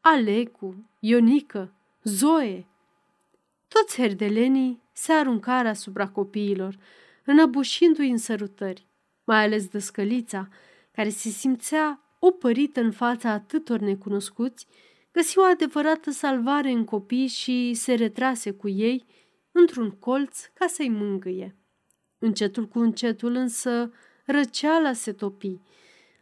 Alecu, 0.00 0.74
Ionică, 0.98 1.72
Zoe! 2.02 2.66
Toți 3.68 3.96
herdelenii 3.96 4.82
se 4.92 5.12
aruncară 5.12 5.68
asupra 5.68 6.08
copiilor, 6.08 6.78
înăbușindu-i 7.24 8.10
în 8.10 8.18
sărutări, 8.18 8.86
mai 9.24 9.42
ales 9.44 9.66
dăscălița, 9.66 10.48
care 10.92 11.08
se 11.08 11.28
simțea 11.28 12.00
opărită 12.18 12.80
în 12.80 12.92
fața 12.92 13.30
atâtor 13.30 13.78
necunoscuți, 13.78 14.66
găsi 15.14 15.38
o 15.38 15.42
adevărată 15.42 16.10
salvare 16.10 16.70
în 16.70 16.84
copii 16.84 17.26
și 17.26 17.74
se 17.74 17.94
retrase 17.94 18.50
cu 18.50 18.68
ei 18.68 19.04
într-un 19.52 19.90
colț 19.90 20.44
ca 20.54 20.66
să-i 20.66 20.88
mângâie. 20.88 21.56
Încetul 22.18 22.68
cu 22.68 22.78
încetul 22.78 23.34
însă 23.34 23.92
răceala 24.24 24.92
se 24.92 25.12
topi. 25.12 25.60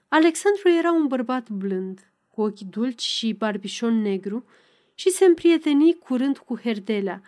Alexandru 0.08 0.68
era 0.68 0.92
un 0.92 1.06
bărbat 1.06 1.48
blând, 1.50 2.12
cu 2.28 2.42
ochi 2.42 2.60
dulci 2.60 3.02
și 3.02 3.32
barbișon 3.32 4.00
negru 4.00 4.44
și 4.94 5.10
se 5.10 5.24
împrieteni 5.24 5.94
curând 5.94 6.38
cu 6.38 6.58
Herdelea, 6.58 7.22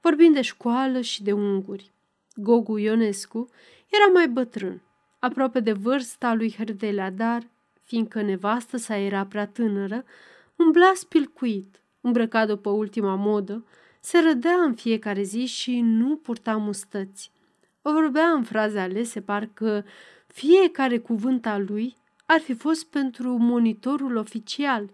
vorbind 0.00 0.34
de 0.34 0.42
școală 0.42 1.00
și 1.00 1.22
de 1.22 1.32
unguri. 1.32 1.92
Gogu 2.34 2.78
Ionescu 2.78 3.48
era 3.90 4.12
mai 4.12 4.28
bătrân, 4.28 4.82
aproape 5.18 5.60
de 5.60 5.72
vârsta 5.72 6.34
lui 6.34 6.54
Herdelea, 6.56 7.10
dar, 7.10 7.46
fiindcă 7.84 8.22
nevastă 8.22 8.76
sa 8.76 8.96
era 8.96 9.26
prea 9.26 9.46
tânără, 9.46 10.04
umbla 10.56 10.92
spilcuit, 10.94 11.80
îmbrăcat 12.00 12.46
după 12.46 12.70
ultima 12.70 13.14
modă, 13.14 13.66
se 14.00 14.20
rădea 14.20 14.54
în 14.54 14.74
fiecare 14.74 15.22
zi 15.22 15.46
și 15.46 15.80
nu 15.80 16.16
purta 16.16 16.56
mustăți. 16.56 17.32
O 17.82 17.92
vorbea 17.92 18.30
în 18.30 18.42
fraze 18.42 18.78
alese, 18.78 19.20
parcă 19.20 19.84
fiecare 20.26 20.98
cuvânt 20.98 21.46
al 21.46 21.64
lui 21.68 21.96
ar 22.26 22.40
fi 22.40 22.54
fost 22.54 22.86
pentru 22.86 23.36
monitorul 23.36 24.16
oficial, 24.16 24.90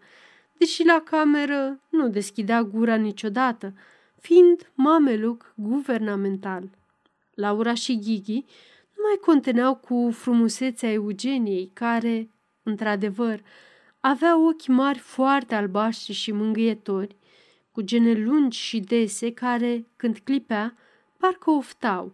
deși 0.59 0.85
la 0.85 1.03
cameră 1.05 1.81
nu 1.89 2.09
deschidea 2.09 2.62
gura 2.62 2.95
niciodată, 2.95 3.74
fiind 4.20 4.73
mameluc 4.74 5.53
guvernamental. 5.57 6.70
Laura 7.35 7.74
și 7.74 7.99
Ghighi 7.99 8.45
nu 8.97 9.03
mai 9.07 9.19
conteneau 9.20 9.74
cu 9.74 10.11
frumusețea 10.12 10.93
Eugeniei, 10.93 11.70
care, 11.73 12.31
într-adevăr, 12.62 13.43
avea 14.01 14.39
ochi 14.39 14.66
mari 14.66 14.98
foarte 14.98 15.55
albaștri 15.55 16.12
și 16.12 16.32
mângâietori, 16.32 17.16
cu 17.72 17.81
gene 17.81 18.12
lungi 18.12 18.59
și 18.59 18.81
dese 18.81 19.32
care, 19.32 19.86
când 19.97 20.18
clipea, 20.24 20.77
parcă 21.16 21.51
oftau, 21.51 22.12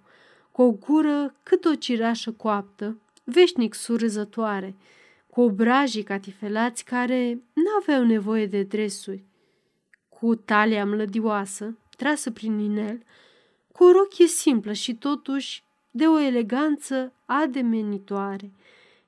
cu 0.53 0.63
o 0.63 0.71
gură 0.71 1.35
cât 1.43 1.65
o 1.65 1.75
cireașă 1.75 2.33
coaptă, 2.33 2.99
veșnic 3.25 3.75
surâzătoare, 3.75 4.75
cu 5.27 5.41
obrajii 5.41 6.03
catifelați 6.03 6.85
care 6.85 7.43
n-aveau 7.53 8.05
nevoie 8.05 8.47
de 8.47 8.63
dresuri, 8.63 9.25
cu 10.09 10.35
talia 10.35 10.85
mlădioasă, 10.85 11.79
trasă 11.97 12.31
prin 12.31 12.59
inel, 12.59 13.03
cu 13.73 13.85
o 13.85 13.93
rochie 13.93 14.27
simplă 14.27 14.73
și 14.73 14.95
totuși 14.95 15.65
de 15.91 16.07
o 16.07 16.19
eleganță 16.19 17.13
ademenitoare. 17.25 18.53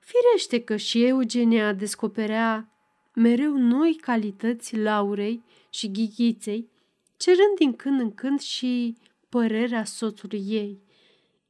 Firește 0.09 0.61
că 0.61 0.77
și 0.77 1.05
Eugenia 1.05 1.73
descoperea 1.73 2.69
mereu 3.15 3.57
noi 3.57 3.99
calități 4.01 4.77
Laurei 4.77 5.43
și 5.71 5.91
Ghighiței, 5.91 6.69
cerând 7.17 7.57
din 7.59 7.77
când 7.77 8.01
în 8.01 8.15
când 8.15 8.41
și 8.41 8.97
părerea 9.29 9.85
soțului 9.85 10.45
ei. 10.47 10.79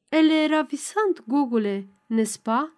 Ele 0.09 0.35
era 0.35 0.62
visant, 0.62 1.24
Gogule, 1.26 1.89
nespa? 2.06 2.72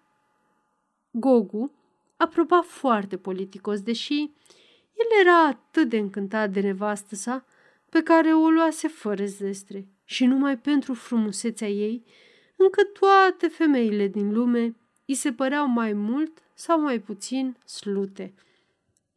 Gogu 1.11 1.71
aproba 2.17 2.61
foarte 2.61 3.17
politicos, 3.17 3.81
deși 3.81 4.19
el 4.93 5.19
era 5.21 5.45
atât 5.45 5.89
de 5.89 5.97
încântat 5.97 6.51
de 6.51 6.59
nevastă 6.59 7.15
sa, 7.15 7.45
pe 7.89 8.03
care 8.03 8.33
o 8.33 8.49
luase 8.49 8.87
fără 8.87 9.25
zestre 9.25 9.87
și 10.03 10.25
numai 10.25 10.57
pentru 10.57 10.93
frumusețea 10.93 11.67
ei, 11.67 12.03
încât 12.55 12.93
toate 12.93 13.47
femeile 13.47 14.07
din 14.07 14.33
lume 14.33 14.75
îi 15.11 15.17
se 15.17 15.31
păreau 15.33 15.67
mai 15.67 15.93
mult 15.93 16.31
sau 16.53 16.81
mai 16.81 16.99
puțin 16.99 17.55
slute. 17.65 18.33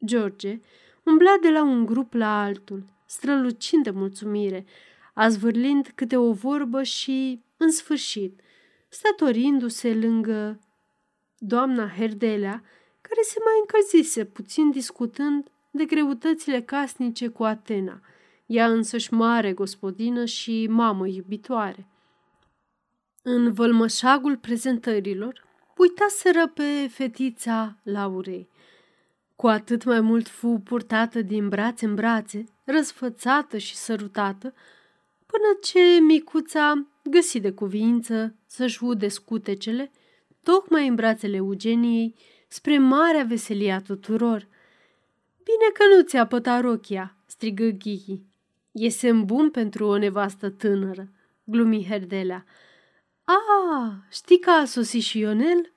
George 0.04 0.60
umbla 1.02 1.36
de 1.42 1.50
la 1.50 1.62
un 1.62 1.86
grup 1.86 2.12
la 2.12 2.42
altul, 2.42 2.82
strălucind 3.06 3.82
de 3.82 3.90
mulțumire, 3.90 4.66
azvârlind 5.12 5.92
câte 5.94 6.16
o 6.16 6.32
vorbă 6.32 6.82
și, 6.82 7.40
în 7.56 7.70
sfârșit, 7.70 8.40
statorindu-se 8.88 9.94
lângă 9.94 10.58
doamna 11.38 11.88
Herdelea, 11.88 12.62
care 13.00 13.20
se 13.22 13.38
mai 13.44 13.54
încălzise 13.60 14.24
puțin 14.24 14.70
discutând 14.70 15.48
de 15.70 15.84
greutățile 15.84 16.62
casnice 16.62 17.28
cu 17.28 17.44
Atena, 17.44 18.00
ea 18.46 18.66
însăși 18.66 19.12
mare 19.12 19.52
gospodină 19.52 20.24
și 20.24 20.66
mamă 20.70 21.06
iubitoare. 21.06 21.86
În 23.22 23.52
vălmășagul 23.52 24.36
prezentărilor, 24.36 25.44
uitaseră 25.84 26.48
pe 26.48 26.88
fetița 26.90 27.76
Laurei. 27.82 28.48
Cu 29.36 29.46
atât 29.46 29.84
mai 29.84 30.00
mult 30.00 30.28
fu 30.28 30.60
purtată 30.64 31.22
din 31.22 31.48
brațe 31.48 31.84
în 31.84 31.94
brațe, 31.94 32.44
răsfățată 32.64 33.58
și 33.58 33.74
sărutată, 33.76 34.54
până 35.26 35.58
ce 35.62 36.00
micuța 36.00 36.86
găsi 37.02 37.40
de 37.40 37.52
cuvință 37.52 38.34
să-și 38.46 38.84
ude 38.84 39.08
scutecele, 39.08 39.90
tocmai 40.42 40.88
în 40.88 40.94
brațele 40.94 41.36
Eugeniei, 41.36 42.14
spre 42.48 42.78
marea 42.78 43.24
veselie 43.24 43.72
a 43.72 43.80
tuturor. 43.80 44.48
Bine 45.36 45.70
că 45.74 45.94
nu 45.94 46.02
ți-a 46.02 46.26
pătat 46.26 46.60
rochia, 46.60 47.16
strigă 47.26 47.64
Ghihi. 47.64 48.22
E 48.72 48.88
semn 48.88 49.24
bun 49.24 49.50
pentru 49.50 49.86
o 49.86 49.98
nevastă 49.98 50.50
tânără, 50.50 51.08
glumi 51.44 51.86
Herdelea. 51.88 52.44
A, 53.24 53.34
știi 54.10 54.38
că 54.38 54.50
a 54.50 54.64
sosit 54.64 55.02
și 55.02 55.18
Ionel?" 55.18 55.73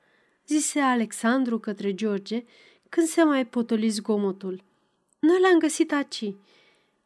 Zise 0.47 0.79
Alexandru 0.79 1.59
către 1.59 1.93
George, 1.93 2.43
când 2.89 3.07
se 3.07 3.23
mai 3.23 3.45
potoli 3.45 3.89
zgomotul. 3.89 4.63
Noi 5.19 5.39
l-am 5.41 5.59
găsit 5.59 5.91
aici. 5.91 6.33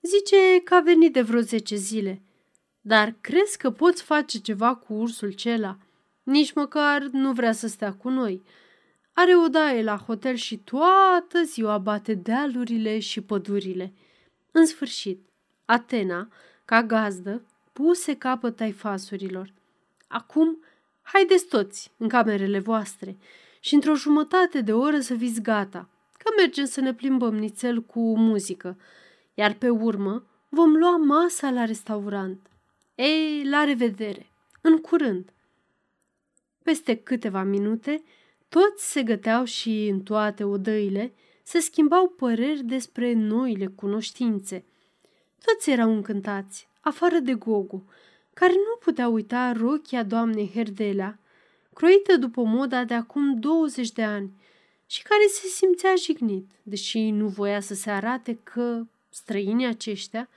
Zice 0.01 0.61
că 0.63 0.73
a 0.73 0.80
venit 0.80 1.13
de 1.13 1.22
vreo 1.22 1.39
zece 1.39 1.76
zile. 1.76 2.22
Dar 2.81 3.15
crezi 3.22 3.57
că 3.57 3.72
poți 3.72 4.03
face 4.03 4.39
ceva 4.39 4.76
cu 4.76 4.93
ursul 4.93 5.31
cela? 5.31 5.77
Nici 6.23 6.53
măcar 6.53 7.01
nu 7.01 7.34
vrea 7.34 7.51
să 7.51 7.68
stea 7.68 7.93
cu 7.93 8.09
noi. 8.09 8.41
Are 9.13 9.35
o 9.35 9.47
daie 9.47 9.84
la 9.84 9.97
hotel 9.97 10.35
și 10.35 10.57
toată 10.57 11.43
ziua 11.43 11.77
bate 11.77 12.13
dealurile 12.13 12.99
și 12.99 13.22
pădurile. 13.22 13.93
În 14.51 14.65
sfârșit, 14.65 15.19
Atena, 15.65 16.27
ca 16.65 16.84
gazdă, 16.84 17.45
puse 17.73 18.15
capăt 18.15 18.55
taifasurilor. 18.55 19.53
Acum, 20.07 20.63
haideți 21.13 21.45
toți 21.45 21.91
în 21.97 22.07
camerele 22.07 22.59
voastre 22.59 23.17
și 23.59 23.73
într-o 23.73 23.95
jumătate 23.95 24.61
de 24.61 24.73
oră 24.73 24.99
să 24.99 25.15
fiți 25.15 25.41
gata, 25.41 25.89
că 26.17 26.31
mergem 26.38 26.65
să 26.65 26.81
ne 26.81 26.93
plimbăm 26.93 27.35
nițel 27.35 27.81
cu 27.81 28.17
muzică, 28.17 28.77
iar 29.33 29.53
pe 29.53 29.69
urmă 29.69 30.25
vom 30.49 30.75
lua 30.75 30.95
masa 30.97 31.49
la 31.49 31.65
restaurant. 31.65 32.49
Ei, 32.95 33.43
la 33.49 33.63
revedere! 33.63 34.31
În 34.61 34.77
curând! 34.77 35.33
Peste 36.63 36.95
câteva 36.95 37.43
minute, 37.43 38.03
toți 38.49 38.91
se 38.91 39.03
găteau 39.03 39.43
și 39.43 39.88
în 39.88 40.01
toate 40.01 40.43
odăile 40.43 41.13
se 41.43 41.59
schimbau 41.59 42.07
păreri 42.07 42.63
despre 42.63 43.13
noile 43.13 43.67
cunoștințe. 43.67 44.65
Toți 45.45 45.71
erau 45.71 45.91
încântați, 45.91 46.67
afară 46.81 47.19
de 47.19 47.33
Gogu, 47.33 47.85
care 48.41 48.53
nu 48.53 48.76
putea 48.80 49.07
uita 49.07 49.51
rochia 49.51 50.03
doamnei 50.03 50.51
Herdelea, 50.53 51.19
croită 51.73 52.18
după 52.18 52.43
moda 52.43 52.84
de 52.84 52.93
acum 52.93 53.39
20 53.39 53.91
de 53.91 54.03
ani 54.03 54.31
și 54.85 55.01
care 55.01 55.22
se 55.30 55.47
simțea 55.47 55.95
jignit, 55.95 56.51
deși 56.63 57.09
nu 57.09 57.27
voia 57.27 57.59
să 57.59 57.73
se 57.73 57.89
arate 57.89 58.39
că 58.43 58.84
străinii 59.09 59.65
aceștia 59.65 60.30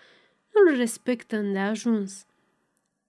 nu-l 0.52 0.76
respectă 0.76 1.36
îndeajuns. 1.36 2.26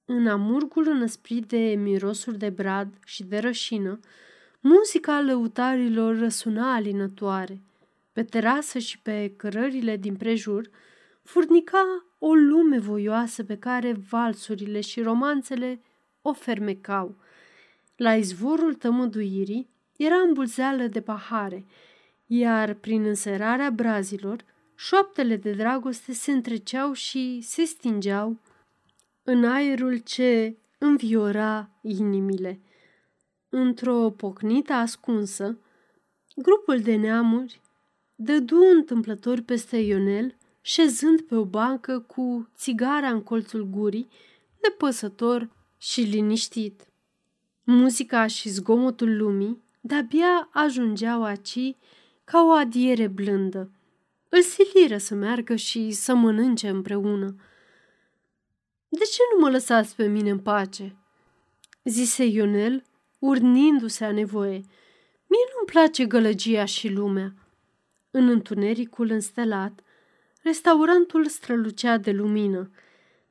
În 0.05 0.27
amurgul 0.27 0.87
înăsprit 0.87 1.45
de 1.45 1.75
mirosul 1.77 2.33
de 2.33 2.49
brad 2.49 2.93
și 3.05 3.23
de 3.23 3.37
rășină, 3.37 3.99
muzica 4.59 5.21
lăutarilor 5.21 6.17
răsuna 6.17 6.73
alinătoare. 6.73 7.61
Pe 8.11 8.23
terasă 8.23 8.79
și 8.79 8.99
pe 8.99 9.33
cărările 9.37 9.97
din 9.97 10.15
prejur 10.15 10.69
furnica 11.23 12.05
o 12.27 12.33
lume 12.33 12.79
voioasă 12.79 13.43
pe 13.43 13.57
care 13.57 13.93
valsurile 14.09 14.81
și 14.81 15.01
romanțele 15.01 15.81
o 16.21 16.33
fermecau. 16.33 17.15
La 17.95 18.15
izvorul 18.15 18.73
tămăduirii 18.73 19.69
era 19.97 20.15
îmbulzeală 20.15 20.87
de 20.87 21.01
pahare, 21.01 21.65
iar 22.25 22.73
prin 22.73 23.05
înserarea 23.05 23.69
brazilor, 23.69 24.45
șoaptele 24.75 25.35
de 25.35 25.51
dragoste 25.51 26.13
se 26.13 26.31
întreceau 26.31 26.93
și 26.93 27.41
se 27.41 27.63
stingeau 27.63 28.39
în 29.23 29.45
aerul 29.45 29.97
ce 29.97 30.57
înviora 30.77 31.69
inimile. 31.81 32.59
Într-o 33.49 34.09
pocnită 34.09 34.73
ascunsă, 34.73 35.57
grupul 36.35 36.81
de 36.81 36.95
neamuri 36.95 37.61
dădu 38.15 38.59
întâmplător 38.75 39.41
peste 39.41 39.77
Ionel, 39.77 40.35
șezând 40.67 41.21
pe 41.21 41.35
o 41.35 41.45
bancă 41.45 41.99
cu 41.99 42.49
țigara 42.55 43.09
în 43.09 43.23
colțul 43.23 43.63
gurii, 43.63 44.07
nepăsător 44.61 45.49
și 45.77 46.01
liniștit. 46.01 46.87
Muzica 47.63 48.27
și 48.27 48.49
zgomotul 48.49 49.17
lumii 49.17 49.63
de-abia 49.81 50.49
ajungeau 50.51 51.23
aci 51.23 51.75
ca 52.23 52.43
o 52.43 52.51
adiere 52.51 53.07
blândă. 53.07 53.71
Îl 54.29 54.41
siliră 54.41 54.97
să 54.97 55.15
meargă 55.15 55.55
și 55.55 55.91
să 55.91 56.15
mănânce 56.15 56.69
împreună. 56.69 57.35
De 58.87 59.03
ce 59.03 59.21
nu 59.33 59.41
mă 59.41 59.49
lăsați 59.49 59.95
pe 59.95 60.07
mine 60.07 60.29
în 60.29 60.39
pace?" 60.39 60.95
zise 61.83 62.25
Ionel, 62.25 62.83
urnindu-se 63.19 64.05
a 64.05 64.11
nevoie. 64.11 64.61
Mie 65.27 65.45
nu-mi 65.53 65.71
place 65.71 66.05
gălăgia 66.05 66.65
și 66.65 66.87
lumea. 66.87 67.33
În 68.11 68.29
întunericul 68.29 69.09
înstelat, 69.09 69.79
restaurantul 70.45 71.25
strălucea 71.25 71.97
de 71.97 72.11
lumină. 72.11 72.71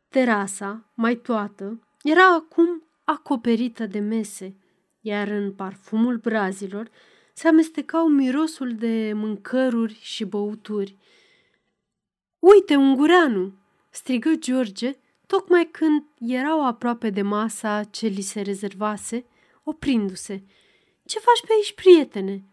Terasa, 0.09 0.93
mai 0.95 1.16
toată, 1.16 1.81
era 2.03 2.35
acum 2.35 2.82
acoperită 3.05 3.86
de 3.86 3.99
mese, 3.99 4.57
iar 5.01 5.28
în 5.28 5.53
parfumul 5.53 6.16
brazilor 6.16 6.91
se 7.32 7.49
amestecau 7.49 8.09
mirosul 8.09 8.74
de 8.74 9.12
mâncăruri 9.15 9.99
și 10.03 10.24
băuturi. 10.24 10.97
Uite, 12.39 12.77
ungureanu!" 12.77 13.53
strigă 13.91 14.35
George, 14.35 14.99
tocmai 15.27 15.69
când 15.70 16.03
erau 16.19 16.66
aproape 16.66 17.11
de 17.11 17.23
masa 17.23 17.85
ce 17.85 18.07
li 18.07 18.23
se 18.23 18.41
rezervase, 18.41 19.24
oprindu-se. 19.62 20.43
Ce 21.05 21.19
faci 21.19 21.47
pe 21.47 21.53
aici, 21.57 21.74
prietene?" 21.74 22.45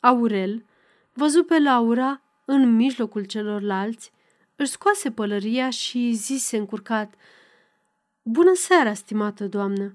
Aurel 0.00 0.64
văzu 1.12 1.44
pe 1.44 1.58
Laura 1.58 2.22
în 2.50 2.76
mijlocul 2.76 3.24
celorlalți, 3.24 4.12
își 4.56 4.70
scoase 4.70 5.10
pălăria 5.10 5.70
și 5.70 6.12
zise 6.12 6.56
încurcat, 6.56 7.14
Bună 8.22 8.52
seara, 8.54 8.94
stimată 8.94 9.46
doamnă!" 9.46 9.94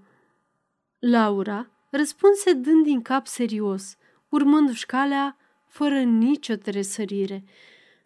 Laura 1.00 1.70
răspunse 1.90 2.54
dând 2.54 2.84
din 2.84 3.02
cap 3.02 3.28
serios, 3.28 3.98
urmându-și 4.30 4.86
calea 4.86 5.38
fără 5.68 6.00
nicio 6.00 6.56
tresărire. 6.56 7.44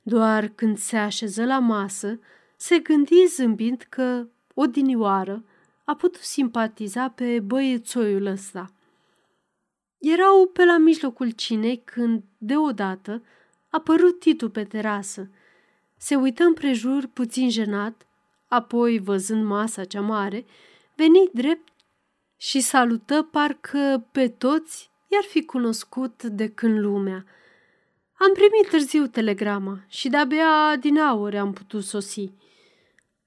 Doar 0.02 0.48
când 0.48 0.78
se 0.78 0.98
așeză 0.98 1.46
la 1.46 1.60
masă, 1.60 2.20
se 2.56 2.80
gândi 2.80 3.26
zâmbind 3.26 3.86
că, 3.90 4.28
odinioară, 4.54 5.44
a 5.84 5.96
putut 5.96 6.22
simpatiza 6.22 7.10
pe 7.10 7.40
băiețoiul 7.40 8.26
ăsta. 8.26 8.72
Erau 9.98 10.46
pe 10.54 10.66
la 10.66 10.78
mijlocul 10.78 11.30
cinei 11.30 11.82
când, 11.86 12.24
deodată, 12.38 13.22
a 13.78 13.80
părut 13.80 14.20
Titu 14.20 14.50
pe 14.50 14.64
terasă. 14.64 15.30
Se 15.98 16.16
uită 16.16 16.44
împrejur 16.44 17.06
puțin 17.14 17.50
jenat, 17.50 18.08
apoi, 18.48 19.00
văzând 19.00 19.46
masa 19.46 19.84
cea 19.86 20.02
mare, 20.02 20.46
veni 20.96 21.30
drept 21.34 21.74
și 22.38 22.60
salută 22.60 23.28
parcă 23.32 24.08
pe 24.12 24.28
toți 24.28 24.92
i-ar 25.08 25.24
fi 25.24 25.46
cunoscut 25.46 26.24
de 26.24 26.48
când 26.50 26.80
lumea. 26.80 27.26
Am 28.14 28.34
primit 28.34 28.70
târziu 28.70 29.08
telegrama 29.08 29.84
și 29.88 30.10
de-abia 30.10 30.76
din 30.80 31.00
aur 31.00 31.36
am 31.36 31.54
putut 31.54 31.84
sosi. 31.84 32.32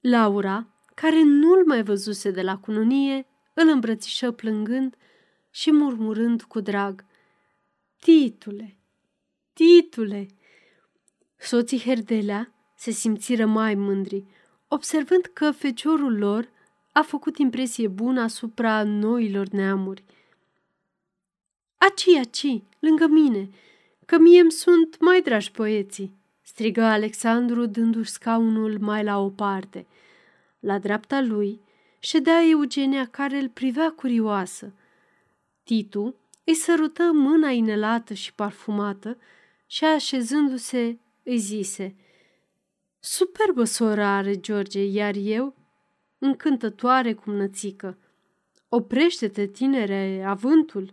Laura, 0.00 0.66
care 0.94 1.22
nu-l 1.22 1.66
mai 1.66 1.82
văzuse 1.82 2.30
de 2.30 2.42
la 2.42 2.58
cununie, 2.58 3.26
îl 3.54 3.68
îmbrățișă 3.68 4.30
plângând 4.30 4.96
și 5.50 5.72
murmurând 5.72 6.42
cu 6.42 6.60
drag. 6.60 7.04
Titule, 8.00 8.76
titule! 9.52 10.28
Soții 11.40 11.80
Herdelea 11.80 12.52
se 12.76 12.90
simțiră 12.90 13.46
mai 13.46 13.74
mândri, 13.74 14.24
observând 14.68 15.24
că 15.24 15.50
feciorul 15.50 16.18
lor 16.18 16.48
a 16.92 17.02
făcut 17.02 17.38
impresie 17.38 17.88
bună 17.88 18.20
asupra 18.20 18.82
noilor 18.82 19.46
neamuri. 19.48 20.04
Aci, 21.76 22.16
aci, 22.20 22.62
lângă 22.78 23.06
mine, 23.06 23.48
că 24.06 24.18
mie 24.18 24.40
îmi 24.40 24.50
sunt 24.50 25.00
mai 25.00 25.22
dragi 25.22 25.50
poeții, 25.50 26.14
strigă 26.42 26.82
Alexandru 26.82 27.66
dându-și 27.66 28.10
scaunul 28.10 28.78
mai 28.80 29.04
la 29.04 29.18
o 29.18 29.28
parte. 29.28 29.86
La 30.58 30.78
dreapta 30.78 31.20
lui 31.20 31.60
ședea 31.98 32.42
Eugenia 32.48 33.06
care 33.06 33.38
îl 33.38 33.48
privea 33.48 33.90
curioasă. 33.90 34.72
Titu 35.62 36.14
îi 36.44 36.54
sărută 36.54 37.10
mâna 37.12 37.50
inelată 37.50 38.14
și 38.14 38.34
parfumată 38.34 39.18
și 39.66 39.84
așezându-se 39.84 40.98
îi 41.30 41.38
zise 41.38 41.96
Superbă 42.98 43.64
sora 43.64 44.16
are 44.16 44.34
George, 44.34 44.84
iar 44.84 45.14
eu 45.14 45.56
încântătoare 46.18 47.14
cum 47.14 47.34
nățică. 47.34 47.98
Oprește-te, 48.68 49.46
tinere, 49.46 50.24
avântul, 50.26 50.92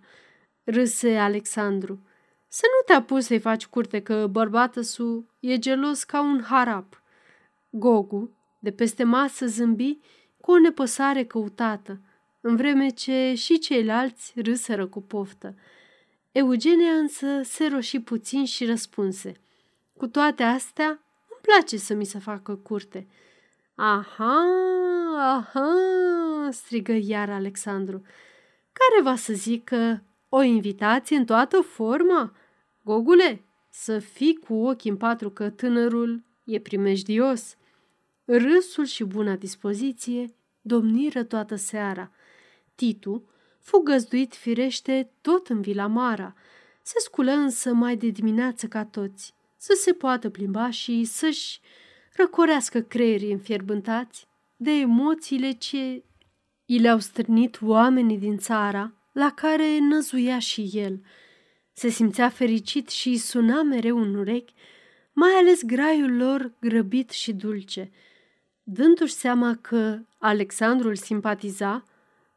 râse 0.63 1.17
Alexandru. 1.17 2.01
Să 2.47 2.63
nu 2.65 2.85
te 2.85 2.93
apuci 2.93 3.23
să-i 3.23 3.39
faci 3.39 3.65
curte 3.65 4.01
că 4.01 4.27
bărbatul 4.27 4.83
su 4.83 5.27
e 5.39 5.57
gelos 5.57 6.03
ca 6.03 6.21
un 6.21 6.41
harap. 6.41 7.01
Gogu, 7.69 8.31
de 8.59 8.71
peste 8.71 9.03
masă, 9.03 9.45
zâmbi 9.45 9.99
cu 10.41 10.51
o 10.51 10.59
nepăsare 10.59 11.25
căutată, 11.25 12.01
în 12.41 12.55
vreme 12.55 12.89
ce 12.89 13.33
și 13.33 13.59
ceilalți 13.59 14.33
râsără 14.35 14.87
cu 14.87 15.01
poftă. 15.01 15.55
Eugenia 16.31 16.93
însă 16.93 17.41
se 17.43 17.67
roși 17.67 17.99
puțin 17.99 18.45
și 18.45 18.65
răspunse. 18.65 19.41
Cu 19.97 20.07
toate 20.07 20.43
astea, 20.43 20.87
îmi 20.87 21.39
place 21.41 21.77
să 21.77 21.93
mi 21.93 22.05
se 22.05 22.19
facă 22.19 22.55
curte. 22.55 23.07
Aha, 23.75 24.45
aha, 25.17 25.69
strigă 26.51 26.91
iar 26.91 27.29
Alexandru. 27.29 28.01
Care 28.71 29.01
va 29.03 29.15
să 29.15 29.33
zică 29.33 30.03
o 30.29 30.41
invitație 30.41 31.17
în 31.17 31.25
toată 31.25 31.61
forma? 31.61 32.33
Gogule, 32.83 33.41
să 33.69 33.99
fii 33.99 34.39
cu 34.47 34.53
ochii 34.53 34.89
în 34.89 34.97
patru 34.97 35.29
că 35.29 35.49
tânărul 35.49 36.23
e 36.43 36.59
primejdios. 36.59 37.55
Râsul 38.25 38.85
și 38.85 39.03
buna 39.03 39.35
dispoziție 39.35 40.33
domniră 40.61 41.23
toată 41.23 41.55
seara. 41.55 42.11
Titu 42.75 43.29
fu 43.59 43.77
găzduit 43.77 44.35
firește 44.35 45.11
tot 45.21 45.47
în 45.47 45.61
Vila 45.61 45.87
Mara. 45.87 46.35
Se 46.81 46.95
sculă 46.97 47.31
însă 47.31 47.73
mai 47.73 47.95
de 47.95 48.07
dimineață 48.07 48.67
ca 48.67 48.85
toți, 48.85 49.33
să 49.57 49.73
se 49.79 49.93
poată 49.93 50.29
plimba 50.29 50.69
și 50.69 51.03
să-și 51.03 51.59
răcorească 52.15 52.81
creierii 52.81 53.31
înfierbântați 53.31 54.27
de 54.55 54.71
emoțiile 54.71 55.51
ce 55.51 56.03
i 56.65 56.77
le-au 56.77 56.99
strânit 56.99 57.59
oamenii 57.61 58.17
din 58.17 58.37
țara 58.37 58.93
la 59.11 59.31
care 59.31 59.79
năzuia 59.79 60.39
și 60.39 60.69
el. 60.73 61.01
Se 61.73 61.89
simțea 61.89 62.29
fericit 62.29 62.89
și 62.89 63.17
suna 63.17 63.61
mereu 63.61 63.97
în 63.97 64.15
urechi, 64.15 64.53
mai 65.13 65.31
ales 65.31 65.63
graiul 65.63 66.15
lor 66.15 66.51
grăbit 66.59 67.09
și 67.09 67.33
dulce. 67.33 67.91
Dându-și 68.63 69.13
seama 69.13 69.57
că 69.61 69.99
Alexandru 70.17 70.87
îl 70.87 70.95
simpatiza, 70.95 71.83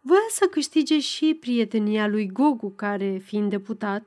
voia 0.00 0.26
să 0.30 0.46
câștige 0.46 0.98
și 1.00 1.36
prietenia 1.40 2.06
lui 2.06 2.26
Gogu, 2.26 2.70
care, 2.70 3.20
fiind 3.24 3.50
deputat, 3.50 4.06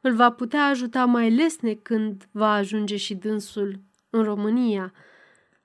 îl 0.00 0.14
va 0.14 0.30
putea 0.30 0.66
ajuta 0.66 1.04
mai 1.04 1.30
lesne 1.30 1.74
când 1.74 2.28
va 2.30 2.52
ajunge 2.52 2.96
și 2.96 3.14
dânsul 3.14 3.78
în 4.10 4.22
România. 4.22 4.92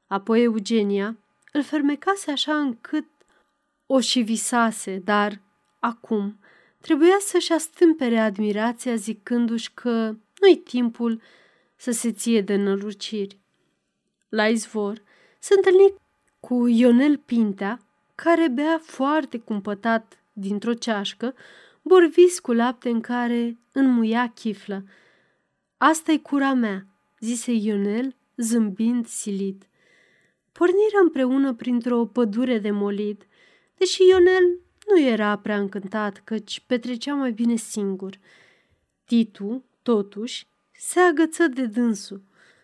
Apoi 0.08 0.44
Eugenia 0.44 1.18
îl 1.52 1.64
fermecase 1.64 2.32
așa 2.32 2.58
încât 2.58 3.06
o 3.86 4.00
și 4.00 4.22
visase, 4.22 5.02
dar 5.04 5.42
acum 5.80 6.40
trebuia 6.82 7.18
să-și 7.20 7.52
astâmpere 7.52 8.20
admirația 8.20 8.96
zicându-și 8.96 9.72
că 9.74 10.16
nu-i 10.40 10.58
timpul 10.64 11.22
să 11.76 11.92
se 11.92 12.12
ție 12.12 12.42
de 12.42 12.56
năluciri. 12.56 13.40
La 14.30 14.48
izvor 14.48 15.02
se 15.40 15.54
întâlni 15.56 15.94
cu 16.40 16.68
Ionel 16.68 17.18
Pintea, 17.18 17.80
care 18.16 18.48
bea 18.48 18.80
foarte 18.84 19.38
cumpătat 19.38 20.20
dintr-o 20.34 20.74
ceașcă, 20.74 21.34
borvis 21.88 22.40
cu 22.40 22.52
lapte 22.52 22.90
în 22.90 23.02
care 23.02 23.60
înmuia 23.72 24.28
chiflă. 24.28 24.84
Asta-i 25.78 26.22
cura 26.22 26.54
mea, 26.54 26.88
zise 27.20 27.52
Ionel, 27.52 28.16
zâmbind 28.38 29.08
silit. 29.08 29.68
Porniră 30.52 31.00
împreună 31.04 31.54
printr-o 31.54 32.06
pădure 32.06 32.60
de 32.60 32.72
molid, 32.72 33.28
deși 33.78 34.08
Ionel 34.08 34.60
nu 34.88 35.00
era 35.00 35.38
prea 35.38 35.58
încântat, 35.58 36.22
căci 36.24 36.60
petrecea 36.60 37.14
mai 37.14 37.32
bine 37.32 37.56
singur. 37.56 38.20
Titu, 39.04 39.64
totuși, 39.82 40.48
se 40.72 41.00
agăță 41.00 41.48
de 41.48 41.66
dânsul, 41.66 42.22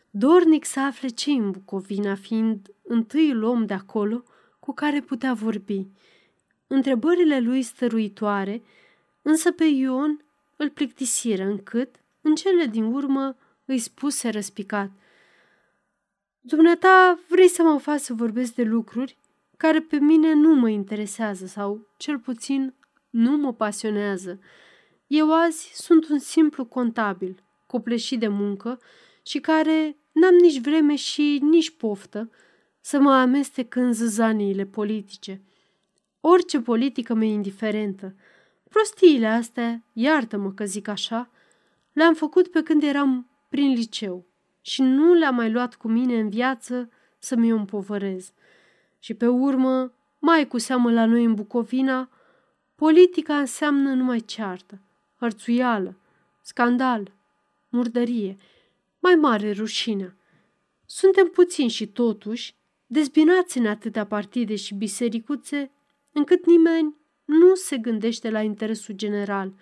dornic 0.09 0.65
să 0.65 0.79
afle 0.79 1.07
ce 1.07 1.31
în 1.31 1.51
Bucovina, 1.51 2.15
fiind 2.15 2.73
întâiul 2.83 3.43
om 3.43 3.65
de 3.65 3.73
acolo 3.73 4.23
cu 4.59 4.73
care 4.73 5.01
putea 5.01 5.33
vorbi. 5.33 5.87
Întrebările 6.67 7.39
lui 7.39 7.61
stăruitoare, 7.61 8.61
însă 9.21 9.51
pe 9.51 9.63
Ion 9.63 10.25
îl 10.55 10.69
plictisiră 10.69 11.43
încât, 11.43 11.95
în 12.21 12.35
cele 12.35 12.65
din 12.65 12.83
urmă, 12.83 13.37
îi 13.65 13.79
spuse 13.79 14.29
răspicat. 14.29 14.91
Dumneata 16.41 17.19
vrei 17.27 17.47
să 17.47 17.63
mă 17.63 17.77
faci 17.77 17.99
să 17.99 18.13
vorbesc 18.13 18.53
de 18.53 18.63
lucruri 18.63 19.17
care 19.57 19.81
pe 19.81 19.97
mine 19.97 20.33
nu 20.33 20.53
mă 20.53 20.69
interesează 20.69 21.45
sau, 21.45 21.87
cel 21.97 22.19
puțin, 22.19 22.73
nu 23.09 23.37
mă 23.37 23.53
pasionează. 23.53 24.39
Eu 25.07 25.33
azi 25.33 25.71
sunt 25.73 26.09
un 26.09 26.19
simplu 26.19 26.65
contabil, 26.65 27.43
copleșit 27.67 28.19
de 28.19 28.27
muncă 28.27 28.79
și 29.23 29.39
care 29.39 29.97
n-am 30.11 30.33
nici 30.33 30.61
vreme 30.61 30.95
și 30.95 31.39
nici 31.41 31.69
poftă 31.69 32.29
să 32.79 32.99
mă 32.99 33.11
amestec 33.11 33.75
în 33.75 33.93
zăzaniile 33.93 34.65
politice. 34.65 35.41
Orice 36.19 36.59
politică 36.59 37.13
mi-e 37.13 37.31
indiferentă. 37.31 38.15
Prostiile 38.71 39.27
astea, 39.27 39.83
iartă-mă 39.93 40.51
că 40.51 40.65
zic 40.65 40.87
așa, 40.87 41.29
le-am 41.93 42.13
făcut 42.13 42.47
pe 42.47 42.63
când 42.63 42.83
eram 42.83 43.29
prin 43.49 43.73
liceu 43.73 44.25
și 44.61 44.81
nu 44.81 45.13
le-am 45.13 45.35
mai 45.35 45.51
luat 45.51 45.75
cu 45.75 45.87
mine 45.87 46.19
în 46.19 46.29
viață 46.29 46.89
să 47.19 47.35
mi-o 47.35 47.55
împovărez. 47.55 48.31
Și 48.99 49.13
pe 49.13 49.27
urmă, 49.27 49.93
mai 50.19 50.47
cu 50.47 50.57
seamă 50.57 50.91
la 50.91 51.05
noi 51.05 51.23
în 51.23 51.33
Bucovina, 51.33 52.09
politica 52.75 53.37
înseamnă 53.37 53.93
numai 53.93 54.19
ceartă, 54.19 54.79
hărțuială, 55.19 55.97
scandal, 56.41 57.11
murdărie, 57.69 58.37
mai 58.99 59.15
mare 59.15 59.51
rușinea. 59.51 60.15
Suntem 60.85 61.27
puțini 61.27 61.69
și 61.69 61.87
totuși 61.87 62.55
dezbinați 62.85 63.57
în 63.57 63.65
atâtea 63.65 64.05
partide 64.05 64.55
și 64.55 64.73
bisericuțe, 64.73 65.71
încât 66.11 66.45
nimeni 66.45 66.99
nu 67.31 67.55
se 67.55 67.77
gândește 67.77 68.29
la 68.29 68.41
interesul 68.41 68.95
general, 68.95 69.53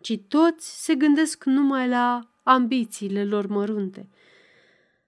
ci 0.00 0.18
toți 0.28 0.84
se 0.84 0.94
gândesc 0.94 1.44
numai 1.44 1.88
la 1.88 2.30
ambițiile 2.42 3.24
lor 3.24 3.46
mărunte. 3.46 4.08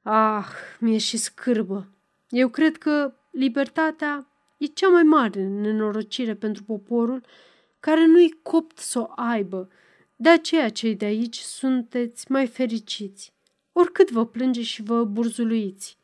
Ah, 0.03 0.47
mi-e 0.81 0.99
și 0.99 1.17
scârbă. 1.17 1.89
Eu 2.29 2.49
cred 2.49 2.77
că 2.77 3.15
libertatea 3.31 4.27
e 4.57 4.67
cea 4.67 4.89
mai 4.89 5.03
mare 5.03 5.47
nenorocire 5.47 6.35
pentru 6.35 6.63
poporul 6.63 7.25
care 7.81 8.07
nu-i 8.07 8.39
copt 8.43 8.79
să 8.79 8.99
o 9.01 9.13
aibă. 9.17 9.69
De 10.17 10.29
aceea 10.29 10.69
cei 10.69 10.95
de 10.95 11.05
aici 11.05 11.39
sunteți 11.39 12.31
mai 12.31 12.47
fericiți, 12.47 13.33
oricât 13.73 14.11
vă 14.11 14.27
plânge 14.27 14.63
și 14.63 14.83
vă 14.83 15.05
burzuluiți. 15.05 15.99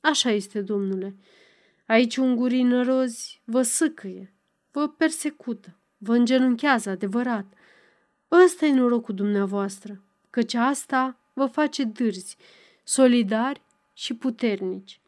Așa 0.00 0.30
este, 0.30 0.60
domnule. 0.60 1.16
Aici 1.86 2.16
ungurii 2.16 2.62
nărozi 2.62 3.40
vă 3.44 3.62
sâcăie, 3.62 4.32
vă 4.70 4.88
persecută, 4.88 5.76
vă 5.98 6.14
îngenunchează 6.14 6.90
adevărat. 6.90 7.44
Ăsta 8.30 8.66
e 8.66 8.72
norocul 8.72 9.14
dumneavoastră, 9.14 10.02
căci 10.30 10.54
asta 10.54 11.16
vă 11.32 11.46
face 11.46 11.84
dârzi, 11.84 12.36
solidari 12.84 13.62
și 13.92 14.14
puternici. 14.14 15.00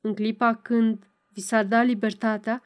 În 0.00 0.14
clipa 0.14 0.54
când 0.54 1.06
vi 1.28 1.40
s-ar 1.40 1.64
da 1.64 1.82
libertatea, 1.82 2.62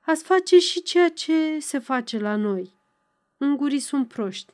ați 0.00 0.24
face 0.24 0.58
și 0.58 0.82
ceea 0.82 1.08
ce 1.08 1.58
se 1.58 1.78
face 1.78 2.18
la 2.18 2.36
noi. 2.36 2.74
Ungurii 3.36 3.78
sunt 3.78 4.08
proști 4.08 4.52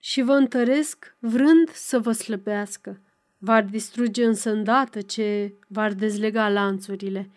și 0.00 0.22
vă 0.22 0.32
întăresc 0.32 1.14
vrând 1.18 1.70
să 1.72 1.98
vă 1.98 2.12
slăbească. 2.12 3.00
V-ar 3.38 3.62
distruge 3.64 4.24
însă 4.24 4.50
îndată 4.50 5.00
ce 5.00 5.54
v-ar 5.66 5.92
dezlega 5.92 6.48
lanțurile. 6.48 7.30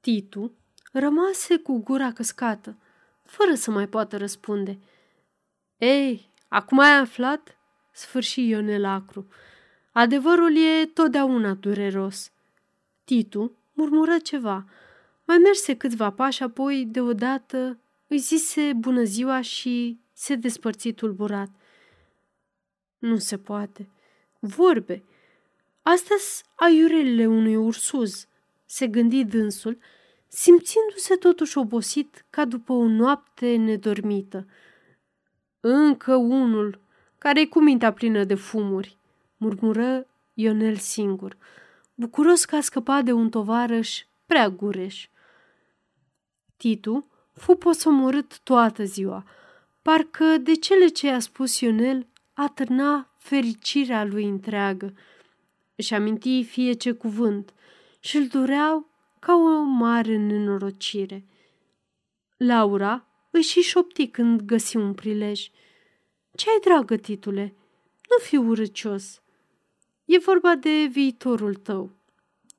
Titu 0.00 0.52
rămase 0.98 1.56
cu 1.56 1.78
gura 1.78 2.12
căscată, 2.12 2.76
fără 3.22 3.54
să 3.54 3.70
mai 3.70 3.88
poată 3.88 4.16
răspunde. 4.16 4.78
Ei, 5.78 6.30
acum 6.48 6.78
ai 6.78 6.96
aflat?" 6.98 7.56
sfârși 7.92 8.48
Ionel 8.48 8.84
acru. 8.84 9.26
Adevărul 9.92 10.56
e 10.56 10.86
totdeauna 10.86 11.54
dureros. 11.54 12.30
Titu 13.04 13.56
murmură 13.72 14.18
ceva. 14.18 14.64
Mai 15.24 15.38
merse 15.38 15.76
câțiva 15.76 16.10
pași, 16.10 16.42
apoi, 16.42 16.84
deodată, 16.90 17.78
îi 18.06 18.18
zise 18.18 18.72
bună 18.72 19.02
ziua 19.02 19.40
și 19.40 19.98
se 20.12 20.34
despărți 20.34 20.90
tulburat. 20.90 21.50
Nu 22.98 23.16
se 23.16 23.38
poate. 23.38 23.88
Vorbe. 24.38 25.02
Astea-s 25.82 26.42
aiurelile 26.54 27.26
unui 27.26 27.56
ursuz, 27.56 28.26
se 28.64 28.86
gândi 28.86 29.24
dânsul, 29.24 29.78
simțindu-se 30.36 31.16
totuși 31.16 31.58
obosit 31.58 32.24
ca 32.30 32.44
după 32.44 32.72
o 32.72 32.86
noapte 32.86 33.56
nedormită. 33.56 34.46
Încă 35.60 36.14
unul, 36.14 36.80
care 37.18 37.40
e 37.40 37.46
cu 37.46 37.60
mintea 37.60 37.92
plină 37.92 38.24
de 38.24 38.34
fumuri, 38.34 38.96
murmură 39.36 40.06
Ionel 40.34 40.76
singur 40.76 41.36
bucuros 41.94 42.44
că 42.44 42.56
a 42.56 42.60
scăpat 42.60 43.04
de 43.04 43.12
un 43.12 43.30
tovarăș 43.30 44.04
prea 44.26 44.48
gureș. 44.48 45.08
Titu 46.56 47.06
fu 47.32 47.54
posomorât 47.54 48.38
toată 48.38 48.84
ziua, 48.84 49.24
parcă 49.82 50.24
de 50.24 50.54
cele 50.54 50.86
ce 50.86 51.10
a 51.10 51.18
spus 51.18 51.60
Ionel 51.60 52.06
atârna 52.32 53.10
fericirea 53.16 54.04
lui 54.04 54.24
întreagă. 54.24 54.94
Își 55.74 55.94
aminti 55.94 56.44
fie 56.44 56.72
ce 56.72 56.92
cuvânt 56.92 57.54
și 58.00 58.16
îl 58.16 58.26
dureau 58.26 58.95
ca 59.18 59.34
o 59.34 59.62
mare 59.62 60.16
nenorocire. 60.16 61.24
Laura 62.36 63.06
își 63.30 63.48
și 63.48 63.60
șopti 63.60 64.08
când 64.08 64.40
găsi 64.40 64.76
un 64.76 64.94
prilej. 64.94 65.50
Ce 66.34 66.50
ai, 66.50 66.60
dragă, 66.64 66.96
titule? 66.96 67.54
Nu 68.08 68.24
fi 68.24 68.36
urăcios. 68.36 69.20
E 70.04 70.18
vorba 70.18 70.54
de 70.54 70.88
viitorul 70.90 71.54
tău. 71.54 71.90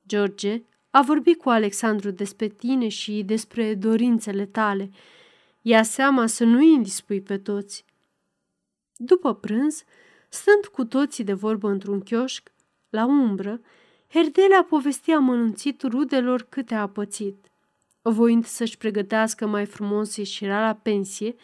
George 0.06 0.62
a 0.90 1.02
vorbit 1.02 1.38
cu 1.38 1.48
Alexandru 1.48 2.10
despre 2.10 2.48
tine 2.48 2.88
și 2.88 3.22
despre 3.22 3.74
dorințele 3.74 4.46
tale. 4.46 4.90
Ia 5.62 5.82
seama 5.82 6.26
să 6.26 6.44
nu-i 6.44 6.72
indispui 6.72 7.20
pe 7.20 7.38
toți. 7.38 7.84
După 8.96 9.34
prânz, 9.34 9.84
stând 10.28 10.66
cu 10.66 10.84
toții 10.84 11.24
de 11.24 11.32
vorbă 11.32 11.68
într-un 11.68 12.00
chioșc, 12.00 12.52
la 12.90 13.04
umbră, 13.04 13.60
Herdelea 14.10 14.62
povestea 14.68 15.16
amănunțit 15.16 15.82
rudelor 15.82 16.46
câte 16.48 16.74
a 16.74 16.88
pățit. 16.88 17.46
Voind 18.02 18.44
să-și 18.44 18.76
pregătească 18.76 19.46
mai 19.46 19.66
frumos 19.66 20.16
ieșirea 20.16 20.60
la 20.60 20.74
pensie, 20.74 21.34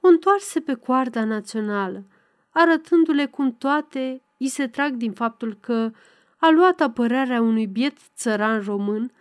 o 0.00 0.08
întoarse 0.08 0.60
pe 0.60 0.74
coarda 0.74 1.24
națională, 1.24 2.04
arătându-le 2.50 3.26
cum 3.26 3.56
toate 3.56 4.22
îi 4.38 4.48
se 4.48 4.66
trag 4.66 4.92
din 4.92 5.12
faptul 5.12 5.56
că 5.60 5.90
a 6.36 6.50
luat 6.50 6.80
apărarea 6.80 7.40
unui 7.40 7.66
biet 7.66 7.96
țăran 8.16 8.62
român 8.62 9.12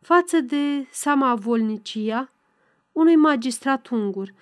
față 0.00 0.40
de 0.40 0.86
volnicia 1.34 2.32
unui 2.92 3.16
magistrat 3.16 3.88
ungur, 3.88 4.34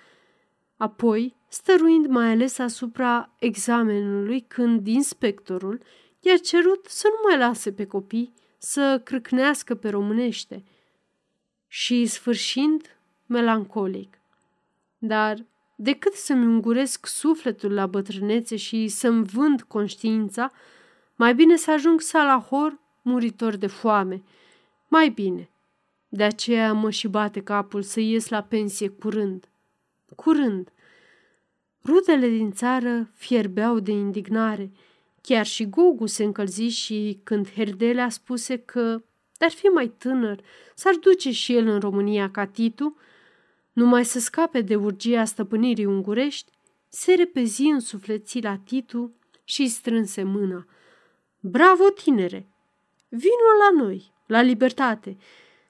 apoi 0.77 1.35
stăruind 1.47 2.07
mai 2.07 2.31
ales 2.31 2.59
asupra 2.59 3.29
examenului 3.39 4.41
când 4.41 4.87
inspectorul 4.87 5.81
i-a 6.25 6.37
cerut 6.37 6.85
să 6.85 7.07
nu 7.07 7.29
mai 7.29 7.37
lase 7.37 7.71
pe 7.71 7.85
copii 7.85 8.33
să 8.57 9.01
crâcnească 9.03 9.75
pe 9.75 9.89
românește 9.89 10.63
și 11.67 12.05
sfârșind 12.05 12.97
melancolic. 13.25 14.19
Dar 14.97 15.45
decât 15.75 16.13
să-mi 16.13 16.45
unguresc 16.45 17.05
sufletul 17.05 17.73
la 17.73 17.87
bătrânețe 17.87 18.55
și 18.55 18.87
să-mi 18.87 19.25
vând 19.25 19.61
conștiința, 19.61 20.51
mai 21.15 21.35
bine 21.35 21.55
să 21.55 21.71
ajung 21.71 22.01
salahor 22.01 22.79
muritor 23.01 23.55
de 23.55 23.67
foame. 23.67 24.23
Mai 24.87 25.09
bine. 25.09 25.49
De 26.07 26.23
aceea 26.23 26.73
mă 26.73 26.89
și 26.89 27.07
bate 27.07 27.41
capul 27.41 27.81
să 27.81 27.99
ies 27.99 28.29
la 28.29 28.41
pensie 28.41 28.87
curând. 28.87 29.49
Curând. 30.15 30.69
Rudele 31.85 32.27
din 32.27 32.51
țară 32.51 33.09
fierbeau 33.13 33.79
de 33.79 33.91
indignare. 33.91 34.71
Chiar 35.25 35.45
și 35.45 35.69
Gogu 35.69 36.05
se 36.05 36.23
încălzi 36.23 36.63
și 36.63 37.19
când 37.23 37.51
Herdele 37.53 38.01
a 38.01 38.09
spuse 38.09 38.57
că 38.57 39.03
dar 39.37 39.51
fi 39.51 39.65
mai 39.65 39.87
tânăr, 39.87 40.43
s-ar 40.75 40.95
duce 40.95 41.31
și 41.31 41.55
el 41.55 41.67
în 41.67 41.79
România 41.79 42.31
ca 42.31 42.45
Titu, 42.45 42.97
numai 43.73 44.05
să 44.05 44.19
scape 44.19 44.61
de 44.61 44.75
urgia 44.75 45.25
stăpânirii 45.25 45.85
ungurești, 45.85 46.51
se 46.89 47.13
repezi 47.13 47.61
în 47.61 47.79
sufleții 47.79 48.41
la 48.41 48.57
Titu 48.57 49.13
și 49.43 49.61
îi 49.61 49.67
strânse 49.67 50.23
mâna. 50.23 50.65
Bravo, 51.39 51.89
tinere! 51.89 52.47
Vino 53.09 53.51
la 53.59 53.83
noi, 53.83 54.11
la 54.25 54.41
libertate. 54.41 55.17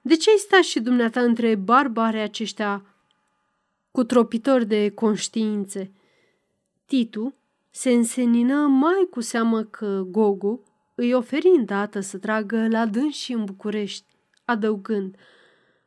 De 0.02 0.16
ce 0.16 0.30
ai 0.30 0.38
stat 0.38 0.64
și 0.64 0.80
dumneata 0.80 1.22
între 1.22 1.56
barbare 1.56 2.20
aceștia 2.20 2.86
cu 3.92 4.04
tropitor 4.04 4.64
de 4.64 4.90
conștiințe. 4.90 5.92
Titu 6.86 7.36
se 7.78 7.92
însenină 7.92 8.56
mai 8.56 9.08
cu 9.10 9.22
seamă 9.22 9.64
că 9.64 10.04
Gogu 10.08 10.64
îi 10.96 11.14
oferi 11.14 11.48
îndată 11.48 12.00
să 12.00 12.18
tragă 12.18 12.68
la 12.68 12.90
și 13.10 13.32
în 13.32 13.44
București, 13.44 14.06
adăugând 14.46 15.16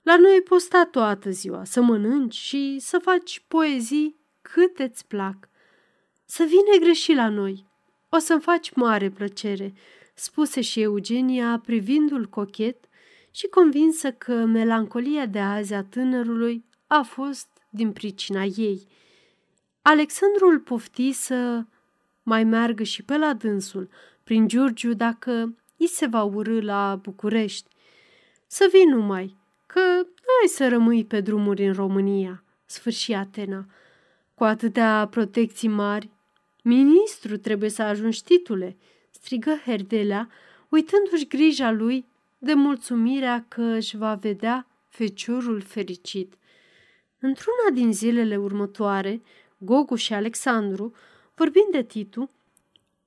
La 0.02 0.16
noi 0.16 0.42
poți 0.44 0.64
sta 0.64 0.88
toată 0.90 1.30
ziua, 1.30 1.64
să 1.64 1.80
mănânci 1.80 2.34
și 2.34 2.78
să 2.78 2.98
faci 2.98 3.44
poezii 3.48 4.16
cât 4.42 4.78
îți 4.78 5.06
plac. 5.06 5.48
Să 6.24 6.44
vine 6.44 6.78
greșit 6.84 7.16
la 7.16 7.28
noi. 7.28 7.66
O 8.08 8.18
să-mi 8.18 8.40
faci 8.40 8.74
mare 8.74 9.10
plăcere, 9.10 9.74
spuse 10.14 10.60
și 10.60 10.80
Eugenia 10.80 11.60
privindul 11.64 12.26
cochet 12.26 12.84
și 13.30 13.46
convinsă 13.46 14.12
că 14.12 14.32
melancolia 14.32 15.26
de 15.26 15.38
azi 15.38 15.74
a 15.74 15.82
tânărului 15.84 16.64
a 16.86 17.02
fost 17.02 17.48
din 17.70 17.92
pricina 17.92 18.42
ei. 18.42 18.86
Alexandru 19.82 20.48
îl 20.48 20.58
pofti 20.58 21.12
să 21.12 21.64
mai 22.28 22.44
meargă 22.44 22.82
și 22.82 23.02
pe 23.02 23.16
la 23.16 23.32
dânsul, 23.32 23.88
prin 24.24 24.48
Giurgiu, 24.48 24.92
dacă 24.92 25.54
i 25.76 25.86
se 25.86 26.06
va 26.06 26.22
urâ 26.22 26.60
la 26.60 26.98
București. 27.02 27.68
Să 28.46 28.68
vii 28.72 28.84
numai, 28.84 29.36
că 29.66 29.80
ai 30.42 30.48
să 30.48 30.68
rămâi 30.68 31.04
pe 31.04 31.20
drumuri 31.20 31.66
în 31.66 31.72
România, 31.72 32.42
sfârși 32.64 33.12
Atena. 33.12 33.66
Cu 34.34 34.44
atâtea 34.44 35.08
protecții 35.10 35.68
mari, 35.68 36.10
ministru 36.62 37.36
trebuie 37.36 37.70
să 37.70 37.82
ajungi 37.82 38.22
titule, 38.22 38.76
strigă 39.10 39.60
Herdelea, 39.64 40.28
uitându-și 40.68 41.26
grija 41.26 41.70
lui 41.70 42.06
de 42.38 42.52
mulțumirea 42.52 43.44
că 43.48 43.62
își 43.62 43.96
va 43.96 44.14
vedea 44.14 44.66
feciorul 44.88 45.60
fericit. 45.60 46.34
Într-una 47.20 47.70
din 47.74 47.92
zilele 47.92 48.36
următoare, 48.36 49.22
Gogu 49.58 49.94
și 49.94 50.12
Alexandru, 50.12 50.94
vorbind 51.38 51.70
de 51.70 51.82
Titu, 51.82 52.30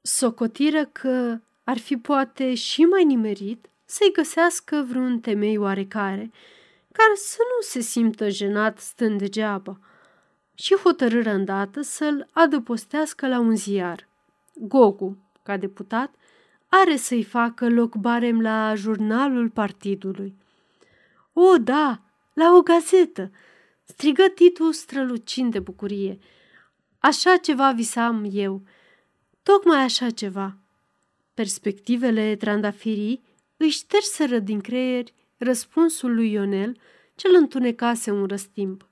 socotiră 0.01 0.85
că 0.85 1.39
ar 1.63 1.77
fi 1.77 1.97
poate 1.97 2.53
și 2.53 2.81
mai 2.81 3.03
nimerit 3.03 3.69
să-i 3.85 4.11
găsească 4.11 4.85
vreun 4.89 5.19
temei 5.19 5.57
oarecare, 5.57 6.31
care 6.91 7.15
să 7.15 7.37
nu 7.39 7.61
se 7.61 7.79
simtă 7.79 8.29
jenat 8.29 8.79
stând 8.79 9.19
degeaba, 9.19 9.79
și 10.53 10.75
hotărâră 10.75 11.31
îndată 11.31 11.81
să-l 11.81 12.27
adăpostească 12.31 13.27
la 13.27 13.39
un 13.39 13.55
ziar. 13.55 14.07
Gogu, 14.55 15.17
ca 15.43 15.57
deputat, 15.57 16.13
are 16.67 16.95
să-i 16.95 17.23
facă 17.23 17.69
loc 17.69 17.95
barem 17.95 18.41
la 18.41 18.73
jurnalul 18.75 19.49
partidului. 19.49 20.35
O, 21.33 21.57
da, 21.57 22.01
la 22.33 22.55
o 22.55 22.61
gazetă!" 22.61 23.31
strigă 23.83 24.23
Titu 24.35 24.71
strălucind 24.71 25.51
de 25.51 25.59
bucurie. 25.59 26.19
Așa 27.01 27.37
ceva 27.37 27.71
visam 27.71 28.29
eu. 28.31 28.61
Tocmai 29.43 29.83
așa 29.83 30.09
ceva. 30.09 30.57
Perspectivele 31.33 32.35
trandafirii 32.35 33.23
îi 33.57 33.69
șterseră 33.69 34.39
din 34.39 34.59
creier 34.59 35.03
răspunsul 35.37 36.13
lui 36.13 36.31
Ionel, 36.31 36.77
cel 37.15 37.31
întunecase 37.35 38.11
un 38.11 38.25
răstimp. 38.25 38.87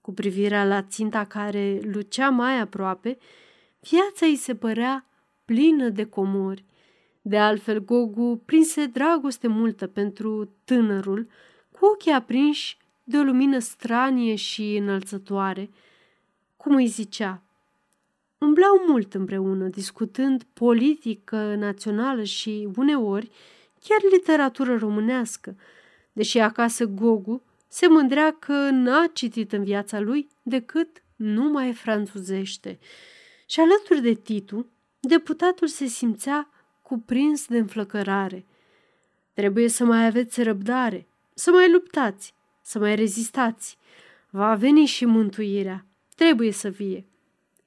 Cu 0.00 0.12
privirea 0.12 0.64
la 0.64 0.82
ținta 0.82 1.24
care 1.24 1.80
lucea 1.82 2.28
mai 2.28 2.60
aproape, 2.60 3.18
viața 3.80 4.26
îi 4.26 4.36
se 4.36 4.54
părea 4.54 5.06
plină 5.44 5.88
de 5.88 6.04
comori. 6.04 6.64
De 7.22 7.38
altfel, 7.38 7.84
Gogu 7.84 8.42
prinse 8.44 8.86
dragoste 8.86 9.46
multă 9.46 9.86
pentru 9.86 10.54
tânărul, 10.64 11.28
cu 11.70 11.86
ochii 11.86 12.12
aprinși 12.12 12.76
de 13.04 13.16
o 13.18 13.22
lumină 13.22 13.58
stranie 13.58 14.34
și 14.34 14.76
înălțătoare. 14.76 15.70
Cum 16.56 16.74
îi 16.74 16.86
zicea, 16.86 17.42
umblau 18.44 18.84
mult 18.86 19.14
împreună, 19.14 19.68
discutând 19.68 20.42
politică 20.52 21.54
națională 21.54 22.22
și, 22.22 22.68
uneori, 22.76 23.30
chiar 23.82 23.98
literatură 24.10 24.76
românească, 24.76 25.56
deși 26.12 26.38
acasă 26.38 26.84
Gogu 26.84 27.42
se 27.68 27.86
mândrea 27.86 28.36
că 28.38 28.68
n-a 28.70 29.06
citit 29.12 29.52
în 29.52 29.64
viața 29.64 30.00
lui 30.00 30.28
decât 30.42 31.02
numai 31.16 31.72
franțuzește. 31.72 32.78
Și 33.46 33.60
alături 33.60 34.00
de 34.00 34.12
Titu, 34.12 34.66
deputatul 35.00 35.68
se 35.68 35.86
simțea 35.86 36.48
cuprins 36.82 37.46
de 37.46 37.58
înflăcărare. 37.58 38.44
Trebuie 39.32 39.68
să 39.68 39.84
mai 39.84 40.06
aveți 40.06 40.42
răbdare, 40.42 41.06
să 41.34 41.50
mai 41.50 41.70
luptați, 41.70 42.34
să 42.62 42.78
mai 42.78 42.94
rezistați. 42.94 43.78
Va 44.30 44.54
veni 44.54 44.84
și 44.84 45.04
mântuirea. 45.04 45.86
Trebuie 46.16 46.52
să 46.52 46.68
vie. 46.68 47.04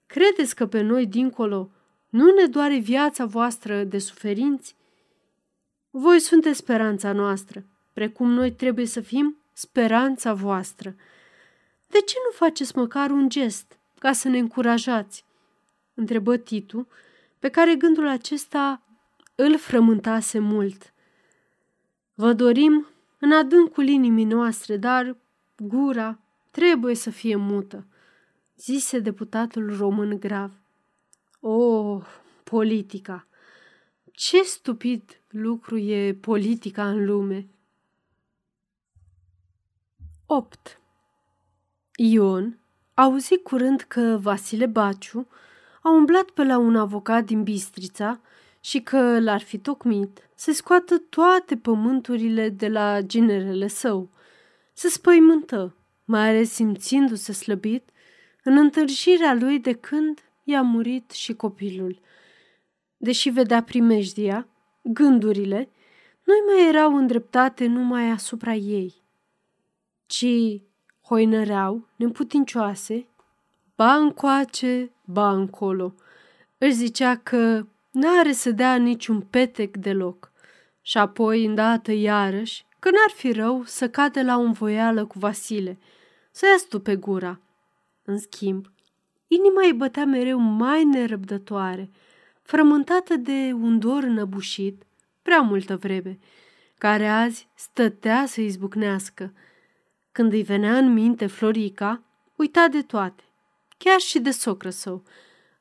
Credeți 0.08 0.56
că 0.56 0.66
pe 0.66 0.82
noi 0.82 1.06
dincolo 1.06 1.70
nu 2.10 2.34
ne 2.34 2.46
doare 2.46 2.78
viața 2.78 3.26
voastră 3.26 3.84
de 3.84 3.98
suferinți? 3.98 4.76
Voi 5.90 6.20
sunteți 6.20 6.58
speranța 6.58 7.12
noastră, 7.12 7.66
precum 7.94 8.30
noi 8.30 8.52
trebuie 8.52 8.86
să 8.86 9.02
fim 9.02 9.38
speranța 9.54 10.34
voastră. 10.34 10.96
De 11.88 12.00
ce 12.00 12.16
nu 12.26 12.46
faceți 12.46 12.78
măcar 12.78 13.10
un 13.10 13.30
gest 13.30 13.80
ca 14.00 14.12
să 14.12 14.28
ne 14.28 14.38
încurajați? 14.38 15.26
Întrebă 15.94 16.38
Titu, 16.38 16.88
pe 17.40 17.50
care 17.50 17.76
gândul 17.76 18.08
acesta 18.08 18.82
îl 19.36 19.58
frământase 19.58 20.40
mult. 20.40 20.94
Vă 22.14 22.34
dorim 22.34 22.88
în 23.20 23.32
adâncul 23.32 23.88
inimii 23.88 24.26
noastre, 24.26 24.78
dar 24.78 25.18
gura 25.58 26.20
trebuie 26.52 26.96
să 26.96 27.10
fie 27.10 27.36
mută 27.36 27.86
zise 28.58 29.00
deputatul 29.00 29.78
român 29.78 30.20
grav. 30.20 30.52
O, 31.40 31.50
oh, 31.50 32.06
politica! 32.44 33.28
Ce 34.12 34.44
stupid 34.44 35.22
lucru 35.28 35.78
e 35.78 36.14
politica 36.14 36.90
în 36.90 37.06
lume! 37.06 37.48
8. 40.26 40.80
Ion 41.96 42.58
auzi 42.94 43.38
curând 43.38 43.82
că 43.82 44.18
Vasile 44.22 44.66
Baciu 44.66 45.28
a 45.82 45.90
umblat 45.90 46.30
pe 46.30 46.44
la 46.44 46.58
un 46.58 46.76
avocat 46.76 47.26
din 47.26 47.44
Bistrița 47.44 48.22
și 48.60 48.82
că 48.82 49.20
l-ar 49.20 49.42
fi 49.42 49.58
tocmit 49.58 50.30
să 50.36 50.52
scoată 50.52 50.98
toate 50.98 51.58
pământurile 51.58 52.50
de 52.50 52.68
la 52.68 53.02
ginerele 53.02 53.68
său. 53.68 54.10
Se 54.74 54.90
spăimântă, 54.90 55.76
mai 56.06 56.30
ales 56.30 56.52
simțindu-se 56.52 57.32
slăbit 57.32 57.90
în 58.48 58.58
întârzirea 58.58 59.34
lui 59.34 59.60
de 59.60 59.74
când 59.74 60.20
i-a 60.44 60.62
murit 60.62 61.12
și 61.12 61.34
copilul. 61.34 62.00
Deși 62.98 63.30
vedea 63.30 63.64
primejdia, 63.64 64.48
gândurile 64.82 65.70
nu 66.24 66.34
mai 66.48 66.68
erau 66.68 66.96
îndreptate 66.96 67.66
numai 67.66 68.10
asupra 68.10 68.54
ei, 68.54 68.94
ci 70.06 70.26
hoinăreau 71.02 71.88
neputincioase, 71.96 73.08
ba 73.76 73.94
încoace, 73.94 74.92
ba 75.04 75.32
încolo. 75.32 75.94
Își 76.58 76.74
zicea 76.74 77.16
că 77.16 77.66
n-are 77.92 78.32
să 78.32 78.52
dea 78.52 78.76
niciun 78.76 79.22
petec 79.22 79.78
deloc. 79.78 80.32
Și 80.82 80.98
apoi, 80.98 81.46
îndată 81.46 81.92
iarăși, 81.92 82.66
că 82.80 82.90
n-ar 82.90 83.12
fi 83.16 83.32
rău 83.32 83.64
să 83.66 83.90
cade 83.90 84.22
la 84.22 84.38
un 84.38 84.52
voială 84.52 85.06
cu 85.06 85.20
Vasile, 85.20 85.78
să-i 86.32 86.54
astupe 86.56 86.96
gura– 86.96 87.40
în 88.08 88.18
schimb, 88.18 88.72
inima 89.28 89.66
îi 89.66 89.74
bătea 89.74 90.06
mereu 90.06 90.40
mai 90.40 90.84
nerăbdătoare, 90.84 91.90
frământată 92.42 93.16
de 93.16 93.52
un 93.54 93.80
dor 93.80 94.04
înăbușit, 94.04 94.84
prea 95.22 95.42
multă 95.42 95.78
vreme, 95.78 96.20
care 96.78 97.08
azi 97.08 97.48
stătea 97.56 98.26
să 98.26 98.42
izbucnească. 98.42 99.34
Când 100.12 100.34
îi 100.34 100.44
venea 100.44 100.78
în 100.78 100.94
minte 100.94 101.26
Florica, 101.26 102.02
uita 102.36 102.68
de 102.68 102.82
toate, 102.82 103.24
chiar 103.78 104.00
și 104.00 104.20
de 104.20 104.32
socră 104.32 104.70
său, 104.70 105.04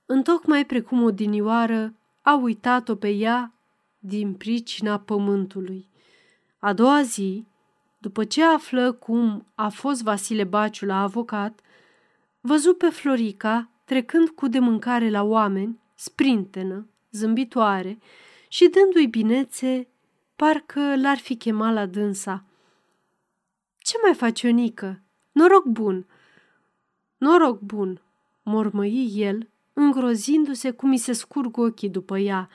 întocmai 0.07 0.67
precum 0.67 1.03
o 1.03 1.11
dinioară 1.11 1.95
a 2.23 2.35
uitat-o 2.35 2.95
pe 2.95 3.09
ea 3.09 3.53
din 3.99 4.35
pricina 4.35 4.99
pământului. 4.99 5.89
A 6.59 6.73
doua 6.73 7.03
zi, 7.03 7.47
după 7.99 8.25
ce 8.25 8.45
află 8.45 8.93
cum 8.93 9.47
a 9.55 9.69
fost 9.69 10.03
Vasile 10.03 10.45
Baciu 10.45 10.87
la 10.87 11.03
avocat, 11.03 11.61
Văzu 12.47 12.75
pe 12.75 12.89
Florica 12.89 13.71
trecând 13.85 14.29
cu 14.29 14.49
de 14.49 14.59
mâncare 14.59 15.11
la 15.11 15.23
oameni, 15.23 15.81
sprintenă, 15.95 16.89
zâmbitoare 17.11 17.99
și 18.49 18.69
dându-i 18.69 19.07
binețe, 19.07 19.89
parcă 20.37 20.97
l-ar 20.97 21.17
fi 21.17 21.37
chemat 21.37 21.73
la 21.73 21.87
dânsa. 21.87 22.45
Ce 23.79 23.97
mai 24.05 24.15
faci, 24.15 24.41
Ionică? 24.41 25.03
Noroc 25.33 25.65
bun!" 25.65 26.07
Noroc 27.19 27.61
bun!" 27.61 28.03
mormăi 28.43 29.13
el, 29.15 29.49
îngrozindu-se 29.73 30.71
cum 30.71 30.93
i 30.93 30.99
se 30.99 31.13
scurg 31.13 31.59
ochii 31.59 31.91
după 31.91 32.19
ea. 32.19 32.49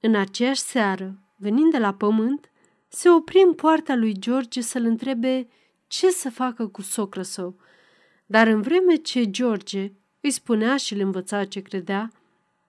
În 0.00 0.14
aceeași 0.14 0.60
seară, 0.60 1.18
venind 1.36 1.70
de 1.70 1.78
la 1.78 1.94
pământ, 1.94 2.50
se 2.88 3.10
opri 3.10 3.42
în 3.46 3.54
poarta 3.54 3.94
lui 3.94 4.18
George 4.18 4.60
să-l 4.60 4.84
întrebe 4.84 5.48
ce 5.86 6.10
să 6.10 6.30
facă 6.30 6.66
cu 6.66 6.82
socră 6.82 7.22
său. 7.22 7.56
Dar 8.26 8.46
în 8.46 8.60
vreme 8.60 8.94
ce 8.94 9.30
George 9.30 9.92
îi 10.20 10.30
spunea 10.30 10.76
și 10.76 10.94
le 10.94 11.02
învăța 11.02 11.44
ce 11.44 11.60
credea, 11.60 12.12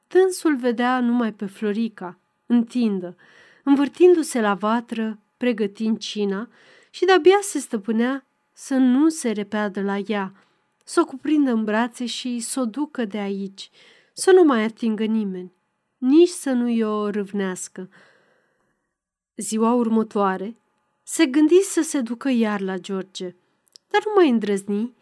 tânsul 0.08 0.56
vedea 0.56 1.00
numai 1.00 1.34
pe 1.34 1.46
Florica, 1.46 2.20
întindă, 2.46 3.16
învârtindu-se 3.64 4.42
la 4.42 4.54
vatră, 4.54 5.20
pregătind 5.38 5.98
cina 5.98 6.50
și 6.90 7.06
de-abia 7.06 7.38
se 7.42 7.60
stăpânea 7.60 8.26
să 8.54 8.76
nu 8.76 9.10
se 9.10 9.32
repeadă 9.32 9.82
la 9.82 9.98
ea, 9.98 10.34
să 10.84 11.00
o 11.00 11.06
cuprindă 11.06 11.52
în 11.52 11.64
brațe 11.64 12.06
și 12.06 12.40
să 12.40 12.60
o 12.60 12.66
ducă 12.66 13.06
de 13.06 13.18
aici, 13.18 13.70
să 14.14 14.32
nu 14.32 14.44
mai 14.44 14.64
atingă 14.64 15.04
nimeni, 15.04 15.52
nici 15.98 16.30
să 16.30 16.52
nu-i 16.52 16.82
o 16.82 17.10
râvnească. 17.10 17.90
Ziua 19.36 19.74
următoare 19.74 20.58
se 21.04 21.26
gândi 21.26 21.62
să 21.62 21.82
se 21.82 22.02
ducă 22.02 22.30
iar 22.30 22.62
la 22.62 22.78
George, 22.78 23.36
dar 23.88 24.02
nu 24.06 24.12
mai 24.16 24.30
îndrăzni, 24.30 24.96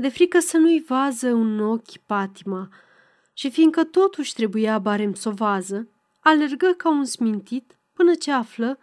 de 0.00 0.08
frică 0.08 0.38
să 0.38 0.56
nu-i 0.56 0.84
vază 0.86 1.32
un 1.32 1.60
ochi 1.60 1.96
patima, 2.06 2.68
și 3.32 3.50
fiindcă 3.50 3.84
totuși 3.84 4.34
trebuia 4.34 4.78
barem 4.78 5.14
să 5.14 5.28
o 5.28 5.32
vază, 5.32 5.88
alergă 6.20 6.74
ca 6.76 6.90
un 6.90 7.04
smintit 7.04 7.78
până 7.92 8.14
ce 8.14 8.32
află 8.32 8.78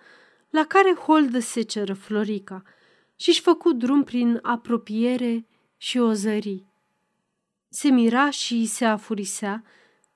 la 0.50 0.66
care 0.66 0.94
holdă 0.94 1.40
se 1.40 1.62
ceră 1.62 1.94
Florica 1.94 2.64
și-și 3.16 3.42
făcu 3.42 3.74
drum 3.74 4.04
prin 4.04 4.40
apropiere 4.42 5.48
și 5.78 5.98
o 5.98 6.14
zări. 6.14 6.66
Se 7.70 7.90
mira 7.90 8.30
și 8.30 8.66
se 8.66 8.86
afurisea 8.86 9.64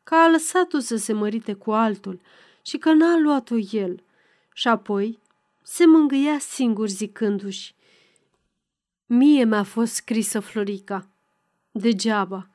că 0.04 0.16
a 0.16 0.30
lăsat-o 0.30 0.80
să 0.80 0.96
se 0.96 1.14
mărite 1.14 1.54
cu 1.54 1.72
altul 1.72 2.22
și 2.62 2.78
că 2.78 2.94
n-a 2.94 3.18
luat-o 3.18 3.56
el. 3.72 4.04
Și 4.54 4.68
apoi 4.68 5.20
se 5.64 5.86
mângâia 5.86 6.40
singur 6.40 6.88
zicându-și 6.88 7.74
Mie 9.12 9.44
mi-a 9.44 9.64
fost 9.64 9.94
scrisă 9.94 10.40
Florica. 10.40 11.08
Degeaba. 11.72 12.50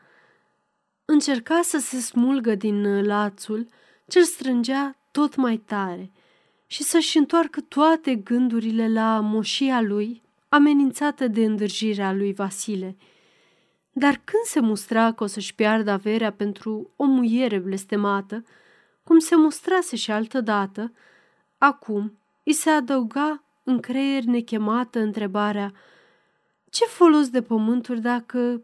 Încerca 1.05 1.60
să 1.62 1.78
se 1.78 2.01
smulgă 2.01 2.55
din 2.55 3.06
lațul 3.06 3.68
ce 4.06 4.22
strângea 4.22 4.97
tot 5.10 5.35
mai 5.35 5.56
tare 5.56 6.10
și 6.66 6.82
să-și 6.82 7.18
întoarcă 7.18 7.60
toate 7.60 8.14
gândurile 8.14 8.89
la 8.89 9.20
moșia 9.20 9.81
lui, 9.81 10.22
amenințată 10.48 11.26
de 11.26 11.44
îndârjirea 11.44 12.12
lui 12.12 12.32
Vasile. 12.32 12.97
Dar 13.93 14.20
când 14.24 14.43
se 14.44 14.60
mustra 14.60 15.12
că 15.12 15.24
o 15.24 15.26
să-și 15.26 15.55
piardă 15.55 15.90
averea 15.90 16.32
pentru 16.32 16.90
o 16.97 17.05
muiere 17.05 17.59
blestemată, 17.59 18.44
cum 19.02 19.18
se 19.18 19.36
mustrase 19.36 19.97
și 19.97 20.10
altă 20.10 20.40
dată, 20.40 20.93
acum 21.59 22.18
îi 22.43 22.52
se 22.52 22.70
adăuga 22.70 23.43
în 23.62 23.81
creier 23.81 24.22
nechemată 24.22 24.98
întrebarea 24.98 25.72
Ce 26.74 26.84
folos 26.84 27.28
de 27.28 27.42
pământuri 27.42 28.01
dacă 28.01 28.62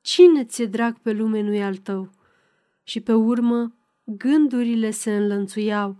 cine 0.00 0.44
ți-e 0.44 0.66
drag 0.66 0.98
pe 0.98 1.12
lume 1.12 1.40
nu-i 1.40 1.62
al 1.62 1.76
tău? 1.76 2.10
Și 2.82 3.00
pe 3.00 3.12
urmă 3.12 3.74
gândurile 4.04 4.90
se 4.90 5.16
înlănțuiau. 5.16 5.96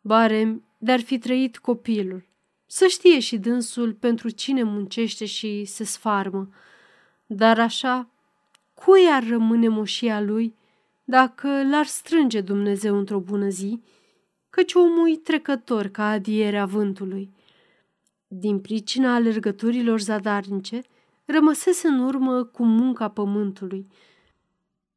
Barem 0.00 0.64
de-ar 0.78 1.00
fi 1.00 1.18
trăit 1.18 1.58
copilul. 1.58 2.24
Să 2.66 2.86
știe 2.86 3.20
și 3.20 3.38
dânsul 3.38 3.92
pentru 3.92 4.30
cine 4.30 4.62
muncește 4.62 5.24
și 5.24 5.64
se 5.64 5.84
sfarmă. 5.84 6.48
Dar 7.26 7.58
așa, 7.60 8.10
cui 8.74 9.06
ar 9.10 9.28
rămâne 9.28 9.68
moșia 9.68 10.20
lui 10.20 10.54
dacă 11.04 11.48
l-ar 11.70 11.86
strânge 11.86 12.40
Dumnezeu 12.40 12.98
într-o 12.98 13.18
bună 13.18 13.48
zi, 13.48 13.82
căci 14.50 14.74
omul 14.74 15.16
trecător 15.16 15.86
ca 15.86 16.10
adierea 16.10 16.66
vântului. 16.66 17.30
Din 18.34 18.60
pricina 18.60 19.14
alergăturilor 19.14 20.00
zadarnice, 20.00 20.82
rămăsese 21.24 21.88
în 21.88 21.98
urmă 21.98 22.44
cu 22.44 22.64
munca 22.64 23.08
pământului. 23.08 23.86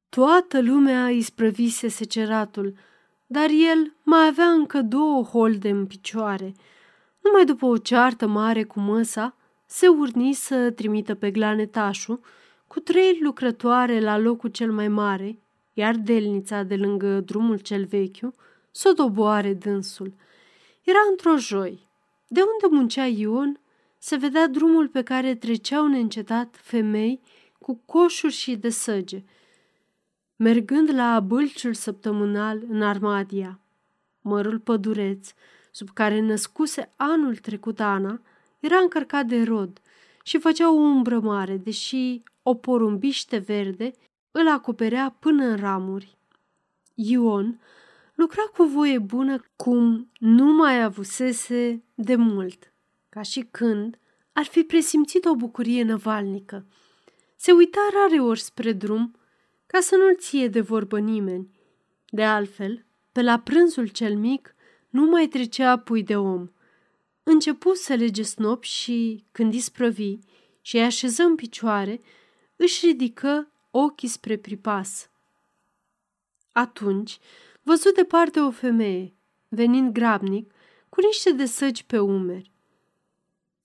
Toată 0.09 0.61
lumea 0.61 1.09
isprăvise 1.09 1.87
seceratul, 1.87 2.73
dar 3.25 3.49
el 3.49 3.93
mai 4.03 4.27
avea 4.27 4.45
încă 4.45 4.81
două 4.81 5.23
holde 5.23 5.69
în 5.69 5.85
picioare. 5.85 6.53
Numai 7.23 7.45
după 7.45 7.65
o 7.65 7.77
ceartă 7.77 8.27
mare 8.27 8.63
cu 8.63 8.79
măsa, 8.79 9.35
se 9.65 9.87
urni 9.87 10.33
să 10.33 10.71
trimită 10.71 11.15
pe 11.15 11.31
glanetașul 11.31 12.19
cu 12.67 12.79
trei 12.79 13.19
lucrătoare 13.21 13.99
la 13.99 14.17
locul 14.17 14.49
cel 14.49 14.71
mai 14.71 14.87
mare, 14.87 15.39
iar 15.73 15.95
delnița 15.95 16.63
de 16.63 16.75
lângă 16.75 17.19
drumul 17.19 17.57
cel 17.57 17.85
vechiu 17.85 18.33
să 18.71 18.89
o 18.89 18.93
doboare 18.93 19.53
dânsul. 19.53 20.13
Era 20.83 20.99
într-o 21.09 21.37
joi. 21.37 21.84
De 22.35 22.41
unde 22.41 22.75
muncea 22.75 23.05
Ion, 23.05 23.59
se 23.97 24.15
vedea 24.15 24.47
drumul 24.47 24.87
pe 24.87 25.03
care 25.03 25.35
treceau 25.35 25.87
neîncetat 25.87 26.57
femei 26.61 27.21
cu 27.59 27.81
coșuri 27.85 28.33
și 28.33 28.55
de 28.55 28.69
săge, 28.69 29.23
mergând 30.35 30.93
la 30.93 31.19
bâlciul 31.19 31.73
săptămânal 31.73 32.63
în 32.69 32.81
Armadia. 32.81 33.59
Mărul 34.21 34.59
pădureț, 34.59 35.33
sub 35.71 35.89
care 35.93 36.19
născuse 36.19 36.91
anul 36.95 37.35
trecut 37.35 37.79
Ana, 37.79 38.21
era 38.59 38.77
încărcat 38.77 39.25
de 39.25 39.43
rod 39.43 39.81
și 40.23 40.39
făcea 40.39 40.71
o 40.71 40.75
umbră 40.75 41.19
mare, 41.19 41.57
deși 41.57 42.21
o 42.43 42.53
porumbiște 42.53 43.37
verde 43.37 43.91
îl 44.31 44.49
acoperea 44.49 45.15
până 45.19 45.43
în 45.45 45.55
ramuri. 45.55 46.17
Ion 46.93 47.59
lucra 48.15 48.41
cu 48.41 48.63
voie 48.63 48.99
bună 48.99 49.43
cum 49.55 50.11
nu 50.19 50.53
mai 50.53 50.83
avusese 50.83 51.83
de 51.95 52.15
mult, 52.15 52.73
ca 53.09 53.21
și 53.21 53.47
când 53.51 53.99
ar 54.33 54.45
fi 54.45 54.63
presimțit 54.63 55.25
o 55.25 55.35
bucurie 55.35 55.83
năvalnică. 55.83 56.65
Se 57.35 57.51
uita 57.51 57.89
rare 57.93 58.21
ori 58.21 58.39
spre 58.39 58.71
drum 58.71 59.15
ca 59.65 59.79
să 59.79 59.95
nu-l 59.95 60.15
ție 60.17 60.47
de 60.47 60.61
vorbă 60.61 60.99
nimeni. 60.99 61.49
De 62.09 62.23
altfel, 62.23 62.85
pe 63.11 63.21
la 63.21 63.39
prânzul 63.39 63.87
cel 63.87 64.15
mic 64.15 64.55
nu 64.89 65.05
mai 65.05 65.27
trecea 65.27 65.77
pui 65.77 66.03
de 66.03 66.17
om. 66.17 66.49
Începu 67.23 67.73
să 67.73 67.93
lege 67.93 68.23
snop 68.23 68.63
și, 68.63 69.25
când 69.31 69.53
isprăvi 69.53 70.17
și 70.61 70.75
îi 70.75 70.83
așeză 70.83 71.23
în 71.23 71.35
picioare, 71.35 72.01
își 72.55 72.85
ridică 72.85 73.51
ochii 73.71 74.07
spre 74.07 74.37
pripas. 74.37 75.09
Atunci, 76.51 77.19
văzut 77.65 77.95
departe 77.95 78.39
o 78.39 78.51
femeie, 78.51 79.13
venind 79.47 79.93
grabnic, 79.93 80.53
cu 80.89 81.01
niște 81.01 81.31
de 81.31 81.45
săgi 81.45 81.85
pe 81.85 81.99
umeri. 81.99 82.51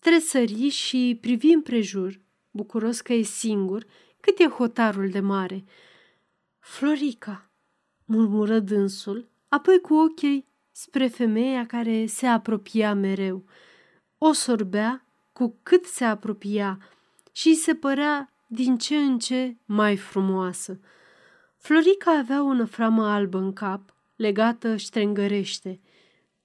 Tresări 0.00 0.68
și 0.68 1.18
privi 1.20 1.52
împrejur, 1.52 2.20
bucuros 2.50 3.00
că 3.00 3.12
e 3.12 3.22
singur, 3.22 3.86
cât 4.20 4.38
e 4.38 4.46
hotarul 4.46 5.08
de 5.08 5.20
mare. 5.20 5.64
Florica, 6.58 7.50
murmură 8.04 8.58
dânsul, 8.58 9.28
apoi 9.48 9.80
cu 9.80 9.94
ochii 9.94 10.46
spre 10.70 11.06
femeia 11.06 11.66
care 11.66 12.06
se 12.06 12.26
apropia 12.26 12.94
mereu. 12.94 13.44
O 14.18 14.32
sorbea 14.32 15.04
cu 15.32 15.58
cât 15.62 15.84
se 15.84 16.04
apropia 16.04 16.78
și 17.32 17.54
se 17.54 17.74
părea 17.74 18.32
din 18.46 18.78
ce 18.78 18.96
în 18.96 19.18
ce 19.18 19.56
mai 19.64 19.96
frumoasă. 19.96 20.80
Florica 21.60 22.18
avea 22.18 22.42
o 22.42 22.52
năframă 22.52 23.06
albă 23.06 23.38
în 23.38 23.52
cap, 23.52 23.94
legată 24.16 24.76
ștrengărește. 24.76 25.80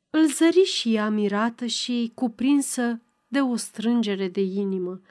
Îl 0.09 0.27
zări 0.27 0.63
și 0.63 0.93
ea 0.93 1.09
mirată 1.09 1.65
și 1.65 2.11
cuprinsă 2.15 3.01
de 3.27 3.41
o 3.41 3.55
strângere 3.55 4.27
de 4.27 4.41
inimă. 4.41 5.01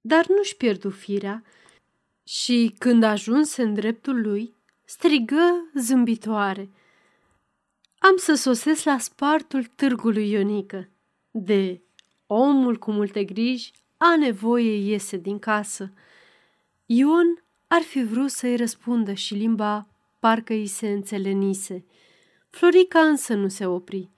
Dar 0.00 0.26
nu-și 0.28 0.56
pierdu 0.56 0.90
firea 0.90 1.44
și, 2.24 2.74
când 2.78 3.02
ajunse 3.02 3.62
în 3.62 3.74
dreptul 3.74 4.20
lui, 4.20 4.54
strigă 4.84 5.70
zâmbitoare. 5.74 6.70
Am 7.98 8.16
să 8.16 8.34
sosesc 8.34 8.84
la 8.84 8.98
spartul 8.98 9.64
târgului 9.64 10.30
Ionică. 10.30 10.88
De 11.30 11.80
omul 12.26 12.76
cu 12.76 12.90
multe 12.90 13.24
griji 13.24 13.72
a 13.96 14.16
nevoie 14.16 14.90
iese 14.90 15.16
din 15.16 15.38
casă. 15.38 15.92
Ion 16.86 17.42
ar 17.68 17.82
fi 17.82 18.02
vrut 18.02 18.30
să-i 18.30 18.56
răspundă 18.56 19.12
și 19.12 19.34
limba 19.34 19.86
parcă 20.18 20.52
îi 20.52 20.66
se 20.66 20.88
înțelenise. 20.88 21.84
Florica 22.50 23.00
însă 23.00 23.34
nu 23.34 23.48
se 23.48 23.66
opri. 23.66 24.10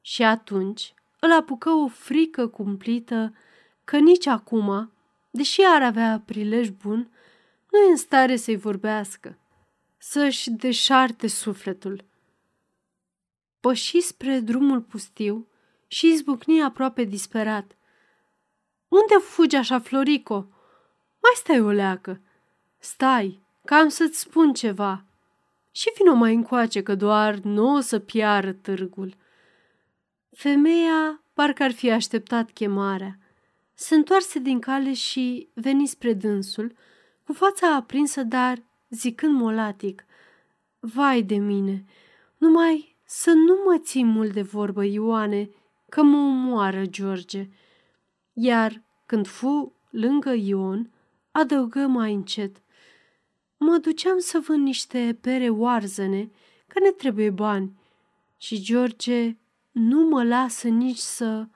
Și 0.00 0.22
atunci 0.22 0.94
îl 1.20 1.32
apucă 1.32 1.70
o 1.70 1.88
frică 1.88 2.46
cumplită 2.46 3.34
că 3.84 3.98
nici 3.98 4.26
acum, 4.26 4.92
deși 5.30 5.60
ar 5.62 5.82
avea 5.82 6.22
prilej 6.24 6.68
bun, 6.68 7.10
nu 7.70 7.78
e 7.78 7.90
în 7.90 7.96
stare 7.96 8.36
să-i 8.36 8.56
vorbească, 8.56 9.38
să-și 9.98 10.50
deșarte 10.50 11.26
sufletul. 11.26 12.04
Păși 13.60 14.00
spre 14.00 14.38
drumul 14.38 14.80
pustiu 14.80 15.48
și 15.86 16.06
izbucni 16.06 16.62
aproape 16.62 17.04
disperat. 17.04 17.76
Unde 18.88 19.14
fugi 19.20 19.56
așa, 19.56 19.78
Florico? 19.78 20.34
Mai 21.20 21.32
stai 21.34 21.60
o 21.60 21.70
leacă. 21.70 22.20
Stai, 22.84 23.42
că 23.64 23.74
am 23.74 23.88
să-ți 23.88 24.18
spun 24.18 24.52
ceva. 24.52 25.04
Și 25.70 25.92
vino 25.96 26.14
mai 26.14 26.34
încoace 26.34 26.82
că 26.82 26.94
doar 26.94 27.34
nu 27.34 27.74
o 27.74 27.80
să 27.80 27.98
piară 27.98 28.52
târgul. 28.52 29.14
Femeia 30.30 31.22
parcă 31.32 31.62
ar 31.62 31.72
fi 31.72 31.90
așteptat 31.90 32.50
chemarea. 32.50 33.18
se 33.74 33.94
întoarse 33.94 34.38
din 34.38 34.58
cale 34.60 34.92
și 34.92 35.48
veni 35.54 35.86
spre 35.86 36.12
dânsul, 36.12 36.74
cu 37.24 37.32
fața 37.32 37.74
aprinsă, 37.74 38.22
dar 38.22 38.62
zicând 38.88 39.34
molatic, 39.34 40.04
Vai 40.78 41.22
de 41.22 41.36
mine, 41.36 41.84
numai 42.38 42.96
să 43.04 43.30
nu 43.30 43.58
mă 43.64 43.78
ții 43.78 44.04
mult 44.04 44.32
de 44.32 44.42
vorbă, 44.42 44.84
Ioane, 44.84 45.50
că 45.88 46.02
mă 46.02 46.16
omoară 46.16 46.84
George. 46.84 47.48
Iar 48.32 48.82
când 49.06 49.26
fu 49.26 49.72
lângă 49.90 50.32
Ion, 50.32 50.90
adăugă 51.30 51.86
mai 51.86 52.14
încet, 52.14 52.62
Mă 53.56 53.78
duceam 53.78 54.18
să 54.18 54.42
vând 54.46 54.62
niște 54.62 55.18
pere 55.20 55.48
oarzăne, 55.48 56.30
că 56.66 56.78
ne 56.80 56.90
trebuie 56.90 57.30
bani. 57.30 57.72
Și 58.36 58.62
George 58.62 59.36
nu 59.70 60.08
mă 60.08 60.24
lasă 60.24 60.68
nici 60.68 60.98
să... 60.98 61.46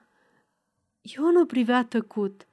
Ion 1.03 1.37
o 1.37 1.45
privea 1.45 1.85
tăcut 1.85 2.47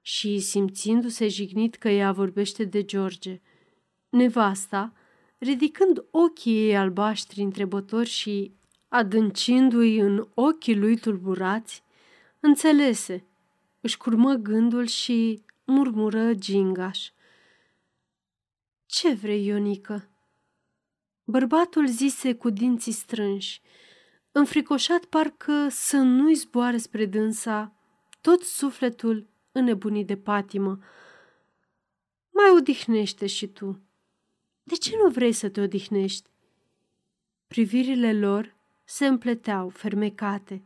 și, 0.00 0.38
simțindu-se 0.38 1.28
jignit 1.28 1.74
că 1.74 1.88
ea 1.88 2.12
vorbește 2.12 2.64
de 2.64 2.84
George, 2.84 3.40
nevasta, 4.08 4.92
ridicând 5.38 6.04
ochii 6.10 6.66
ei 6.66 6.76
albaștri 6.76 7.40
întrebători 7.42 8.08
și 8.08 8.52
adâncindu-i 8.88 9.98
în 9.98 10.26
ochii 10.34 10.76
lui 10.76 10.96
tulburați, 10.96 11.82
înțelese, 12.40 13.24
își 13.80 13.96
curmă 13.96 14.34
gândul 14.34 14.86
și 14.86 15.42
murmură 15.64 16.32
gingaș. 16.32 17.10
Ce 18.90 19.12
vrei, 19.12 19.44
Ionică?" 19.44 20.08
Bărbatul 21.24 21.86
zise 21.86 22.34
cu 22.34 22.50
dinții 22.50 22.92
strânși, 22.92 23.60
înfricoșat 24.32 25.04
parcă 25.04 25.68
să 25.68 25.96
nu-i 25.96 26.34
zboare 26.34 26.76
spre 26.76 27.06
dânsa, 27.06 27.72
tot 28.20 28.42
sufletul 28.42 29.28
înnebunit 29.52 30.06
de 30.06 30.16
patimă. 30.16 30.78
Mai 32.30 32.50
odihnește 32.56 33.26
și 33.26 33.46
tu. 33.46 33.80
De 34.62 34.74
ce 34.74 34.96
nu 34.96 35.10
vrei 35.10 35.32
să 35.32 35.48
te 35.48 35.60
odihnești? 35.60 36.28
Privirile 37.46 38.18
lor 38.18 38.56
se 38.84 39.06
împleteau, 39.06 39.68
fermecate. 39.68 40.62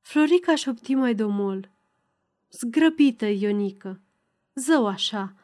Florica 0.00 0.54
șopti 0.54 0.94
mai 0.94 1.14
domol. 1.14 1.70
Zgrăbită, 2.50 3.26
Ionică, 3.26 4.00
zău 4.54 4.86
așa, 4.86 5.34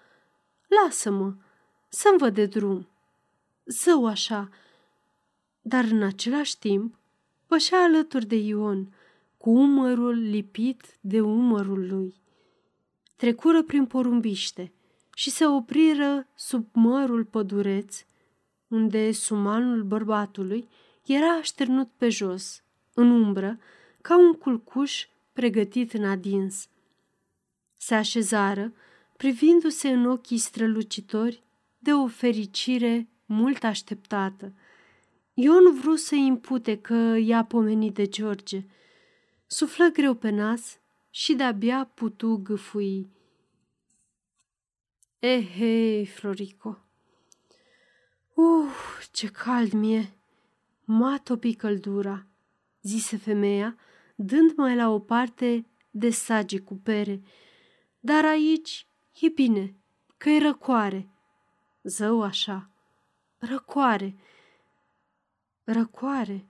lasă-mă, 0.66 1.34
să-mi 1.94 2.18
văd 2.18 2.34
de 2.34 2.46
drum. 2.46 2.88
Zău 3.64 4.06
așa, 4.06 4.48
dar 5.60 5.84
în 5.84 6.02
același 6.02 6.58
timp 6.58 6.98
pășea 7.46 7.82
alături 7.82 8.26
de 8.26 8.36
Ion, 8.36 8.94
cu 9.36 9.50
umărul 9.50 10.14
lipit 10.14 10.96
de 11.00 11.20
umărul 11.20 11.86
lui. 11.88 12.14
Trecură 13.16 13.62
prin 13.62 13.86
porumbiște 13.86 14.72
și 15.14 15.30
se 15.30 15.46
opriră 15.46 16.26
sub 16.34 16.66
mărul 16.72 17.24
pădureț, 17.24 18.04
unde 18.68 19.12
sumanul 19.12 19.82
bărbatului 19.82 20.68
era 21.06 21.28
așternut 21.28 21.88
pe 21.96 22.08
jos, 22.08 22.62
în 22.94 23.10
umbră, 23.10 23.58
ca 24.00 24.18
un 24.18 24.32
culcuș 24.32 25.06
pregătit 25.32 25.92
în 25.92 26.04
adins. 26.04 26.68
Se 27.76 27.94
așezară, 27.94 28.72
privindu-se 29.16 29.88
în 29.88 30.06
ochii 30.06 30.38
strălucitori 30.38 31.42
de 31.82 31.92
o 31.92 32.06
fericire 32.06 33.08
mult 33.26 33.64
așteptată. 33.64 34.54
Ion 35.34 35.80
vrut 35.80 35.98
să 35.98 36.14
impute 36.14 36.78
că 36.78 37.16
i-a 37.20 37.44
pomenit 37.44 37.94
de 37.94 38.06
George. 38.06 38.64
Suflă 39.46 39.88
greu 39.92 40.14
pe 40.14 40.30
nas 40.30 40.78
și 41.10 41.34
de-abia 41.34 41.90
putu 41.94 42.40
gâfui. 42.42 43.10
Ehei, 45.18 46.06
Florico! 46.06 46.78
Uh, 48.34 48.70
ce 49.12 49.26
cald 49.26 49.72
mie! 49.72 50.16
M-a 50.84 51.18
topit 51.18 51.58
căldura, 51.58 52.26
zise 52.82 53.16
femeia, 53.16 53.76
dând 54.14 54.52
mai 54.56 54.76
la 54.76 54.88
o 54.88 54.98
parte 54.98 55.66
de 55.90 56.10
sage 56.10 56.58
cu 56.58 56.74
pere. 56.74 57.22
Dar 58.00 58.24
aici 58.24 58.86
e 59.20 59.28
bine, 59.28 59.74
că 60.16 60.28
e 60.28 60.38
răcoare. 60.38 61.11
Zău 61.82 62.22
așa, 62.22 62.70
răcoare, 63.38 64.16
răcoare, 65.64 66.46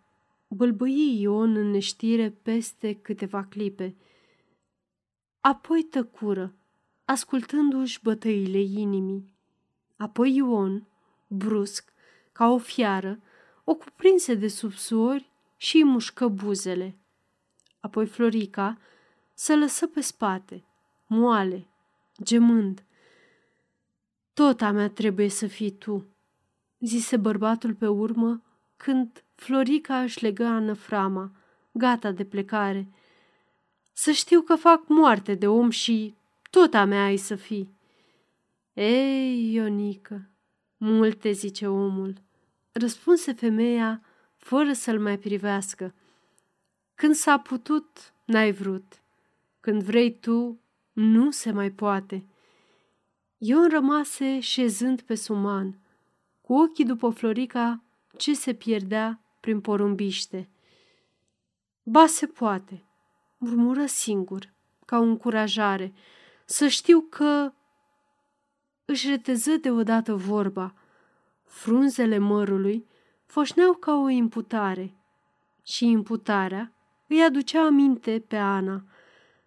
bâlbâi 0.49 1.21
Ion 1.21 1.57
în 1.57 1.71
neștire 1.71 2.31
peste 2.31 2.95
câteva 2.95 3.45
clipe. 3.45 3.97
Apoi 5.41 5.83
tăcură, 5.83 6.55
ascultându-și 7.05 8.03
bătăile 8.03 8.59
inimii. 8.59 9.35
Apoi 9.97 10.35
Ion, 10.35 10.87
brusc, 11.27 11.93
ca 12.33 12.51
o 12.51 12.59
fiară, 12.59 13.21
o 13.65 13.75
cuprinse 13.75 14.35
de 14.35 14.49
subsuori 14.49 15.31
și 15.57 15.77
îi 15.77 15.85
mușcă 15.85 16.29
buzele. 16.29 16.97
Apoi 17.81 18.07
Florica 18.07 18.79
se 19.35 19.57
lăsă 19.57 19.87
pe 19.87 20.01
spate, 20.01 20.65
moale, 21.07 21.67
gemând. 22.23 22.85
Tot 24.33 24.61
a 24.61 24.71
mea 24.71 24.89
trebuie 24.89 25.29
să 25.29 25.47
fii 25.47 25.71
tu, 25.71 26.07
zise 26.79 27.17
bărbatul 27.17 27.75
pe 27.75 27.87
urmă, 27.87 28.43
când 28.77 29.25
Florica 29.35 30.01
își 30.03 30.23
legă 30.23 30.45
anăframa, 30.45 31.33
gata 31.73 32.11
de 32.11 32.25
plecare. 32.25 32.89
Să 33.93 34.11
știu 34.11 34.41
că 34.41 34.55
fac 34.55 34.89
moarte 34.89 35.35
de 35.35 35.49
om 35.49 35.71
și 35.71 36.15
tot 36.51 36.75
a 36.75 36.85
mea 36.85 37.05
ai 37.05 37.17
să 37.17 37.35
fii. 37.35 37.75
Ei, 38.73 39.53
Ionică, 39.53 40.29
multe 40.77 41.31
zice 41.31 41.67
omul, 41.67 42.15
răspunse 42.73 43.33
femeia 43.33 44.03
fără 44.37 44.73
să-l 44.73 45.01
mai 45.01 45.19
privească. 45.19 45.95
Când 46.95 47.15
s-a 47.15 47.39
putut, 47.39 48.15
n-ai 48.25 48.53
vrut. 48.53 49.03
Când 49.61 49.83
vrei 49.83 50.19
tu, 50.19 50.61
nu 50.93 51.31
se 51.31 51.51
mai 51.51 51.71
poate. 51.71 52.25
Ion 53.45 53.69
rămase 53.69 54.41
șezând 54.41 55.01
pe 55.01 55.15
suman, 55.15 55.79
cu 56.41 56.55
ochii 56.55 56.85
după 56.85 57.11
Florica 57.11 57.83
ce 58.17 58.35
se 58.35 58.55
pierdea 58.55 59.21
prin 59.41 59.61
porumbiște. 59.61 60.49
Ba 61.83 62.07
se 62.07 62.27
poate, 62.27 62.85
murmură 63.39 63.87
singur, 63.87 64.53
ca 64.87 64.99
o 64.99 65.03
încurajare, 65.03 65.93
să 66.45 66.69
știu 66.69 67.01
că 67.01 67.53
își 68.85 69.09
reteză 69.09 69.57
deodată 69.57 70.15
vorba. 70.15 70.75
Frunzele 71.45 72.19
mărului 72.19 72.87
foșneau 73.27 73.73
ca 73.73 73.95
o 73.95 74.09
imputare 74.09 74.95
și 75.63 75.87
imputarea 75.87 76.73
îi 77.07 77.23
aducea 77.23 77.65
aminte 77.65 78.25
pe 78.29 78.37
Ana. 78.37 78.85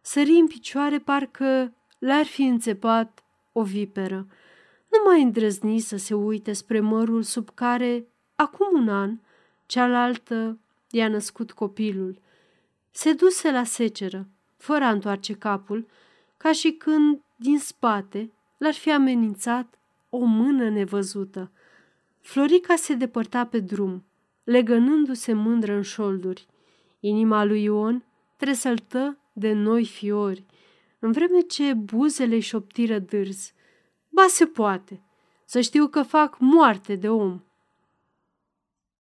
Sări 0.02 0.32
în 0.32 0.48
picioare 0.48 1.00
parcă 1.00 1.74
l-ar 2.00 2.26
fi 2.26 2.44
înțepat 2.44 3.20
o 3.58 3.64
viperă. 3.64 4.28
Nu 4.92 4.98
mai 5.06 5.22
îndrăzni 5.22 5.80
să 5.80 5.98
se 5.98 6.14
uite 6.14 6.54
spre 6.54 6.80
mărul 6.80 7.24
sub 7.24 7.50
care, 7.54 8.08
acum 8.36 8.68
un 8.82 8.90
an, 8.90 9.20
cealaltă 9.66 10.60
i-a 10.90 11.08
născut 11.08 11.52
copilul. 11.52 12.20
Se 12.92 13.14
duse 13.14 13.52
la 13.52 13.64
seceră, 13.64 14.28
fără 14.58 14.84
a 14.84 14.90
întoarce 14.90 15.34
capul, 15.34 15.88
ca 16.38 16.52
și 16.52 16.72
când, 16.72 17.22
din 17.36 17.60
spate, 17.60 18.32
l-ar 18.58 18.74
fi 18.74 18.92
amenințat 18.92 19.80
o 20.10 20.18
mână 20.18 20.70
nevăzută. 20.70 21.52
Florica 22.22 22.76
se 22.76 22.94
depărta 22.94 23.46
pe 23.46 23.60
drum, 23.60 24.06
legănându-se 24.44 25.34
mândră 25.34 25.74
în 25.74 25.82
șolduri. 25.82 26.48
Inima 27.00 27.44
lui 27.44 27.64
Ion 27.64 28.04
tresăltă 28.38 29.18
de 29.34 29.54
noi 29.54 29.86
fiori, 29.86 30.46
în 31.00 31.12
vreme 31.12 31.40
ce 31.40 31.74
buzele 31.74 32.40
șoptiră 32.40 33.00
dârz. 33.00 33.52
Ba 34.10 34.26
se 34.28 34.46
poate, 34.46 35.04
să 35.46 35.62
știu 35.62 35.88
că 35.88 36.02
fac 36.04 36.36
moarte 36.40 36.96
de 36.96 37.10
om 37.10 37.45